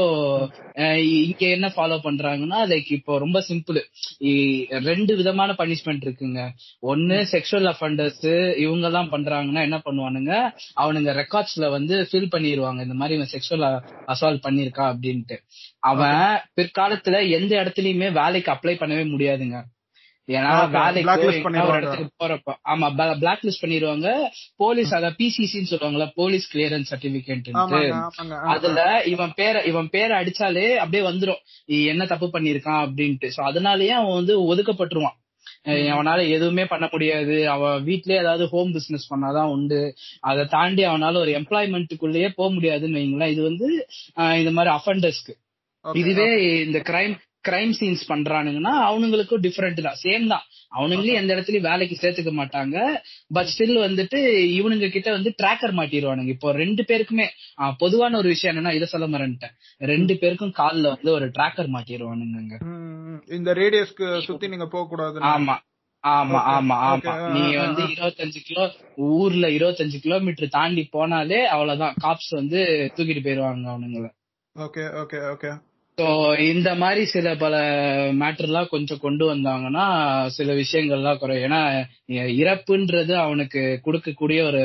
இங்க 1.27 1.45
என்ன 1.59 1.71
ஃபாலோ 1.77 1.99
பண்றாங்கன்னா 2.09 2.63
லைக் 2.73 2.91
இப்போ 2.99 3.19
ரொம்ப 3.25 3.45
சிம்பிள் 3.51 3.81
ரெண்டு 4.91 5.13
விதமான 5.21 5.53
பனிஷ்மெண்ட் 5.61 6.07
இருக்குங்க. 6.09 6.41
ஒன்னு 6.95 7.21
செக்ஷுவல் 7.35 7.71
அஃபண்டர்ஸ் 7.75 8.27
இவங்க 8.65 8.87
எல்லாம் 8.93 9.13
பண்றாங்கன்னா 9.17 9.63
என்ன 9.69 9.81
பண்ணுவானுங்க? 9.87 10.33
அவனுங்க 10.83 11.13
ரெக்கார்ட்ஸ்ல 11.23 11.71
வந்து 11.79 11.95
ஃபில் 12.11 12.33
பண்ணிடுவாங்க 12.37 12.85
இந்த 12.87 12.97
மாதிரி 13.01 13.17
இவன் 13.19 13.33
செக்ஷுவல் 13.35 13.65
அசால்ட் 14.13 14.45
பண்ணிருக்கா 14.47 14.85
அப்படின்ட்டு. 14.93 15.39
அவன் 15.91 16.21
பிற்காலத்துல 16.59 17.17
எந்த 17.39 17.53
இடத்துலயுமே 17.63 18.11
வேலைக்கு 18.21 18.53
அப்ளை 18.53 18.77
பண்ணவே 18.83 19.07
முடியாதுங்க. 19.15 19.59
ஏன்னா 20.29 20.53
வேலைக்கு 20.71 21.11
ஒரு. 21.27 21.35
இடத்துக்கு 21.81 22.15
போறப்ப. 22.23 22.55
ஆமா 22.71 22.87
பிளாக் 23.19 23.43
லிஸ்ட் 23.43 23.63
பண்ணிடுவாங்க. 23.65 24.09
போலீஸ் 24.57 24.93
அத 24.95 25.11
பிசிசின்னு 25.19 25.71
சொல்லுவாங்கல்ல 25.73 26.07
போலீஸ் 26.15 26.47
கிளியரன்ஸ் 26.55 26.91
சர்டிபிகேட் 26.93 27.51
அதுல 28.55 28.81
இவன் 29.13 29.33
பேரை 29.37 29.61
இவன் 29.67 29.91
பேரை 29.91 30.15
அடிச்சாலே 30.21 30.67
அப்படியே 30.77 31.05
வந்துரும். 31.11 31.41
என்ன 31.93 32.07
தப்பு 32.07 32.29
பண்ணிருக்கான் 32.35 32.83
அப்படின்ட்டு. 32.87 33.31
சோ 33.37 33.43
அதனாலயே 33.51 33.95
அவன் 34.01 34.19
வந்து 34.21 34.37
ஒதுக்கப்பட்டுருவான். 34.51 35.17
அவனால 35.67 36.29
எதுவுமே 36.29 36.65
பண்ண 36.65 36.89
முடியாது. 36.93 37.37
அவன் 37.51 37.85
வீட்லயே 37.85 38.19
ஏதாவது 38.21 38.49
ஹோம் 38.49 38.73
பிசினஸ் 38.73 39.15
பண்ணாதான் 39.15 39.51
உண்டு. 39.57 39.81
அதை 40.21 40.45
தாண்டி 40.47 40.85
அவனால 40.85 41.17
ஒரு 41.17 41.33
எம்ப்ளாய்மெண்ட்டுக்குள்ளேயே 41.41 42.29
போக 42.35 42.55
முடியாதுன்னு 42.55 42.99
வைங்களேன். 42.99 43.31
இது 43.31 43.43
வந்து 43.43 43.69
இந்த 44.39 44.51
மாதிரி 44.51 44.75
அஃபண்டர்ஸ்க்கு 44.75 45.35
இதுவே 45.93 46.29
இந்த 46.65 46.79
கிரைம் 46.79 47.17
கிரைம் 47.47 47.75
சீன்ஸ் 47.79 48.03
பண்றானுங்கன்னா 48.09 48.73
அவனுங்களுக்கும் 48.87 49.43
டிஃபரெண்ட் 49.43 49.81
தான். 49.83 49.99
சேம் 50.03 50.27
தான். 50.27 50.45
அவனுங்களையும் 50.73 51.21
எந்த 51.21 51.35
இடத்துலயும் 51.35 51.69
வேலைக்கு 51.69 51.97
சேர்த்துக்க 51.97 52.33
மாட்டாங்க. 52.35 52.77
பட் 53.31 53.51
ஸ்டில் 53.53 53.77
வந்துட்டு 53.83 54.19
இவனுங்க 54.57 54.89
கிட்ட 54.89 55.11
வந்து 55.11 55.31
ட்ராக்கர் 55.39 55.75
மாட்டிடுவானுங்க 55.79 56.33
இப்போ 56.35 56.51
ரெண்டு 56.57 56.85
பேருக்குமே 56.85 57.27
பொதுவான 57.79 58.17
ஒரு 58.17 58.29
விஷயம் 58.29 58.53
என்னன்னா 58.53 58.75
இதை 58.75 58.87
சொல்ல 58.87 59.07
மறந்துட்டேன். 59.09 59.55
ரெண்டு 59.85 60.17
பேருக்கும் 60.19 60.57
கால்ல 60.57 60.93
வந்து 60.95 61.13
ஒரு 61.13 61.29
ட்ராக்கர் 61.37 61.71
மாட்டிடுவானுங்க. 61.75 62.57
இந்த 63.37 63.51
ரேடியஸ்க்கு 63.55 64.09
சுத்தி 64.23 64.49
நீங்க 64.49 64.69
போக 64.69 64.87
கூடாது 64.89 65.25
ஆமா 65.31 65.57
ஆமா 66.05 66.41
ஆமா 66.51 66.75
ஆமா. 66.83 66.97
Okay, 66.97 67.13
ஆ, 67.21 67.31
நீ 67.33 67.41
ஆ, 67.53 67.63
வந்து. 67.63 67.83
இருபத்தஞ்சு 67.93 68.41
கிலோ 68.45 68.65
ஊர்ல 69.09 69.47
இருபத்தஞ்சு 69.51 69.99
கிலோமீட்டர் 70.01 70.49
தாண்டி 70.49 70.83
போனாலே 70.93 71.41
அவ்வளவுதான். 71.53 71.97
காப்ஸ் 72.05 72.31
வந்து 72.33 72.59
தூக்கிட்டு 72.97 73.23
போயிருவாங்க 73.23 73.67
அவனுங்கள. 73.73 74.07
ஓகே 74.57 74.85
ஓகே 75.01 75.19
ஓகே 75.31 75.51
ஸோ 75.99 76.07
இந்த 76.53 76.71
மாதிரி 76.81 77.03
சில 77.13 77.29
பல 77.43 77.55
மேட்டர்லாம் 78.23 78.73
கொஞ்சம் 78.73 79.01
கொண்டு 79.05 79.25
வந்தாங்கன்னா 79.31 79.85
சில 80.35 80.49
விஷயங்கள்லாம் 80.59 81.21
குறையும். 81.21 81.45
ஏன்னா 81.47 81.61
இறப்புன்றது 82.43 83.15
அவனுக்கு 83.23 83.61
கொடுக்கக்கூடிய 83.87 84.41
ஒரு 84.51 84.61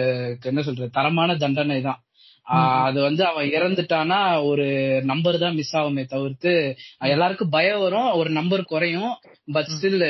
என்ன 0.52 0.64
சொல்றது 0.68 0.90
தரமான 0.98 1.38
தண்டனை 1.44 1.78
தான். 1.88 2.00
அது 2.88 3.00
வந்து 3.08 3.24
அவன் 3.30 3.48
இறந்துட்டானா 3.58 4.20
ஒரு 4.50 4.66
நம்பர் 5.12 5.38
தான் 5.44 5.58
மிஸ் 5.60 5.74
ஆகுமே 5.80 6.04
தவிர்த்து 6.16 6.54
எல்லாருக்கும் 7.14 7.54
பயம் 7.56 7.82
வரும் 7.86 8.12
ஒரு 8.20 8.30
நம்பர் 8.40 8.64
குறையும் 8.74 9.12
பட் 9.56 9.72
ஸ்டில் 9.76 10.06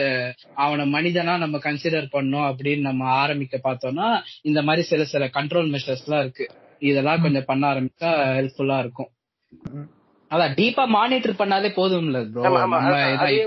அவனை 0.65 0.85
மனிதனா 0.97 1.33
நம்ம 1.45 1.59
கன்சிடர் 1.67 2.11
பண்ணோம் 2.17 2.49
அப்படின்னு 2.51 2.89
நம்ம 2.89 3.09
ஆரம்பிக்க 3.23 3.57
பார்த்தோம்னா 3.67 4.09
இந்த 4.49 4.61
மாதிரி 4.69 4.85
சில 4.91 5.03
சில 5.13 5.25
கண்ட்ரோல் 5.37 5.73
மெஷர்ஸ் 5.75 6.05
எல்லாம் 6.07 6.23
இருக்கு. 6.25 6.47
இதெல்லாம் 6.89 7.25
கொஞ்சம் 7.25 7.49
பண்ண 7.49 7.65
ஆரம்பிச்சா 7.73 8.11
ஹெல்ப்ஃபுல்லா 8.37 8.79
இருக்கும். 8.85 9.11
அதான் 10.31 10.53
டீப்பா 10.59 10.83
மானிட்டர் 10.97 11.39
பண்ணாலே 11.39 11.69
போதும்ல 11.79 12.19
ப்ரோ 12.33 12.43
இதான் 12.49 12.75
அதுவே 13.23 13.41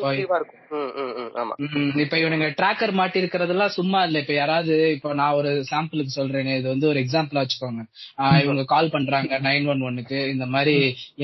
இப்போ 2.03 2.17
இவனுங்க 2.21 2.47
ட்ராக்கர் 2.61 2.93
மாட்டி 2.93 3.21
இருக்கிறதெல்லாம் 3.23 3.75
சும்மா 3.77 4.01
இல்ல. 4.07 4.17
இப்ப 4.19 4.35
யாராவது 4.35 4.75
இப்ப 4.97 5.13
நான் 5.15 5.37
ஒரு 5.41 5.51
சாம்பிளுக்கு 5.71 6.13
சொல்றேனே. 6.17 6.55
இது 6.61 6.69
வந்து 6.69 6.89
ஒரு 6.89 6.99
எக்ஸாம்பிளா 7.05 7.43
வச்சுக்கோங்க. 7.43 7.83
இவங்க 8.45 8.65
கால் 8.65 8.91
பண்றாங்க 8.91 9.39
நைன் 9.39 9.69
ஒன் 9.73 9.85
ஒன்னுக்கு 9.89 10.19
இந்த 10.29 10.47
மாதிரி 10.47 10.75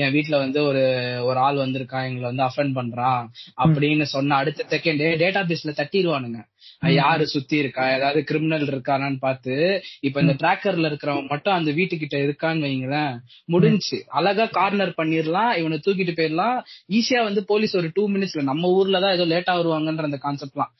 என் 0.03 0.13
வீட்ல 0.13 0.37
வந்து 0.37 0.61
ஒரு 0.63 0.83
ஒரு 1.23 1.39
ஆள் 1.39 1.59
வந்திருக்கான். 1.65 2.07
எங்களை 2.09 2.27
வந்து 2.31 2.47
அஃபெண்ட் 2.49 2.77
பண்றான். 2.79 3.25
அப்படின்னு 3.63 4.07
சொன்ன 4.15 4.35
அடுத்த 4.35 4.67
செகண்ட் 4.75 5.03
டேட்டா 5.23 5.43
பேஸ்ல 5.51 5.73
தட்டிடுவானுங்க 5.81 6.41
யாரு 6.81 7.23
சுத்தி 7.27 7.55
இருக்கா? 7.57 7.83
ஏதாவது 7.95 8.19
கிரிமினல் 8.23 8.65
இருக்கானான்னு 8.69 9.19
பார்த்து 9.19 9.55
இப்ப 10.01 10.21
இந்த 10.21 10.33
ட்ராக்கர்ல 10.41 10.89
இருக்கிறவன் 10.89 11.27
மட்டும் 11.29 11.55
அந்த 11.57 11.71
வீட்டுக்கிட்ட 11.71 12.15
இருக்கான்னு 12.25 12.65
வைங்களேன் 12.65 13.13
முடிஞ்சு. 13.49 13.97
அழகா 14.17 14.45
கார்னர் 14.57 14.93
பண்ணிரலாம் 14.99 15.51
இவனை 15.59 15.77
தூக்கிட்டு 15.85 16.13
போயிடலாம் 16.17 16.57
ஈஸியா 16.97 17.21
வந்து 17.27 17.41
போலீஸ் 17.51 17.75
ஒரு 17.81 17.89
டூ 17.97 18.05
மினிட்ஸ்ல 18.13 18.43
நம்ம 18.49 18.71
ஊர்ல 18.77 19.01
தான் 19.03 19.15
ஏதோ 19.17 19.27
லேட்டா 19.33 19.55
வருவாங்கன்ற 19.59 20.07
அந்த 20.09 20.19
கான்செப்ட்லாம் 20.25 20.71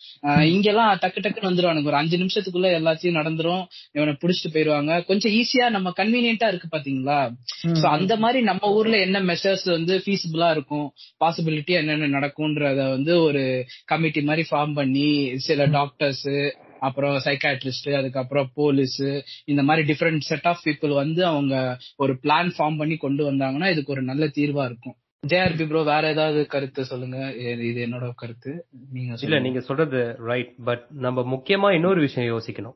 இங்கெல்லாம் 0.54 0.91
டக்கு 1.04 1.20
டக்குன்னு 1.20 1.49
வந்துருவானுங்க. 1.49 1.91
ஒரு 1.91 1.99
அஞ்சு 2.02 2.18
நிமிஷத்துக்குள்ள 2.24 2.68
எல்லாத்தையும் 2.80 3.20
நடந்துரும். 3.20 3.64
இவனை 3.95 4.14
புடிச்சிட்டு 4.22 4.54
போயிருவாங்க. 4.56 4.91
கொஞ்சம் 5.10 5.34
ஈஸியா 5.39 5.68
நம்ம 5.70 5.93
கன்வீனியன்ட்டா 5.99 6.49
இருக்கு 6.52 6.70
பாத்தீங்களா? 6.76 7.20
சோ 7.80 7.86
அந்த 7.97 8.14
மாதிரி 8.24 8.41
நம்ம 8.49 8.74
ஊர்ல 8.78 8.97
என்ன 9.08 9.18
மெஷர்ஸ் 9.30 9.68
வந்து 9.76 9.95
ஃபீஸிபிளா 10.04 10.49
இருக்கும்? 10.56 10.88
பாசிபிலிட்டி 11.24 11.74
என்னென்ன 11.82 12.12
நடக்கும்ன்றத 12.18 12.82
வந்து 12.95 13.14
ஒரு 13.28 13.43
கமிட்டி 13.86 14.24
மாதிரி 14.30 14.45
ஃபார்ம் 14.52 14.76
பண்ணி 14.80 15.08
சில 15.47 15.60
டாக்டர்ஸ் 15.98 16.56
அப்புறம் 16.80 17.22
சைக்காட்ரிஸ்ட் 17.26 17.98
அதுக்கப்புறம் 17.98 18.50
போலீஸ் 18.54 19.04
இந்த 19.46 19.64
மாதிரி 19.64 19.94
டிஃப்ரெண்ட் 19.94 20.20
செட் 20.20 20.46
ஆஃப் 20.46 20.60
பீப்புள் 20.66 20.94
வந்து 20.94 21.26
அவங்க 21.26 21.78
ஒரு 21.96 22.14
பிளான் 22.14 22.52
ஃபார்ம் 22.58 22.78
பண்ணி 22.78 22.98
கொண்டு 22.98 23.32
வந்தாங்கன்னா 23.32 23.72
இதுக்கு 23.72 23.92
ஒரு 23.92 24.02
நல்ல 24.02 24.26
தீர்வா 24.26 24.66
இருக்கும். 24.66 24.96
ஜேஆர்பி 25.28 25.68
ப்ரோ 25.68 25.84
வேற 25.84 26.10
ஏதாவது 26.10 26.46
கருத்து 26.46 26.86
சொல்லுங்க? 26.86 27.18
இது- 27.18 27.86
என்னோட 27.89 28.12
கருத்து. 28.16 28.66
நீங்க 28.92 29.16
இல்ல. 29.22 29.39
நீங்க 29.39 29.60
சொல்றது 29.60 30.16
ரைட் 30.18 30.56
பட் 30.64 30.86
நம்ம 30.89 31.36
முக்கியமா 31.36 31.72
இன்னொரு 31.72 32.02
விஷயம் 32.02 32.39
யோசிக்கணும். 32.39 32.76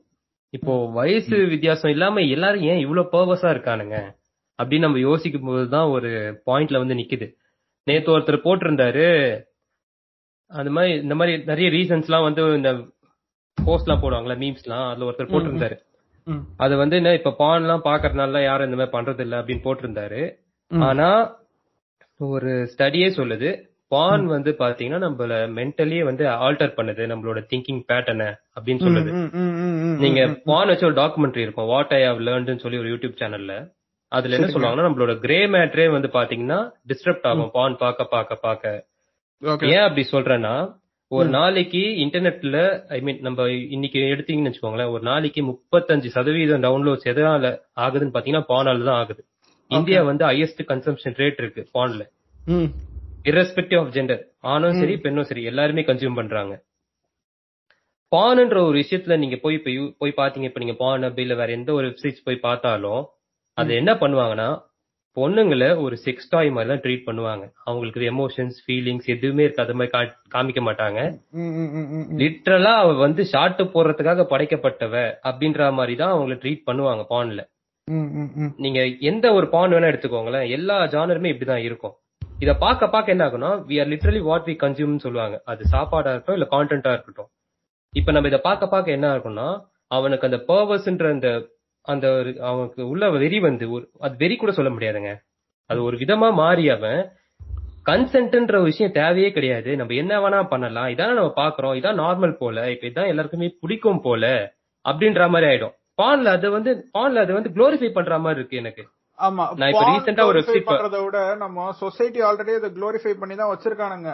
இப்போ 0.50 0.92
வயசு 0.92 1.46
வித்தியாசம் 1.46 1.92
இல்லாம 1.92 2.20
எல்லாரும் 2.20 2.62
ஏன் 2.62 2.80
இவ்வளவு 2.80 3.10
பர்வஸா 3.12 3.38
இருக்கானுங்க? 3.38 4.16
அப்படின்னு 4.64 4.80
நம்ம 4.80 5.00
யோசிக்கும் 5.00 5.44
போதுதான் 5.44 5.88
ஒரு 5.88 6.42
பாயிண்ட்ல 6.46 6.78
வந்து 6.78 6.94
நிக்குது. 6.94 7.34
நேத்து 7.84 8.20
ஒருத்தர் 8.20 8.40
போட்டிருந்தாரு. 8.44 9.42
அந்த 10.48 10.72
மாதிரி 10.72 11.02
இந்த 11.02 11.16
மாதிரி 11.16 11.44
நிறைய 11.44 11.70
ரீசன்ஸ் 11.70 12.02
எல்லாம் 12.02 12.24
வந்து 12.24 12.56
இந்த 12.56 12.94
போஸ்ட் 13.58 13.88
எல்லாம் 13.88 14.04
போடுவாங்கல்ல 14.04 14.38
மீம்ஸ் 14.42 14.66
எல்லாம் 14.66 14.88
அதுல 14.90 15.08
ஒருத்தர் 15.10 15.32
போட்டிருந்தாரு. 15.32 15.78
அது 16.58 16.74
வந்து 16.78 16.96
என்ன 16.96 17.14
இப்ப 17.14 17.36
பான் 17.40 17.64
எல்லாம் 17.64 17.86
பாக்குறதுனால 17.86 18.42
யாரும் 18.44 18.68
இந்த 18.68 18.78
மாதிரி 18.78 18.96
பண்றது 18.98 19.24
இல்ல 19.26 19.36
அப்படின்னு 19.42 19.66
போட்டிருந்தாரு. 19.66 20.22
ஆனா 20.72 21.10
ஒரு 22.20 22.52
ஸ்டடியே 22.72 23.08
சொல்லுது 23.18 23.50
பான் 23.92 24.24
வந்து 24.28 24.52
பாத்தீங்கன்னா 24.62 25.00
நம்மள 25.04 25.34
மென்டலியே 25.58 26.04
வந்து 26.04 26.24
ஆல்டர் 26.46 26.76
பண்ணுது 26.78 27.04
நம்மளோட 27.12 27.40
திங்கிங் 27.52 27.82
பேட்டர்னை 27.90 28.30
அப்படின்னு 28.56 28.86
சொல்லுது 28.86 29.12
நீங்க. 30.04 30.22
பான் 30.50 30.70
வச்சு 30.72 30.88
ஒரு 30.90 30.98
டாக்குமெண்ட்ரி 31.02 31.44
இருக்கும் 31.46 31.70
வாட் 31.74 31.94
ஐ 31.94 32.02
ஹவ் 32.06 32.22
லேர்ன்ட்னு 32.28 32.64
சொல்லி 32.64 32.82
ஒரு 32.84 32.92
யூடியூப் 32.94 33.20
சேனல்ல 33.22 33.56
அதுல 34.12 34.36
என்ன. 34.38 34.50
சொல்லுவாங்கன்னா 34.54 34.88
நம்மளோட 34.88 35.14
கிரே 35.20 35.40
மேட்ரே 35.54 35.86
வந்து 35.96 36.10
பாத்தீங்கன்னா 36.18 36.60
டிஸ்டர்ப்ட் 36.90 37.30
ஆகும் 37.32 37.54
பான் 37.54 37.82
பார்க்க 37.84 38.12
பார்க்க 38.42 38.82
Okay. 39.42 39.68
ஏன் 39.72 39.86
அப்படி 39.86 40.04
சொல்றேன்னா 40.12 40.52
ஒரு. 41.12 41.28
நாளைக்கு 41.30 41.82
இன்டர்நெட்ல 42.04 42.58
ஐ 42.90 43.00
மீன் 43.02 43.20
நம்ம 43.22 43.42
இன்னைக்கு 43.76 44.00
எடுத்தீங்கன்னு 44.14 44.52
வச்சுக்கோங்களேன் 44.52 44.92
ஒரு 44.94 45.04
நாளைக்கு 45.04 45.42
முப்பத்தஞ்சு 45.44 46.10
சதவீதம் 46.16 46.64
டவுன்லோட்ஸ் 46.66 47.10
எதனால 47.12 47.52
ஆகுதுன்னு 47.78 48.16
பாத்தீங்கன்னா 48.16 48.48
பானால 48.52 48.86
தான் 48.90 49.00
ஆகுது. 49.02 49.22
இந்தியா 49.72 50.00
வந்து 50.04 50.24
ஹையஸ்ட் 50.26 50.62
கன்சம்ஷன் 50.72 51.18
ரேட் 51.22 51.42
இருக்கு 51.44 51.64
பான்ல 51.78 52.04
irrespective 53.26 53.78
ஆஃப் 53.80 53.94
ஜெண்டர் 53.94 54.20
ஆணும் 54.50 54.76
சரி 54.80 54.96
பெண்ணும் 55.04 55.28
சரி 55.30 55.44
எல்லாருமே 55.52 55.84
கன்சியூம் 55.88 56.18
பண்றாங்க. 56.20 56.54
பானுன்ற 58.12 58.58
ஒரு 58.68 58.76
விஷயத்துல 58.82 59.16
நீங்க 59.22 59.38
போய் 59.44 59.58
போய் 60.02 60.20
பாத்தீங்க 60.20 60.48
இப்ப 60.50 60.62
நீங்க 60.64 60.76
பான் 60.82 61.06
இல்ல 61.24 61.36
வேற 61.36 61.50
எந்த 61.52 61.72
ஒரு 61.74 61.86
வெப்சைட்ஸ் 61.90 62.26
போய் 62.28 62.46
பார்த்தாலும் 62.46 63.02
அது 63.58 63.72
என்ன 63.82 63.92
பண்ணுவாங்கன்னா 64.02 64.50
பொண்ணுங்களை 65.18 65.70
ஒரு 65.84 65.96
செக்ஸ் 66.06 66.30
டாய் 66.34 66.50
மாதிரி 66.56 66.70
தான் 66.72 66.82
ட்ரீட் 66.84 67.06
பண்ணுவாங்க. 67.08 67.44
அவங்களுக்கு 67.68 68.08
எமோஷன்ஸ் 68.14 68.58
ஃபீலிங்ஸ் 68.64 69.08
எதுவுமே 69.16 69.44
இருக்காத 69.48 69.74
மாதிரி 69.80 70.12
காமிக்க 70.36 70.62
மாட்டாங்க. 70.68 71.00
லிட்ரலா 72.22 72.74
அவ 72.84 72.94
வந்து 73.06 73.24
ஷார்ட் 73.34 73.62
போடுறதுக்காக 73.76 74.26
படைக்கப்பட்டவ 74.34 74.96
அப்படின்ற 75.30 75.72
மாதிரி 75.80 75.96
தான் 76.02 76.16
அவங்கள 76.16 76.38
ட்ரீட் 76.44 76.66
பண்ணுவாங்க 76.70 77.06
பான்ல. 77.14 77.44
நீங்க 78.64 78.82
எந்த 79.10 79.26
ஒரு 79.38 79.48
பான் 79.54 79.74
வேணா 79.76 79.92
எடுத்துக்கோங்களேன். 79.92 80.46
எல்லா 80.58 80.78
ஜானருமே 80.96 81.32
இப்படிதான் 81.34 81.66
இருக்கும். 81.68 81.96
இத 82.44 82.52
பார்க்க 82.64 82.94
பார்க்க 82.94 83.14
என்ன 83.16 83.26
ஆகும்னா 83.28 83.52
we 83.70 83.76
are 83.82 83.92
literally 83.92 84.22
what 84.30 84.48
we 84.50 84.56
consume 84.64 85.04
சொல்லுவாங்க. 85.04 85.36
அது 85.52 85.62
சாப்பாடா 85.74 86.12
இருக்கட்டும் 86.12 86.38
இல்ல 86.40 86.48
கான்டென்ட்டா 86.56 86.94
இருக்கட்டும். 86.96 87.30
இப்ப 87.94 88.12
நம்ம 88.16 88.30
இத 88.32 88.40
பார்க்க 88.48 88.74
பார்க்க 88.74 88.98
என்ன 88.98 89.08
ஆகும்னா 89.16 89.48
அவனுக்கு 89.98 90.28
அந்த 90.28 90.40
பர்பஸ்ன்ற 90.50 91.10
அந்த 91.16 91.30
அந்த 91.86 92.06
ஒரு 92.12 92.32
அவனுக்கு 92.42 92.82
உள்ள 92.90 93.10
வெறி 93.16 93.40
வந்து 93.40 93.66
ஒரு 93.72 93.86
அது 94.00 94.16
வெறி 94.18 94.36
கூட 94.36 94.52
சொல்ல 94.52 94.70
முடியாதுங்க. 94.70 95.12
அது 95.70 95.80
ஒரு 95.84 95.96
விதமா 95.98 96.34
மாறி 96.34 96.70
அவன் 96.70 97.00
கன்சென்ட்ன்ற 97.86 98.56
ஒரு 98.56 98.70
விஷயம் 98.72 98.92
தேவையே 98.92 99.32
கிடையாது. 99.32 99.72
நம்ம 99.76 99.94
என்ன 99.94 100.14
வேணா 100.20 100.40
பண்ணலாம். 100.48 100.88
இதான 100.88 101.14
நம்ம 101.14 101.34
பாக்குறோம். 101.38 101.76
இதான் 101.76 102.00
நார்மல் 102.00 102.38
போல. 102.38 102.58
இப்ப 102.72 102.88
இதான் 102.88 103.08
எல்லாருக்குமே 103.08 103.50
பிடிக்கும் 103.62 104.02
போல 104.02 104.24
அப்படின்ற 104.86 105.30
மாதிரி 105.30 105.50
ஆயிடும். 105.52 105.76
பான்ல 105.98 106.32
அது 106.38 106.48
வந்து 106.52 106.72
பான்ல 106.94 107.20
அது 107.20 107.34
வந்து 107.34 107.50
குளோரிஃபை 107.50 107.90
பண்ற 107.92 108.18
மாதிரி 108.20 108.40
இருக்கு 108.40 108.58
எனக்கு. 108.58 108.84
ஆமா. 109.20 109.44
நான் 109.56 109.70
இப்ப 109.70 110.24
ஆ 110.24 110.26
ஒரு 110.26 110.40
பண்றதை 110.70 111.02
விட 111.04 111.20
நம்ம 111.36 111.68
சொசைட்டி 111.80 112.22
ஆல்ரெடி 112.22 112.54
அதை 112.54 112.70
க்ளோரிஃபை 112.72 113.14
பண்ணி 113.14 113.36
தான் 113.36 113.52
வச்சிருக்கானுங்க. 113.54 114.10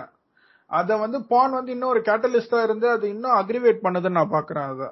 அத 0.71 0.97
வந்து 0.97 1.17
பான் 1.27 1.51
வந்து 1.51 1.71
இன்னும் 1.71 1.89
ஒரு 1.89 2.01
கேட்டலிஸ்டா 2.01 2.59
இருந்து 2.63 2.89
அது 2.89 3.05
இன்னும் 3.09 3.37
அக்ரிவேட் 3.39 3.81
பண்ணுதுன்னு 3.85 4.19
நான் 4.19 4.35
பாக்குறேன் 4.35 4.67
அத. 4.71 4.83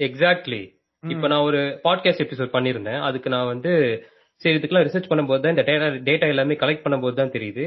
எக்ஸாக்ட்லி 0.00 0.60
இப்ப 1.04 1.28
நான் 1.28 1.46
ஒரு 1.48 1.60
பாட்காஸ்ட் 1.84 2.24
எபிசோட் 2.24 2.54
பண்ணிருந்தேன் 2.54 3.00
அதுக்கு 3.00 3.28
நான் 3.30 3.46
வந்து 3.46 3.70
சரி 4.42 4.56
இதுக்கெல்லாம் 4.56 4.86
ரிசர்ச் 4.86 5.10
பண்ணும்போது 5.10 5.40
தான் 5.40 5.54
இந்த 5.54 5.64
டேட்டா 5.68 5.86
டேட்டா 6.08 6.26
எல்லாமே 6.28 6.54
கலெக்ட் 6.54 6.84
பண்ணும்போது 6.84 7.14
தான் 7.14 7.32
தெரியுது. 7.32 7.64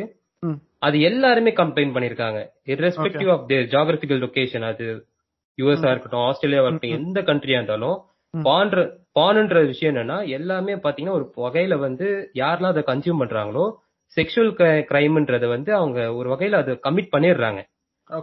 அது 0.80 0.98
எல்லாருமே 1.02 1.52
கம்ப்ளைண்ட் 1.60 1.94
பண்ணிருக்காங்க 1.96 2.40
irrespective 2.68 3.30
of 3.34 3.46
their 3.48 3.68
geographical 3.74 4.22
location 4.24 4.66
அது 4.70 4.88
யூஎஸ்ஆ 5.58 5.92
இருக்கட்டும் 5.92 6.26
ஆஸ்திரேலியாவா 6.28 6.68
இருக்கட்டும் 6.68 6.98
எந்த 7.00 7.20
கண்ட்ரியா 7.22 7.60
இருந்தாலும் 7.60 7.98
பான்ற 8.34 8.84
பானுன்ற 9.20 9.58
விஷயம் 9.68 9.92
என்னன்னா 9.94 10.18
எல்லாமே 10.38 10.76
பாத்தீங்கன்னா 10.86 11.18
ஒரு 11.20 11.26
வகையில 11.46 11.74
வந்து 11.80 12.08
யாரெல்லாம் 12.36 12.74
அதை 12.76 12.84
கன்சியூம் 12.88 13.22
பண்றாங்களோ 13.22 13.66
செக்ஷுவல் 14.18 14.52
கிரைம்ன்றத 14.90 15.46
வந்து 15.48 15.72
அவங்க 15.76 16.00
ஒரு 16.16 16.28
வகையில 16.34 16.60
அதை 16.64 16.74
கமிட் 16.88 17.14
பண்ணிடுறாங்க. 17.14 17.60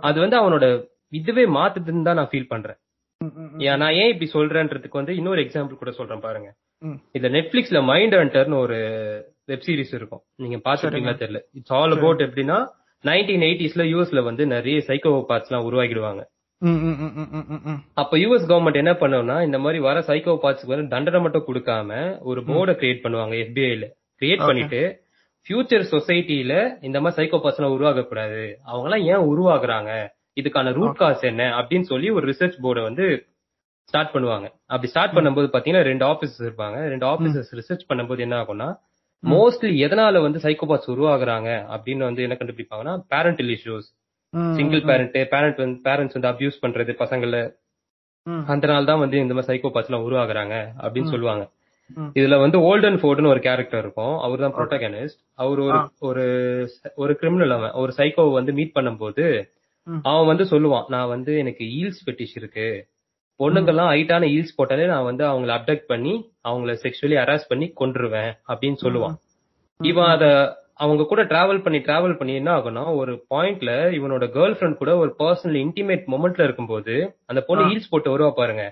அது 0.03 0.19
வந்து 0.21 0.37
அவனோட 0.41 0.65
இதுவே 1.13 1.45
மாத்துதுன்னு 1.57 2.07
தான் 2.09 2.19
நான் 2.19 2.31
ஃபீல் 2.33 2.53
பண்றேன். 2.53 2.79
நான் 3.81 3.95
ஏன் 4.01 4.11
இப்படி 4.12 4.29
சொல்றேன்றதுக்கு 4.35 5.01
வந்து 5.01 5.16
இன்னொரு 5.16 5.41
எக்ஸாம்பிள் 5.45 5.81
கூட 5.81 5.91
சொல்றேன் 5.91 6.25
பாருங்க. 6.27 6.49
இந்த 7.16 7.29
நெட்ஃபிளிக்ஸ்ல 7.37 7.79
மைண்ட் 7.91 8.14
ஹண்டர்னு 8.21 8.59
ஒரு 8.64 8.79
வெப் 9.51 9.64
சீரிஸ் 9.66 9.95
இருக்கும். 9.99 10.23
நீங்க 10.43 10.57
பாத்துருக்கீங்களா 10.66 11.16
தெரியல. 11.23 11.41
இட்ஸ் 11.59 11.75
ஆல் 11.79 11.95
அபவுட் 11.97 12.23
எப்படின்னா 12.27 12.59
நைன்டீன் 13.05 13.45
எயிட்டிஸ்ல 13.49 13.83
யூஎஸ்ல 13.93 14.21
வந்து 14.29 14.47
நிறைய 14.47 14.79
சைக்கோ 14.89 15.12
பார்ட்ஸ் 15.31 15.51
எல்லாம் 15.51 15.66
உருவாக்கிடுவாங்க. 15.68 16.23
அப்ப 18.01 18.16
யூஎஸ் 18.23 18.49
கவர்மெண்ட் 18.51 18.81
என்ன 18.83 18.93
பண்ணும்னா 19.03 19.37
இந்த 19.49 19.59
மாதிரி 19.59 19.79
வர 19.89 19.99
சைக்கோ 20.09 20.35
பார்ட்ஸ்க்கு 20.43 20.75
வந்து 20.75 20.93
தண்டனை 20.95 21.21
மட்டும் 21.27 21.47
கொடுக்காம 21.47 21.91
ஒரு 22.31 22.41
போர்டை 22.49 22.75
கிரியேட் 22.81 23.05
பண்ணுவாங்க 23.05 23.37
எஃபிஐல 23.45 23.87
கிரியேட் 24.23 24.47
பண்ணிட்டு 24.49 24.81
ஃபியூச்சர் 25.47 25.85
சொசைட்டில 25.95 26.55
இந்த 26.89 26.99
மாதிரி 27.01 27.18
சைக்கோ 27.18 27.41
பார்ட்ஸ் 27.43 27.61
எல்லாம் 27.61 27.77
உருவாக 27.77 28.05
கூடாது 28.11 28.43
அவங்க 28.68 28.87
எல்லாம் 28.89 29.07
ஏன் 29.12 29.25
உருவாகுறாங்க? 29.33 29.93
இதுக்கான 30.37 30.72
ரூட் 30.78 30.99
காஸ் 31.03 31.24
என்ன 31.31 31.43
அப்படின்னு 31.61 31.87
சொல்லி 31.93 32.11
ஒரு 32.16 32.24
ரிசர்ச் 32.31 32.57
போர்டை 32.64 32.83
வந்து 32.89 33.07
ஸ்டார்ட் 33.93 34.12
பண்ணுவாங்க. 34.14 34.47
அப்படி 34.72 34.91
ஸ்டார்ட் 34.93 35.14
பண்ணும்போது 35.16 35.49
பாத்தீங்கன்னா 35.55 35.85
ரெண்டு 35.91 36.05
ஆபீசர்ஸ் 36.11 36.45
இருப்பாங்க. 36.49 36.76
ரெண்டு 36.93 37.07
ஆபீசர்ஸ் 37.12 37.51
ரிசர்ச் 37.61 37.89
பண்ணும்போது 37.91 38.20
என்ன 38.26 38.37
ஆகும்னா 38.43 38.68
மோஸ்ட்லி 39.22 39.70
எதனால 39.87 40.20
வந்து 40.26 40.39
சைக்கோபாத்ஸ் 40.45 40.93
உருவாகுறாங்க 40.93 41.49
அப்படின்னு 41.74 42.05
வந்து 42.09 42.24
என்ன 42.26 42.37
கண்டுபிடிப்பாங்கன்னா 42.41 42.95
parental 43.12 43.51
issues 43.57 43.89
single 44.59 44.83
parent 44.89 45.16
parent 45.33 45.59
வந்து 45.62 45.78
பேரண்ட்ஸ் 45.89 46.16
வந்து 46.16 46.31
அபியூஸ் 46.33 46.62
பண்றது 46.64 46.93
பசங்கள. 47.03 47.37
அதனால 48.53 48.83
தான் 48.91 49.03
வந்து 49.03 49.16
இந்த 49.24 49.35
மாதிரி 49.35 49.51
சைக்கோபாத்ஸ் 49.51 49.89
எல்லாம் 49.91 50.07
உருவாகுறாங்க 50.09 50.55
அப்படின்னு 50.83 51.12
சொல்லுவாங்க. 51.14 51.45
இதுல 52.18 52.37
வந்து 52.45 52.59
ஓல்டன் 52.68 52.99
ஃபோர்டுன்னு 53.01 53.33
ஒரு 53.35 53.41
கேரக்டர் 53.47 53.83
இருக்கும். 53.85 54.14
அவர் 54.24 54.43
தான் 54.45 54.55
ப்ரொட்டகனிஸ்ட் 54.59 55.20
அவர் 55.43 55.61
ஒரு 55.66 55.78
ஒரு 56.09 56.24
ஒரு 57.03 57.14
கிரிமினல் 57.20 57.55
அவன். 57.57 57.74
ஒரு 57.83 57.93
சைக்கோ 57.99 58.24
வந்து 58.39 58.53
மீட் 58.59 58.76
பண்ணும்போது. 58.76 59.24
அவன் 60.03 60.26
வந்து 60.26 60.45
சொல்லுவான் 60.45 60.89
நான் 60.89 61.09
வந்து 61.09 61.33
எனக்கு 61.39 61.64
ஈல்ஸ் 61.78 62.01
பெட்டிஷ் 62.05 62.37
இருக்கு. 62.37 62.66
பொண்ணுங்கெல்லாம் 63.41 63.91
ஹைட்டான 63.93 64.24
ஈல்ஸ் 64.35 64.57
போட்டாலே 64.59 64.87
நான் 64.87 65.05
வந்து 65.05 65.24
அவங்கள 65.24 65.51
அப்டக்ட் 65.59 65.87
பண்ணி 65.87 66.14
அவங்கள 66.49 66.72
செக்ஷுவலி 66.83 67.16
ஹராஸ் 67.20 67.47
பண்ணி 67.49 67.66
கொன்றுவேன் 67.81 68.33
அப்படின்னு 68.49 68.78
சொல்லுவான். 68.85 69.16
இவன் 69.81 70.11
அத 70.14 70.24
அவங்க 70.74 71.03
கூட 71.05 71.22
டிராவல் 71.24 71.62
பண்ணி 71.62 71.78
டிராவல் 71.78 72.18
பண்ணி 72.18 72.35
என்ன 72.35 72.51
ஆகும்னா 72.57 72.85
ஒரு 72.97 73.12
பாயிண்ட்ல 73.31 73.70
இவனோட 73.99 74.24
கேர்ள் 74.37 74.55
ஃபிரெண்ட் 74.57 74.81
கூட 74.83 74.93
ஒரு 74.97 75.11
பர்சனல் 75.18 75.59
இன்டிமேட் 75.64 76.05
மொமெண்ட்ல 76.07 76.43
இருக்கும்போது 76.43 76.95
அந்த 77.26 77.41
பொண்ணு 77.41 77.64
ஹீல்ஸ் 77.70 77.91
போட்டு 77.91 78.12
வருவா 78.14 78.31
பாருங்க. 78.31 78.64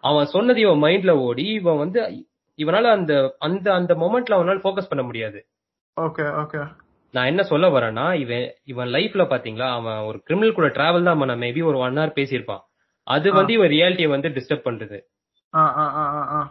அவன் 0.00 0.26
சொன்னது 0.26 0.60
இவன் 0.60 0.82
மைண்ட்ல 0.82 1.12
ஓடி 1.26 1.46
இவன் 1.52 1.78
வந்து 1.78 2.00
இவனால 2.58 2.86
அந்த 2.96 3.12
அந்த 3.38 3.66
அந்த 3.74 3.92
மொமெண்ட்ல 3.94 4.38
அவனால 4.38 4.62
ஃபோக்கஸ் 4.64 4.88
பண்ண 4.88 5.02
முடியாது. 5.02 5.38
ஓகே 5.96 6.24
ஓகே 6.42 6.60
நான் 7.14 7.28
என்ன 7.30 7.42
சொல்ல 7.50 7.66
வரேன்னா 7.74 8.04
இவன் 8.22 8.44
இவன் 8.72 8.90
லைஃப்ல 8.96 9.22
பாத்தீங்களா 9.30 9.68
அவன் 9.78 10.00
ஒரு 10.08 10.18
கிரிமினல் 10.26 10.58
கூட 10.58 10.68
டிராவல் 10.76 11.08
தான் 11.08 11.20
பண்ண 11.22 11.34
மேபி 11.44 11.60
ஒரு 11.70 11.78
ஒன் 11.86 11.98
ஹவர் 12.00 12.18
பேசியிருப்பான். 12.18 12.62
அது 13.06 13.28
வந்து 13.38 13.52
இவன் 13.56 13.72
ரியாலிட்டியை 13.74 14.10
வந்து 14.14 14.28
டிஸ்டர்ப் 14.36 14.66
பண்றது. 14.68 14.98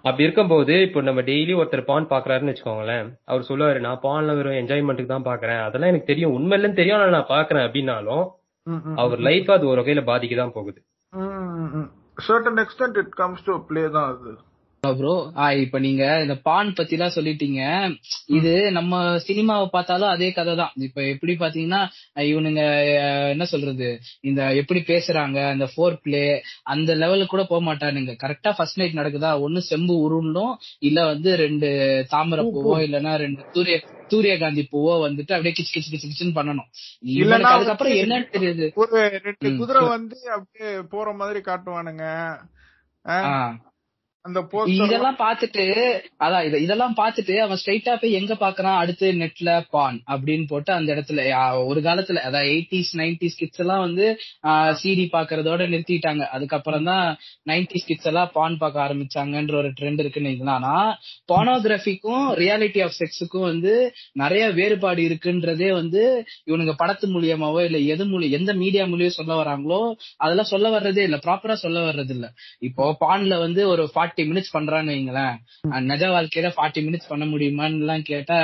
அப்படி 0.07 0.26
இருக்கும்போது 0.26 0.74
இப்போ 0.88 1.01
நம்ம 1.07 1.22
டெய்லி 1.30 1.53
ஒருத்தர் 1.60 1.89
பான் 1.91 2.10
பாக்குறாருன்னு 2.14 2.53
வச்சுக்கோங்களேன் 2.53 3.07
அவர் 3.32 3.47
சொல்லுவாரு 3.49 3.80
நான் 3.86 4.01
பான்ல 4.07 4.36
வெறும் 4.39 4.60
என்ஜாய்மெண்ட்டுக்கு 4.62 5.14
தான் 5.14 5.30
பாக்குறேன். 5.30 5.62
அதெல்லாம் 5.68 5.91
எனக்கு 5.91 6.12
தெரியும். 6.12 6.36
உண்மையிலும் 6.38 6.78
தெரியும் 6.80 6.97
ஆனா 6.99 7.16
நான் 7.18 7.34
பாக்குறேன் 7.36 7.66
அப்படின்னாலும் 7.68 8.26
அவர் 9.03 9.22
லைஃப் 9.30 9.49
அது 9.55 9.66
ஒரு 9.72 9.82
வகையில 9.82 10.03
பாதிக்க 10.12 10.36
தான் 10.41 10.55
போகுது. 10.57 10.80
Certain 12.28 12.62
extent 12.66 12.99
it 13.03 13.14
comes 13.22 13.45
to 13.49 13.53
play 13.70 13.84
தான் 13.97 14.10
அது. 14.14 14.32
ப்ரோ 14.84 15.14
இப்ப 15.64 15.78
நீங்க 15.86 16.04
இந்த 16.24 16.36
பான் 16.48 16.70
பத்தி 16.78 16.94
எல்லாம் 16.96 17.14
சொல்லிட்டீங்க. 17.16 17.62
இது 18.38 18.52
நம்ம 18.78 19.00
சினிமாவை 19.26 19.66
பார்த்தாலும் 19.74 20.12
அதே 20.14 20.30
கதை 20.38 20.54
தான் 20.62 20.74
இப்ப 20.88 21.00
எப்படி 21.14 21.34
பாத்தீங்கன்னா 21.42 21.82
இவனுங்க 22.30 22.62
என்ன 23.34 23.46
சொல்றது? 23.54 23.90
இந்த 24.30 24.42
எப்படி 24.62 24.82
பேசுறாங்க 24.92 25.38
அந்த 25.54 25.68
ஃபோர் 25.74 26.00
பிளே 26.06 26.24
அந்த 26.74 26.96
லெவலுக்கு 27.02 27.34
கூட 27.34 27.46
போக 27.52 27.62
மாட்டானுங்க. 27.70 28.16
கரெக்டா 28.24 28.54
ஃபர்ஸ்ட் 28.58 28.80
நைட் 28.82 29.00
நடக்குதா? 29.02 29.32
ஒண்ணு 29.46 29.62
செம்பு 29.72 29.96
உருண்டும் 30.06 30.54
இல்ல 30.90 31.00
வந்து 31.14 31.32
ரெண்டு 31.46 31.70
தாமரை 32.16 32.46
பூவோ 32.56 32.76
இல்லன்னா 32.88 33.14
ரெண்டு 33.26 33.42
சூரிய 33.56 33.78
சூரியகாந்தி 34.14 34.64
பூவோ 34.74 34.94
வந்துட்டு 35.08 35.34
அப்படியே 35.36 35.56
கிச்சு 35.56 35.74
கிச்சு 35.74 35.92
கிச்சு 35.94 36.08
கிச்சுன்னு 36.12 36.38
பண்ணணும். 36.38 36.70
இல்லன்னா 37.22 37.52
அதுக்கப்புறம் 37.56 37.98
என்னன்னு 38.04 38.34
தெரியுது? 38.36 38.68
ஒரு 38.84 39.02
ரெண்டு 39.28 39.50
குதிரை. 39.60 39.82
வந்து 39.96 40.18
அப்படியே 40.38 40.72
போற 40.94 41.12
மாதிரி 41.22 41.42
காட்டுவானுங்க. 41.50 42.06
அந்த 44.26 44.40
இதெல்லாம் 44.78 45.18
பாத்துட்டு 45.22 45.64
அதான் 46.24 46.46
இதெல்லாம் 46.64 46.96
பாத்துட்டு 46.98 47.36
அவன் 47.44 47.60
ஸ்ட்ரைட்டா 47.60 47.94
போய் 48.00 48.18
எங்க 48.20 48.34
பாக்குறான் 48.42 48.80
அடுத்து 48.80 49.08
நெட்ல 49.20 49.52
பான் 49.76 49.98
அப்படின்னு 50.12 50.46
போட்டு 50.50 50.72
அந்த 50.74 50.90
இடத்துல 50.96 51.22
ஒரு 51.66 51.82
காலத்துல 51.86 52.24
அதான் 52.28 52.48
எயிட்டிஸ் 52.52 52.92
நைன்டிஸ் 53.00 53.38
கிட்ஸ் 53.40 53.62
எல்லாம் 53.64 53.84
வந்து 53.86 54.06
சிடி 54.80 55.06
பாக்குறதோட 55.14 55.62
நிறுத்திட்டாங்க. 55.74 56.24
அதுக்கப்புறம் 56.36 56.88
தான் 56.90 57.06
நைன்டிஸ் 57.48 57.88
கிட்ஸ் 57.90 58.10
எல்லாம் 58.12 58.34
பான் 58.36 58.58
பார்க்க 58.58 58.84
ஆரம்பிச்சாங்கன்ற 58.86 59.56
ஒரு 59.62 59.72
ட்ரெண்ட் 59.78 60.04
இருக்குன்னு 60.04 60.32
வைங்களேன். 60.32 60.56
ஆனா 60.58 60.74
பானோகிராஃபிக்கும் 61.30 62.26
ரியாலிட்டி 62.41 62.82
ஆஃப் 62.86 62.98
செக்ஸுக்கும் 63.00 63.48
வந்து 63.50 63.74
நிறைய 64.24 64.44
வேறுபாடு 64.60 65.02
இருக்குன்றதே 65.10 65.72
வந்து 65.80 66.04
இவனுங்க 66.50 66.76
படத்து 66.80 67.14
மூலியமாவோ 67.16 67.64
இல்ல 67.68 67.82
எது 67.94 68.10
மூலியம் 68.12 68.38
எந்த 68.40 68.52
மீடியா 68.62 68.86
மூலியம் 68.91 69.18
சொல்ல 69.20 69.34
வராங்களோ 69.41 69.82
அதெல்லாம் 70.24 70.52
சொல்ல 70.54 70.68
வர்றதே 70.76 71.04
இல்ல. 71.08 71.20
ப்ராப்பரா 71.26 71.58
சொல்ல 71.64 71.80
வர்றது 71.88 72.14
இல்ல 72.18 72.28
இப்போ 72.70 72.84
பான்ல 73.02 73.34
வந்து 73.40 73.62
ஒரு 73.72 73.84
ஃபார்ட்டி 74.10 74.23
மினிட்ஸ் 74.30 74.53
பண்றான்னு 74.53 74.94
வைங்களேன். 74.94 75.36
நிஜ 75.90 76.03
வாழ்க்கையில 76.07 76.49
ஃபார்ட்டி 76.56 76.81
மினிட்ஸ் 76.86 77.10
பண்ண 77.10 77.26
முடியுமான்னு 77.26 77.81
எல்லாம் 77.81 78.03
கேட்டா 78.03 78.38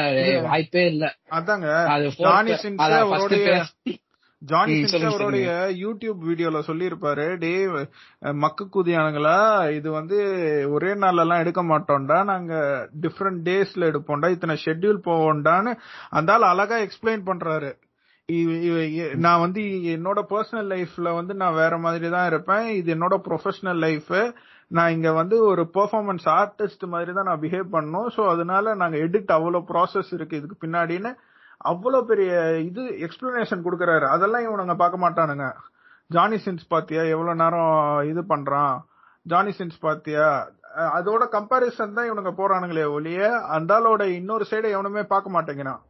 வாய்ப்பே 0.48 0.84
இல்ல. 0.86 1.06
அதாங்க. 1.32 1.68
அது 1.94 2.10
ஜானி 4.42 4.74
சின்ஸ் 4.82 5.06
அவருடைய 5.10 5.50
யூடியூப் 5.84 6.20
வீடியோல 6.28 6.58
சொல்லியிருப்பாரு 6.68 7.26
டே 7.38 7.52
மக்கு 8.42 8.64
குதியானுங்களா 8.74 9.38
இது 9.70 9.90
வந்து 9.92 10.18
ஒரே 10.72 10.92
நாள்ல 10.94 11.24
எல்லாம் 11.24 11.42
எடுக்க 11.44 11.62
மாட்டோம்டா 11.64 12.24
நாங்க 12.24 12.54
டிஃப்ரெண்ட் 13.02 13.42
டேஸ்ல 13.48 13.90
எடுப்போம்டா 13.92 14.30
இத்தனை 14.30 14.58
ஷெட்யூல் 14.66 15.00
போவோம்டான்னு 15.08 15.74
அந்த 16.10 16.34
ஆள் 16.34 16.52
அழகா 16.52 16.78
எக்ஸ்பிளைன் 16.86 17.28
பண்றாரு. 17.32 17.72
நான் 19.16 19.40
வந்து 19.40 19.62
என்னோட 19.96 20.20
பர்சனல் 20.30 20.70
லைஃப்ல 20.74 21.10
வந்து 21.16 21.34
நான் 21.34 21.54
வேற 21.54 21.78
மாதிரி 21.78 22.10
தான் 22.10 22.28
இருப்பேன் 22.28 22.68
இது 22.76 22.90
என்னோட 22.96 23.16
ப்ரொஃபஷனல் 23.28 23.82
லைஃப் 23.84 24.12
நான் 24.72 24.94
இங்க 24.96 25.10
வந்து 25.12 25.36
ஒரு 25.52 25.64
பெர்ஃபார்மன்ஸ் 25.78 26.26
ஆர்டிஸ்ட் 26.40 26.86
மாதிரி 26.94 27.12
தான் 27.14 27.30
நான் 27.30 27.42
பிஹேவ் 27.44 27.68
பண்ணணும். 27.76 28.08
ஸோ 28.16 28.22
அதனால 28.34 28.76
நாங்க 28.82 28.98
எடிட் 29.06 29.32
அவ்வளவு 29.38 29.68
ப்ராசஸ் 29.72 30.12
இருக்கு. 30.18 30.40
இதுக்கு 30.40 30.58
பின்னாடின்னு 30.66 31.12
அவ்வளவு 31.72 32.08
பெரிய 32.12 32.32
இது 32.70 32.84
எக்ஸ்பிளனேஷன் 33.06 33.66
கொடுக்கறாரு. 33.68 34.06
அதெல்லாம் 34.16 34.46
இவனுங்க 34.48 34.76
பார்க்க 34.82 35.06
மாட்டானுங்க. 35.06 35.48
ஜானி 36.10 36.38
சின்ஸ் 36.46 36.66
பாத்தியா 36.74 37.04
எவ்வளவு 37.14 37.40
நேரம் 37.44 37.76
இது 38.12 38.22
பண்றான்? 38.34 38.76
ஜானி 39.26 39.52
சின்ஸ் 39.60 39.80
பாத்தியா? 39.86 40.28
அதோட 40.98 41.24
கம்பாரிசன் 41.36 41.98
தான் 41.98 42.08
இவனுங்க 42.10 42.32
போறானுங்களே 42.40 42.86
ஒழிய 42.96 43.20
அந்த 43.56 43.74
ஆளோட 43.76 44.04
இன்னொரு 44.20 44.46
சைடை 44.52 44.70
எவனுமே 44.76 45.04
பார்க்க 45.14 45.36
மாட்டேங்கிறான். 45.36 45.82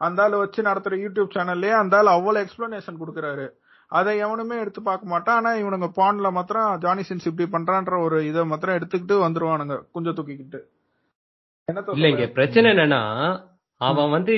அந்த 0.00 0.28
வச்சு 0.42 0.60
நடத்துற 0.62 0.96
யூடியூப் 1.04 1.34
சேனல்லே 1.36 1.70
அந்த 1.82 1.96
ஆள் 1.98 2.16
அவ்வளவு 2.16 2.42
எக்ஸ்பிளனேஷன் 2.44 3.00
கொடுக்குறாரு. 3.00 3.46
அதை 3.92 4.12
எவனுமே 4.18 4.56
எடுத்து 4.58 4.80
பார்க்க 4.82 5.12
மாட்டான். 5.12 5.36
ஆனா 5.36 5.50
இவனுங்க 5.60 5.88
பான்ல 5.98 6.30
மாத்திரம் 6.30 6.80
ஜானி 6.80 7.02
சின்ஸ் 7.08 7.28
இப்படி 7.30 7.46
பண்றான்ற 7.52 7.94
ஒரு 8.06 8.16
இதை 8.26 8.42
மாத்திரம் 8.44 8.76
எடுத்துக்கிட்டு 8.78 9.16
வந்துருவானுங்க 9.24 9.76
கொஞ்சம் 9.96 10.16
தூக்கிக்கிட்டு. 10.18 10.60
இல்ல 11.94 12.08
இங்க? 12.08 12.26
பிரச்சனை 12.36 12.66
என்னன்னா 12.72 13.02
அவன் 13.80 14.10
வந்து 14.10 14.34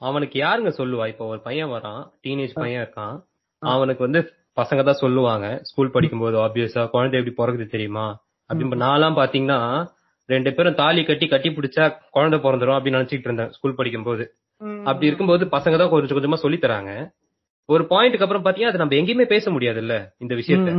அவனுக்கு 0.00 0.36
யாருங்க 0.38 0.70
சொல்லுவா? 0.78 1.06
இப்ப 1.06 1.24
ஒரு 1.26 1.40
பையன் 1.40 1.72
வரான் 1.72 2.02
டீனேஜ் 2.24 2.58
பையன் 2.60 2.82
இருக்கான். 2.82 3.16
அவனுக்கு 3.62 4.02
வந்து 4.06 4.20
பசங்க 4.56 4.82
தான் 4.84 5.02
சொல்லுவாங்க. 5.02 5.46
ஸ்கூல் 5.62 5.94
படிக்கும்போது 5.94 6.36
ஆப்வியஸா 6.44 6.82
குழந்தை 6.94 7.18
எப்படி 7.20 7.34
பிறகுது 7.34 7.66
தெரியுமா? 7.74 8.06
அப்படின்னு 8.50 8.84
நான்லாம் 8.84 9.18
பாத்தீங்கன்னா 9.20 9.60
ரெண்டு 10.28 10.50
பேரும் 10.54 10.78
தாலி 10.80 11.02
கட்டி 11.04 11.26
கட்டி 11.28 11.50
பிடிச்சா 11.50 11.84
குழந்தை 12.16 12.38
பிறந்துரும் 12.38 12.76
அப்படின்னு 12.76 12.98
நினைச்சிட்டு 12.98 13.28
இருந்தேன் 13.28 13.52
ஸ்கூல் 13.56 13.78
படிக்கும்போது. 13.78 14.24
ம், 14.60 14.82
அப்படி 14.86 15.08
இருக்கும்போது 15.08 15.44
பசங்க 15.54 15.76
தான் 15.76 15.92
கொஞ்சம் 15.92 16.16
கொஞ்சமா 16.18 16.38
சொல்லி 16.44 16.58
தராங்க. 16.58 16.92
ஒரு 17.68 17.84
பாயிண்ட்க்கு 17.90 18.24
அப்புறம் 18.26 18.44
பாத்தீங்கன்னா 18.44 18.70
அது 18.72 18.78
நம்ம 18.78 18.94
எங்கேயுமே 18.94 19.24
பேச 19.24 19.50
முடியாதுல்ல 19.50 20.12
இந்த 20.18 20.34
விஷயத்த. 20.34 20.70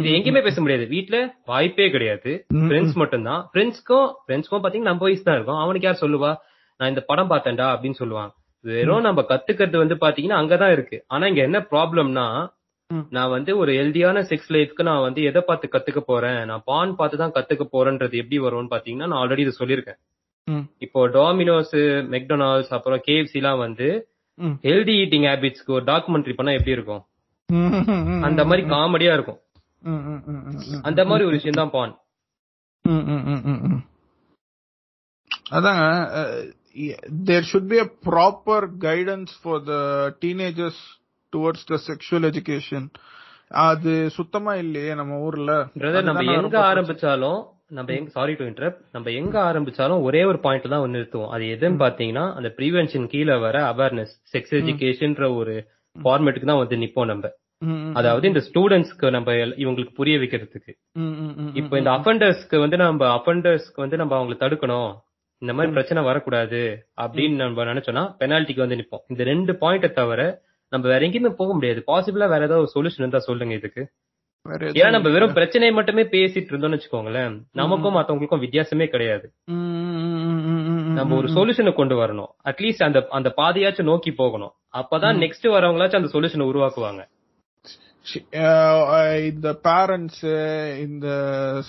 இது 0.00 0.10
எங்கேயுமே 0.18 0.42
பேச 0.42 0.60
முடியாது. 0.60 0.86
வீட்ல 0.86 1.36
வாய்ப்பே 1.44 1.90
கிடையாது. 1.90 2.46
ஃப்ரெண்ட்ஸ் 2.54 2.94
மட்டும்தான். 2.94 3.50
ஃப்ரெண்ட்ஸ்க்கும் 3.52 4.08
ஃப்ரெண்ட்ஸ்க்கும் 4.24 4.62
பாத்தீங்கன்னா 4.64 4.90
நம்ம 4.92 4.98
வயசு 4.98 5.22
தான் 5.22 5.34
இருக்கும். 5.34 5.56
அவனுக்கு 5.56 5.86
யார் 5.86 6.00
சொல்லுவா? 6.00 6.36
நான் 6.76 6.88
இந்த 6.88 7.00
படம் 7.00 7.30
பார்த்தேன்டா 7.30 7.66
அப்படின்னு 7.72 7.98
சொல்லுவான். 7.98 8.30
வெறும் 8.64 9.00
நம்ம 9.00 9.22
கத்துக்கிறது 9.28 9.76
வந்து 9.76 9.94
பாத்தீங்கன்னா 9.94 10.38
அங்கதான் 10.42 10.70
இருக்கு. 10.70 11.04
ஆனா 11.06 11.26
இங்க 11.26 11.42
என்ன 11.42 11.66
ப்ராப்ளம்னா. 11.70 12.48
நான் 13.10 13.30
வந்து 13.30 13.58
ஒரு 13.58 13.72
ஹெல்தியான 13.72 14.18
செக்ஸ் 14.30 14.48
லைஃப்க்கு 14.48 14.82
நான் 14.82 15.00
வந்து 15.00 15.22
எதை 15.22 15.42
பார்த்து 15.46 15.68
கத்துக்க 15.72 16.00
போறேன்? 16.00 16.44
நான் 16.44 16.62
பான் 16.64 16.96
பார்த்து 16.96 17.18
தான் 17.18 17.32
கத்துக்க 17.32 17.64
போறேன்றது 17.72 18.12
எப்படி 18.12 18.40
வரும்னு 18.40 18.72
பாத்தீங்கன்னா 18.74 19.06
நான் 19.06 19.28
ஆல்ரெடி 19.28 19.38
இது 19.38 19.52
சொல்லியிருக்கேன். 19.58 19.98
இப்போ 20.78 21.08
டொமினோஸ் 21.08 21.76
மெக்டொனால்ட்ஸ் 22.14 22.68
அப்புறம் 22.68 23.00
கேஎஃப்சி 23.08 23.32
எல்லாம் 23.32 23.58
வந்து. 23.58 24.08
ஹெல்தி 24.64 24.94
ஈட்டிங் 25.02 25.26
ஹேபிட்ஸ்க்கு 25.28 25.76
ஒரு 25.76 25.84
டாக்குமெண்ட்ரி 25.84 26.34
பண்ணா 26.36 26.52
எப்படி 26.52 26.76
இருக்கும் 26.76 27.02
அந்த 28.26 28.40
மாதிரி 28.44 28.62
காமெடியா 28.72 29.12
இருக்கும். 29.14 29.40
அந்த 30.82 31.00
மாதிரி 31.04 31.24
ஒரு 31.28 31.36
விஷயம் 31.38 31.60
தான் 31.60 31.74
பான். 31.76 31.92
அதாங்க 35.52 35.84
there 37.28 37.48
should 37.50 37.70
be 37.70 37.78
a 37.78 37.88
proper 38.08 38.66
guidance 38.84 39.32
for 39.40 39.62
the 39.64 39.76
teenagers 40.22 40.82
towards 41.32 41.66
the 41.66 41.78
sexual 41.88 42.28
education 42.30 42.86
அது 43.64 43.92
சுத்தமா 44.16 44.52
இல்லையே 44.56 44.92
நம்ம 44.94 45.16
ஊர்ல 45.20 45.52
பிரதர் 45.76 46.08
நம்ம 46.08 46.22
எங்க. 46.34 46.56
ஆரம்பிச்சாலும் 46.68 47.40
நம்ம 47.76 47.92
எங்க 47.96 48.10
சாரி 48.14 48.32
டு 48.38 48.44
இன்டரப்ட் 48.50 48.80
நம்ம 48.94 49.10
எங்க 49.18 49.36
ஆரம்பிச்சாலும் 49.48 50.04
ஒரே 50.06 50.20
ஒரு 50.30 50.38
பாயிண்ட் 50.44 50.72
தான் 50.72 50.94
நிறுத்துவோம். 50.94 51.28
அது 51.34 51.44
எதுன்னு 51.54 51.78
பாத்தீங்கன்னா 51.82 52.24
அந்த 52.38 52.48
ப்ரிவென்ஷன் 52.56 53.04
கீழே 53.12 53.36
வர 53.44 53.56
அவேர்னஸ் 53.72 54.14
செக்ஸ் 54.32 54.54
எஜுகேஷன்ற 54.60 55.26
ஒரு 55.40 55.54
ஃபார்மேட்டுக்கு 55.96 56.50
தான் 56.50 56.62
வந்து 56.62 56.78
நிப்போம் 56.82 57.08
நம்ம. 57.12 57.30
அதாவது 58.00 58.26
இந்த 58.30 58.42
ஸ்டூடெண்ட்ஸ்க்கு 58.48 59.14
நம்ம 59.16 59.30
இவங்களுக்கு 59.62 59.94
புரிய 60.00 60.16
வைக்கிறதுக்கு. 60.22 60.72
இப்போ 61.60 61.74
இந்த 61.82 61.90
அஃபண்டர்ஸ்க்கு 61.98 62.58
வந்து 62.64 62.76
நம்ம 62.84 63.08
அஃபண்டர்ஸ்க்கு 63.18 63.84
வந்து 63.84 64.00
நம்ம 64.02 64.14
அவங்களை 64.18 64.38
தடுக்கணும். 64.44 64.90
இந்த 65.42 65.52
மாதிரி 65.56 65.74
பிரச்சனை 65.76 66.00
வரக்கூடாது 66.10 66.62
அப்படின்னு 67.02 67.42
நம்ம 67.44 67.64
நினைச்சோம்னா 67.72 68.04
பெனால்ட்டிக்கு 68.20 68.64
வந்து 68.66 68.80
நிப்போம். 68.82 69.04
இந்த 69.12 69.22
ரெண்டு 69.32 69.52
பாயிண்ட்டை 69.64 69.90
தவிர 70.00 70.22
நம்ம 70.72 70.84
வேற 70.92 71.00
எங்கேயுமே 71.06 71.32
போக 71.40 71.50
முடியாது. 71.58 71.80
பாசிபிளா 71.92 72.26
வேற 72.34 72.42
ஏதாவது 72.48 72.64
ஒரு 72.64 72.74
சொல்யூஷன் 72.76 73.04
இருந்தா 73.04 73.20
சொல்லுங்க 73.30 73.54
இதுக்கு. 73.60 73.82
ஏன்னா 74.48 74.90
நம்ம 74.90 75.08
வெறும் 75.08 75.32
பிரச்சனையை 75.32 75.76
மட்டுமே 75.76 76.02
பேசிட்டு 76.02 76.52
இருந்தோம்னு 76.52 76.76
வச்சுக்கோங்களேன் 76.76 77.34
நமக்கும் 77.52 77.94
மத்தவங்களுக்கும் 77.94 78.44
வித்தியாசமே 78.44 78.86
கிடையாது. 78.86 79.32
நம்ம 80.98 81.16
ஒரு 81.16 81.28
சொல்யூஷனை 81.28 81.72
கொண்டு 81.74 81.94
வரணும். 81.94 82.30
அட்லீஸ்ட் 82.44 82.84
அந்த 82.84 83.06
அந்த 83.10 83.32
பாதையாச்சும் 83.36 83.90
நோக்கி 83.90 84.12
போகணும். 84.12 84.52
அப்பதான் 84.72 85.20
நெக்ஸ்ட் 85.22 85.50
வரவங்களாச்சும் 85.54 86.00
அந்த 86.00 86.10
சொல்யூஷனை 86.12 86.46
உருவாக்குவாங்க. 86.50 87.02
இந்த 89.24 89.48
பேரண்ட்ஸ் 89.64 90.24
இந்த 90.78 91.06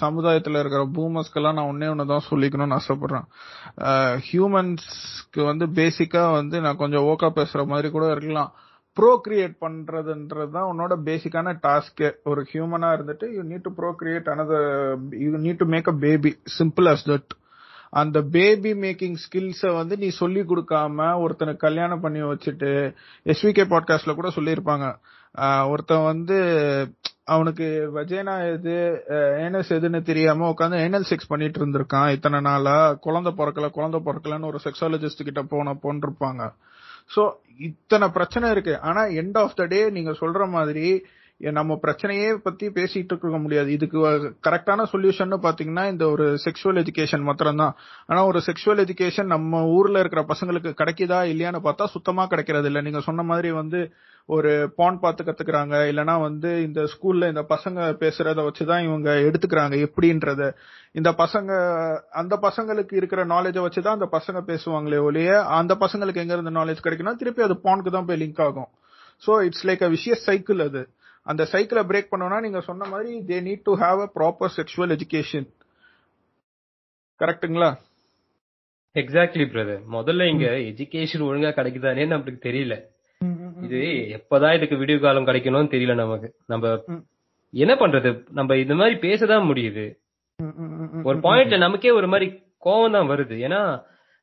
சமுதாயத்துல 0.01 0.59
இருக்கிற 0.59 0.87
பூமர்ஸ்க்கெல்லாம் 0.95 1.57
நான் 1.57 1.71
ஒன்னே 1.71 1.89
ஒண்ணுதான் 1.93 2.27
சொல்லிக்கணும்னு 2.31 2.79
ஆசைப்படுறேன். 2.79 3.27
ஹியூமன்ஸ்க்கு 4.31 5.45
வந்து 5.45 5.67
பேசிக்கா 5.67 6.31
வந்து 6.31 6.61
நான் 6.61 6.75
கொஞ்சம் 6.75 7.03
ஓக்கா 7.03 7.31
பேசுற 7.35 7.65
மாதிரி 7.65 7.89
கூட 7.89 8.11
இருக்கலாம். 8.11 8.53
ப்ரோக்ரியேட் 8.97 9.53
பண்றதுன்றது 9.61 10.51
தான் 10.51 10.69
உன்னோட 10.71 10.93
பேசிக்கான 11.05 11.53
டாஸ்க் 11.67 12.03
ஒரு 12.23 12.41
ஹியூமனா 12.51 12.89
இருந்துட்டு 12.95 13.27
you 13.35 13.43
need 13.43 13.67
to 13.67 13.73
procreate 13.77 14.27
another 14.33 14.67
you 15.25 15.29
need 15.45 15.61
to 15.63 15.65
make 15.65 15.87
a 15.87 15.95
baby 16.05 16.31
simple 16.59 16.89
as 16.93 17.05
that 17.11 17.31
அந்த 17.93 18.17
பேபி 18.35 18.71
மேக்கிங் 18.83 19.15
ஸ்கில்ஸை 19.23 19.71
வந்து 19.75 19.95
நீ 19.97 20.09
சொல்லி 20.19 20.41
கொடுக்காம 20.41 21.07
ஒருத்தனுக்கு 21.23 21.65
கல்யாணம் 21.67 21.99
பண்ணி 21.99 22.21
வச்சுட்டு 22.23 22.69
எஸ்விகே 23.25 23.63
பாட்காஸ்ட்ல 23.73 24.13
கூட 24.15 24.29
சொல்லியிருப்பாங்க. 24.35 24.85
ஒருத்தன் 25.67 26.07
வந்து 26.11 26.37
அவனுக்கு 27.25 27.65
வஜேனா 27.95 28.35
எது 28.53 28.75
ஏனஸ் 29.45 29.73
எதுன்னு 29.77 30.01
தெரியாம 30.01 30.47
உட்காந்து 30.51 30.81
ஏனல் 30.85 31.09
செக்ஸ் 31.09 31.29
பண்ணிட்டு 31.29 31.59
இருந்திருக்கான். 31.61 32.09
இத்தனை 32.11 32.39
நாளா 32.41 32.77
குழந்தை 33.07 33.33
பிறக்கல 33.37 33.69
குழந்தை 33.69 33.99
பிறக்கலன்னு 34.07 34.49
ஒரு 34.51 34.59
செக்ஸாலஜிஸ்ட் 34.65 35.27
கிட்ட 35.27 35.43
போன 35.53 35.75
போன்றிருப்பாங்க. 35.83 36.43
சோ 37.15 37.31
இத்தனை 37.57 38.09
பிரச்சனை 38.09 38.49
இருக்கு. 38.49 38.79
ஆனா 38.81 39.01
எண்ட் 39.03 39.37
ஆஃப் 39.37 39.55
த 39.55 39.65
டே 39.65 39.89
நீங்க 39.89 40.11
சொல்ற 40.11 40.49
மாதிரி 40.49 41.05
நம்ம 41.57 41.77
பிரச்சனையே 41.83 42.37
பத்தி 42.43 42.65
பேசிட்டு 42.69 43.13
இருக்க 43.13 43.37
முடியாது. 43.37 43.69
இதுக்கு 43.71 43.99
கரெக்டான 44.43 44.85
சொல்யூஷன் 44.91 45.35
பாத்தீங்கன்னா 45.45 45.89
இந்த 45.89 46.05
ஒரு 46.09 46.25
செக்ஷுவல் 46.45 46.79
எஜுகேஷன் 46.83 47.23
மாத்திரம் 47.23 47.55
தான் 47.55 47.73
ஆனா 48.07 48.25
ஒரு 48.25 48.41
செக்ஷுவல் 48.47 48.81
எஜுகேஷன் 48.85 49.33
நம்ம 49.33 49.61
ஊர்ல 49.71 49.99
இருக்கிற 49.99 50.23
பசங்களுக்கு 50.23 50.71
கிடைக்குதா 50.81 51.19
இல்லையான்னு 51.31 51.61
பார்த்தா 51.67 51.85
சுத்தமா 51.95 52.25
கிடைக்கிறது 52.25 52.67
இல்ல. 52.67 52.81
நீங்க 52.81 52.99
சொன்ன 52.99 53.23
மாதிரி 53.23 53.51
வந்து 53.51 53.81
ஒரு 54.29 54.51
பான் 54.75 54.99
பார்த்து 54.99 55.21
கத்துக்கிறாங்க. 55.23 55.75
இல்லனா 55.91 56.21
வந்து 56.21 56.63
இந்த 56.63 56.81
ஸ்கூல்ல 56.93 57.27
இந்த 57.27 57.43
பசங்க 57.49 57.79
பேசுறத 58.03 58.39
வச்சுதான் 58.47 58.83
இவங்க 58.83 59.09
எடுத்துக்கிறாங்க. 59.27 59.75
எப்படின்றத. 59.87 60.41
இந்த 60.91 61.11
பசங்க 61.17 61.51
அந்த 62.13 62.35
பசங்களுக்கு 62.41 62.93
இருக்கிற 62.93 63.25
நாலேஜை 63.25 63.63
வச்சுதான் 63.65 63.97
அந்த 63.99 64.09
பசங்க 64.11 64.41
பேசுவாங்களே 64.47 65.01
ஒழிய 65.01 65.29
அந்த 65.59 65.75
பசங்களுக்கு 65.75 66.23
எங்க 66.25 66.33
இருந்து 66.33 66.59
நாலேஜ் 66.59 66.85
கிடைக்குன்னா 66.85 67.15
திருப்பி 67.15 67.43
அது 67.43 67.57
பானுக்கு 67.59 67.91
தான் 67.91 68.05
போய் 68.05 68.21
லிங்க் 68.23 68.41
ஆகும். 68.41 68.69
சோ 69.23 69.43
இட்ஸ் 69.47 69.65
லைக் 69.69 69.83
அ 69.83 69.89
விஷய 69.89 70.15
சைக்கிள் 70.27 70.61
அது. 70.61 70.81
அந்த 71.27 71.43
சைக்கிளை 71.45 71.83
பிரேக் 71.83 72.11
பண்ணோம்னா 72.11 72.39
நீங்க 72.39 72.61
சொன்ன 72.61 72.87
மாதிரி 72.87 73.11
they 73.27 73.37
need 73.41 73.63
to 73.63 73.73
have 73.75 73.99
a 73.99 74.09
proper 74.15 74.53
sexual 74.57 74.93
education 74.95 75.47
கரெக்ட்டுங்களா 77.19 77.69
எக்ஸாக்ட்லி 78.95 79.45
பிரதர் 79.51 79.83
முதல்ல 79.91 80.27
இங்க 80.27 80.45
எஜுகேஷன் 80.69 81.25
ஒழுங்கா 81.27 81.51
கிடைக்குதானே 81.51 82.05
நம்மளுக்கு 82.11 82.47
தெரியல. 82.47 82.75
இது 83.61 83.79
எப்பதான் 84.17 84.55
இதுக்கு 84.55 84.77
விடிவு 84.77 84.99
காலம் 84.99 85.27
கிடைக்கணும்னு 85.27 85.73
தெரியல 85.73 85.93
நமக்கு. 85.95 86.29
நம்ம. 86.47 86.71
என்ன 87.53 87.73
பண்றது? 87.75 88.09
நம்ம 88.29 88.57
இந்த 88.57 88.75
மாதிரி 88.75 88.95
பேசதான் 88.99 89.47
முடியுது. 89.49 89.85
ஒரு 91.03 91.17
பாயிண்ட்ல 91.19 91.57
நமக்கே 91.57 91.91
ஒரு 91.91 92.07
மாதிரி 92.07 92.27
கோவம் 92.65 92.91
தான் 92.91 93.09
வருது. 93.09 93.35
ஏன்னா 93.47 93.61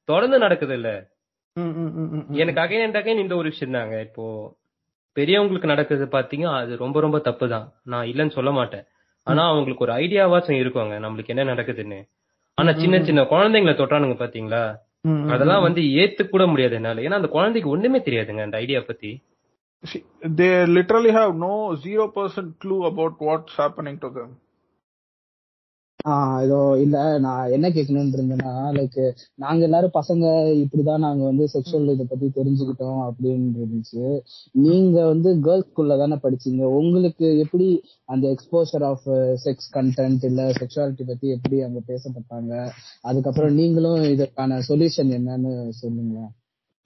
தொடர்ந்து 0.09 0.39
நடக்குது 0.39 0.75
இல்ல 0.75 0.91
எனக்கு 2.37 2.61
அகைன் 2.61 2.85
அண்ட் 2.85 2.97
அகைன் 2.97 3.23
இந்த 3.23 3.37
ஒரு 3.37 3.49
விஷயம் 3.49 3.73
தாங்க 3.73 3.97
இப்போ 4.01 4.25
பெரியவங்களுக்கு 5.19 5.73
நடக்குது 5.73 6.05
பாத்தீங்க 6.07 6.47
அது 6.61 6.73
ரொம்ப 6.85 7.01
ரொம்ப 7.07 7.19
தப்பு 7.29 7.49
தான் 7.55 7.67
நான் 7.93 8.09
இல்லைன்னு 8.11 8.37
சொல்ல 8.39 8.51
மாட்டேன். 8.51 8.85
ஆனா 9.27 9.43
அவங்களுக்கு 9.53 9.85
ஒரு 9.87 9.95
ஐடியாவாச்சும் 10.03 10.61
இருக்குங்க 10.63 10.99
நம்மளுக்கு 11.05 11.33
என்ன 11.35 11.45
நடக்குதுன்னு. 11.53 12.01
ஆனா 12.59 12.73
சின்ன 12.83 12.97
சின்ன 13.09 13.23
குழந்தைங்களை 13.33 13.75
தொட்டானுங்க 13.81 14.17
பாத்தீங்களா? 14.25 14.63
அதெல்லாம் 15.35 15.65
வந்து 15.67 15.83
ஏத்து 16.03 16.23
கூட 16.29 16.45
முடியாது 16.47 16.75
என்னால. 16.75 17.03
ஏன்னா 17.07 17.19
அந்த 17.21 17.29
குழந்தைக்கு 17.29 17.71
ஒண்ணுமே 17.71 17.99
தெரியாதுங்க 17.99 18.43
அந்த 18.49 18.57
ஐடியா 18.65 18.81
பத்தி. 18.91 19.11
They 20.39 20.53
literally 20.77 21.11
have 21.19 21.33
no 21.43 21.53
0% 21.83 22.49
clue 22.63 22.81
about 22.91 23.15
what's 23.27 23.55
happening 23.63 23.97
to 24.05 24.09
them. 24.17 24.31
ஆஹ் 26.09 26.41
இதோ 26.45 26.59
இல்ல 26.83 26.97
நான் 27.19 27.51
என்ன 27.51 27.67
கேட்கணும்னு 27.69 28.17
இருந்தேன்னா 28.17 28.51
லைக் 28.77 28.99
நாங்க 29.35 29.63
எல்லாரும் 29.65 29.95
பசங்க 29.97 30.25
இப்படிதான் 30.61 31.05
நாங்க 31.07 31.23
வந்து 31.25 31.45
செக்ஷுவல் 31.55 31.93
இதை 31.95 32.05
பத்தி 32.07 32.27
தெரிஞ்சுக்கிட்டோம் 32.37 33.01
அப்படின்னு 33.09 33.59
இருந்துச்சு. 33.59 34.05
நீங்க 34.59 34.97
வந்து 35.07 35.31
கேர்ள்ஸ் 35.47 35.69
ஸ்கூல்ல 35.69 35.99
தானே 35.99 36.19
படிச்சீங்க? 36.25 36.63
உங்களுக்கு 36.79 37.29
எப்படி 37.45 37.69
அந்த 38.09 38.25
எக்ஸ்போசர் 38.35 38.87
ஆஃப் 38.91 39.07
செக்ஸ் 39.45 39.69
கண்டென்ட் 39.77 40.25
இல்ல 40.25 40.43
செக்ஷுவாலிட்டி 40.61 41.07
பத்தி 41.07 41.29
எப்படி 41.37 41.59
அங்க 41.63 41.83
பேசப்பட்டாங்க? 41.91 42.53
அதுக்கப்புறம் 43.05 43.55
நீங்களும் 43.55 44.03
இதற்கான 44.15 44.61
சொல்யூஷன் 44.69 45.15
என்னன்னு 45.19 45.53
சொல்லுங்க 45.83 46.17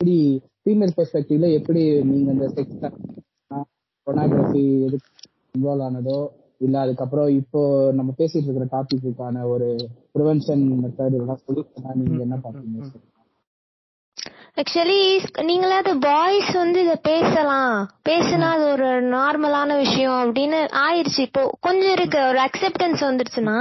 எப்படி 0.00 0.16
ஃபீமேல் 0.62 0.96
பெர்ஸ்பெக்டிவ்ல 0.96 1.48
எப்படி 1.58 1.82
நீங்க 2.10 2.30
அந்த 2.30 2.48
செக்ஸ் 2.56 2.78
பொனாகிராஃபி 4.06 4.62
எதுக்கு 4.86 5.10
இன்வால்வ் 5.54 5.84
ஆனதோ 5.86 6.20
இல்ல 6.66 6.76
அதுக்கப்புறம் 6.84 7.28
இப்போ 7.40 7.60
நம்ம 7.98 8.10
பேசிட்டு 8.18 8.46
இருக்கிற 8.46 8.66
டாபிக்குக்கான 8.74 9.44
ஒரு 9.54 9.68
ப்ரிவென்ஷன் 10.14 10.64
மெத்தட் 10.82 11.16
இதெல்லாம் 11.16 11.42
சொல்யூஷனா 11.46 11.96
நீங்க 12.00 12.20
என்ன 12.26 12.38
பாத்தீங்க 12.44 12.90
ஆக்சுவலி 14.60 14.98
நீங்களாவது 15.48 15.92
பாய்ஸ் 16.00 16.50
வந்து 16.54 16.78
இத 16.84 16.94
பேசலாம். 17.08 17.76
பேசினா 18.08 18.48
அது 18.56 18.64
ஒரு 18.72 18.88
நார்மலான 19.14 19.76
விஷயம் 19.76 20.18
அப்படின்னு 20.24 20.58
ஆயிருச்சு. 20.82 21.20
இப்போ 21.28 21.42
கொஞ்சம் 21.66 21.94
இருக்கு 21.96 22.18
ஒரு 22.30 22.40
அக்செப்டன்ஸ் 22.46 23.00
வந்துருச்சுன்னா 23.08 23.56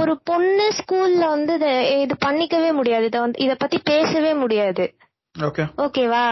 ஒரு 0.00 0.14
பொண்ணு 0.30 0.66
ஸ்கூல்ல 0.78 1.24
வந்து 1.34 1.54
இத 1.54 1.66
இது 2.04 2.16
பண்ணிக்கவே 2.26 2.70
முடியாது. 2.72 3.08
இத 3.10 3.20
வந்து 3.20 3.42
இத 3.46 3.54
பத்தி 3.54 3.80
பேசவே 3.92 4.32
முடியாது. 4.42 4.86
ஓகே 5.34 5.64
ஓகேவா 5.84 6.26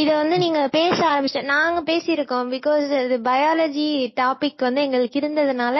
இத 0.00 0.10
வந்து 0.16 0.36
நீங்க 0.38 0.60
பேச 0.68 0.98
ஆரம்பிச்ச 1.08 1.40
நாங்க 1.44 1.80
பேசியிருக்கோம். 1.92 2.48
பிகாஸ் 2.56 2.84
இது 3.04 3.16
பயாலஜி 3.24 3.86
டாபிக் 4.20 4.66
வந்து 4.66 4.80
எங்களுக்கு 4.82 5.20
இருந்ததுனால 5.20 5.76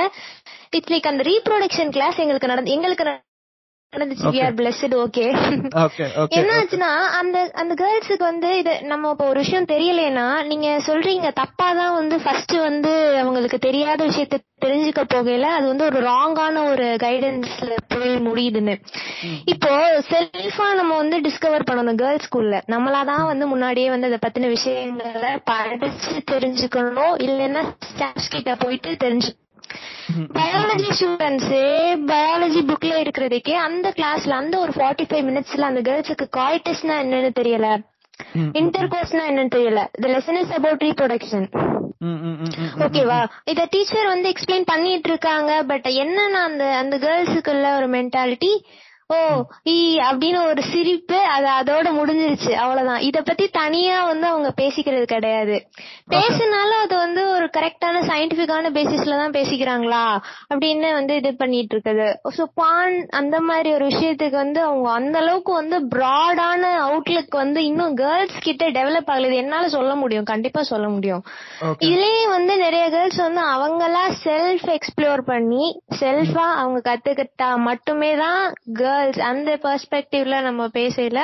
இட்ஸ் 0.71 0.93
லைக் 0.93 1.11
அந்த 1.13 1.25
ரீப்ரொடக்ஷன் 1.31 1.91
கிளாஸ் 1.91 2.19
எங்களுக்கு 2.19 2.53
நடந்து 2.53 2.75
எங்களுக்கு 2.77 3.05
நடந்துச்சு. 3.93 4.27
ஓகே 5.01 5.25
என்ன 6.31 6.51
ஆச்சுன்னா 6.57 6.91
அந்த 7.19 7.51
அந்த 7.55 7.75
கேர்ள்ஸுக்கு 7.75 8.23
வந்து 8.23 8.59
இது 8.59 8.83
நம்ம 8.83 9.11
இப்ப 9.11 9.25
ஒரு 9.27 9.39
விஷயம் 9.41 9.65
தெரியலைன்னா 9.65 10.45
நீங்க 10.45 10.81
சொல்றீங்க 10.87 11.33
தப்பா 11.33 11.73
தான் 11.73 11.95
வந்து 11.95 12.21
ஃபர்ஸ்ட் 12.21 12.57
வந்து 12.61 12.93
அவங்களுக்கு 13.19 13.59
தெரியாத 13.59 14.07
விஷயத்த 14.07 14.39
தெரிஞ்சுக்க 14.65 15.03
போகையில 15.15 15.47
அது 15.51 15.67
வந்து 15.67 15.85
ஒரு 15.85 16.01
ராங்கான 16.03 16.71
ஒரு 16.71 16.97
கைடன்ஸ்ல 17.03 17.75
போய் 17.89 18.15
முடியுதுன்னு. 18.27 18.75
இப்போ 19.45 19.73
செல்ஃபா 20.11 20.75
நம்ம 20.75 20.97
வந்து 20.97 21.19
டிஸ்கவர் 21.21 21.69
பண்ணணும் 21.71 21.95
கேர்ள்ஸ் 21.95 22.29
ஸ்கூல்ல 22.29 22.63
நம்மளாதான் 22.69 23.27
வந்து 23.27 23.47
முன்னாடியே 23.47 23.91
வந்து 23.91 24.07
அதை 24.07 24.21
பத்தின 24.27 24.49
விஷயங்களை 24.49 25.39
படிச்சு 25.45 26.15
தெரிஞ்சுக்கணும் 26.31 27.15
இல்லைன்னா 27.27 27.65
ஸ்டாஃப்ஸ் 27.91 28.31
கிட்ட 28.31 28.57
போயிட்டு 28.57 28.93
தெரிஞ்சு 29.05 29.31
பயாலஜி 30.33 30.89
ஸ்டூடெண்ட்ஸே 30.99 31.65
பயாலஜி 32.11 32.61
புக்ல 32.71 32.93
இருக்கிறதுக்கே 33.03 33.55
அந்த 33.67 33.89
கிளாஸ்ல 33.99 34.39
அந்த 34.43 34.55
ஒரு 34.59 34.73
ஃபார்ட்டி 34.73 35.07
ஃபைவ் 35.11 35.27
மினிட்ஸ்ல 35.29 35.69
அந்த 35.71 35.81
கேர்ள்ஸுக்கு 35.81 36.27
காய்டஸ்னா 36.37 36.97
என்னன்னு 37.05 37.31
தெரியல. 37.41 37.69
இன்டர் 38.53 38.89
கோர்ஸ்னா 38.89 39.23
என்னன்னு 39.31 39.55
தெரியல. 39.55 39.83
The 40.03 40.09
lesson 40.09 40.41
is 40.41 40.55
about 40.59 40.83
reproduction 40.83 41.47
ஓகேவா 42.85 43.19
இத 43.45 43.67
டீச்சர் 43.71 44.07
வந்து 44.07 44.29
எக்ஸ்பிளைன் 44.29 44.65
பண்ணிட்டு 44.65 45.11
இருக்காங்க 45.11 45.51
பட் 45.63 45.89
என்னன்னா 46.03 46.43
அந்த 46.51 46.65
அந்த 46.75 46.95
கேர்ள்ஸுக்குள்ள 46.99 47.67
ஒரு 47.77 47.89
மென்டாலிட்டி 47.97 48.53
ஓ 49.11 49.17
ஈ 49.67 49.77
அப்படின்னு 50.09 50.41
ஒரு 50.47 50.63
சிரிப்பு 50.63 51.19
அது 51.35 51.49
அதோட 51.59 51.89
முடிஞ்சிருச்சு. 51.97 52.53
அவ்வளவுதான். 52.55 53.01
இத 53.01 53.23
பத்தி 53.23 53.49
தனியா 53.49 54.05
வந்து 54.05 54.27
அவங்க 54.27 54.51
பேசிக்கிறது 54.61 55.05
கிடையாது. 55.05 55.57
பேசினாலும் 56.09 56.79
அது 56.79 56.95
வந்து 56.97 57.23
ஒரு 57.31 57.47
கரெக்டான 57.57 58.03
சயின்டிபிக்கான 58.11 58.71
பேசிஸ்ல 58.77 59.19
தான் 59.23 59.37
பேசிக்கிறாங்களா? 59.39 60.05
அப்படின்னு 60.53 60.93
வந்து 60.93 61.15
இது 61.15 61.33
பண்ணிட்டு 61.35 61.75
இருக்குது 61.77 62.07
சோ 62.37 62.45
பான் 62.55 62.97
அந்த 63.11 63.41
மாதிரி 63.41 63.73
ஒரு 63.73 63.87
விஷயத்துக்கு 63.87 64.37
வந்து 64.37 64.63
அவங்க 64.63 64.91
அந்த 64.91 65.19
அளவுக்கு 65.19 65.53
வந்து 65.53 65.79
ப்ராடான 65.97 66.63
அவுட்லுக் 66.87 67.37
வந்து 67.37 67.65
இன்னும் 67.65 67.97
கேர்ள்ஸ் 67.97 68.39
கிட்ட 68.41 68.71
டெவலப் 68.71 69.11
ஆகல 69.13 69.29
இது 69.31 69.37
என்னால 69.37 69.69
சொல்ல 69.69 69.95
முடியும். 69.95 70.25
கண்டிப்பா 70.25 70.63
சொல்ல 70.63 70.89
முடியும். 70.89 71.25
இதுலயும் 71.81 72.35
வந்து 72.37 72.57
நிறைய 72.57 72.91
கேர்ள்ஸ் 72.91 73.21
வந்து 73.21 73.43
அவங்களா 73.55 74.05
செல்ஃப் 74.25 74.69
எக்ஸ்ப்ளோர் 74.77 75.25
பண்ணி 75.25 75.65
செல்ஃபா 76.01 76.47
அவங்க 76.63 76.81
கத்துக்கிட்டா 76.91 77.51
மட்டுமே 77.69 78.17
தான் 78.17 78.41
கேர்ள்ஸ் 79.01 79.21
அந்த 79.33 79.51
பெர்ஸ்பெக்டிவ்ல 79.65 80.43
நம்ம 80.43 80.67
பேசல 80.67 81.21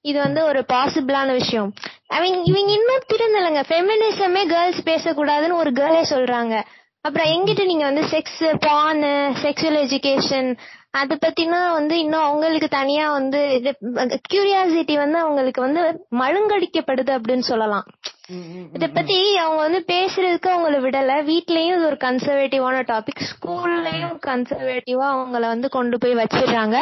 இது 0.00 0.18
வந்து 0.18 0.40
ஒரு 0.44 0.60
பாசிபிளான 0.72 1.30
விஷயம். 1.32 1.68
அவங்க 2.06 2.38
இவங்க 2.44 2.72
இன்னும் 2.72 3.04
திருந்தலைங்க. 3.12 3.60
ஃபெமினிசமே 3.68 4.42
கேர்ள்ஸ் 4.46 4.82
பேசக்கூடாதுன்னு 4.88 5.60
ஒரு 5.60 5.70
கேர்ளே 5.70 6.02
சொல்றாங்க. 6.10 6.54
அப்புறம் 7.00 7.28
எங்கிட்ட 7.28 7.64
நீங்க 7.64 7.84
வந்து 7.84 8.02
செக்ஸ் 8.12 8.44
பான் 8.60 9.02
செக்ஷுவல் 9.42 9.78
எஜுகேஷன் 9.84 10.50
அத 10.90 11.16
பத்தினா 11.22 11.60
வந்து 11.72 11.94
இன்னும் 11.98 12.26
அவங்களுக்கு 12.28 12.68
தனியா 12.68 13.06
வந்து 13.12 13.40
இது 13.54 13.70
கியூரியாசிட்டி 14.32 14.94
வந்து 14.96 15.18
அவங்களுக்கு 15.18 15.60
வந்து 15.60 15.82
மழுங்கடிக்கப்படுது 16.20 17.12
அப்படின்னு 17.16 17.46
சொல்லலாம். 17.50 17.86
இத 18.76 18.86
பத்தி 18.88 19.16
அவங்க 19.36 19.60
வந்து 19.62 19.80
பேசுறதுக்கு 19.92 20.48
அவங்கள 20.52 20.76
விடல. 20.84 21.14
வீட்லயும் 21.30 21.74
இது 21.76 21.86
ஒரு 21.86 21.98
கன்சர்வேட்டிவான 22.04 22.76
டாபிக் 22.90 23.20
ஸ்கூல்லயும் 23.30 24.16
கன்சர்வேட்டிவா 24.26 25.06
அவங்கள 25.14 25.40
வந்து 25.40 25.68
கொண்டு 25.68 25.98
போய் 25.98 26.14
வச்சிடுறாங்க. 26.14 26.78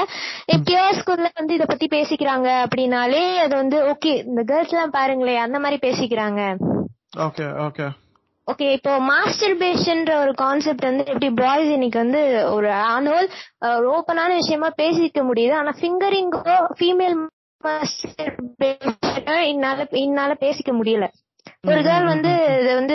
எப்பயோ 0.56 0.84
ஸ்கூல்ல 0.98 1.30
வந்து 1.34 1.54
இத 1.54 1.64
பத்தி 1.64 1.86
பேசிக்கிறாங்க 1.86 2.48
அப்படின்னாலே 2.64 3.24
அது 3.36 3.54
வந்து 3.56 3.78
ஓகே 3.84 4.12
இந்த 4.30 4.42
கேர்ள்ஸ் 4.42 4.70
எல்லாம் 4.70 4.94
பாருங்களேன் 4.98 5.44
அந்த 5.46 5.58
மாதிரி 5.58 5.78
பேசிக்கிறாங்க. 5.88 6.40
ஓகே 7.26 7.46
ஓகே 7.66 7.88
ஓகே 8.48 8.68
இப்போ 8.72 8.92
மாஸ்டர்பேஷன்ற 9.10 10.12
ஒரு 10.20 10.32
கான்செப்ட் 10.34 10.88
வந்து 10.90 11.04
எப்படி 11.06 11.30
பாய்ஸ் 11.30 11.70
இன்னைக்கு 11.70 11.98
வந்து 11.98 12.22
ஒரு 12.52 12.70
ஆனுவல் 12.94 13.28
ஒரு 13.76 13.86
ஓப்பனான 13.96 14.30
விஷயமா 14.34 14.70
பேசிக்க 14.82 15.20
முடியுது. 15.30 15.52
ஆனா 15.52 15.72
ஃபிங்கரிங்கோ 15.80 16.56
ஃபீமேல் 16.78 17.18
இன்னால 19.50 19.86
இன்னால 19.90 20.32
பேசிக்க 20.40 20.70
முடியல. 20.78 21.08
ஒரு 21.66 21.80
கேர்ள் 21.80 22.04
வந்து 22.04 22.30
இதை 22.60 22.70
வந்து 22.74 22.94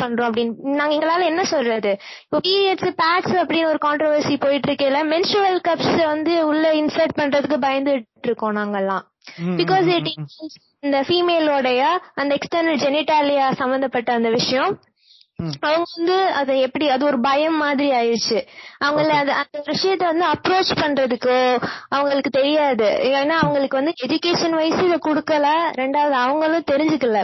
பண்றோம் 0.00 0.26
அப்படின்னு 0.28 0.74
நாங்க 0.80 0.92
எங்களால 0.96 1.24
என்ன 1.30 1.42
சொல்றது? 1.44 1.92
இப்போ 2.24 2.38
பீரியட்ஸ் 2.48 2.92
பேட்ஸ் 3.00 3.34
அப்படின்னு 3.40 3.70
ஒரு 3.70 3.80
கான்ட்ரவர்சி 3.86 4.34
போயிட்டு 4.44 4.68
இருக்கையில 4.68 4.98
மென்ஸ்ட்ருவல் 5.12 5.58
கப்ஸ் 5.68 5.96
வந்து 6.04 6.34
உள்ள 6.46 6.66
இன்சர்ட் 6.72 7.16
பண்றதுக்கு 7.20 7.58
பயந்துட்டு 7.66 8.28
இருக்கோம் 8.28 8.56
நாங்கெல்லாம். 8.56 9.04
பிகாஸ் 9.60 9.88
இட் 9.96 10.10
இந்த 10.80 11.00
ஃபீமேலோடைய 11.08 11.80
அந்த 12.14 12.38
எக்ஸ்டர்னல் 12.38 12.80
ஜெனிட்டாலியா 12.84 13.48
சம்பந்தப்பட்ட 13.62 14.12
அந்த 14.12 14.30
விஷயம். 14.38 14.70
அவங்க 15.60 15.86
வந்து 15.96 16.16
அதை 16.40 16.60
எப்படி 16.60 16.86
அது 16.88 17.04
ஒரு 17.04 17.18
பயம் 17.20 17.56
மாதிரி 17.56 17.88
ஆயிடுச்சு. 17.92 18.38
அவங்கள 18.84 19.12
அது 19.22 19.32
அந்த 19.32 19.58
விஷயத்த 19.66 20.04
வந்து 20.04 20.24
அப்ரோச் 20.26 20.72
பண்றதுக்கோ 20.82 21.38
அவங்களுக்கு 21.88 22.30
தெரியாது. 22.30 22.88
ஏன்னா 23.12 23.36
அவங்களுக்கு 23.42 23.78
வந்து 23.80 23.94
எஜுகேஷன் 24.04 24.56
வைஸ் 24.60 24.82
இதை 24.86 24.98
கொடுக்கல. 25.08 25.46
ரெண்டாவது 25.80 26.16
அவங்களும் 26.24 26.68
தெரிஞ்சுக்கல. 26.72 27.20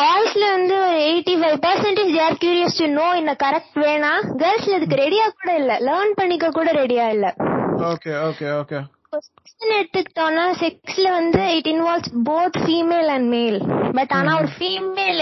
பாய்ஸ்ல 0.00 0.44
வந்து 0.56 0.76
eighty 1.06 1.34
five 1.40 1.58
percentage 1.66 2.18
are 2.20 2.38
curious 2.42 2.78
to 2.78 2.88
know 2.98 3.06
இந்த 3.16 3.34
கரெக்ட் 3.44 3.78
வேணா 3.84 4.12
கேர்ள்ஸ்ல 4.42 4.76
இதுக்கு 4.76 5.02
ரெடியா 5.04 5.26
கூட 5.38 5.50
இல்ல. 5.56 5.72
லேர்ன் 5.88 6.14
பண்ணிக்க 6.14 6.50
கூட 6.50 6.72
ரெடியா 6.72 7.06
இல்ல. 7.08 7.28
Okay 7.92 8.12
okay 8.28 8.48
okay. 8.60 8.80
எடுத்துக்கிட்டோம்னா 9.74 10.44
செக்ஸ்ல 10.60 11.08
வந்து 11.10 11.42
it 11.56 11.68
involves 11.72 12.14
both 12.28 12.56
female 12.64 13.10
and 13.16 13.28
male 13.28 13.58
but 13.92 14.12
ஆனா 14.12 14.32
ஒரு 14.40 14.48
ஃபீமேல் 14.58 15.20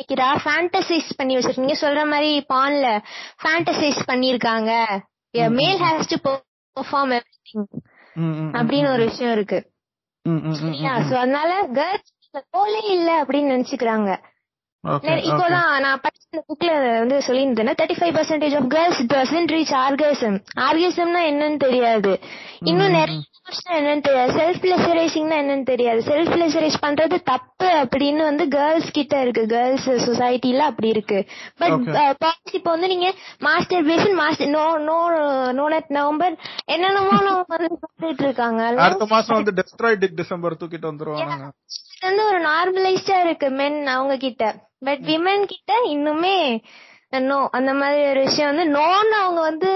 நினைக்கிறா? 0.00 0.28
ஃபேண்டசைஸ் 0.44 1.08
பண்ணி 1.16 1.36
வச்சிருக்கு. 1.36 1.64
நீங்க 1.64 1.78
சொல்ற 1.80 2.02
மாதிரி 2.10 2.30
பான்ல 2.54 2.86
ஃபேண்டசைஸ் 3.42 4.00
பண்ணிருக்காங்க. 4.10 4.72
மேல் 5.58 5.80
ஹேஸ் 5.80 6.10
டு 6.12 6.16
பெர்ஃபார்ம் 6.26 7.12
எவ்ரிதிங் 7.18 7.68
அப்படின்னு 8.58 8.92
ஒரு 8.92 9.04
விஷயம் 9.04 9.32
இருக்கு. 9.32 9.58
சோ 11.08 11.14
அதனால 11.24 11.50
கேர்ள்ஸ் 11.78 12.44
போலே 12.50 12.82
இல்ல 12.96 13.10
அப்படின்னு 13.24 13.52
நினைச்சுக்கிறாங்க. 13.54 14.10
இப்போதான் 15.30 15.80
நான் 15.84 16.02
படிச்ச 16.04 16.40
புக்ல 16.50 16.70
வந்து 16.98 17.16
சொல்லியிருந்தேன் 17.26 17.78
thirty 17.80 17.96
five 18.00 18.14
percentage 18.18 18.54
of 18.58 18.68
girls 18.68 19.02
doesn't 19.12 19.52
reach 19.54 19.74
orgasm 19.80 20.38
ஆர்கசம்னா 20.66 21.22
என்னன்னு 21.30 21.58
தெரியாது. 21.66 22.12
இன்னும் 22.70 22.94
நிறைய 22.98 23.29
என்னன்னு 23.76 24.02
தெரியாது. 24.02 24.32
செல்ஃப் 24.32 24.60
பிளெசரைசிங்னா 24.62 25.36
என்னன்னு 25.42 25.64
தெரியாது. 25.64 26.00
செல்ஃப் 26.00 26.30
பிளெசரைஸ் 26.32 26.76
பண்றது 26.82 27.16
தப்பு 27.22 27.68
அப்படின்னு 27.82 28.22
வந்து 28.22 28.48
கேர்ள்ஸ் 28.48 28.90
கிட்ட 28.90 29.20
இருக்கு. 29.20 29.42
கேர்ள்ஸ் 29.46 29.88
சொசைட்டில 30.06 30.66
அப்படி 30.70 30.88
இருக்கு. 30.88 31.18
பட் 31.58 31.78
பாய்ஸ் 32.18 32.54
இப்போ 32.54 32.70
வந்து 32.70 32.88
நீங்க 32.88 33.08
masturbation 33.86 34.14
master 34.14 34.48
no 34.48 34.64
no 34.88 34.98
no 35.52 35.66
nut 35.68 35.90
November 35.90 36.36
என்னென்னமோ 36.66 37.16
வந்து 37.48 37.70
சொல்லிட்டு 37.84 38.24
இருக்காங்க. 38.24 38.62
அடுத்த 38.86 39.06
மாசம் 39.06 39.38
வந்து 39.38 39.56
டெஸ்ட்ராய் 39.60 40.00
டிக் 40.04 40.18
டிசம்பர் 40.22 40.58
தூக்கிட்டு 40.62 40.90
வந்துருவாங்க. 40.92 41.48
வந்து 42.02 42.22
ஒரு 42.24 42.38
நார்மலைஸ்டா 42.44 43.16
இருக்கு 43.20 43.50
மென் 43.50 43.86
அவங்க 43.86 44.14
கிட்ட 44.16 44.44
பட் 44.84 45.02
விமன் 45.02 45.42
கிட்ட 45.44 45.72
இன்னுமே 45.86 46.36
நோ 47.12 47.36
அந்த 47.50 47.72
மாதிரி 47.74 48.02
ஒரு 48.08 48.20
விஷயம் 48.20 48.50
வந்து 48.50 48.64
நோன்னு 48.74 49.14
அவங்க 49.22 49.40
வந்து 49.40 49.68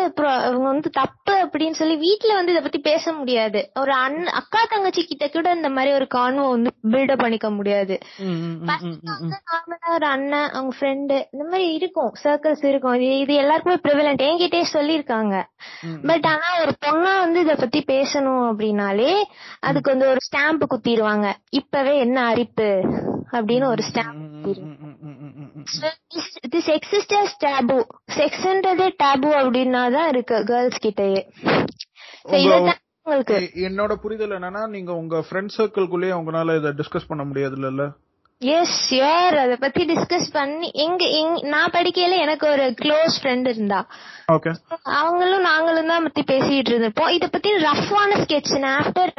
அவங்க 0.47 0.67
வந்து 0.69 0.91
தப்பு 0.99 1.35
அப்படின்னு 1.45 1.79
சொல்லி 1.79 1.97
வீட்டுல 2.05 2.35
வந்து 2.35 2.53
இத 2.53 2.61
பத்தி 2.61 2.81
பேச 2.81 3.13
முடியாது. 3.13 3.61
ஒரு 3.81 3.93
அண்ண 3.97 4.31
அக்கா 4.31 4.61
தங்கச்சி 4.65 5.03
கிட்ட 5.05 5.27
கூட 5.29 5.55
இந்த 5.55 5.69
மாதிரி 5.69 5.91
ஒரு 5.95 6.07
கான்வோ 6.15 6.45
வந்து 6.49 6.71
பில்டப் 6.93 7.23
பண்ணிக்க 7.23 7.51
முடியாது. 7.51 7.97
நார்மலா 8.69 9.89
ஒரு 9.95 10.07
அண்ணன் 10.07 10.51
அவங்க 10.51 10.75
ஃப்ரெண்டு 10.79 11.17
இந்த 11.33 11.45
மாதிரி 11.45 11.67
இருக்கும் 11.73 12.13
சர்க்கிள்ஸ் 12.25 12.65
இருக்கும். 12.65 12.97
இது 13.23 13.35
எல்லாருக்குமே 13.35 13.79
ப்ரிவலண்ட் 13.87 14.27
என்கிட்டே 14.29 14.63
சொல்லிருக்காங்க 14.73 15.35
பட் 16.05 16.27
ஆனா 16.27 16.49
ஒரு 16.63 16.75
பொண்ணா 16.87 17.15
வந்து 17.19 17.41
இத 17.41 17.55
பத்தி 17.55 17.83
பேசணும் 17.89 18.45
அப்படின்னாலே 18.51 19.13
அதுக்கு 19.61 19.91
வந்து 19.91 20.09
ஒரு 20.09 20.23
ஸ்டாம்ப் 20.29 20.71
குத்திடுவாங்க 20.75 21.27
இப்பவே 21.53 21.95
என்ன 21.99 22.19
அரிப்பு? 22.33 22.71
அப்படின்னு 23.33 23.67
ஒரு 23.67 23.83
ஸ்டாம்ப் 23.83 24.23
திஸ் 26.55 26.69
எக்ஸிஸ்டர்ஸ் 26.69 27.35
டேபு 27.45 27.77
செக்ஸ்ன்றதே 28.17 28.89
டேபு 29.03 29.31
அப்படின்னா 29.41 29.93
தான் 29.93 30.09
இருக்கு 30.09 30.45
கேர்ள்ஸ் 30.45 30.81
கிட்டயே. 30.87 31.23
என்னோட 33.69 33.95
புரிதல் 33.95 34.31
என்னன்னா 34.31 34.69
நீங்க 34.69 34.93
உங்க 34.95 35.25
ஃப்ரெண்ட் 35.31 35.55
சர்க்கிள்குள்ளேயே 35.57 36.15
உங்களால 36.15 36.57
இத 36.57 36.73
டிஸ்கஸ் 36.73 37.09
பண்ண 37.09 37.25
முடியாது 37.25 37.57
இல்ல 37.57 37.85
எஸ் 38.41 38.95
ஷியோர் 38.95 39.37
அத 39.39 39.57
பத்தி 39.57 39.85
டிஸ்கஸ் 39.85 40.27
பண்ணி 40.33 40.71
எங்க 40.75 41.05
நான் 41.43 41.71
படிக்கையில 41.71 42.19
எனக்கு 42.19 42.49
ஒரு 42.49 42.75
க்ளோஸ் 42.83 43.15
ஃப்ரெண்ட் 43.23 43.49
இருந்தா. 43.49 43.87
அவங்களும் 44.83 45.41
நாங்களும் 45.41 45.87
தான் 45.87 46.03
பத்தி 46.03 46.23
பேசிட்டு 46.35 46.71
இருந்திருப்போம். 46.71 47.09
இத 47.09 47.27
பத்தி 47.27 47.53
ரஃப்பான 47.53 48.11
ஸ்கெட்ச் 48.23 48.67
ஆஃப்டர் 48.67 49.13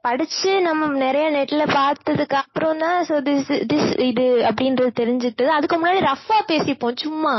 படிச்சு 0.00 0.60
நம்ம 0.60 0.86
நிறைய 0.86 1.30
நெட்ல 1.30 1.66
பார்த்ததுக்கு 1.78 2.34
அப்புறம் 2.34 2.78
தான் 2.78 3.04
so 3.04 3.20
this 3.24 3.48
this 3.48 3.96
இது 3.96 4.46
அப்படின்றது 4.48 4.92
தெரிஞ்சுட்டு 5.00 5.46
அதுக்கு 5.46 5.76
முன்னாடி 5.76 6.02
ரஃப்பா 6.10 6.40
பேசிப்போம் 6.46 6.96
சும்மா. 6.96 7.34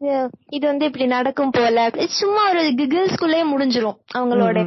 இது- 0.00 0.28
வந்து 0.60 0.84
இப்படி 0.84 1.06
நடக்கும் 1.06 1.50
போல. 1.50 1.90
சும்மா 2.06 2.48
ஒரு 2.48 2.60
கிகிள்ஸ்குள்ளே 2.60 3.42
முடிஞ்சிரும். 3.56 3.96
அவங்களோட. 4.14 4.58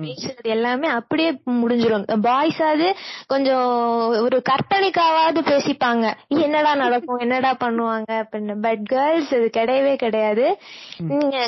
பேசுறது 0.00 0.42
எல்லாமே 0.42 0.88
அப்படியே 0.88 1.32
முடிஞ்சிரும். 1.46 2.20
பாய்ஸ் 2.20 2.62
அது 2.62 2.94
கொஞ்சம் 3.26 3.64
ஒரு 4.08 4.42
கற்பனைக்காவது 4.50 5.40
பேசிப்பாங்க. 5.40 6.14
என்னடா 6.28 6.74
நடக்கும்? 6.74 7.16
என்னடா 7.16 7.56
பண்ணுவாங்க? 7.60 8.04
அப்படின்னு. 8.10 8.60
பட் 8.60 8.84
கேர்ள்ஸ் 8.84 9.34
அது 9.34 9.50
கிடையவே 9.56 9.96
கிடையாது. 9.96 10.58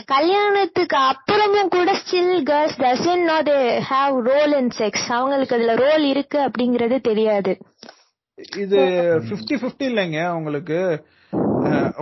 கல்யாணத்துக்கு 0.04 0.96
அப்புறமும் 0.96 1.68
கூட 1.68 1.92
still 1.92 2.42
girls 2.42 2.80
doesn't 2.80 3.24
not 3.24 3.48
have 3.90 4.20
role 4.20 4.52
in 4.52 4.70
sex 4.78 5.08
அவங்களுக்கு 5.08 5.56
அதுல 5.56 5.74
ரோல் 5.74 6.02
இருக்கு 6.02 6.38
அப்படிங்கறது 6.38 7.00
தெரியாது. 7.00 7.58
இது 8.56 8.78
50 9.28 9.54
50 9.54 9.88
இல்லைங்க 9.88 10.28
உங்களுக்கு 10.28 11.04
அஹ், 11.04 11.19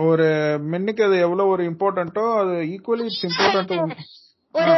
ஒரு 0.05 0.27
மென்னுக்கு 0.71 1.03
அது 1.03 1.17
எவ்வளவு 1.19 1.51
ஒரு 1.51 1.63
இம்பார்ட்டன்ட்டோ 1.69 2.25
அது 2.39 2.55
ஈக்குவலி 2.69 3.05
இட்ஸ் 3.05 3.25
இம்பார்ட்டன்ட் 3.29 3.93
ஒரு 4.55 4.75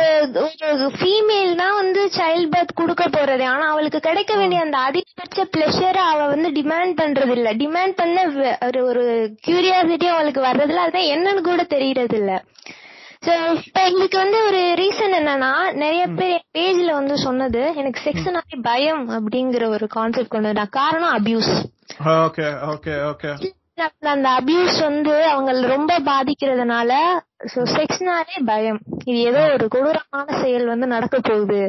ஒரு 0.72 0.88
ஃபீமேல் 0.96 1.52
தான் 1.56 1.76
வந்து 1.76 2.02
சைல்ட் 2.16 2.50
பர்த் 2.54 2.80
குடுக்க 2.80 3.04
போறது. 3.08 3.44
ஆனா 3.52 3.66
அவளுக்கு 3.70 4.00
கிடைக்க 4.00 4.32
வேண்டிய 4.36 4.62
அந்த 4.62 4.78
அதிகபட்ச 4.88 5.46
பிளஷர் 5.54 6.00
அவ 6.06 6.26
வந்து 6.28 6.50
டிமாண்ட் 6.52 6.96
பண்றது 7.00 7.34
இல்ல 7.38 7.52
டிமாண்ட் 7.62 7.96
பண்ண 7.96 8.18
ஒரு 8.68 8.82
ஒரு 8.86 9.04
கியூரியாசிட்டி 9.48 10.08
அவளுக்கு 10.08 10.42
வர்றதுல 10.42 10.84
அதுதான் 10.84 11.12
என்னன்னு 11.14 11.44
கூட 11.44 11.64
தெரியறது 11.76 12.18
இல்ல 12.18 12.34
சோ 13.26 13.34
இப்ப 13.62 13.80
எங்களுக்கு 13.88 14.18
வந்து 14.18 14.38
ஒரு 14.46 14.62
ரீசன் 14.80 15.16
என்னன்னா 15.18 15.52
நிறைய 15.76 16.04
பேர் 16.20 16.36
என் 16.36 16.48
பேஜ்ல 16.58 16.92
வந்து 16.94 17.18
சொன்னது 17.26 17.62
எனக்கு 17.76 18.04
செக்ஸ்னாலே 18.06 18.60
பயம் 18.64 19.04
அப்படிங்கிற 19.18 19.68
ஒரு 19.70 19.88
கான்செப்ட் 19.98 20.34
கொண்டு 20.34 20.52
வந்தாங்க 20.52 20.76
காரணம் 20.80 21.14
அபியூஸ் 21.18 21.54
ஓகே 22.20 22.48
ஓகே 22.72 22.96
ஓகே 23.12 23.32
அந்த 23.86 24.30
அபியூஸ் 24.30 24.78
வந்து 24.82 25.26
அவங்க 25.26 25.68
ரொம்ப 25.68 26.00
பாதிக்கிறதுனால 26.00 26.92
சோ 27.54 27.62
செக்ஸ்னாலே 27.76 28.38
பயம். 28.46 28.80
இது 29.06 29.20
ஏதோ 29.22 29.42
ஒரு 29.54 29.68
கொடூரமான 29.68 30.26
செயல் 30.42 30.66
வந்து 30.66 30.88
நடக்க 30.88 31.20
போகுது. 31.20 31.62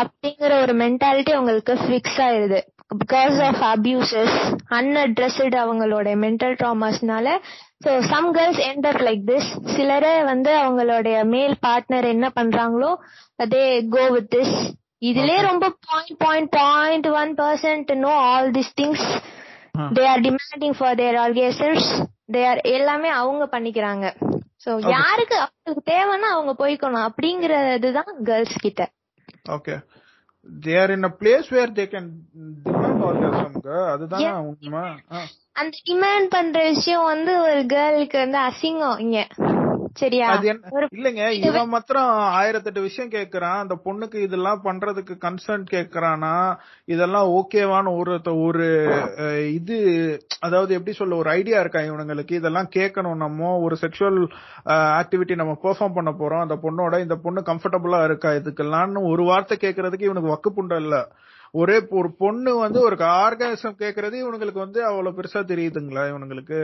அப்படிங்கிற 0.00 0.52
ஒரு 0.60 0.74
மென்டாலிட்டி 0.74 1.32
அவங்களுக்கு 1.32 1.74
ஃபிக்ஸ் 1.74 2.20
ஆயிருது. 2.26 2.60
பிகாஸ் 3.02 3.36
ஆஃப் 3.42 3.60
அபியூசஸ் 3.74 4.34
அன்அட்ரஸ்டு 4.70 5.58
அவங்களோட 5.60 6.08
mental 6.24 6.56
ட்ராமாஸ்னால 6.60 7.28
so 7.84 7.92
some 8.02 8.28
girls 8.32 8.60
up 8.90 9.02
like 9.02 9.22
this 9.30 9.48
சிலரே 9.76 10.24
வந்து 10.24 10.50
அவங்களுடைய 10.56 11.24
மேல் 11.24 11.56
பார்ட்னர் 11.66 12.04
என்ன 12.04 12.26
பண்றாங்களோ 12.40 12.90
அதே 13.36 13.64
கோ 13.88 14.04
வித் 14.08 14.30
திஸ் 14.34 14.54
இதுலயே 15.02 15.38
ரொம்ப 15.42 15.66
point 15.86 16.18
point 16.18 16.50
point 16.56 17.08
one 17.20 17.32
percent 17.34 17.92
no 17.96 18.12
all 18.26 18.50
this 18.50 18.74
things 18.80 19.06
they 19.78 20.04
are 20.06 20.20
demanding 20.20 20.74
for 20.78 20.96
their 20.96 21.14
orgasms 21.14 22.06
they 22.32 22.46
are 22.46 22.60
எல்லாமே 22.60 23.08
அவங்க 23.08 23.44
பண்ணிக்கிறாங்க. 23.52 24.06
சோ 24.64 24.88
யாருக்கு 24.88 25.36
அவங்களுக்கு 25.38 25.82
தேவைன்னா 25.92 26.30
அவங்க 26.34 26.52
போய்க்கணும். 26.58 27.08
அப்படிங்கறதுதான் 27.08 28.10
கேர்ள்ஸ் 28.24 28.58
கிட்ட. 28.58 28.90
Okay 29.48 29.74
they 30.60 30.80
are 30.80 30.90
in 30.90 31.02
a 31.02 31.16
place 31.20 31.48
where 31.48 31.72
they 31.72 31.84
can 31.92 32.08
demand 32.64 33.02
ஆர்காசம்ங்க 33.08 33.92
அதுதானே 33.92 34.30
உண்மை. 34.50 34.88
அந்த 35.52 35.76
டிமாண்ட் 35.90 36.28
பண்ற 36.28 36.68
விஷயம் 36.68 37.04
வந்து 37.04 37.40
ஒரு 37.42 37.60
கேர்ளுக்கு 37.74 38.18
வந்து 38.18 38.38
அசிங்கம் 38.38 38.98
இங்க. 38.98 39.26
சரியா? 40.00 40.26
இல்லைங்க 40.96 41.22
இவன் 41.46 41.70
மாத்திரம் 41.72 42.10
ஆயிரத்தெட்டு 42.38 42.80
விஷயம் 42.86 43.12
கேக்குறான். 43.14 43.58
அந்த 43.62 43.74
பொண்ணுக்கு 43.84 44.18
இதெல்லாம் 44.26 44.60
பண்றதுக்கு 44.64 45.14
கன்சர்ன் 45.24 45.64
கேக்குறானா 45.72 46.32
இதெல்லாம் 46.88 47.28
ஓகேவான 47.38 47.92
ஒரு 48.00 48.14
ஒரு 48.46 48.66
இது 49.58 49.76
அதாவது 50.46 50.76
எப்படி 50.78 50.94
சொல்ல 51.00 51.20
ஒரு 51.22 51.30
ஐடியா 51.38 51.60
இருக்கா 51.60 51.82
இவனுங்களுக்கு? 51.88 52.38
இதெல்லாம் 52.40 52.70
கேட்கணும் 52.76 53.22
நம்ம 53.24 53.50
ஒரு 53.66 53.76
செக்ஷுவல் 53.82 54.20
ஆக்டிவிட்டி 55.00 55.36
நம்ம 55.40 55.56
பெர்ஃபார்ம் 55.64 55.98
பண்ண 55.98 56.12
போறோம். 56.20 56.44
அந்த 56.46 56.58
பொண்ணோட 56.64 57.00
இந்த 57.06 57.18
பொண்ணு 57.26 57.42
கம்ஃபர்டபுளா 57.50 58.00
இருக்கா 58.04 58.32
இதுக்கெல்லாம்னு 58.40 59.02
ஒரு 59.12 59.24
வார்த்தை 59.24 59.58
கேக்குறதுக்கு 59.64 60.08
இவனுக்கு 60.10 60.34
வக்கு 60.34 60.52
புண்டை 60.58 60.78
இல்ல. 60.84 60.96
ஒரே 61.54 61.78
ஒரு 62.00 62.08
பொண்ணு 62.18 62.52
வந்து 62.56 62.78
ஒரு 62.80 62.96
ஆர்காசம் 63.22 63.80
கேக்குறது 63.82 64.16
இவனுங்களுக்கு 64.22 64.64
வந்து 64.66 64.80
அவ்வளவு 64.90 65.16
பெருசா 65.18 65.40
தெரியுதுங்களா 65.50 66.04
இவனுங்களுக்கு? 66.12 66.60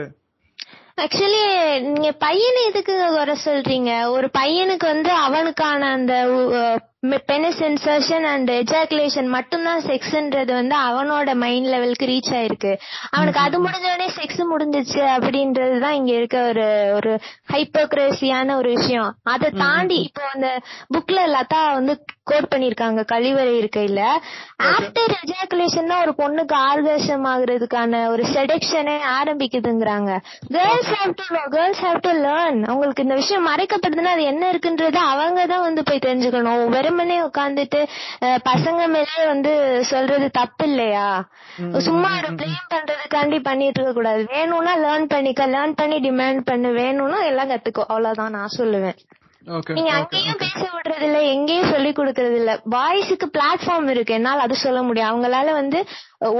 ஆக்சுவலி 1.03 1.41
நீங்க 1.81 2.11
பையனை 2.11 2.65
எதுக்கு 2.65 2.93
குறை 3.17 3.35
சொல்றீங்க? 3.45 3.91
ஒரு 4.09 4.29
பையனுக்கு 4.37 4.85
வந்து 4.85 5.11
அவனுக்கான 5.11 5.89
அந்த 5.91 6.13
பெனிஸ் 7.03 7.59
இன்சர்ஷன் 7.59 8.23
அண்ட் 8.23 8.49
எஜாகுலேஷன் 8.49 9.27
மட்டும்தான் 9.27 9.81
செக்ஸ்ன்றது 9.81 10.51
வந்து 10.53 10.75
அவனோட 10.77 11.35
மைண்ட் 11.35 11.65
லெவலுக்கு 11.65 12.05
ரீச் 12.05 12.31
ஆயிருக்கு. 12.31 12.77
அவனுக்கு 13.09 13.39
அது 13.39 13.57
முடிஞ்சோடனே 13.63 14.07
செக்ஸ் 14.17 14.41
முடிஞ்சிச்சு 14.51 15.01
அப்படின்றதுதான் 15.15 15.89
இங்க 15.89 16.13
இருக்க 16.13 16.47
ஒரு 16.47 16.91
ஒரு 16.95 17.19
ஹைப்போக்ரேசியான 17.53 18.55
ஒரு 18.55 18.69
விஷயம். 18.69 19.15
அதை 19.23 19.49
தாண்டி 19.57 19.95
இப்போ 19.95 20.21
அந்த 20.33 20.59
புக்ல 20.97 21.19
லதா 21.35 21.73
வந்து 21.73 22.03
கோட் 22.23 22.55
பண்ணிருக்காங்க 22.55 23.03
கழிவறை 23.11 23.53
இருக்கையில. 23.61 24.01
ஆஃப்டர் 24.63 25.15
எஜாகுலேஷன் 25.21 25.87
தான் 25.87 26.01
ஒரு 26.01 26.15
பொண்ணுக்கு 26.17 26.55
ஆர்கசம் 26.69 27.25
ஆகுறதுக்கான 27.25 28.07
ஒரு 28.07 28.23
செடக்ஷனே 28.23 28.97
ஆரம்பிக்குதுங்கிறாங்க. 29.19 30.11
Girls 30.47 30.91
have 30.91 31.15
to 31.21 31.23
girls 31.49 31.81
have 31.85 32.01
to 32.01 32.09
learn 32.09 32.61
அவங்களுக்கு 32.65 33.03
இந்த 33.03 33.13
விஷயம் 33.13 33.47
மறைக்கப்படுதுன்னா 33.47 34.13
அது 34.17 34.23
என்ன 34.23 34.51
இருக்குன்றது 34.51 34.95
அவங்க 34.95 35.45
தான் 35.45 35.61
வந்து 35.61 35.83
போய் 35.83 36.05
தெரிஞ்சுக்கணும். 36.05 36.87
வெறுமனே 36.89 37.17
உட்காந்துட்டு 37.27 37.79
பசங்க 38.49 38.81
மேலே 38.95 39.23
வந்து 39.31 39.51
சொல்றது 39.91 40.27
தப்பு 40.39 40.65
இல்லையா 40.69 41.07
சும்மா 41.87 42.09
ஒரு 42.19 42.29
பிளேம் 42.39 42.71
பண்றதுக்காண்டி 42.73 43.39
பண்ணிட்டு 43.49 43.79
இருக்க 43.79 43.93
கூடாது. 43.93 44.21
வேணும்னா 44.33 44.73
லேர்ன் 44.85 45.07
பண்ணிக்க 45.13 45.47
லேர்ன் 45.55 45.77
பண்ணி 45.81 45.97
டிமாண்ட் 46.07 46.41
பண்ணு. 46.49 46.71
வேணும்னா 46.81 47.21
எல்லாம் 47.31 47.51
கத்துக்கோ. 47.53 47.85
அவ்வளவுதான் 47.93 48.35
நான் 48.37 48.57
சொல்லுவேன். 48.57 48.99
நீங்க 49.75 49.91
அங்கேயும் 49.97 50.39
பேச 50.41 50.61
விடுறது 50.73 51.05
இல்ல 51.07 51.19
எங்கேயும் 51.33 51.71
சொல்லி 51.73 51.91
கொடுக்கறது 51.99 52.37
இல்ல 52.39 52.53
பாய்ஸுக்கு 52.73 53.27
பிளாட்ஃபார்ம் 53.37 53.89
இருக்கு. 53.93 54.13
என்னால 54.17 54.43
அது 54.47 54.55
சொல்ல 54.65 54.79
முடியும். 54.87 55.11
அவங்களால 55.11 55.51
வந்து 55.59 55.79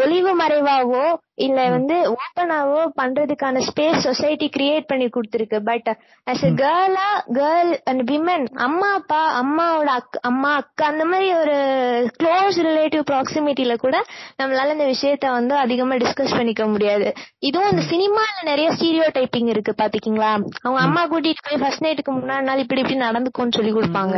ஒளிவு 0.02 0.32
மறைவாவோ 0.42 1.04
இல்ல 1.46 1.60
வந்து 1.70 1.96
ஓப்பனாவோ 2.14 2.80
பண்றதுக்கான 3.02 3.62
ஸ்பேஸ் 3.68 4.06
சொசைட்டி 4.08 4.48
கிரியேட் 4.58 4.88
பண்ணி 4.88 5.08
கொடுத்துருக்கு. 5.16 5.58
பட் 5.70 5.90
அஸ் 6.28 6.44
a 6.50 6.52
கேர்ளா 6.62 7.08
கேர்ள் 7.38 7.72
அண்ட் 7.84 8.04
விமன் 8.12 8.46
அம்மா 8.68 8.90
அப்பா 8.94 9.22
அம்மாவோட 9.42 9.90
அக் 10.00 10.20
அம்மா 10.22 10.52
அக்கா 10.54 10.86
அந்த 10.86 11.06
மாதிரி 11.06 11.28
ஒரு 11.34 11.58
க்ளோஸ் 12.24 12.60
ரிலேட்டிவ் 12.70 13.04
ப்ராக்சிமிட்டில 13.12 13.76
கூட 13.76 13.96
நம்மளால 14.42 14.76
இந்த 14.78 14.88
விஷயத்த 14.94 15.32
வந்து 15.38 15.56
அதிகமா 15.56 15.96
டிஸ்கஸ் 15.96 16.38
பண்ணிக்க 16.38 16.66
முடியாது. 16.66 17.08
இதுவும் 17.40 17.72
இந்த 17.72 17.86
சினிமால 17.94 18.38
நிறைய 18.44 18.70
ஸ்டீரியோ 18.72 19.10
டைப்பிங் 19.18 19.52
இருக்கு 19.56 19.76
பாத்தீங்களா? 19.84 20.32
அவங்க 20.62 20.82
அம்மா 20.88 21.04
கூட்டிட்டு 21.08 21.46
போய் 21.48 21.62
ஃபர்ஸ்ட் 21.64 21.86
நைட்டுக்கு 21.86 22.14
முன்னாடி 22.20 22.48
நாள் 22.50 22.64
இப்படி 22.66 22.82
இப்படி 22.84 23.00
நடந்துக்கும்னு 23.00 23.58
சொல்லி 23.60 23.74
கொடுப்பாங்க. 23.74 24.16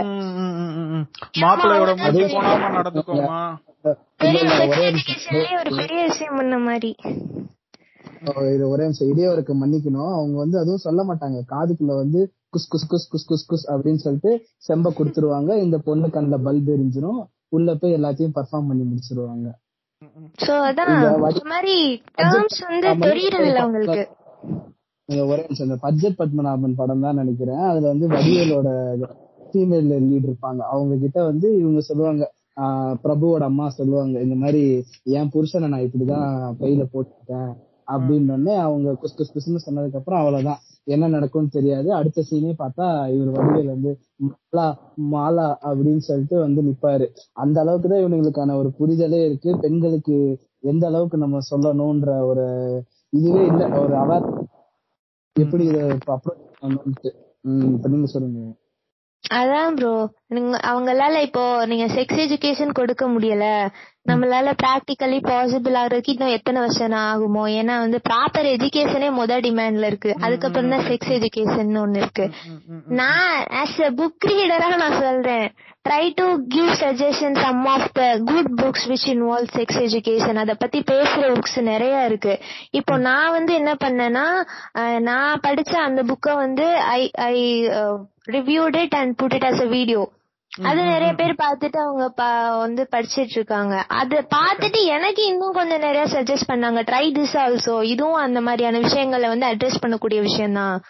மாப்பிள்ளையோட 1.44 1.94
நடந்துக்கோமா? 2.80 3.42
பெரிய 4.18 4.68
ஒரே 4.68 4.92
educationலயே 4.92 5.60
ஒரு 5.60 5.76
பெரிய 5.76 6.06
விஷயம் 6.08 6.36
பண்ண 6.36 6.58
மாதிரி. 6.58 6.96
ஓ, 8.26 8.42
இது 8.42 8.70
ஒரே 8.70 8.82
நிமிஷம். 8.82 9.08
இடையவருக்கு 9.08 9.54
மன்னிக்கணும். 9.54 10.14
அவங்க 10.14 10.38
வந்து 10.38 10.58
அதுவும் 10.58 10.78
சொல்ல 10.78 11.04
மாட்டாங்க. 11.04 11.42
காதுக்குள்ள 11.50 11.96
வந்து 11.96 12.32
குஸ் 12.40 12.76
குஸ் 12.76 12.94
குஸ் 12.94 13.16
குஸ் 13.16 13.34
குஸ் 13.34 13.54
குஸ் 13.54 13.72
அப்படின்னு 13.72 13.96
சொல்லிட்டு 13.96 14.46
செம்ப 14.68 14.92
கொடுத்துருவாங்க. 14.98 15.56
இந்த 15.56 15.78
பொண்ணுக்கு 15.86 16.18
அந்த 16.18 16.38
பல்ப் 16.38 16.78
எரிஞ்சிரும். 16.78 17.26
உள்ள 17.50 17.76
போய் 17.76 17.94
எல்லாத்தையும் 17.94 18.32
பர்ஃபார்ம் 18.36 18.68
பண்ணி 18.68 18.84
முடிச்சிருவாங்க. 18.84 19.52
சோ 20.46 20.48
அதான் 20.48 20.96
இந்த 20.96 21.18
வடி- 21.22 21.30
இந்த 21.30 21.42
மாதிரி 21.44 22.04
டேர்ம்ஸ் 22.18 22.68
வந்து 22.68 22.88
ஆமா, 22.88 23.00
தெரியறது 23.00 23.46
இல்ல 23.46 23.66
உங்களுக்கு 23.66 24.08
இந்த 25.06 25.26
ஒரே 25.26 25.42
நிமிஷம். 25.42 25.68
இந்த 25.68 25.80
பட்ஜெட் 25.82 26.16
பத்மநாபன் 26.18 26.74
படம் 26.76 27.02
தான் 27.02 27.16
நினைக்கிறேன். 27.16 27.58
அதுல 27.58 27.88
வந்து 27.88 28.08
வடிவேலோட 28.08 29.02
ஃபீமேல் 29.54 30.00
லீட் 30.00 30.28
இருப்பாங்க. 30.28 30.58
அவங்க 30.58 30.96
கிட்ட 30.96 31.24
வந்து 31.24 31.58
இவங்க 31.60 31.80
சொல்லுவாங்க 31.80 32.32
ஆஹ் 32.62 32.96
பிரபுவோட 33.04 33.44
அம்மா 33.44 33.68
சொல்லுவாங்க 33.70 34.22
இந்த 34.22 34.36
மாதிரி 34.36 34.64
என் 35.12 35.32
புருஷனை 35.34 35.68
நான் 35.68 35.86
இப்படிதான் 35.88 36.28
பையில 36.60 36.84
போட்டுட்டேன் 36.94 37.52
அப்படின்னு 37.88 38.34
அவங்க 38.64 38.90
குஸ் 39.02 39.18
குஸ் 39.18 39.34
குஸ்னு 39.36 39.66
சொன்னதுக்கு 39.66 40.00
அப்புறம் 40.00 40.22
அவ்வளவுதான். 40.22 40.62
என்ன 40.88 41.08
நடக்கும்னு 41.08 41.50
தெரியாது. 41.50 41.90
அடுத்த 41.94 42.24
சீனே 42.30 42.52
பார்த்தா 42.60 42.86
இவர் 43.16 43.34
வடிவேல் 43.36 43.74
வந்து 43.74 43.92
மாலா 44.26 44.66
மாலா 45.12 45.48
அப்படின்னு 45.68 46.04
சொல்லிட்டு 46.08 46.38
வந்து 46.40 46.62
நிப்பாரு. 46.64 47.06
அந்த 47.36 47.58
அளவுக்கு 47.60 47.90
தான் 47.90 48.04
இவனுங்களுக்கான 48.04 48.56
ஒரு 48.56 48.70
புரிதலே 48.80 49.20
இருக்கு. 49.26 49.52
பெண்களுக்கு 49.64 50.16
எந்த 50.64 50.84
அளவுக்கு 50.88 51.18
நம்ம 51.18 51.42
சொல்லணும்ன்ற 51.52 52.14
ஒரு 52.30 52.46
இதுவே 53.14 53.44
இல்ல. 53.46 53.64
ஒரு 53.82 53.96
அவர் 54.04 54.26
எப்படி 55.36 55.64
இதை 55.66 55.84
அப்ரோச் 56.16 56.26
பண்ணணும்ட்டு 56.62 57.10
உம் 57.46 57.70
இப்ப 57.76 57.90
நீங்க 57.90 58.08
சொல்லுங்க. 58.08 58.42
அதான் 59.24 59.76
ப்ரோ 59.76 59.92
நீங்க 60.28 60.54
அவங்களால 60.64 61.22
இப்போ 61.22 61.44
நீங்க 61.66 61.86
செக்ஸ் 61.96 62.22
எஜுகேஷன் 62.22 62.72
கொடுக்க 62.72 63.04
முடியல. 63.08 63.46
நம்மளால 64.06 64.52
பிராக்டிக்கலி 64.62 65.18
பாசிபிள் 65.28 65.76
ஆகுறதுக்கு 65.80 66.14
இன்னும் 66.14 66.34
எத்தனை 66.36 66.60
வருஷம் 66.64 66.96
ஆகுமோ? 67.02 67.44
ஏன்னா 67.60 67.74
வந்து 67.84 67.98
ப்ராப்பர் 68.08 68.48
எஜுகேஷனே 68.54 69.10
முதல் 69.20 69.44
டிமாண்ட்ல 69.46 69.90
இருக்கு. 69.92 70.12
அதுக்கப்புறம் 70.26 70.72
தான் 70.74 70.86
செக்ஸ் 70.88 71.12
எஜுகேஷன் 71.18 71.70
ஒண்ணு 71.82 72.00
இருக்கு. 72.02 72.26
நான் 73.00 73.28
ஆஸ் 73.62 73.78
அ 73.88 73.90
புக் 74.00 74.28
ரீடரா 74.30 74.70
நான் 74.84 74.98
சொல்றேன். 75.04 75.46
Try 75.88 76.06
to 76.20 76.26
give 76.56 76.72
suggestion 76.82 77.38
some 77.44 77.62
of 77.74 77.88
the 78.00 78.08
good 78.32 78.52
books 78.62 78.88
which 78.92 79.08
involve 79.14 79.54
sex 79.58 79.80
education 79.86 80.42
அத 80.44 80.56
பத்தி 80.56 80.82
பேசுற 80.92 81.30
புக்ஸ் 81.36 81.60
நிறைய 81.72 82.06
இருக்கு. 82.10 82.34
இப்போ 82.72 82.96
நான் 83.08 83.36
வந்து 83.38 83.54
என்ன 83.54 83.74
பண்ணேன்னா 83.84 84.26
நான் 85.10 85.44
படிச்ச 85.48 85.74
அந்த 85.88 86.04
புக்கை 86.04 86.36
வந்து 86.44 86.68
I 86.98 87.02
I 87.30 87.36
reviewed 88.38 88.78
it 88.86 88.98
and 89.02 89.16
put 89.22 89.38
it 89.40 89.48
as 89.52 89.64
a 89.68 89.70
video 89.78 90.04
அது 90.52 90.84
நிறைய 90.84 91.14
பேர் 91.14 91.34
பார்த்துட்டு 91.42 91.78
அவங்க 91.78 92.06
வந்து 92.58 92.88
படிச்சிட்டு 92.92 93.36
இருக்காங்க 93.36 93.86
அத 93.88 94.28
பார்த்துட்டு 94.36 94.84
எனக்கு 94.86 95.26
இன்னும் 95.26 95.54
கொஞ்சம் 95.54 95.80
நிறைய 95.80 96.04
சஜஸ்ட் 96.06 96.50
பண்ணாங்க. 96.52 96.80
ட்ரை 96.82 97.06
திஸ் 97.12 97.36
ஆல்சோ 97.38 97.82
இதுவும் 97.84 98.14
அந்த 98.14 98.42
மாதிரியான 98.42 98.80
விஷயங்களை 98.80 99.28
வந்து 99.28 99.46
அட்ரஸ் 99.46 99.80
பண்ணக்கூடிய 99.82 100.22
விஷயம் 100.22 100.54
தான் 100.54 100.82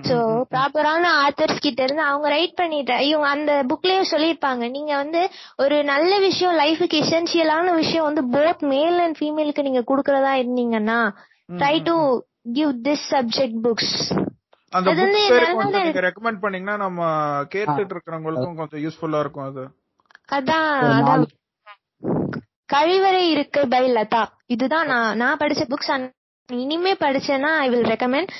சோ 0.00 0.16
ப்ராப்பரான 0.50 1.04
ஆத்தர்ஸ் 1.24 1.58
கிட்ட 1.58 1.82
இருந்து 1.82 2.02
அவங்க 2.02 2.28
ரைட் 2.28 2.54
பண்ணிட்டு 2.54 3.06
இவங்க 3.06 3.28
அந்த 3.28 3.64
புக்லயும் 3.68 4.10
சொல்லிருப்பாங்க 4.10 4.70
நீங்க 4.70 4.96
வந்து 4.96 5.30
ஒரு 5.56 5.84
நல்ல 5.84 6.18
விஷயம் 6.18 6.56
லைஃபுக்கு 6.56 7.02
எசென்சியலான 7.02 7.74
விஷயம் 7.74 8.04
வந்து 8.04 8.24
போத் 8.30 8.64
மேல் 8.66 8.98
அண்ட் 8.98 9.18
ஃபீமேலுக்கு 9.18 9.62
நீங்க 9.62 9.80
குடுக்கறதா 9.80 10.34
இருந்தீங்கன்னா 10.38 11.00
try 11.52 11.82
to 11.82 12.22
give 12.52 12.72
this 12.82 13.06
subject 13.10 13.60
books 13.62 13.94
அந்த 14.72 14.88
அது 14.90 15.00
புக் 15.00 15.04
வந்து 15.04 15.20
பேர் 15.32 15.46
கொஞ்சம் 15.60 15.84
நீங்க 15.86 16.00
ரெக்கமெண்ட் 16.06 16.42
பண்ணீங்கன்னா 16.42 16.76
நம்ம 16.84 17.00
கேட்டுட்டு 17.54 17.94
இருக்கிறவங்களுக்கும் 17.94 18.58
கொஞ்சம் 18.60 18.82
யூஸ்ஃபுல்லா 18.84 19.20
இருக்கும் 19.24 19.48
அது. 19.50 19.64
அதான் 20.36 21.24
கழிவறை 22.68 23.24
இருக்கை 23.34 23.62
பை 23.74 23.84
லதா. 23.96 24.22
இதுதான் 24.54 24.88
நான் 24.92 25.16
நான் 25.22 25.40
படிச்ச 25.42 25.62
புக்ஸ் 25.72 25.92
இனிமே 26.48 26.92
படிச்சேன்னா 27.04 27.50
ஐ 27.64 27.66
வில் 27.72 27.90
ரெக்கமெண்ட் 27.94 28.30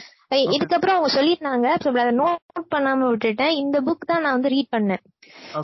இதுக்கப்புறம் 0.55 0.97
அவங்க 0.97 1.11
சொல்லிருந்தாங்க 1.17 1.69
ஸோ 1.83 1.89
அதை 2.03 2.13
நோட் 2.21 2.73
பண்ணாம 2.75 3.07
விட்டுட்டேன். 3.11 3.55
இந்த 3.63 3.77
புக் 3.87 4.09
தான் 4.11 4.23
நான் 4.25 4.37
வந்து 4.37 4.53
ரீட் 4.55 4.75
பண்ணேன். 4.77 5.03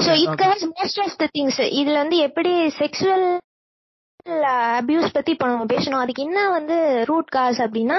So 0.05 0.09
okay 0.11 0.15
it 0.23 0.39
covers 0.43 0.67
most 0.73 1.01
of 1.05 1.19
the 1.23 1.27
things 1.37 1.61
இதுல 1.81 1.97
வந்து 2.03 2.19
எப்படி 2.29 2.53
செக்ஸுவல் 2.81 3.27
அபியூஸ் 4.27 5.13
பத்தி 5.13 5.31
இப்போ 5.33 5.47
நம்ம 5.47 5.65
பேசணும். 5.73 6.03
அதுக்கு 6.03 6.23
என்ன 6.23 6.41
வந்து 6.51 6.77
ரூட் 7.07 7.33
காஸ் 7.37 7.59
அப்படின்னா 7.63 7.97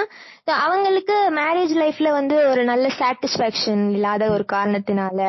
அவங்களுக்கு 0.64 1.16
மேரேஜ் 1.36 1.74
லைஃப்ல 1.82 2.10
வந்து 2.10 2.36
ஒரு 2.48 2.62
நல்ல 2.64 2.86
சாட்டிஸ்பாக்சன் 3.00 3.84
இல்லாத 3.90 4.30
ஒரு 4.30 4.44
காரணத்தினால 4.52 5.20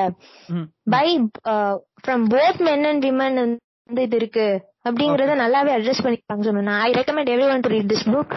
by 0.95 1.07
from 2.03 2.25
both 2.33 2.61
men 2.67 2.83
and 2.83 3.05
women 3.05 3.39
வந்து 3.41 4.01
இது 4.01 4.15
இருக்கு. 4.15 4.47
அப்படிங்கறத 4.89 5.35
நல்லாவே 5.43 5.73
அட்ரஸ் 5.75 6.03
பண்ணிருப்பாங்க 6.05 6.45
சொன்னேன் 6.47 6.81
I 6.87 6.89
recommend 6.99 7.31
everyone 7.53 7.63
to 7.65 7.71
read 7.75 7.91
this 7.93 8.07
book 8.13 8.33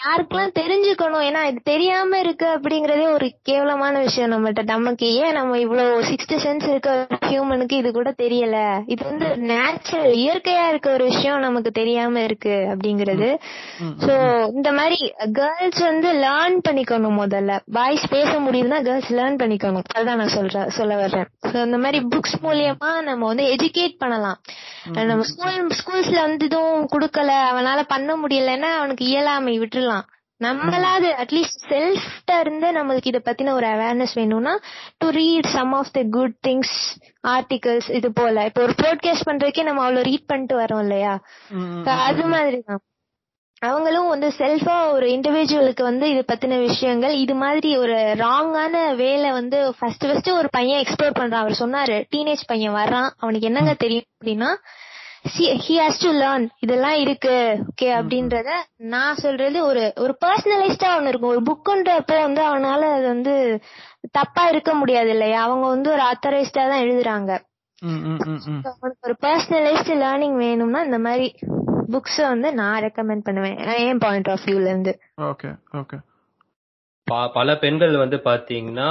யாருக்கெல்லாம் 0.00 0.56
தெரிஞ்சுக்கணும்? 0.58 1.24
ஏன்னா 1.28 1.40
இது 1.50 1.60
தெரியாம 1.70 2.18
இருக்கு 2.24 2.46
அப்படிங்கறதே 2.56 3.06
ஒரு 3.16 3.26
கேவலமான 3.48 3.94
விஷயம் 4.06 4.32
நம்மகிட்ட 4.32 4.62
நமக்கு 4.72 5.06
ஏன் 5.22 5.36
நம்ம 5.38 5.58
இவ்வளவு 5.64 6.04
சிக்ஸ்த் 6.10 6.34
சென்ஸ் 6.44 6.66
இருக்க 6.72 6.90
ஹியூமனுக்கு 7.30 7.76
இது 7.80 7.90
கூட 7.98 8.10
தெரியல? 8.22 8.58
இது 8.92 9.02
வந்து 9.10 9.28
நேச்சுரல் 9.52 10.12
இயற்கையா 10.22 10.64
இருக்க 10.72 10.90
ஒரு 10.96 11.04
விஷயம் 11.12 11.44
நமக்கு 11.46 11.72
தெரியாம 11.80 12.22
இருக்கு 12.28 12.54
அப்படிங்கறது. 12.72 13.30
சோ 14.04 14.14
இந்த 14.56 14.70
மாதிரி 14.78 14.98
கேர்ள்ஸ் 15.40 15.82
வந்து 15.90 16.10
லேர்ன் 16.24 16.58
பண்ணிக்கணும் 16.68 17.18
முதல்ல. 17.22 17.58
பாய்ஸ் 17.78 18.06
பேச 18.14 18.32
முடியுதுன்னா 18.46 18.80
கேர்ள்ஸ் 18.88 19.12
லேர்ன் 19.18 19.40
பண்ணிக்கணும். 19.42 19.86
அதுதான் 19.94 20.20
நான் 20.22 20.34
சொல்றேன் 20.38 20.70
சொல்ல 20.78 20.94
வர்றேன். 21.02 21.28
சோ 21.50 21.56
இந்த 21.68 21.80
மாதிரி 21.84 22.00
புக்ஸ் 22.14 22.38
மூலியமா 22.46 22.92
நம்ம 23.10 23.22
வந்து 23.32 23.46
எஜுகேட் 23.56 24.00
பண்ணலாம். 24.04 24.38
நம்ம 25.08 25.24
ஸ்கூல் 25.30 25.66
ஸ்கூல்ஸ்ல 25.80 26.20
வந்து 26.20 26.44
இதுவும் 26.44 26.88
குடுக்கல. 26.94 27.30
அவனால 27.50 27.80
பண்ண 27.88 28.10
முடியலன்னா 28.16 28.70
அவனுக்கு 28.78 29.04
இயலாமை 29.04 29.54
விட்டுறலாம் 29.60 30.06
நம்மளாவது 30.40 31.08
அட்லீஸ்ட் 31.22 31.64
செல்ஃப்ட 31.68 32.38
இருந்து 32.40 32.68
நம்மளுக்கு 32.72 33.10
இத 33.10 33.18
பத்தின 33.24 33.52
ஒரு 33.52 33.66
அவேர்னஸ் 33.66 34.14
வேணும்னா 34.14 34.54
to 34.98 35.08
read 35.08 35.48
some 35.56 35.72
of 35.72 35.90
the 35.92 36.02
good 36.10 36.36
things 36.46 36.76
articles 37.28 37.88
இது 37.94 38.12
போல. 38.12 38.44
இப்போ 38.44 38.62
ஒரு 38.62 38.74
ப்ரோட்காஸ்ட் 38.82 39.28
பண்றதுக்கே 39.30 39.64
நம்ம 39.64 39.82
அவ்வளவு 39.82 40.06
ரீட் 40.10 40.26
பண்ணிட்டு 40.26 40.60
வரோம் 40.60 40.80
இல்லையா? 40.80 41.14
அது 42.08 42.24
மாதிரிதான் 42.24 42.82
அவங்களும் 43.62 44.08
வந்து 44.08 44.28
செல்ஃபா 44.38 44.90
ஒரு 44.92 45.06
இண்டிவிஜுவலுக்கு 45.06 45.82
வந்து 45.82 46.06
இது 46.10 46.22
பத்தின 46.32 46.58
விஷயங்கள் 46.58 47.14
இது 47.14 47.34
மாதிரி 47.34 47.76
ஒரு 47.76 47.96
ராங்கான 48.22 48.94
வேலை 48.96 49.30
வந்து 49.30 49.74
ஃபர்ஸ்ட் 49.78 50.06
ஃபர்ஸ்ட் 50.06 50.30
ஒரு 50.30 50.48
பையன் 50.50 50.84
எக்ஸ்ப்ளோர் 50.84 51.18
பண்றான். 51.18 51.42
அவர் 51.42 51.60
சொன்னாரு 51.60 51.96
டீனேஜ் 52.14 52.44
பையன் 52.46 52.74
வர்றான். 52.74 53.10
அவனுக்கு 53.16 53.46
என்னங்க 53.46 53.74
தெரியும்? 53.74 54.08
அப்படின்னா 54.18 54.50
ஹி 55.24 55.74
ஹாஸ் 55.80 56.02
டு 56.02 56.10
லேர்ன் 56.20 56.44
இதெல்லாம் 56.58 56.98
இருக்கு. 57.04 57.34
ஓகே 57.70 57.88
அப்படின்றத 57.96 58.50
நான் 58.92 59.20
சொல்றது 59.24 59.58
ஒரு 59.64 59.82
ஒரு 59.96 60.12
பர்சனலைஸ்டா 60.24 60.90
ஒண்ணு 60.96 61.10
இருக்கும். 61.12 61.32
ஒரு 61.34 61.42
புக்குன்றப்போ 61.48 62.16
வந்து 62.26 62.42
அவனால 62.50 62.80
அது 62.96 63.06
வந்து 63.06 63.34
தப்பா 64.10 64.44
இருக்க 64.48 64.72
முடியாது 64.74 65.10
இல்லையா? 65.10 65.40
அவங்க 65.42 65.66
வந்து 65.68 65.88
ஒரு 65.90 66.02
ஆத்தரைஸ்டா 66.10 66.64
தான் 66.72 66.84
எழுதுறாங்க. 66.84 67.30
அவனுக்கு 68.70 69.06
ஒரு 69.08 69.16
பர்சனலைஸ்டு 69.26 69.96
லேர்னிங் 70.04 70.36
வேணும்னா 70.44 70.82
இந்த 70.88 70.98
மாதிரி 70.98 71.28
புக்ஸ் 71.94 72.20
வந்து 72.32 72.48
நான் 72.60 72.82
ரெக்கமெண்ட் 72.82 73.26
பண்ணுவேன். 73.28 73.56
என் 73.86 74.02
பாயிண்ட் 74.04 74.30
ஆஃப் 74.34 74.44
வியூல 74.46 74.68
இருந்து? 74.72 74.94
ஓகே 75.30 75.50
ஓகே 75.80 75.98
பல 77.36 77.50
பெண்கள் 77.56 77.94
வந்து 78.02 78.18
பாத்தீங்கன்னா 78.26 78.90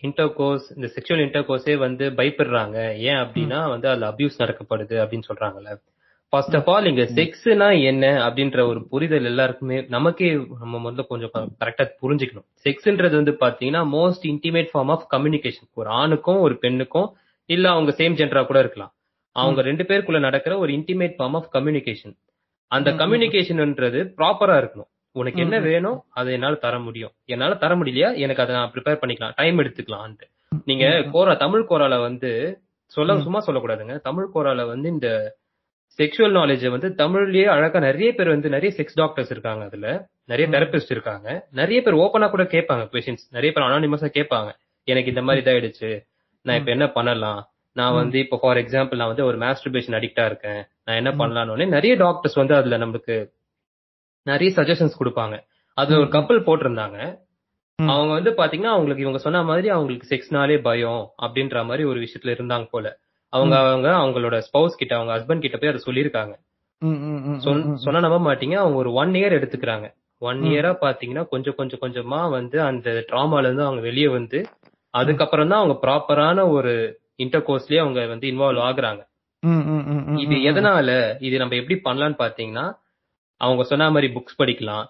இன்டர் 0.00 0.32
கோர்ஸ் 0.32 0.72
இந்த 0.76 0.90
செக்ஷுவல் 0.94 1.20
இன்டர் 1.20 1.46
கோர்ஸே 1.48 1.76
வந்து 1.76 2.10
பயப்படுறாங்க. 2.10 2.96
ஏன் 2.96 3.14
அப்படின்னா 3.14 3.68
வந்து 3.68 3.88
அதுல 3.88 4.08
அபியூஸ் 4.08 4.38
நடக்கப்படுது 4.38 4.96
அப்படின்னு 5.04 5.22
சொல்றாங்கல்ல. 5.28 5.80
ஃபர்ஸ்ட் 6.28 6.56
ஆஃப் 6.56 6.70
ஆல் 6.70 6.84
இங்க 6.84 7.02
செக்ஸ்னா 7.02 7.82
என்ன 7.82 8.28
அப்படின்ற 8.28 8.66
ஒரு 8.66 8.86
புரிதல் 8.88 9.24
எல்லாருக்குமே 9.24 9.84
நமக்கே 9.88 10.40
நம்ம 10.60 10.90
முதல்ல 10.90 11.06
கொஞ்சம் 11.06 11.30
கரெக்டா 11.64 11.90
புரிஞ்சுக்கணும். 12.02 12.46
செக்ஸ்ன்றது 12.64 13.14
வந்து 13.14 13.32
பாத்தீங்கன்னா 13.40 13.82
most 13.96 14.26
intimate 14.26 14.68
form 14.74 14.90
of 14.94 15.06
communication 15.10 15.68
ஒரு 15.74 15.88
ஆணுக்கும் 15.88 16.38
ஒரு 16.38 16.58
பெண்ணுக்கும் 16.58 17.16
இல்ல 17.46 17.70
அவங்க 17.70 17.94
சேம் 17.96 18.16
ஜென்டரா 18.20 18.46
கூட 18.46 18.58
இருக்கலாம். 18.58 18.92
அவங்க 19.32 19.62
ரெண்டு 19.62 19.84
பேருக்குள்ள 19.84 20.18
நடக்கிற 20.18 20.58
ஒரு 20.58 20.72
இன்டிமேட் 20.72 21.14
ஃபார்ம் 21.18 21.34
ஆஃப் 21.34 21.48
கம்யூனிகேஷன் 21.52 22.16
அந்த 22.66 22.90
கம்யூனிகேஷன்ன்றது 22.90 24.00
ப்ராப்பரா 24.16 24.56
இருக்கணும். 24.62 24.90
உனக்கு 25.12 25.40
என்ன 25.40 25.58
வேணும் 25.58 26.02
அதை 26.10 26.32
என்னால 26.32 26.54
தர 26.54 26.78
முடியும். 26.78 27.10
என்னால 27.24 27.54
தர 27.54 27.74
முடியலையா? 27.74 28.16
எனக்கு 28.16 28.42
அதை 28.42 28.54
நான் 28.54 28.72
ப்ரிப்பேர் 28.74 28.98
பண்ணிக்கலாம். 29.06 29.32
டைம் 29.36 29.58
எடுத்துக்கலாம்னு 29.58 30.26
நீங்க 30.64 30.84
கோரா 30.86 31.36
தமிழ் 31.36 31.66
கோரால 31.68 32.00
வந்து 32.00 32.58
சொல்ல 32.86 33.20
சும்மா 33.20 33.44
சொல்லக்கூடாதுங்க. 33.46 34.00
தமிழ் 34.00 34.28
கோரால 34.34 34.66
வந்து 34.66 34.88
இந்த 34.88 35.36
செக்ஷுவல் 35.98 36.36
நாலேஜ் 36.36 36.70
வந்து 36.70 36.88
தமிழ்லயே 36.88 37.44
அழகா 37.44 37.78
நிறைய 37.78 38.12
பேர் 38.12 38.28
வந்து 38.28 38.48
நிறைய 38.48 38.82
செக்ஸ் 38.82 38.94
டாக்டர்ஸ் 38.94 39.30
இருக்காங்க 39.30 39.64
அதுல. 39.64 40.06
நிறைய 40.24 40.58
தெரபிஸ்ட் 40.58 40.90
இருக்காங்க. 40.90 41.46
நிறைய 41.52 41.82
பேர் 41.82 41.94
ஓப்பனா 41.94 42.30
கூட 42.30 42.42
கேட்பாங்க 42.42 42.88
கொஸ்டின்ஸ் 42.92 43.24
நிறைய 43.30 43.52
பேர் 43.52 43.64
அனானிமஸா 43.64 44.08
கேட்பாங்க. 44.14 44.52
எனக்கு 44.84 45.08
இந்த 45.08 45.22
மாதிரி 45.22 45.50
இதாயிடுச்சு. 45.50 46.04
நான் 46.42 46.56
இப்ப 46.56 46.70
என்ன 46.70 46.88
பண்ணலாம்? 46.88 47.48
நான் 47.72 47.94
வந்து 47.94 48.18
இப்போ 48.18 48.38
ஃபார் 48.40 48.56
எக்ஸாம்பிள் 48.56 48.96
நான் 48.96 49.06
வந்து 49.06 49.24
ஒரு 49.24 49.38
மாஸ்டர்பேஷன் 49.38 49.96
அடிக்டா 49.98 50.24
இருக்கேன். 50.24 50.64
நான் 50.84 50.96
என்ன 50.96 51.10
பண்ணலாம்னு 51.10 51.68
நிறைய 51.68 51.96
டாக்டர்ஸ் 51.96 52.34
வந்து 52.34 52.54
அதுல 52.54 52.76
நமக்கு 52.76 53.32
நிறைய 54.28 54.52
சஜஷன்ஸ் 54.56 55.00
கொடுப்பாங்க. 55.00 55.40
அதுல 55.74 55.98
ஒரு 56.00 56.08
கப்பல் 56.08 56.44
போட்டிருந்தாங்க. 56.44 56.98
அவங்க 57.76 58.12
வந்து 58.12 58.30
பாத்தீங்கன்னா 58.30 58.70
அவங்களுக்கு 58.70 59.02
இவங்க 59.02 59.18
சொன்ன 59.18 59.42
மாதிரி 59.42 59.68
அவங்களுக்கு 59.68 60.08
செக்ஸ்னாலே 60.10 60.62
பயம் 60.62 61.08
அப்படின்ற 61.22 61.64
மாதிரி 61.64 61.84
ஒரு 61.84 62.00
விஷயத்துல 62.00 62.28
இருந்தாங்க 62.28 62.68
போல. 62.70 62.98
அவங்க 63.28 63.56
அவங்க 63.58 63.88
அவங்களோட 63.88 64.42
ஸ்பௌஸ் 64.52 64.76
கிட்ட 64.76 64.96
அவங்க 64.96 65.12
ஹஸ்பண்ட் 65.16 65.40
கிட்ட 65.40 65.56
போய் 65.56 65.70
அதை 65.70 65.82
சொல்லியிருக்காங்க. 65.86 66.34
சொன்ன- 67.38 67.76
சொன்னா 67.76 68.00
நம்ப 68.00 68.34
மாட்டீங்க. 68.34 68.54
அவங்க 68.54 68.76
ஒரு 68.76 68.92
ஒன் 68.92 69.10
இயர் 69.10 69.36
எடுத்துக்கிறாங்க. 69.38 69.94
ஒன் 70.18 70.40
இயரா 70.42 70.76
பாத்தீங்கன்னா 70.80 71.28
கொஞ்சம் 71.28 71.54
கொஞ்சம் 71.54 71.80
கொஞ்சமா 71.80 72.30
வந்து 72.30 72.60
அந்த 72.62 73.04
ட்ராமால 73.12 73.38
இருந்து 73.38 73.62
அவங்க 73.62 73.82
வெளியே 73.82 74.08
வந்து 74.08 74.46
அதுக்கப்புறம் 74.90 75.48
தான் 75.48 75.62
அவங்க 75.62 75.86
ப்ராப்பரான 75.86 76.50
ஒரு 76.50 77.00
இன்டர் 77.16 77.42
கோர்ஸ்லயே 77.42 77.80
அவங்க 77.80 78.06
வந்து 78.06 78.28
இன்வால்வ் 78.28 78.56
ஆகுறாங்க. 78.56 79.06
இது 80.18 80.34
எதனால 80.34 81.16
இது 81.22 81.38
நம்ம 81.38 81.56
எப்படி 81.56 81.80
பண்ணலாம்னு 81.84 82.16
பாத்தீங்கன்னா 82.18 82.72
அவங்க 83.40 83.62
சொன்ன 83.64 83.90
மாதிரி 83.90 84.08
புக்ஸ் 84.14 84.40
படிக்கலாம். 84.40 84.86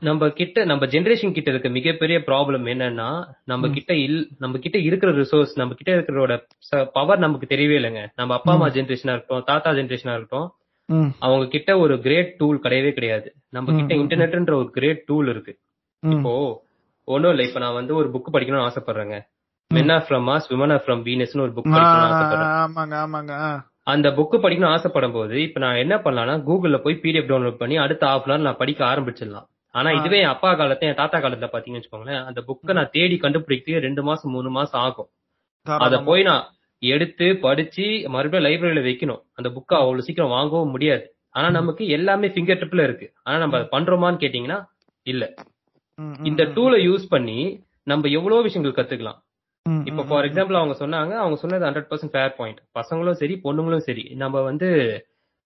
நம்ம 0.00 0.28
கிட்ட 0.30 0.64
நம்ம 0.64 0.86
ஜெனரேஷன் 0.86 1.32
கிட்ட 1.32 1.50
இருக்க 1.50 1.68
மிகப்பெரிய 1.68 2.18
ப்ராப்ளம் 2.26 2.64
என்னன்னா 2.72 3.08
நம்ம 3.44 3.68
கிட்ட 3.68 3.94
இல் 3.96 4.16
நம்ம 4.38 4.58
கிட்ட 4.58 4.78
இருக்கிற 4.78 5.12
ரிசோர்ஸ் 5.12 5.52
நம்ம 5.54 5.74
கிட்ட 5.74 5.90
இருக்கிறோட 5.98 6.32
பவர் 6.92 7.18
நமக்கு 7.18 7.46
தெரியவே 7.54 7.76
இல்லைங்க. 7.80 8.02
நம்ம 8.16 8.34
அப்பா 8.34 8.52
அம்மா 8.52 8.68
ஜெனரேஷனா 8.68 9.12
இருக்கட்டும் 9.14 9.44
தாத்தா 9.44 9.70
ஜெனரேஷனா 9.70 10.14
இருக்கட்டும் 10.14 10.48
அவங்க 11.18 11.46
கிட்ட 11.48 11.78
ஒரு 11.78 12.00
கிரேட் 12.00 12.36
டூல் 12.36 12.60
கிடையவே 12.62 12.90
கிடையாது. 12.92 13.28
நம்ம 13.48 13.72
கிட்ட 13.78 13.94
இன்டர்நெட்ன்ற 14.02 14.54
ஒரு 14.54 14.70
கிரேட் 14.70 15.04
டூல் 15.04 15.28
இருக்கு. 15.28 15.52
இப்போ 16.02 16.32
ஒண்ணும் 17.08 17.30
இல்ல. 17.30 17.42
இப்ப 17.42 17.60
நான் 17.60 17.74
வந்து 17.74 17.94
ஒரு 17.94 18.08
புக் 18.14 18.34
படிக்கணும்னு 18.34 18.68
ஆசைப்படுறேங்க. 18.68 19.16
Men 19.70 19.90
are 19.90 20.06
from 20.08 20.26
Mars 20.28 20.48
women 20.52 20.72
are 20.72 20.84
from 20.86 21.02
வீனஸ்னு 21.08 21.40
ஒரு 21.40 21.52
புக் 21.52 21.68
படிக்கணும்னு 21.68 22.08
ஆசைப்படுறேன். 22.10 22.52
ஆமாங்க 22.64 22.94
ஆமாங்க 23.04 23.32
ஆ. 23.46 23.50
அந்த 23.88 24.10
புக் 24.10 24.34
படிக்கணும்னு 24.36 24.74
ஆசைப்படும் 24.74 25.12
போது 25.12 25.42
இப்ப 25.42 25.60
நான் 25.60 25.76
என்ன 25.76 25.96
பண்ணலாம்னா 25.96 26.34
கூகுள்ல 26.48 26.78
போய் 26.78 27.00
பிடிஎஃப் 27.02 27.30
டவுன்லோட் 27.30 27.56
பண்ணி 27.56 27.76
அடுத்த 27.76 28.06
ஹாஃப் 28.06 28.30
அன் 28.30 28.40
நான் 28.40 28.56
படிக்க 28.56 28.84
ஆரம்பிச்சிடலாம். 28.84 29.46
ஆனா 29.74 29.90
இதுவே 29.90 30.18
என் 30.18 30.26
அப்பா 30.26 30.52
காலத்துல 30.52 30.80
என் 30.82 30.94
தாத்தா 30.94 31.18
காலத்துல 31.18 31.48
பாத்தீங்கன்னு 31.52 31.80
வச்சுக்கோங்களேன் 31.80 32.24
அந்த 32.24 32.40
புக்கை 32.48 32.72
நான் 32.72 32.90
தேடி 32.92 33.16
கண்டுபிடிக்க 33.16 33.78
ரெண்டு 33.78 34.02
மாசம் 34.02 34.30
மூணு 34.30 34.50
மாசம் 34.50 34.80
ஆகும். 34.80 35.08
அத. 35.66 36.02
போய் 36.02 36.22
நான் 36.22 36.44
எடுத்து 36.82 37.36
படிச்சு 37.36 37.84
மறுபடியும் 38.08 38.46
லைப்ரரியில 38.46 38.82
வைக்கணும். 38.82 39.22
அந்த 39.32 39.48
புக்கை 39.48 39.76
அவ்வளவு 39.76 40.02
சீக்கிரம் 40.02 40.28
வாங்கவும் 40.28 40.70
முடியாது. 40.70 41.04
ஆனா 41.34 41.50
நமக்கு 41.50 41.88
எல்லாமே 41.88 42.28
ஃபிங்கர் 42.28 42.62
டிப்ல 42.62 42.82
இருக்கு. 42.82 43.12
ஆனா 43.22 43.38
நம்ம 43.38 43.58
பண்றோமான்னு 43.72 44.22
கேட்டீங்கன்னா 44.24 44.58
இல்ல. 45.06 45.24
இந்த 46.22 46.44
டூலை 46.54 46.78
யூஸ் 46.86 47.06
பண்ணி 47.08 47.38
நம்ம 47.86 48.08
எவ்வளவு 48.10 48.42
விஷயங்கள் 48.42 48.78
கத்துக்கலாம். 48.78 49.18
இப்ப 49.88 50.02
ஃபார் 50.08 50.26
எக்ஸாம்பிள் 50.28 50.58
அவங்க 50.60 50.74
சொன்னாங்க 50.78 51.12
அவங்க 51.22 51.36
சொன்னது 51.36 51.66
ஹண்ட்ரட் 51.66 51.90
பர்சன்ட் 51.90 52.14
ஃபேர் 52.14 52.34
பாயிண்ட் 52.38 52.60
பசங்களும் 52.78 53.20
சரி 53.20 53.34
பொண்ணுங்களும் 53.44 53.86
சரி 53.88 54.04
நம்ம 54.14 54.40
வந்து 54.40 54.68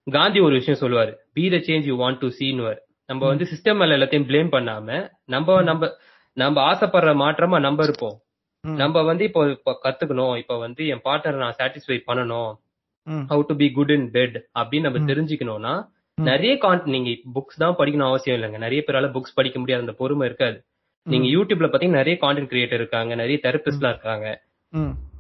காந்தி 0.07 0.39
ஒரு 0.41 0.55
விஷயம் 0.55 0.81
சொல்லுவாரு. 0.81 1.13
Be 1.35 1.45
the 1.51 1.59
change 1.67 1.85
you 1.91 1.95
want 1.97 2.19
to 2.19 2.29
see in world 2.39 2.79
நம்ம 3.09 3.23
வந்து 3.27 3.45
சிஸ்டம் 3.45 3.79
மேல 3.81 3.97
எல்லாத்தையும் 3.97 4.29
ப்ளேம் 4.31 4.51
பண்ணாம 4.53 4.89
நம்ம 5.27 5.63
நம்ம 5.63 5.89
நம்ம 6.37 6.57
ஆசைப்படுற 6.71 7.13
மாற்றமா 7.23 7.59
நம்ம 7.61 7.83
இருப்போம். 7.83 8.17
நம்ம 8.65 9.03
வந்து 9.03 9.25
இப்போ 9.25 9.41
இப்போ 9.51 9.73
கத்துக்கணும். 9.85 10.35
இப்ப 10.37 10.55
வந்து 10.59 10.83
என் 10.87 11.03
பார்ட்னர் 11.05 11.43
நான் 11.43 11.57
சாட்டிஸ்ஃபை 11.59 11.99
பண்ணணும். 12.09 12.51
How 13.31 13.43
to 13.49 13.55
be 13.57 13.67
good 13.71 13.91
in 13.91 14.07
bed 14.17 14.37
அப்படின்னு 14.59 14.87
நம்ம 14.89 15.01
தெரிஞ்சுக்கணும்னா. 15.11 15.75
நிறைய 16.19 16.53
கான்ட் 16.65 16.87
நீங்க 16.95 17.11
புக்ஸ் 17.37 17.61
தான் 17.63 17.77
படிக்கணும் 17.79 18.11
அவசியம் 18.11 18.37
இல்லைங்க. 18.39 18.59
நிறைய 18.59 18.81
பேரால 18.87 19.09
புக்ஸ் 19.17 19.37
படிக்க 19.39 19.59
முடியாத 19.59 19.85
அந்த 19.85 19.95
பொறுமை 20.01 20.27
இருக்காது. 20.29 20.59
நீங்க 21.03 21.27
யூடியூப்ல 21.27 21.69
பாத்தீங்கன்னா 21.73 22.01
நிறைய 22.01 22.19
கான்டென்ட் 22.21 22.53
கிரியேட்டர் 22.53 22.75
இருக்காங்க 22.75 23.15
நிறைய 23.15 23.39
தெரபிஸ்ட்லாம் 23.43 23.89
இருக்காங்க. 23.89 24.43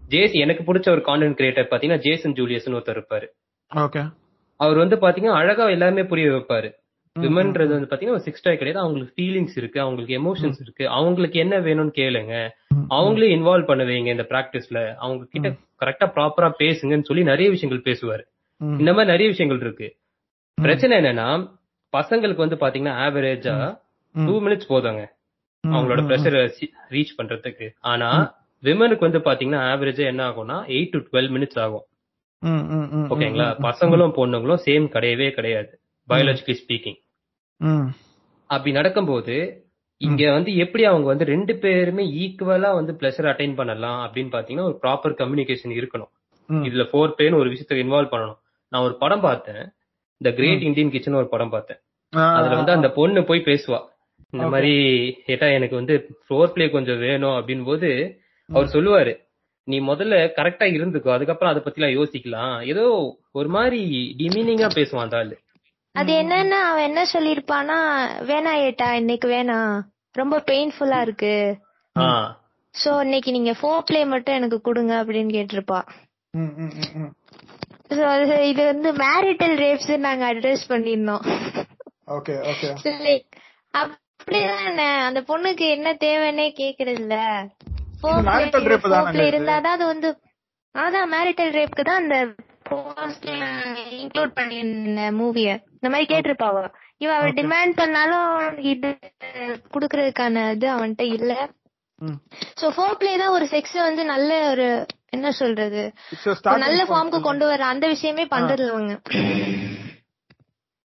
ஜேஸ் 0.09 0.33
எனக்கு 0.33 0.75
பிடிச்ச 0.75 0.89
ஒரு 0.89 1.03
கான்டென்ட் 1.07 1.35
கிரியேட்டர் 1.35 1.69
பாத்தீங்கன்னா 1.71 1.99
ஜேசன் 1.99 2.33
ஜூலியஸ்னு 2.33 2.79
ஒருத்தர் 2.79 2.99
இருப்பாரு. 2.99 3.27
ஓகே. 3.75 4.13
அவர் 4.57 4.77
வந்து 4.77 4.97
பாத்தீங்கன்னா 4.97 5.35
அழகா 5.41 5.69
எல்லாமே 5.69 6.05
புரிய 6.05 6.31
வைப்பாரு. 6.31 6.71
விமன்றது 7.21 7.69
வந்து 7.69 7.89
பாத்தீங்கன்னா 7.91 8.09
ஒரு 8.09 8.21
சிக்ஸ் 8.21 8.43
கிடையாது. 8.43 8.79
அவங்களுக்கு 8.79 9.23
ஃபீலிங்ஸ் 9.23 9.57
இருக்கு 9.57 9.81
அவங்களுக்கு 9.81 10.15
எமோஷன்ஸ் 10.19 10.61
இருக்கு. 10.61 10.89
அவங்களுக்கு 10.89 11.39
என்ன 11.39 11.61
வேணும்னு 11.61 11.93
கேளுங்க. 12.01 12.49
அவங்களே 12.91 13.29
இன்வால்வ் 13.37 13.65
பண்ண 13.65 13.85
வைங்க 13.85 14.07
இந்த 14.07 14.27
பிராக்டிஸ்ல 14.29 14.95
அவங்க 14.95 15.25
கிட்ட 15.25 15.49
கரெக்டா 15.85 16.11
ப்ராப்பரா 16.17 16.51
பேசுங்கன்னு 16.59 17.03
சொல்லி 17.03 17.23
நிறைய 17.23 17.51
விஷயங்கள் 17.51 17.93
பேசுவாரு. 17.93 18.23
இந்த 18.61 18.91
மாதிரி 18.93 19.11
நிறைய 19.11 19.29
விஷயங்கள் 19.29 19.61
இருக்கு. 19.61 19.97
பிரச்சனை 20.55 20.99
என்னன்னா 20.99 21.51
பசங்களுக்கு 21.97 22.45
வந்து 22.45 22.57
பாத்தீங்கன்னா 22.57 22.95
ஆவரேஜா. 23.07 23.79
டூ 24.15 24.41
மினிட்ஸ் 24.43 24.69
போதுங்க. 24.69 25.03
அவங்களோட 25.65 26.01
ப்ரெஷர் 26.11 26.37
ரீச் 26.91 27.17
பண்றதுக்கு. 27.19 27.71
ஆனா 27.81 28.09
விமனுக்கு 28.63 28.99
வந்து 28.99 29.19
பாத்தீங்கன்னா 29.19 29.61
ஆவரேஜா 29.73 30.05
என்ன 30.05 30.31
ஆகும்னா 30.31 30.57
எயிட் 30.75 30.91
டு 30.91 30.99
டுவெல் 30.99 31.31
மினிட்ஸ் 31.35 31.59
ஆகும். 31.59 31.85
ஓகேங்களா? 33.13 33.47
பசங்களும் 33.67 34.15
பொண்ணுங்களும் 34.19 34.63
சேம் 34.65 34.87
கிடையவே 34.97 35.31
கிடையாது. 35.31 35.81
பயாலஜிக்கலி 36.09 36.57
ஸ்பீக்கிங் 36.63 36.99
அப்படி 38.47 38.73
நடக்கும்போது 38.73 39.67
இங்க 39.97 40.33
வந்து 40.33 40.57
எப்படி 40.57 40.85
அவங்க 40.85 41.07
வந்து 41.07 41.25
ரெண்டு 41.25 41.57
பேருமே 41.57 42.05
ஈக்குவலா 42.23 42.75
வந்து 42.75 42.93
பிளஷர் 42.93 43.29
அட்டைன் 43.33 43.55
பண்ணலாம் 43.55 44.01
அப்படின்னு 44.07 44.33
பாத்தீங்கன்னா 44.37 44.63
ஒரு 44.63 44.79
ப்ராப்பர் 44.83 45.19
கம்யூனிகேஷன் 45.21 45.77
இருக்கணும். 45.81 46.13
இதுல 46.49 46.85
ஃபோர் 46.93 47.13
பேன் 47.19 47.35
ஒரு 47.35 47.49
விஷயத்தை 47.49 47.77
இன்வால்வ் 47.83 48.13
பண்ணணும். 48.15 48.39
நான் 48.69 48.83
ஒரு 48.83 48.97
படம் 48.97 49.21
பார்த்தேன். 49.21 49.63
இந்த 50.17 50.31
கிரேட் 50.37 50.63
இந்தியன் 50.63 50.91
கிச்சன் 50.91 51.15
ஒரு 51.15 51.29
படம் 51.29 51.51
பார்த்தேன். 51.51 51.81
அதுல 52.13 52.55
வந்து 52.57 52.73
அந்த 52.73 52.91
பொண்ணு 52.91 53.25
போய் 53.25 53.41
பேசுவா. 53.41 53.81
இந்த. 54.35 54.47
மாதிரி 54.55 54.75
ஏட்டா 55.33 55.49
எனக்கு 55.59 55.77
வந்து 55.81 55.95
ஃப்ளோர் 56.25 56.53
பிளே 56.55 56.67
கொஞ்சம் 56.77 57.03
வேணும் 57.07 57.37
அப்படின் 57.39 57.69
போது 57.71 57.91
அவர் 58.49 58.75
சொல்லுவாரு 58.75 59.15
நீ 59.69 59.77
முதல்ல 59.89 60.15
கரெக்டா 60.39 60.67
இருந்துக்கோ 60.77 61.11
அதுக்கப்புறம் 61.15 61.53
அதை 61.53 61.61
பத்தி 61.63 61.81
எல்லாம் 61.81 61.97
யோசிக்கலாம். 61.99 62.55
ஏதோ 62.73 62.85
ஒரு 63.39 63.49
மாதிரி 63.57 63.81
டிமீனிங்கா 64.21 64.69
பேசுவான் 64.79 65.07
அந்த 65.07 65.19
ஆளு. 65.21 65.37
அது 65.95 66.13
என்னன்னா 66.23 66.59
அவன் 66.69 66.87
என்ன 66.89 67.01
சொல்லிருப்பானா 67.13 67.77
வேணா 68.31 68.53
ஏட்டா 68.67 68.89
இன்னைக்கு 69.01 69.29
வேணாம் 69.29 69.73
ரொம்ப 70.15 70.37
பெயின்ஃபுல்லா 70.51 71.01
இருக்கு. 71.07 71.35
சோ 72.75 72.91
இன்னைக்கு 73.05 73.31
நீங்க 73.31 73.53
ஃபோர் 73.61 73.87
பிளே 73.89 74.01
மட்டும் 74.13 74.39
எனக்கு 74.41 74.59
கொடுங்க 74.61 74.93
அப்படின்னு 75.03 75.33
கேட்டிருப்பா. 75.37 75.81
இது 78.51 78.63
வந்து 78.73 78.91
மேரிட்டல் 79.05 79.57
ரேப்ஸ் 79.65 79.93
நாங்க 80.07 80.25
அட்ரஸ் 80.33 80.71
பண்ணிருந்தோம் 80.71 81.25
ஓகே 82.17 82.35
ஓகே. 82.53 82.69
அப்படிதானே? 84.23 84.89
அந்த 85.07 85.21
பொண்ணுக்கு 85.29 85.65
என்ன 85.71 85.89
தேவைன்னே 86.03 86.47
கேக்குறது 86.59 87.01
இல்ல? 87.01 87.17
இருந்தாதான் 89.29 89.77
அது 89.77 89.87
வந்து 89.87 90.09
அதான் 90.75 91.11
மேரிட்டல் 91.13 91.55
ரேப்க்கு 91.57 91.83
தான் 91.83 92.01
அந்த 92.03 92.17
இன்க்ளூட் 93.97 94.37
பண்ணிருந்த 94.39 95.03
மூவிய 95.19 95.49
இந்த 95.75 95.89
மாதிரி 95.89 96.07
கேட்டிருப்பா 96.11 96.49
அவ 96.49 96.61
இவ 97.01 97.11
அவ 97.15 97.29
டிமாண்ட் 97.39 97.75
பண்ணாலும் 97.79 98.31
இது 98.73 98.91
குடுக்கறதுக்கான 99.75 100.45
இது 100.55 100.67
அவன்கிட்ட 100.75 101.05
இல்ல. 101.17 101.33
சோ 102.61 102.67
ஃபோர் 102.75 102.99
பிளே 103.01 103.13
தான் 103.17 103.35
ஒரு 103.37 103.47
செக்ஸ் 103.53 103.77
வந்து 103.81 104.03
நல்ல 104.07 104.31
ஒரு 104.51 104.67
என்ன 105.11 105.31
சொல்றது? 105.41 105.83
நல்ல. 106.63 106.81
ஃபார்முக்கு 106.89 107.21
கொண்டு 107.23 107.45
வர 107.47 107.63
அந்த 107.73 107.87
விஷயமே 107.89 108.25
பண்றது 108.33 108.67
அவங்க 108.71 108.95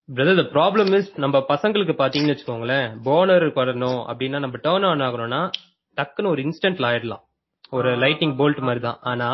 பிரதர் 0.08 0.38
த 0.40 0.42
ப்ராப்ளம் 0.54 0.90
இஸ் 0.96 1.08
நம்ம 1.22 1.36
பசங்களுக்கு 1.48 1.94
பாத்தீங்கன்னு 2.00 2.34
வச்சுக்கோங்களேன் 2.34 2.88
போனர் 3.06 3.46
வரணும் 3.56 4.00
அப்படின்னா 4.10 4.38
நம்ம 4.44 4.58
டேர்ன் 4.66 4.86
ஆன் 4.90 5.02
ஆகணும்னா 5.06 5.40
டக்குன்னு 5.98 6.30
ஒரு 6.32 6.40
இன்ஸ்டன்ட்ல 6.46 6.88
ஆயிடலாம். 6.90 7.22
ஒரு 7.76 7.90
லைட்டிங் 8.02 8.34
போல்ட் 8.40 8.60
மாதிரி 8.68 8.82
தான். 8.86 9.00
ஆனா 9.10 9.28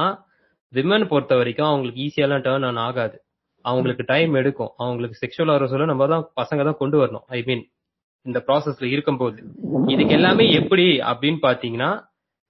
விமன் 0.72 1.06
பொறுத்த 1.12 1.36
வரைக்கும் 1.40 1.68
அவங்களுக்கு 1.70 2.02
ஈஸியாலாம் 2.06 2.44
டேர்ன் 2.46 2.66
ஆன் 2.70 2.80
ஆகாது. 2.86 3.16
அவங்களுக்கு 3.64 4.04
டைம் 4.12 4.32
எடுக்கும். 4.40 4.72
அவங்களுக்கு 4.82 5.20
செக்ஷுவல் 5.22 5.54
வர 5.54 5.68
சொல்ல 5.72 5.92
நம்ம 5.92 6.06
தான் 6.14 6.26
பசங்க 6.40 6.60
தான் 6.68 6.80
கொண்டு 6.82 6.96
வரணும். 7.02 7.26
ஐ 7.36 7.40
மீன் 7.48 7.64
இந்த 8.26 8.38
ப்ராசஸ்ல 8.48 8.88
இருக்கும்போது. 8.94 9.38
இதுக்கு 9.94 10.16
எல்லாமே 10.18 10.46
எப்படி 10.60 10.86
அப்படின்னு 11.12 11.40
பாத்தீங்கன்னா 11.48 11.90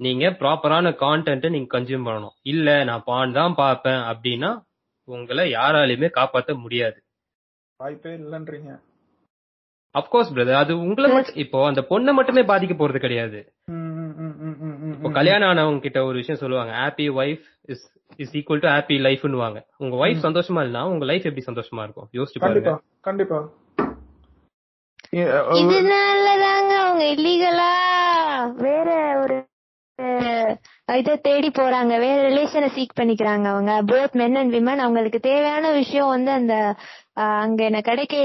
நீங்க 0.00 0.26
ப்ராப்பரான 0.40 0.92
கான்டென்ட் 1.04 1.54
நீங்க 1.54 1.70
கன்சியூம் 1.76 2.06
பண்ணணும். 2.08 2.36
இல்ல 2.52 2.68
நான் 2.90 3.06
பான் 3.12 3.38
தான் 3.40 3.54
பார்ப்பேன் 3.62 4.02
அப்படின்னா 4.12 4.50
உங்களை 5.08 5.44
யாராலையுமே 5.58 6.08
காப்பாத்த 6.18 6.54
முடியாது. 6.64 6.98
வாய்ப்பே 7.82 8.10
இல்லன்றீங்க. 8.16 8.72
அப்கோர்ஸ் 9.94 10.30
பிரதர் 10.34 10.58
அது 10.58 10.78
உங்களை 10.78 11.12
மட்டும் 11.12 11.34
இப்போ 11.36 11.66
அந்த 11.66 11.80
பொண்ணை 11.88 12.12
மட்டுமே 12.12 12.42
பாதிக்க 12.42 12.74
போறது 12.74 12.98
கிடையாது. 12.98 13.38
இப்போ. 14.92 15.10
கல்யாணம் 15.10 15.48
ஆனவங்க 15.48 15.80
கிட்ட 15.80 16.04
ஒரு 16.04 16.16
விஷயம் 16.16 16.40
சொல்லுவாங்க. 16.40 16.72
Happy 16.74 17.06
wife 17.16 17.42
is 17.68 17.84
is 18.18 18.32
equal 18.34 18.60
to 18.60 18.68
happy 18.68 18.96
லைஃப்னுவாங்க 19.00 19.58
உங்க 19.78 19.96
ஒய்ஃப் 20.02 20.24
சந்தோஷமா 20.24 20.62
இல்லனா 20.62 20.82
உங்க 20.88 21.04
லைஃப் 21.04 21.26
எப்படி 21.26 21.44
சந்தோஷமா 21.46 21.82
இருக்கும்? 21.82 22.08
யோசிச்சு 22.12 22.40
பாருங்க. 22.40 22.72
கண்டிப்பா. 23.00 23.40
அஹ், 25.14 25.48
இதனாலதாங்க 25.60 26.72
அவங்க 26.80 27.04
இல்லீகலா 27.14 27.70
வேற 28.58 28.88
இத 30.86 31.16
தேடி 31.16 31.48
போறாங்க. 31.48 31.98
வேற 31.98 32.28
ரிலேஷனை 32.28 32.68
சீக் 32.76 32.96
பண்ணிக்கிறாங்க 33.00 33.44
அவங்க. 33.44 33.82
போத் 33.82 34.12
மென் 34.12 34.34
அண்ட் 34.34 34.54
விமன் 34.54 34.76
அவங்களுக்கு 34.76 35.18
தேவையான 35.20 35.70
விஷயம் 35.70 36.08
வந்து 36.08 36.30
அந்த 36.30 36.74
அங்க 37.14 37.64
என்ன 37.64 37.80
கிடைக்க 37.80 38.16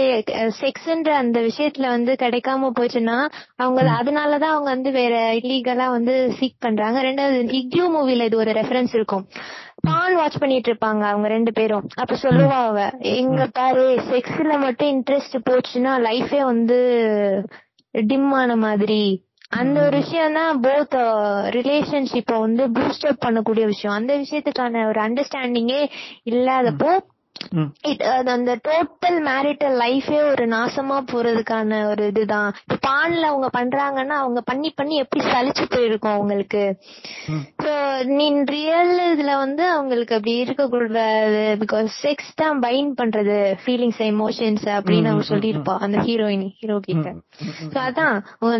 செக்ஸ்ன்ற 0.61 1.09
அந்த 1.09 1.39
விஷயத்துல 1.39 1.87
வந்து 1.87 2.13
கிடைக்காம 2.13 2.69
போச்சுன்னா 2.79 3.27
அவங்க 3.55 3.81
அதனாலதான் 3.83 4.53
அவங்க 4.53 4.69
வந்து 4.69 4.91
வேற 4.91 5.33
இல்லீகலா 5.33 5.89
வந்து 5.89 6.33
சீக் 6.39 6.59
பண்றாங்க. 6.59 7.01
ரெண்டாவது 7.01 7.39
இக்யூ 7.59 7.85
மூவில 7.95 8.23
இது 8.23 8.37
ஒரு 8.37 8.51
ரெஃபரன்ஸ் 8.51 8.93
இருக்கும். 8.93 9.27
பான் 9.81 10.15
வாட்ச் 10.15 10.37
பண்ணிட்டு 10.37 10.73
இருப்பாங்க 10.73 11.03
அவங்க 11.11 11.27
ரெண்டு 11.27 11.51
பேரும். 11.51 11.87
அப்ப 11.95 12.15
சொல்லுவா 12.21 12.57
அவ 12.65 12.89
எங்க 12.99 13.47
பாரு 13.53 13.95
செக்ஸ்ல 14.11 14.59
மட்டும் 14.59 14.91
இன்ட்ரெஸ்ட் 14.95 15.37
போச்சுன்னா 15.49 15.93
லைஃபே 16.09 16.41
வந்து 16.43 16.79
டிம் 17.91 18.31
ஆன 18.31 18.55
மாதிரி. 18.55 19.26
அந்த 19.51 19.81
ஒரு 19.81 19.97
விஷயம் 19.97 20.33
தான் 20.33 20.59
போத் 20.59 20.95
ரிலேஷன்ஷிப்ப 21.55 22.39
வந்து 22.39 22.67
பூஸ்ட் 22.67 23.05
அப் 23.07 23.23
பண்ணக்கூடிய 23.25 23.65
விஷயம். 23.65 23.95
அந்த 23.95 24.17
விஷயத்துக்கான 24.17 24.87
ஒரு 24.87 25.01
அண்டர்ஸ்டாண்டிங்கே 25.01 25.79
இல்லாதப்போ 26.29 26.91
அது 28.11 28.31
அந்த 28.31 28.59
டோட்டல் 28.67 29.19
மேரிட்டல் 29.29 29.75
லைஃபே 29.83 30.19
ஒரு 30.31 30.45
நாசமா 30.47 30.97
போறதுக்கான 31.11 31.89
ஒரு 31.89 32.07
இதுதான். 32.07 32.53
இப்ப 32.63 32.77
பான்ல 32.87 33.23
அவங்க 33.31 33.49
பண்றாங்கன்னா 33.59 34.15
அவங்க 34.23 34.41
பண்ணி 34.41 34.69
பண்ணி 34.69 34.95
எப்படி 34.95 35.23
சலிச்சு 35.25 35.65
போயிருக்கும் 35.69 36.11
அவங்களுக்கு. 36.11 36.63
சோ 37.63 37.73
நீ 38.05 38.27
ரியல் 38.43 38.93
இதுல 39.13 39.35
வந்து 39.37 39.69
அவங்களுக்கு 39.69 40.15
அப்படி 40.15 40.37
இருக்கக்கூடாது. 40.37 41.57
பிகாஸ் 41.63 41.89
செக்ஸ் 42.03 42.31
தான் 42.35 42.61
பைண்ட் 42.61 42.93
பண்றது. 43.01 43.37
ஃபீலிங்ஸ் 43.65 44.01
எமோஷன்ஸ் 44.11 44.65
அப்படின்னு 44.77 45.11
அவங்க 45.11 45.27
சொல்லியிருப்பா. 45.29 45.75
அந்த 45.79 45.97
ஹீரோயின் 45.97 46.47
ஹீரோ 46.59 46.79
கிட்ட 46.79 47.13
சோ 47.73 47.79
அதான். 47.87 48.17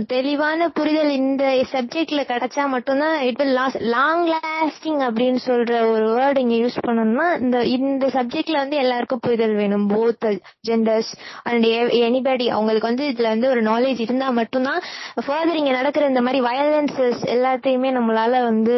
தெளிவான 0.07 0.69
புரிதல் 0.69 1.09
இந்த 1.09 1.43
சப்ஜெக்ட்ல 1.71 2.21
கிடைச்சா 2.31 2.67
மட்டும்தான் 2.67 3.21
it 3.21 3.35
will 3.35 3.53
last 3.53 3.81
long 3.81 4.25
lasting 4.27 5.01
அப்படின்னு 5.07 5.39
சொல்ற 5.45 5.89
ஒரு 5.89 6.07
வேர்ட் 6.19 6.39
இங்க 6.39 6.55
யூஸ் 6.55 6.77
பண்ணணும்னா 6.87 7.39
இந்த 7.39 7.63
இந்த 7.63 8.07
சப்ஜெக்ட்ல 8.07 8.57
வந்து 8.67 8.83
எல்லாருக்கும் 8.83 9.23
புரிதல் 9.25 9.57
வேணும். 9.59 9.85
போத் 9.91 10.25
ஜெண்டர்ஸ் 10.67 11.11
அண்ட் 11.49 11.65
எனிபடி 12.05 12.45
அவங்களுக்கு 12.55 12.89
வந்து 12.89 13.05
இதுல 13.11 13.27
வந்து 13.33 13.47
ஒரு 13.49 13.61
நாலேஜ் 13.63 13.99
இருந்தா 14.05 14.29
மட்டும்தான் 14.39 14.81
ஃபர்தர் 15.25 15.59
இங்க 15.61 15.73
நடக்கிற 15.77 16.05
இந்த 16.05 16.21
மாதிரி 16.25 16.39
வயலன்சஸ் 16.47 17.21
எல்லாத்தையுமே 17.35 17.89
நம்மளால 17.97 18.41
வந்து 18.49 18.75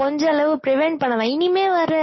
கொஞ்ச 0.00 0.22
அளவு 0.32 0.52
ப்ரிவென்ட் 0.66 1.00
பண்ணலாம். 1.02 1.32
இனிமே 1.34 1.66
வர 1.70 1.94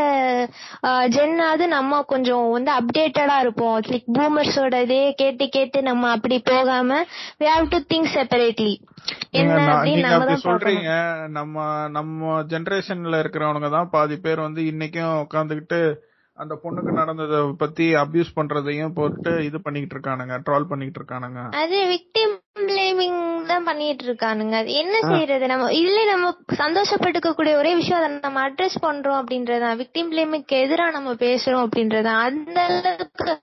ஜென்னாவது 1.15 1.65
நம்ம 1.75 2.01
கொஞ்சம் 2.13 2.45
வந்து 2.57 2.71
அப்டேட்டடா 2.79 3.37
இருப்போம். 3.39 3.77
லைக் 3.91 4.11
பூமர்ஸோட 4.17 4.81
இதே 4.87 5.01
கேட்டு 5.23 5.47
கேட்டு 5.57 5.81
நம்ம 5.89 6.09
அப்படி 6.17 6.39
போகாம 6.51 6.99
நீங்க 9.33 9.51
நம்ம 9.51 9.71
அப்படி 9.73 9.93
தான் 10.01 10.13
பார்க்கணும். 10.13 10.45
சொல்றீங்க 10.47 10.89
நம்ம 11.37 11.65
நம்ம 11.97 12.41
ஜெனரேஷன்ல 12.51 13.21
இருக்கிறவனுங்க 13.23 13.69
தான் 13.75 13.91
பாதி 13.95 14.17
பேர் 14.25 14.45
வந்து 14.47 14.61
இன்னைக்கும் 14.71 15.21
உட்காந்துக்கிட்டு 15.23 15.79
அந்த 16.33 16.59
பொண்ணுக்கு 16.63 16.91
நடந்தத 16.91 17.53
பத்தி 17.57 17.93
அபியூஸ் 17.93 18.35
பண்றதையும் 18.35 18.93
போட்டு 18.93 19.43
இது 19.45 19.61
பண்ணிக்கிட்டு 19.61 19.95
இருக்கானுங்க 19.95 20.35
ட்ரால் 20.45 20.67
பண்ணிக்கிட்டு 20.69 20.99
இருக்கானுங்க. 20.99 21.41
அது 21.51 21.77
விக்டிம் 21.93 22.33
பிளேமிங் 22.59 23.45
தான் 23.45 23.63
பண்ணிட்டு 23.63 24.05
இருக்கானுங்க. 24.05 24.51
அது 24.51 24.71
என்ன 24.73 24.99
செய்யறது? 25.01 25.47
நம்ம 25.47 25.71
இதுல 25.71 26.05
நம்ம 26.05 26.31
சந்தோஷப்பட்டுக்க 26.55 27.33
கூடிய 27.33 27.57
ஒரே 27.57 27.75
விஷயம் 27.75 28.03
அதை 28.03 28.17
நம்ம 28.21 28.49
அட்ரஸ் 28.49 28.79
பண்றோம் 28.81 29.19
அப்படின்றதுதான். 29.21 29.79
விக்டிம் 29.83 30.09
பிளேமிங்க்கு 30.13 30.57
எதிரா 30.65 30.91
நம்ம 30.91 31.13
பேசுறோம் 31.13 31.67
அப்படின்றதுதான். 31.67 32.21
அந்த 32.29 32.61
அளவுக்கு 32.61 33.39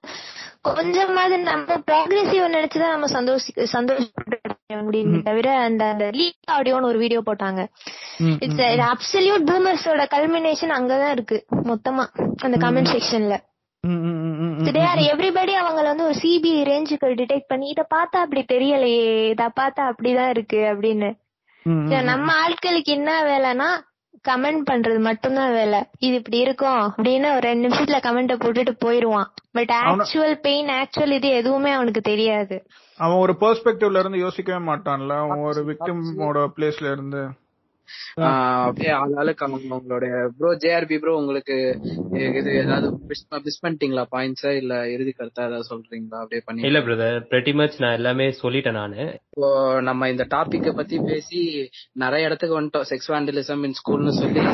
கொஞ்சமாவது 0.62 1.38
நம்ம 1.38 1.76
ப்ராக்ரெசிவ் 1.90 2.54
நினைச்சுதான் 2.56 2.94
நம்ம 2.96 3.06
சந்தோஷி 3.06 3.52
சந்தோஷப்பட்டு 3.72 4.57
முடியுமே 4.76 5.18
தவிர 5.18 5.48
அந்த 5.58 5.82
அந்த 5.84 6.06
லீக் 6.12 6.34
ஆடியோன்னு 6.50 6.88
ஒரு 6.88 6.98
வீடியோ 6.98 7.20
போட்டாங்க. 7.26 7.60
இட்ஸ் 8.40 8.62
அப்சல்யூட் 8.88 9.46
பூமர்ஸோட 9.50 10.02
கல்மினேஷன் 10.14 10.74
அங்கதான் 10.78 11.10
இருக்கு 11.10 11.46
மொத்தமா 11.70 12.04
அந்த 12.42 12.56
கமெண்ட் 12.56 12.90
செக்ஷன்ல 12.94 13.36
ஆர் 14.90 15.02
எவ்ரிபடி 15.12 15.52
அவங்கள 15.60 15.84
வந்து 15.90 16.04
ஒரு 16.04 16.16
சிபிஐ 16.22 16.60
ரேஞ்சுக்கு 16.70 17.08
டிடெக்ட் 17.20 17.50
பண்ணி 17.52 17.68
இத 17.68 17.82
பார்த்தா 17.94 18.18
அப்படி 18.24 18.44
தெரியலையே 18.52 19.28
இத 19.28 19.52
பார்த்தா 19.60 19.82
அப்படிதான் 19.92 20.28
இருக்கு 20.28 20.58
அப்படின்னு. 20.72 21.10
நம்ம 22.10 22.32
ஆட்களுக்கு 22.44 22.92
என்ன 22.96 23.10
வேலைன்னா 23.30 23.68
கமெண்ட் 24.28 24.62
பண்றது 24.70 25.00
மட்டும்தான் 25.00 25.52
வேலை. 25.52 25.80
இது 25.98 26.14
இப்படி 26.14 26.38
இருக்கும் 26.38 26.94
அப்படின்னு 26.96 27.28
ஒரு 27.30 27.40
ரெண்டு 27.40 27.68
நிமிஷத்துல 27.68 27.98
கமெண்ட 28.06 28.34
போட்டுட்டு 28.44 28.72
போயிருவான். 28.84 29.30
பட் 29.52 29.72
ஆக்சுவல் 29.82 30.34
பெயின் 30.46 30.70
ஆக்சுவல் 30.80 31.14
இது 31.20 31.28
எதுவுமே 31.40 31.70
அவனுக்கு 31.70 32.00
தெரியாது. 32.00 32.58
அவன் 32.98 33.16
ஒரு 33.16 33.32
பெர்ஸ்பெக்டிவ்ல 33.40 33.98
இருந்து 33.98 34.18
யோசிக்கவே 34.18 34.64
மாட்டான்ல. 34.64 35.18
அவன் 35.18 35.38
ஒரு 35.38 35.60
விக்டிமோட 35.64 36.38
பிளேஸ்ல 36.56 36.92
இருந்து. 36.92 37.22
ஆளாளுக்கு 39.00 39.44
அவங்க 39.46 39.76
உங்களுடைய 39.78 40.12
ப்ரோ 40.38 40.50
ஜேஆர்பி 40.64 40.98
ப்ரோ 41.02 41.14
உங்களுக்கு 41.22 41.56
இது 42.40 42.50
ஏதாவது 42.62 42.88
மிஸ் 43.46 43.62
பண்ணிட்டீங்களா 43.64 44.04
பாயிண்ட்ஸ் 44.14 44.46
இல்ல 44.60 44.74
இறுதி 44.94 45.12
கருத்தா 45.18 45.46
ஏதாவது 45.48 45.70
சொல்றீங்களா? 45.72 46.20
அப்படியே 46.22 46.42
பண்ணி 46.46 46.66
இல்ல 46.70 46.80
பிரதர் 46.86 47.18
pretty 47.32 47.54
much 47.60 47.76
நான் 47.84 47.96
எல்லாமே 47.98 48.26
சொல்லிட்டேன் 48.42 48.78
நானு. 48.80 49.00
இப்போ 49.32 49.50
நம்ம 49.88 50.08
இந்த 50.12 50.26
டாபிக்க 50.34 50.74
பத்தி 50.80 50.98
பேசி 51.10 51.40
நிறைய 52.04 52.28
இடத்துக்கு 52.28 52.58
வந்துட்டோம். 52.58 52.88
செக்ஸ் 52.92 53.10
வாண்டலிசம் 53.14 53.64
இன் 53.68 53.78
ஸ்கூல்னு 53.80 54.14
சொல்லி 54.22 54.44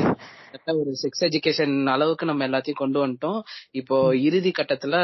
ஒரு 0.80 0.92
செக்ஸ் 1.02 1.24
எஜுகேஷன் 1.28 1.74
அளவுக்கு 1.94 2.24
நம்ம 2.30 2.46
எல்லாத்தையும் 2.48 2.82
கொண்டு 2.82 2.98
வந்துட்டோம். 3.04 3.40
இப்போ 3.80 3.96
இறுதி 4.26 4.52
கட்டத்துல 4.58 4.96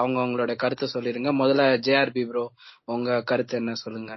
அவங்க 0.00 0.18
அவங்களோட 0.22 0.52
கருத்தை 0.62 0.86
சொல்லிருங்க. 0.94 1.32
முதல்ல 1.42 1.64
ஜேஆர்பி 1.88 2.24
ப்ரோ 2.30 2.44
உங்க 2.94 3.18
கருத்து 3.30 3.56
என்ன 3.62 3.74
சொல்லுங்க? 3.84 4.12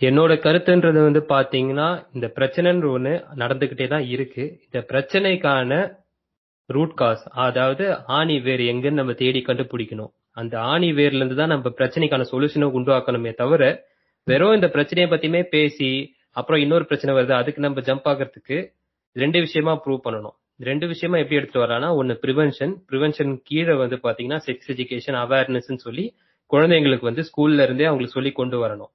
என்னோட 0.00 0.32
கருத்துன்றது 0.44 1.00
வந்து 1.06 1.20
பாத்தீங்கன்னா 1.34 1.86
இந்த 2.16 2.26
பிரச்சனைன்ற 2.38 2.86
ஒண்ணு 2.96 3.12
நடந்துகிட்டே 3.42 3.86
தான் 3.92 4.06
இருக்கு. 4.14 4.44
இந்த 4.66 4.78
பிரச்சனைக்கான 4.90 5.78
ரூட் 6.68 6.96
காஸ் 7.00 7.22
அதாவது 7.44 7.84
ஆணி 8.18 8.36
வேர் 8.46 8.62
எங்கன்னு 8.72 9.00
நம்ம 9.00 9.12
தேடி 9.22 9.40
கண்டுபிடிக்கணும். 9.48 10.10
அந்த 10.40 10.54
ஆணி 10.72 10.88
வேர்ல 10.98 11.20
இருந்து 11.22 11.38
தான் 11.40 11.52
நம்ம 11.54 11.72
பிரச்சனைக்கான 11.78 12.26
சொல்யூஷனை 12.32 12.66
உண்டாக்கணுமே 12.78 13.32
தவிர 13.42 13.62
வெறும் 14.26 14.56
இந்த 14.58 14.68
பிரச்சனையை 14.74 15.08
பத்தியுமே 15.12 15.42
பேசி 15.54 15.88
அப்புறம் 16.40 16.62
இன்னொரு 16.64 16.84
பிரச்சனை 16.90 17.12
வருது 17.18 17.34
அதுக்கு 17.40 17.64
நம்ம 17.66 17.82
ஜம்ப் 17.88 18.08
ஆகிறதுக்கு 18.12 18.56
ரெண்டு 19.16 19.38
விஷயமா 19.46 19.72
ப்ரூவ் 19.84 20.04
பண்ணணும். 20.06 20.36
இந்த 20.56 20.66
ரெண்டு 20.70 20.86
விஷயமா 20.92 21.16
எப்படி 21.22 21.38
எடுத்துட்டு 21.38 21.64
வரலாம்னா 21.64 21.88
ஒன்னு 22.00 22.14
ப்ரிவென்ஷன் 22.24 22.74
ப்ரிவென்ஷன் 22.90 23.32
கீழே 23.48 23.74
வந்து 23.82 23.96
பாத்தீங்கன்னா 24.06 24.40
செக்ஸ் 24.48 24.70
எஜுகேஷன் 24.74 25.18
அவேர்னஸ் 25.24 25.70
சொல்லி 25.86 26.04
குழந்தைங்களுக்கு 26.50 27.08
வந்து 27.10 27.24
ஸ்கூல்ல 27.30 27.64
இருந்தே 27.66 27.88
அவங்களுக்கு 27.90 28.16
சொல்லி 28.18 28.32
கொண்டு 28.40 28.58
வரணும். 28.64 28.92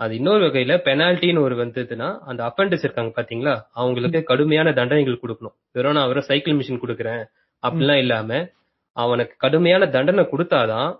அது 0.00 0.12
இன்னொரு 0.18 0.42
வகையில 0.46 0.74
பெனால்ட்டின்னு 0.86 1.44
ஒரு 1.46 1.54
வந்ததுன்னா 1.62 2.08
அந்த 2.30 2.40
அப்பண்டிஸ் 2.48 2.84
இருக்காங்க 2.86 3.12
பாத்தீங்களா? 3.16 3.54
அவங்களுக்கு 3.80 4.20
கடுமையான 4.30 4.68
தண்டனைகள் 4.78 5.22
கொடுக்கணும். 5.22 5.54
வெறும் 5.72 5.96
நான் 5.98 6.08
வெறும் 6.10 6.28
சைக்கிள் 6.28 6.56
மிஷின் 6.58 6.82
கொடுக்குறேன். 6.84 7.22
அப்படிலாம் 7.62 8.02
இல்லாம 8.04 8.38
அவனுக்கு 8.96 9.34
கடுமையான 9.38 9.88
தண்டனை 9.96 10.24
கொடுத்தாதான். 10.30 10.90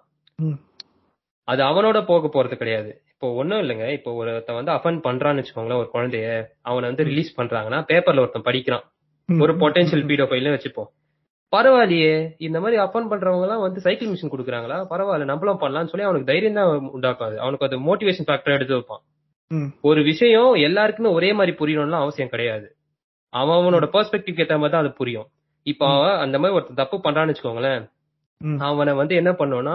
அது 1.48 1.62
அவனோட 1.62 1.98
போக 2.10 2.28
போறது 2.34 2.56
கிடையாது. 2.56 2.90
இப்போ 3.12 3.28
ஒண்ணும் 3.40 3.62
இல்லைங்க. 3.62 3.86
இப்போ 3.98 4.10
ஒருத்தன் 4.20 4.58
வந்து 4.58 4.72
அஃபண்ட் 4.76 5.00
பண்றான்னு 5.06 5.40
வச்சுக்கோங்களேன் 5.40 5.80
ஒரு 5.82 5.90
குழந்தைய 5.94 6.28
அவனை 6.68 6.84
வந்து 6.90 7.06
ரிலீஸ் 7.10 7.32
பண்றாங்கன்னா 7.40 7.80
பேப்பர்ல 7.90 8.22
ஒருத்தன் 8.24 8.48
படிக்கிறான். 8.48 8.84
ஒரு 9.28 9.52
பொட்டன்ஷியல் 9.62 10.06
பீடோஃபைல்னு 10.10 10.54
வச்சுப்போம். 10.56 10.90
பரவாயில்லையே 11.52 12.12
இந்த 12.46 12.58
மாதிரி 12.62 12.76
அஃபன் 12.82 13.08
பண்றவங்க 13.12 13.46
எல்லாம் 13.46 13.64
வந்து 13.66 13.80
சைக்கிள் 13.86 14.10
மிஷின் 14.10 14.32
கொடுக்குறாங்களா? 14.32 14.76
பரவாயில்ல 14.92 15.30
நம்மளும் 15.30 15.62
பண்ணலாம்னு 15.62 15.90
சொல்லி 15.92 16.06
அவனுக்கு 16.08 16.30
தைரியம் 16.30 16.58
தான் 16.58 16.90
உண்டாக்காது. 16.96 17.36
அவனுக்கு 17.44 17.66
அது 17.68 17.78
மோட்டிவேஷன் 17.88 18.28
ஃபேக்டர் 18.28 18.56
எடுத்து 18.56 18.76
வைப்பான். 18.76 19.02
ஒரு 19.88 20.00
விஷயம் 20.10 20.52
எல்லாருக்குமே 20.66 21.10
ஒரே 21.18 21.30
மாதிரி 21.38 21.52
புரியணும்லாம் 21.60 22.04
அவசியம் 22.04 22.32
கிடையாது. 22.34 22.66
அவன் 23.32 23.58
அவனோட 23.60 23.86
பெர்ஸ்பெக்டிவ் 23.94 24.40
ஏத்த 24.42 24.58
மாதிரி 24.60 24.74
தான் 24.74 24.84
அது 24.84 24.92
புரியும். 25.00 25.28
இப்போ 25.66 25.86
அவன் 25.94 26.20
அந்த 26.24 26.36
மாதிரி 26.40 26.56
ஒருத்தன் 26.56 26.80
தப்பு 26.82 26.96
பண்றான்னு 27.06 27.32
வச்சுக்கோங்களேன். 27.32 27.82
அவனை 28.68 28.92
வந்து 29.00 29.14
என்ன 29.20 29.30
பண்ணோம்னா 29.40 29.74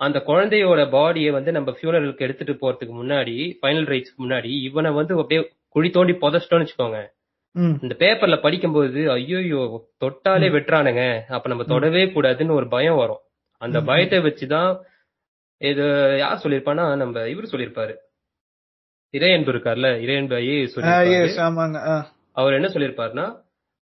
அந்த 0.00 0.18
குழந்தையோட 0.28 0.82
பாடியை 0.96 1.30
வந்து 1.36 1.50
நம்ம 1.56 1.70
ஃபியூனரலுக்கு 1.76 2.26
எடுத்துட்டு 2.26 2.54
போறதுக்கு 2.60 2.94
முன்னாடி 3.00 3.34
ஃபைனல் 3.58 3.88
ரைட்ஸ்க்கு 3.92 4.22
முன்னாடி 4.24 4.50
இவனை 4.68 4.90
வந்து 4.98 5.14
அப்படியே 5.22 5.40
குழி 5.76 5.88
தோண்டி 5.96 6.14
புதைச்சிட்டோம்னு 6.22 6.64
வச்சுக்கோங்க. 6.64 7.00
இந்த 7.80 7.94
பேப்பர்ல 8.00 8.36
படிக்கும்போது 8.40 9.00
ஐயோயோ 9.14 9.60
தொட்டாலே 10.02 10.48
வெட்டுறானுங்க. 10.54 11.02
அப்ப 11.28 11.48
நம்ம 11.48 11.64
தொடவே 11.72 12.02
கூடாதுன்னு 12.06 12.56
ஒரு 12.56 12.68
பயம் 12.68 12.96
வரும். 12.96 13.22
அந்த. 13.60 13.78
பயத்தை 13.88 14.18
வச்சுதான் 14.20 14.70
இது 15.60 15.84
யார் 16.18 16.42
சொல்லிருப்பான்னா 16.42 16.84
நம்ம 16.96 17.24
இவரு 17.32 17.52
சொல்லிருப்பாரு 17.52 17.94
இறையன்பு 19.14 19.50
இருக்கார்ல 19.52 19.88
இறையன்பு 20.02 20.36
ஆ. 20.90 20.94
அவர் 22.36 22.56
என்ன 22.58 22.68
சொல்லிருப்பாருன்னா 22.68 23.26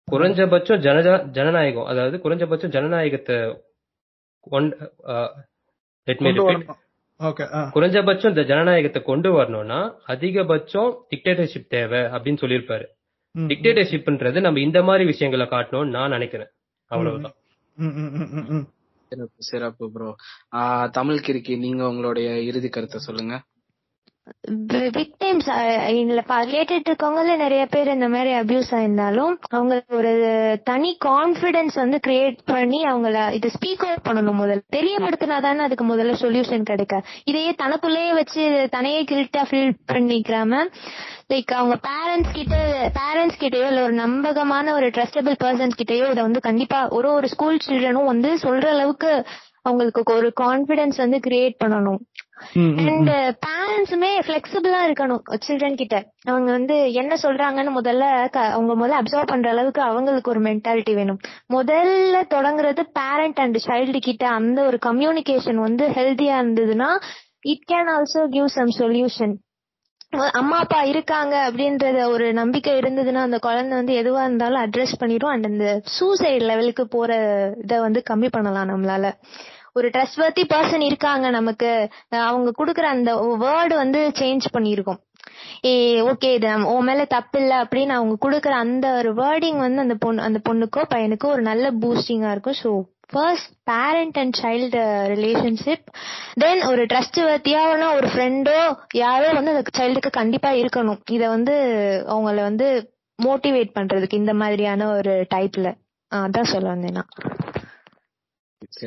குறைஞ்சபட்சம் 0.09 0.83
ஜனஜா 0.85 1.15
ஜனநாயகம் 1.31 1.89
அதாவது 1.91 2.17
குறைஞ்சபட்சம் 2.19 2.75
ஜனநாயகத்தை 2.75 3.37
குறைஞ்சபட்சம் 7.75 8.29
இந்த 8.29 8.43
ஜனநாயகத்தை 8.45 9.01
கொண்டு 9.03 9.31
வரணும்னா 9.33 9.81
அதிகபட்சம் 10.09 10.91
டிக்டேட்டர்ஷிப் 11.11 11.69
தேவை 11.69 12.01
அப்படின்னு 12.15 12.43
சொல்லியிருப்பாரு. 12.43 12.87
டிக்டேட்டர்ஷிப்ன்றது 13.51 14.41
நம்ம 14.41 14.61
இந்த 14.61 14.83
மாதிரி 14.83 15.05
விஷயங்களை 15.05 15.47
காட்டணும்னு 15.47 15.95
நான் 15.97 16.15
நினைக்கிறேன். 16.17 16.51
அவ்வளவுதான். 16.91 17.37
சிறப்பு 19.51 19.85
ப்ரோ 19.93 20.09
தமிழ் 20.91 21.25
கிறுக்கி 21.27 21.55
நீங்க 21.59 21.83
உங்களுடைய 21.89 22.29
இறுதி 22.49 22.69
கருத்தை 22.69 23.01
சொல்லுங்க. 23.01 23.35
விக்டிம்ஸ் 24.97 25.49
ரிலேட்டட் 26.51 26.89
இருக்கவங்கள 26.91 27.37
நிறைய 27.37 27.67
பேர் 27.67 27.89
இந்த 27.89 28.09
மாதிரி 28.09 28.31
அபியூஸ் 28.41 28.71
ஆயிருந்தாலும் 28.71 29.35
அவங்க 29.51 29.85
ஒரு 29.91 30.13
தனி 30.65 30.91
கான்பிடன்ஸ் 31.05 31.75
வந்து 31.75 32.01
கிரியேட் 32.07 32.39
பண்ணி 32.45 32.83
அவங்கள 32.83 33.33
இது 33.33 33.51
ஸ்பீக் 33.57 33.85
அவுட் 33.89 34.07
பண்ணணும் 34.09 34.41
முதல்ல. 34.43 34.63
தெரியப்படுத்தினா 34.77 35.41
தானே 35.41 35.63
அதுக்கு 35.63 35.87
முதல்ல 35.87 36.15
சொல்யூஷன் 36.21 36.63
கிடைக்க. 36.63 37.03
இதையே 37.25 37.53
தனக்குள்ளேயே 37.53 38.13
வச்சு 38.13 38.69
தனையே 38.71 39.03
கில்ட்டா 39.05 39.45
ஃபீல் 39.51 39.75
பண்ணிக்கிறாம 39.93 40.63
லைக் 41.33 41.53
அவங்க 41.61 41.77
பேரண்ட்ஸ் 41.89 42.33
கிட்ட 42.33 42.57
பேரண்ட்ஸ் 43.01 43.41
கிட்டயோ 43.41 43.67
இல்ல 43.67 43.83
ஒரு 43.83 43.93
நம்பகமான 43.93 44.73
ஒரு 44.75 44.87
ட்ரஸ்டபிள் 44.87 45.37
பர்சன்ஸ் 45.45 45.79
கிட்டயோ 45.83 46.07
இதை 46.11 46.23
வந்து 46.23 46.41
கண்டிப்பா 46.41 46.89
ஒரு 46.89 47.13
ஒரு 47.13 47.29
ஸ்கூல் 47.29 47.59
சில்ட்ரனும் 47.67 48.11
வந்து 48.13 48.31
சொல்ற 48.35 48.67
அளவுக்கு 48.67 49.25
அவங்களுக்கு 49.63 50.15
ஒரு 50.15 50.33
கான்பிடன்ஸ் 50.41 50.97
வந்து 50.97 51.19
கிரியேட் 51.27 51.57
பண்ணணும். 51.65 52.01
அண்ட் 52.55 53.11
பேரண்ட்ஸுமே 53.47 54.11
ஃபிளெக்சிபிளா 54.27 54.81
இருக்கணும். 54.89 55.23
சில்ட்ரன் 55.47 55.75
கிட்ட. 55.75 55.97
அவங்க 56.25 56.51
வந்து 56.51 56.93
என்ன 56.93 57.17
சொல்றாங்கன்னு 57.23 57.73
முதல்ல 57.79 58.05
அவங்க 58.49 58.73
முதல்ல 58.81 58.99
அப்சர்வ் 59.01 59.33
பண்ற 59.33 59.51
அளவுக்கு 59.51 59.83
அவங்களுக்கு 59.83 60.31
ஒரு 60.31 60.41
மென்டாலிட்டி 60.41 60.95
வேணும். 60.95 61.21
முதல்ல 61.53 62.23
தொடங்குறது 62.35 62.85
பேரண்ட் 62.93 63.39
அண்ட் 63.39 63.59
சைல்டு 63.67 64.01
கிட்ட. 64.01 64.25
அந்த 64.29 64.59
ஒரு 64.63 64.79
கம்யூனிகேஷன் 64.87 65.61
வந்து 65.67 65.87
ஹெல்தியா 65.89 66.37
இருந்ததுன்னா 66.43 66.91
it 67.53 67.69
can 67.73 67.93
also 67.97 68.23
give 68.29 68.47
some 68.47 68.73
solution 68.79 69.35
அம்மா 70.33 70.59
அப்பா 70.59 70.83
இருக்காங்க 70.83 71.35
அப்படின்றத 71.49 72.05
ஒரு 72.09 72.33
நம்பிக்கை 72.33 72.73
இருந்ததுன்னா 72.79 73.23
அந்த 73.27 73.39
குழந்தை 73.39 73.73
வந்து 73.77 73.95
எதுவா 73.95 74.23
இருந்தாலும் 74.25 74.63
அட்ரஸ் 74.63 74.95
பண்ணிடும் 74.99 75.31
அண்ட் 75.31 75.45
அந்த 75.45 75.67
சூசைட் 75.97 76.43
லெவலுக்கு 76.43 76.85
போற 76.89 77.11
இத 77.63 77.81
வந்து 77.81 78.03
கம்மி 78.11 78.29
பண்ணலாம் 78.31 78.71
நம்மளால. 78.71 79.13
ஒரு 79.79 79.89
ட்ரஸ்ட்வர்த்தி 79.95 80.45
பர்சன் 80.53 80.85
இருக்காங்க 80.89 81.27
நமக்கு. 81.39 81.71
அவங்க 82.29 82.51
கொடுக்குற 82.61 82.89
அந்த 82.97 83.13
வேர்டு 83.45 83.75
வந்து 83.83 84.01
சேஞ்ச் 84.21 84.47
பண்ணியிருக்கும். 84.57 85.01
ஏ 85.69 85.73
ஓகே 86.11 86.29
இது 86.37 86.51
உன் 86.75 86.87
மேல 86.89 87.03
தப்பு 87.15 87.39
இல்ல 87.41 87.55
அப்படின்னு 87.65 87.95
அவங்க 87.97 88.15
கொடுக்குற 88.25 88.55
அந்த 88.65 88.87
ஒரு 89.01 89.11
வேர்டிங் 89.23 89.59
வந்து 89.65 89.85
அந்த 89.87 89.97
பொண்ணு 90.05 90.27
அந்த 90.29 90.39
பொண்ணுக்கோ 90.49 90.83
பையனுக்கோ 90.95 91.29
ஒரு 91.35 91.43
நல்ல 91.51 91.67
பூஸ்டிங்கா 91.83 92.31
இருக்கும். 92.35 92.59
So 92.63 92.71
first 93.13 93.53
parent 93.71 94.17
and 94.23 94.39
child 94.43 94.81
relationship 95.13 95.87
then 96.43 96.63
ஒரு 96.71 96.83
ட்ரஸ்ட் 96.93 97.21
வர்த்தியான 97.29 97.91
ஒரு 97.99 98.09
ஃப்ரெண்டோ 98.15 98.57
யாரோ 99.05 99.29
வந்து 99.39 99.55
அந்த 99.55 99.73
சைல்டுக்கு 99.79 100.11
கண்டிப்பா 100.21 100.51
இருக்கணும். 100.63 101.01
இதை 101.17 101.29
வந்து 101.37 101.55
அவங்கள 102.15 102.39
வந்து 102.51 102.69
மோட்டிவேட் 103.19 103.77
பண்றதுக்கு 103.79 104.21
இந்த 104.23 104.35
மாதிரியான 104.43 104.91
ஒரு 104.99 105.15
டைப்ல 105.35 105.69
அதான் 106.13 106.53
சொல்ல 106.53 106.69
வந்தேன் 106.75 106.99
நான். 106.99 107.11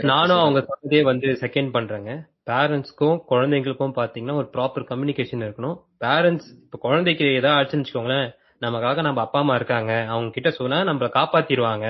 நானும் 0.10 0.41
அவங்க 0.41 0.60
சொன்னதே 0.61 0.99
வந்து 1.03 1.27
செகண்ட் 1.41 1.72
பண்றேங்க. 1.76 2.11
பேரண்ட்ஸ்க்கும் 2.49 3.18
குழந்தைங்களுக்கும் 3.30 3.95
பாத்தீங்கன்னா 3.98 4.35
ஒரு 4.41 4.48
ப்ராப்பர் 4.56 4.88
கம்யூனிகேஷன் 4.89 5.43
இருக்கணும். 5.48 5.76
பேரண்ட்ஸ் 5.99 6.49
இப்ப 6.65 6.77
குழந்தைக்கு 6.77 7.26
ஏதாவது 7.39 7.57
ஆச்சுன்னு 7.57 7.84
வச்சுக்கோங்களேன் 7.84 8.27
நமக்காக 8.61 9.02
நம்ம 9.02 9.22
அப்பா 9.22 9.39
அம்மா 9.39 9.56
இருக்காங்க. 9.56 9.91
அவங்க 10.11 10.30
கிட்ட 10.30 10.49
சொன்னா 10.52 10.80
நம்மள 10.84 11.07
காப்பாத்திடுவாங்க. 11.14 11.85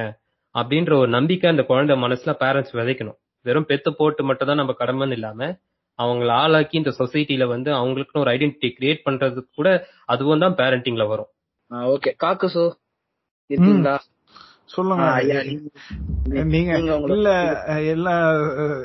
அப்படின்ற 0.55 0.93
ஒரு 1.01 1.09
நம்பிக்கை 1.09 1.49
அந்த 1.49 1.63
குழந்தை 1.63 1.95
மனசுல 1.95 2.31
பேரண்ட்ஸ் 2.43 2.77
விதைக்கணும். 2.79 3.17
வெறும் 3.45 3.67
பெத்து 3.69 3.89
போட்டு 3.93 4.23
மட்டும் 4.23 4.49
தான் 4.49 4.61
நம்ம 4.61 4.73
கடமைன்னு 4.79 5.11
இல்லாம 5.11 5.41
அவங்கள 5.99 6.31
ஆளாக்கி 6.43 6.75
இந்த 6.77 6.91
சொசைட்டில 6.99 7.45
வந்து 7.47 7.69
அவங்களுக்குன்னு 7.73 8.23
ஒரு 8.25 8.31
ஐடென்டிட்டி 8.31 8.69
கிரியேட் 8.77 9.05
பண்றதுக்கு 9.05 9.51
கூட 9.55 9.69
அதுவும் 10.05 10.43
தான் 10.45 10.57
பேரண்டிங்ல 10.61 11.05
வரும். 11.07 11.29
ஓகே 11.93 12.11
காக்குசோ 12.23 12.65
இருக்கீங்களா 13.49 13.95
சொல்லுங்க 14.71 15.05
நீங்க- 16.51 16.79
இல்ல 17.09 17.29
எல்லா 17.85 18.13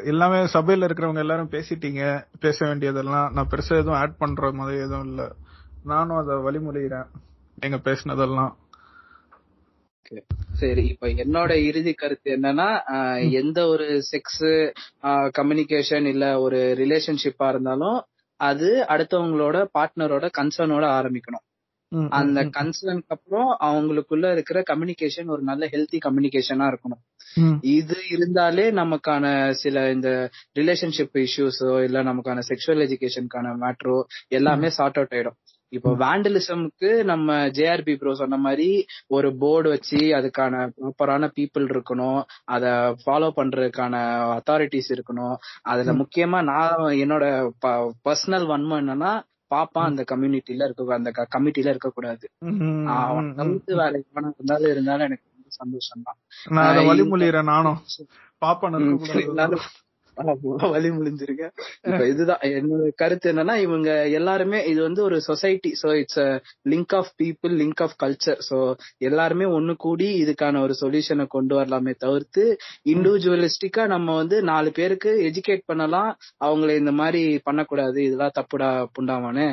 எல்லாமே 0.05 0.39
சபையில 0.55 0.87
இருக்கிறவங்க 0.87 1.19
எல்லாரும் 1.19 1.51
பேசிட்டீங்க 1.51 2.03
பேச 2.41 2.67
வேண்டியதெல்லாம் 2.67 3.33
நான் 3.33 3.49
பெருசா 3.51 3.75
எதுவும் 3.77 3.99
ஆட் 3.99 4.19
பண்ற 4.19 4.51
மாதிரி 4.53 4.79
எதுவும் 4.79 5.07
இல்ல. 5.07 5.23
நானும் 5.85 6.17
அதை 6.17 6.37
வழிமொழிகிறேன் 6.37 7.09
நீங்க 7.59 7.77
பேசினதெல்லாம். 7.85 8.53
சரி 10.53 10.85
இப்ப 10.87 11.07
என்னோட 11.17 11.53
இறுதி 11.63 11.93
கருத்து 11.93 12.37
என்னன்னா 12.37 12.69
எந்த 13.33 13.67
ஒரு 13.67 13.87
செக்ஸ் 14.11 14.45
கம்யூனிகேஷன் 15.39 16.07
இல்ல 16.07 16.41
ஒரு 16.41 16.59
ரிலேஷன்ஷிப்பா 16.79 17.49
இருந்தாலும் 17.49 17.99
அது 18.41 18.69
அடுத்தவங்களோட 18.89 19.57
பார்ட்னரோட 19.75 20.27
கன்சர்னோட 20.39 20.85
ஆரம்பிக்கணும். 20.99 21.45
அந்த 22.19 22.41
கன்சர்னுக்கு 22.57 23.15
அப்புறம் 23.17 23.51
அவங்களுக்குள்ள 23.69 24.27
இருக்கிற 24.33 24.59
கம்யூனிகேஷன் 24.71 25.33
ஒரு 25.35 25.43
நல்ல 25.43 25.65
ஹெல்த்தி 25.75 25.99
கம்யூனிகேஷனா 26.07 26.67
இருக்கணும். 26.73 27.03
இது 27.77 27.97
இருந்தாலே 28.15 28.65
நமக்கான 28.81 29.25
சில 29.63 29.91
இந்த 29.91 30.11
ரிலேஷன்ஷிப் 30.59 31.19
இஷ்யூஸோ 31.25 31.73
இல்ல 31.87 32.03
நமக்கான 32.03 32.45
செக்ஷுவல் 32.51 32.85
எஜுகேஷனுக்கான 32.87 33.53
மேட்ரோ 33.63 33.99
எல்லாமே 34.39 34.71
சார்ட் 34.79 34.99
அவுட் 35.01 35.15
ஆயிடும். 35.17 35.39
இப்போ 35.73 35.91
வேண்டலிசம்க்கு 36.03 36.91
நம்ம 37.05 37.37
ஜேஆர்பி 37.57 37.95
ப்ரோ 38.01 38.13
சொன்ன 38.21 38.37
மாதிரி 38.37 38.69
ஒரு 39.17 39.29
போர்டு 39.41 39.69
வச்சு 39.75 40.01
அதுக்கான 40.19 40.55
ப்ராப்பரான 40.77 41.31
பீப்புள் 41.37 41.67
இருக்கணும். 41.75 42.21
அத 42.55 42.65
ஃபாலோ 43.03 43.29
பண்றதுக்கான 43.39 43.95
அத்தாரிட்டிஸ் 44.37 44.91
இருக்கணும். 44.97 45.35
அதுல 45.73 45.95
முக்கியமா 46.03 46.41
நான் 46.53 46.85
என்னோட 47.05 47.25
பர்சனல் 48.07 48.47
வன்மம் 48.53 48.81
என்னன்னா 48.83 49.13
பாப்பா 49.51 49.81
அந்த 49.85 50.02
கம்யூனிட்டில 50.02 50.64
இருக்க 50.64 50.94
அந்த 50.94 51.10
கமிட்டில 51.35 51.68
இருக்க 51.68 51.89
கூடாது 51.90 52.27
ம், 52.43 52.59
ம், 52.62 52.86
அவன். 52.98 53.28
தவிர்த்து 53.35 53.77
வேலைக்கு 53.77 54.09
போனா 54.14 54.31
இருந்தாலும் 54.35 54.70
இருந்தாலும் 54.70 55.06
எனக்கு 55.06 55.27
ரொம்ப 55.31 55.48
சந்தோஷம் 55.56 56.02
தான் 56.02 56.18
நான் 56.51 56.68
அதை 56.68 56.82
ஆஹ் 56.82 56.89
வழிமொழிகிறேன் 56.90 57.51
நானும். 57.51 57.78
பாப்பா 58.43 58.66
வழி 60.66 60.90
முடிஞ்சிருங்க 60.90 61.44
இப்ப 61.82 62.02
இதுதான் 62.06 62.44
என்னோட 62.51 62.88
கருத்து 62.94 63.32
என்னன்னா 63.32 63.56
இவங்க 63.56 64.09
எல்லாருமே 64.10 64.66
இது 64.66 64.82
வந்து 64.82 65.02
ஒரு 65.02 65.20
society 65.20 65.72
so 65.82 65.90
it's 65.94 66.22
link 66.68 66.94
of 66.94 67.10
people 67.22 67.55
link 67.62 67.82
of 67.82 67.97
culture 68.05 68.40
so 68.51 68.59
எல்லாருமே 68.98 69.44
ஒண்ணு 69.44 69.74
கூடி 69.76 70.09
இதுக்கான 70.24 70.60
ஒரு 70.60 70.74
சொல்யூஷனை 70.80 71.26
கொண்டு 71.26 71.55
வரலாமே 71.55 71.94
தவிர்த்து 71.98 72.44
இண்டிவிஜுவலிஸ்டிக்கா 72.86 73.86
நம்ம 73.86 74.14
வந்து 74.14 74.43
நாலு 74.43 74.70
பேருக்கு 74.70 75.10
எஜுகேட் 75.28 75.64
பண்ணலாம். 75.66 76.10
அவங்கள 76.44 76.76
இந்த 76.76 76.93
மாதிரி 76.93 77.38
பண்ணக்கூடாது 77.38 77.98
இதெல்லாம் 78.02 78.36
தப்புடா 78.38 78.70
புண்டாமனு 78.97 79.47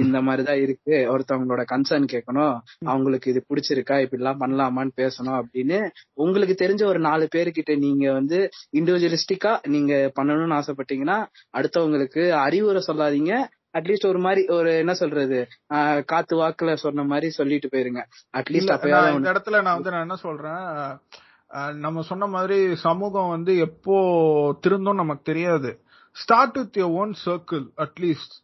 இந்த 0.00 0.18
மாதிரிதான் 0.22 0.62
இருக்கு. 0.62 0.96
ஒருத்தவங்களோட 1.14 1.64
கன்சர்ன் 1.72 2.06
கேட்கணும். 2.12 2.56
அவங்களுக்கு 2.86 3.30
இது 3.30 3.42
பிடிச்சிருக்கா 3.50 3.96
இப்படி 4.00 4.22
எல்லாம் 4.22 4.40
பண்ணலாமான்னு 4.40 4.94
பேசணும் 4.96 5.38
அப்படின்னு. 5.40 5.78
உங்களுக்கு 6.14 6.56
தெரிஞ்ச 6.64 6.84
ஒரு 6.84 6.98
நாலு 6.98 7.28
பேருக்கிட்ட 7.34 7.78
நீங்க 7.78 8.06
வந்து 8.12 8.38
இண்டிவிஜுவலிஸ்டிக்கா 8.78 9.52
நீங்க 9.66 9.92
பண்ணணும்னு 10.18 10.58
ஆசைப்பட்டீங்கன்னா 10.58 11.18
அடுத்தவங்களுக்கு 11.58 12.24
அறிவுரை 12.44 12.82
சொல்லாதீங்க. 12.88 13.32
அட்லீஸ்ட் 13.78 14.08
ஒரு 14.08 14.18
மாதிரி 14.18 14.42
ஒரு 14.56 14.70
என்ன 14.82 14.92
சொல்றது 14.94 15.38
காத்து 16.04 16.34
வாக்குல 16.40 16.70
சொன்ன 16.84 17.04
மாதிரி 17.04 17.28
சொல்லிட்டு 17.30 17.68
போயிருங்க. 17.72 18.02
அட்லீஸ்ட் 18.38 18.74
அப்பயாவது 18.76 19.18
இந்த 19.18 19.32
இடத்துல 19.34 19.62
நான் 19.66 19.78
வந்து 19.78 19.94
நான் 19.94 20.06
என்ன 20.06 20.18
சொல்றேன் 20.26 20.66
நம்ம 21.84 22.02
சொன்ன 22.08 22.24
மாதிரி 22.34 22.58
சமூகம் 22.86 23.32
வந்து 23.34 23.52
எப்போ 23.66 23.96
திருந்தும் 24.60 25.00
நமக்கு 25.02 25.24
தெரியாது. 25.30 25.70
Start 26.16 26.56
with 26.58 26.78
your 26.80 26.94
own 27.02 27.12
circle 27.24 27.64
at least 27.84 28.36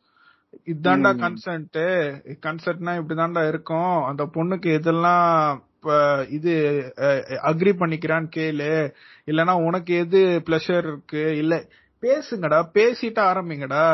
இதாண்டா. 0.72 1.10
கன்சென்ட் 1.22 1.78
கன்சென்ட்னா 2.46 2.92
இப்படிதாண்டா 3.00 3.42
இருக்கும். 3.48 3.96
அந்த 4.08 4.22
பொண்ணுக்கு 4.34 4.68
எதெல்லாம் 4.78 5.30
இப்ப 5.74 5.75
இது 6.36 6.52
அக்ரி 7.50 7.72
பண்ணிக்கிறான்னு 7.80 8.28
கேளு. 8.36 8.72
இல்லனா 9.26 9.54
உனக்கு 9.68 9.94
எது 9.96 10.20
பிளஷர் 10.46 10.86
இருக்கு? 10.90 11.36
இல்ல 11.36 11.54
பேசுங்கடா. 12.02 12.60
பேசிட்டு 12.78 13.20
ஆரம்பிங்கடா. 13.30 13.86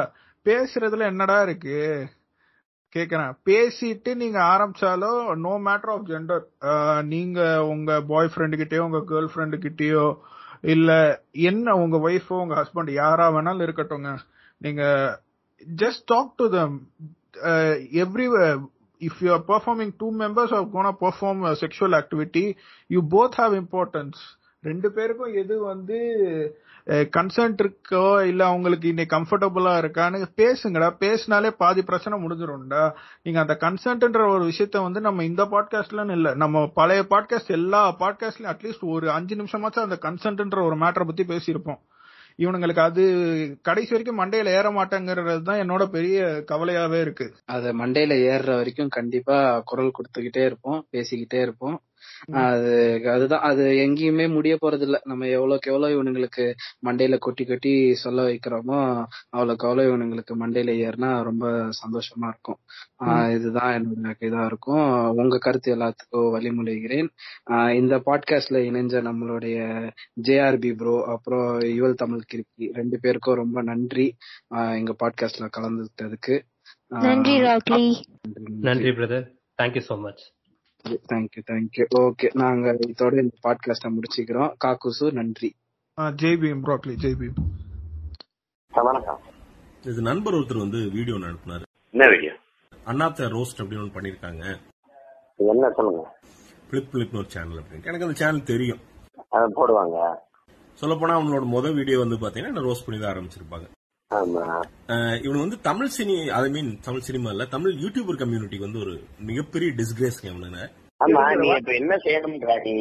பேசுறதுல 0.47 1.07
என்னடா 1.13 1.39
இருக்கு? 1.43 1.79
கேக்குறேன். 2.95 3.33
பேசிட்டு 3.49 4.11
நீங்க 4.15 4.39
ஆரம்பிச்சாலும் 4.53 5.21
நோ 5.45 5.53
மேட்டர் 5.69 5.93
ஆஃப் 5.95 6.09
ஜெண்டர் 6.09 6.45
நீங்க 7.13 7.41
உங்க 7.67 8.01
பாய் 8.11 8.33
ஃப்ரெண்டு 8.35 8.57
கிட்டயோ 8.63 8.83
உங்க 8.89 9.01
கேர்ள் 9.11 9.29
ஃப்ரெண்டு 9.35 9.59
கிட்டயோ 9.67 10.05
இல்ல 10.75 10.91
என்ன 11.33 11.75
உங்க 11.75 11.97
ஒய்ஃபோ 12.09 12.41
உங்க 12.43 12.57
ஹஸ்பண்ட் 12.61 12.91
யாரா 12.93 13.27
வேணாலும் 13.37 13.65
இருக்கட்டும்ங்க. 13.67 14.13
நீங்க 14.59 14.83
just 15.83 16.05
talk 16.05 16.37
to 16.37 16.47
them 16.51 16.77
every 18.05 18.27
if 19.09 19.15
you 19.21 19.31
are 19.37 19.45
performing 19.53 19.91
two 20.01 20.13
members 20.23 20.51
are 20.59 20.67
gonna 20.75 20.95
perform 21.05 21.39
a 21.51 21.55
sexual 21.63 21.95
activity 22.01 22.47
you 22.95 23.03
both 23.17 23.35
have 23.43 23.55
importance. 23.65 24.19
ரெண்டு 24.63 24.93
பேருக்கும் 24.93 25.35
எது 25.35 25.55
வந்து 25.61 25.97
கன்சென்ட் 26.87 27.61
இருக்கோ 27.63 28.27
இல்ல 28.27 28.47
அவங்களுக்கு 28.47 28.89
இன்னைக்கு 28.89 29.17
கம்ஃபர்டபுளா 29.17 29.73
இருக்கான்னு 29.83 30.27
பேசுங்கடா. 30.37 30.89
பேசினாலே 30.99 31.51
பாதி 31.51 31.83
பிரச்சனை 31.83 32.19
முடிஞ்சிரும்டா. 32.25 32.93
நீங்க 33.23 33.41
அந்த 33.41 33.57
கன்சென்ட்ன்ற 33.61 34.29
ஒரு 34.29 34.45
விஷயத்த 34.45 34.83
வந்து 34.83 35.01
நம்ம 35.01 35.25
இந்த 35.25 35.45
பாட்காஸ்ட்லன்னு 35.45 36.11
இல்ல 36.11 36.35
நம்ம 36.35 36.67
பழைய 36.75 37.05
பாட்காஸ்ட் 37.11 37.55
எல்லா 37.59 37.97
பாட்காஸ்ட்லயும் 37.99 38.53
அட்லீஸ்ட் 38.55 38.89
ஒரு 38.95 39.11
அஞ்சு 39.11 39.37
நிமிஷமாச்சும் 39.37 39.87
அந்த 39.87 39.99
கன்சென்ட்ன்ற 40.03 40.65
ஒரு 40.65 40.77
மேட்டரை 40.77 41.07
பத்தி 41.07 41.25
பேசியிருப்போம். 41.25 41.81
இவனுங்களுக்கு 42.39 42.81
அது 42.81 43.03
கடைசி 43.63 43.91
வரைக்கும் 43.91 44.21
மண்டையில 44.21 44.55
ஏற 44.59 44.71
மாட்டேங்கிறது 44.71 45.43
தான் 45.43 45.61
என்னோட 45.61 45.87
பெரிய 45.87 46.19
கவலையாவே 46.51 47.01
இருக்கு. 47.01 47.27
அதை 47.45 47.73
மண்டையில 47.73 48.17
ஏறுற 48.31 48.55
வரைக்கும் 48.55 48.89
கண்டிப்பா 48.89 49.61
குரல் 49.61 49.93
கொடுத்துக்கிட்டே 49.99 50.45
இருப்போம் 50.45 50.87
பேசிக்கிட்டே 50.93 51.41
இருப்போம். 51.41 51.79
அது 52.43 52.73
அதுதான் 53.11 53.41
அது 53.41 53.63
எங்கேயுமே 53.85 54.33
முடிய 54.33 54.59
போறது 54.63 54.81
இல்ல 54.81 55.01
நம்ம 55.05 55.27
எவ்வளவுக்கு 55.27 55.71
எவ்வளவு 55.73 55.95
இவனுங்களுக்கு 55.95 56.45
மண்டையில 56.87 57.19
கொட்டி 57.19 57.45
கொட்டி 57.45 57.73
சொல்ல 57.95 58.23
வைக்கிறோமோ 58.23 58.79
அவ்வளவுக்கு 59.31 59.67
அவ்வளவு 59.67 59.91
இவனுங்களுக்கு 59.91 60.35
மண்டையில 60.41 60.75
ஏறினா 60.85 61.23
ரொம்ப 61.23 61.47
சந்தோஷமா 61.83 62.29
இருக்கும். 62.29 62.61
இதுதான் 63.31 63.73
என்னோட 63.75 64.15
இதா 64.21 64.45
இருக்கும். 64.47 64.85
உங்க 65.15 65.39
கருத்து 65.39 65.77
எல்லாத்துக்கும் 65.77 66.31
வழிமொழிகிறேன் 66.35 67.09
இந்த 67.75 67.97
பாட்காஸ்ட்ல 68.07 68.61
இணைஞ்ச 68.69 69.03
நம்மளுடைய 69.03 69.59
ஜேஆர்பி 70.23 70.73
ப்ரோ 70.75 71.05
அப்புறம் 71.07 71.49
யுவல் 71.61 71.95
தமிழ் 71.95 72.29
கிருக்கி 72.33 72.73
ரெண்டு 72.73 72.99
பேருக்கும் 73.01 73.35
ரொம்ப 73.35 73.63
நன்றி. 73.63 74.07
எங்க 74.79 74.95
பாட்காஸ்ட்ல 75.03 75.49
கலந்துட்டதுக்கு 75.59 76.37
நன்றி 77.03 77.41
ராக்லி 77.41 77.85
நன்றி 78.61 78.91
brother 78.91 79.27
thank you 79.59 79.81
so 79.81 79.97
much 79.97 80.23
thank you 80.89 81.43
thank you 81.51 81.87
okay 81.99 82.31
நாங்க 82.33 82.73
இதோட 82.73 83.23
இந்த 83.23 83.37
பாட்காஸ்ட 83.43 83.89
முடிச்சுக்கிறோம். 83.89 84.55
காக்குசு 84.65 85.13
நன்றி. 85.13 85.55
ஜெய் 86.01 86.41
பீம் 86.43 86.61
ப்ராக்லி 86.63 86.95
ஜெய் 87.03 87.15
பீம். 87.21 87.35
வணக்கம். 88.83 89.21
இது 89.83 90.03
நண்பர் 90.03 90.35
ஒருத்தர் 90.35 90.59
வந்து 90.59 90.91
வீடியோ 90.91 91.17
அனுப்புனாரு. 91.17 91.63
என்ன 91.91 92.09
வீடியோ? 92.09 92.33
அண்ணாத்த 92.87 93.27
ரோஸ்ட் 93.29 93.59
அப்படின்னு 93.59 93.81
ஒன்று 93.81 94.01
பண்ணிருக்காங்க. 94.01 94.57
என்ன 95.37 95.71
சொல்லுங்க? 95.71 96.19
பிளிப் 96.71 96.89
பிளிப்னு 96.93 97.17
ஒரு 97.17 97.31
சேனல் 97.31 97.63
அப்படின்னு 97.63 97.85
எனக்கு 97.85 98.05
அந்த 98.05 98.13
சேனல் 98.13 98.43
தெரியும். 98.43 98.79
அதை 99.29 99.53
போடுவாங்க. 99.57 100.17
சொல்ல 100.75 100.97
போனா 100.97 101.19
அவங்களோட 101.19 101.45
முதல் 101.45 101.75
வீடியோ 101.75 101.99
வந்து 101.99 102.17
பாத்தீங்கன்னா 102.17 102.73
ரோஸ்ட் 102.73 102.87
பண்ணி 102.87 103.01
தான் 103.01 103.15
ஆரம்பிச்சிருப்பாங்க. 103.15 103.82
இவனு 105.25 105.43
வந்து 105.45 105.59
Tamil 105.61 105.93
cine 105.97 106.17
I 106.39 106.41
mean 106.51 106.71
Tamil 106.81 107.05
cinema 107.09 107.31
இல்ல 107.31 107.45
தமிழ் 107.55 107.75
யூடியூபர் 107.83 108.21
கம்யூனிட்டிக்கு 108.23 108.67
வந்து 108.67 108.83
ஒரு 108.85 108.95
மிகப்பெரிய 109.29 109.69
டிஸ்கிரேஸ் 109.81 110.19
இவனுங்க. 110.23 110.61
ஆமா 111.01 111.23
நீ 111.41 111.47
இப்ப 111.59 111.73
என்ன 111.75 111.95
செய்யணும்ன்றா 112.05 112.57
நீ? 112.65 112.75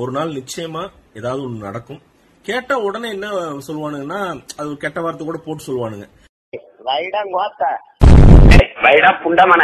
ஒரு 0.00 0.12
நாள் 0.12 0.32
நிச்சயமா 0.32 0.82
ஏதாவது 1.14 1.42
ஒன்று 1.44 1.66
நடக்கும். 1.66 2.00
கேட்ட 2.44 2.76
உடனே 2.86 3.08
என்ன 3.10 3.26
சொல்லுவானுங்கன்னா 3.68 4.20
அது 4.58 4.66
ஒரு 4.68 4.76
கெட்ட 4.76 5.00
வார்த்தை 5.00 5.26
கூட 5.26 5.38
போட்டு 5.44 5.66
சொல்லுவானுங்க 5.66 6.06
வைடா 8.84 9.10
புண்டமன 9.24 9.62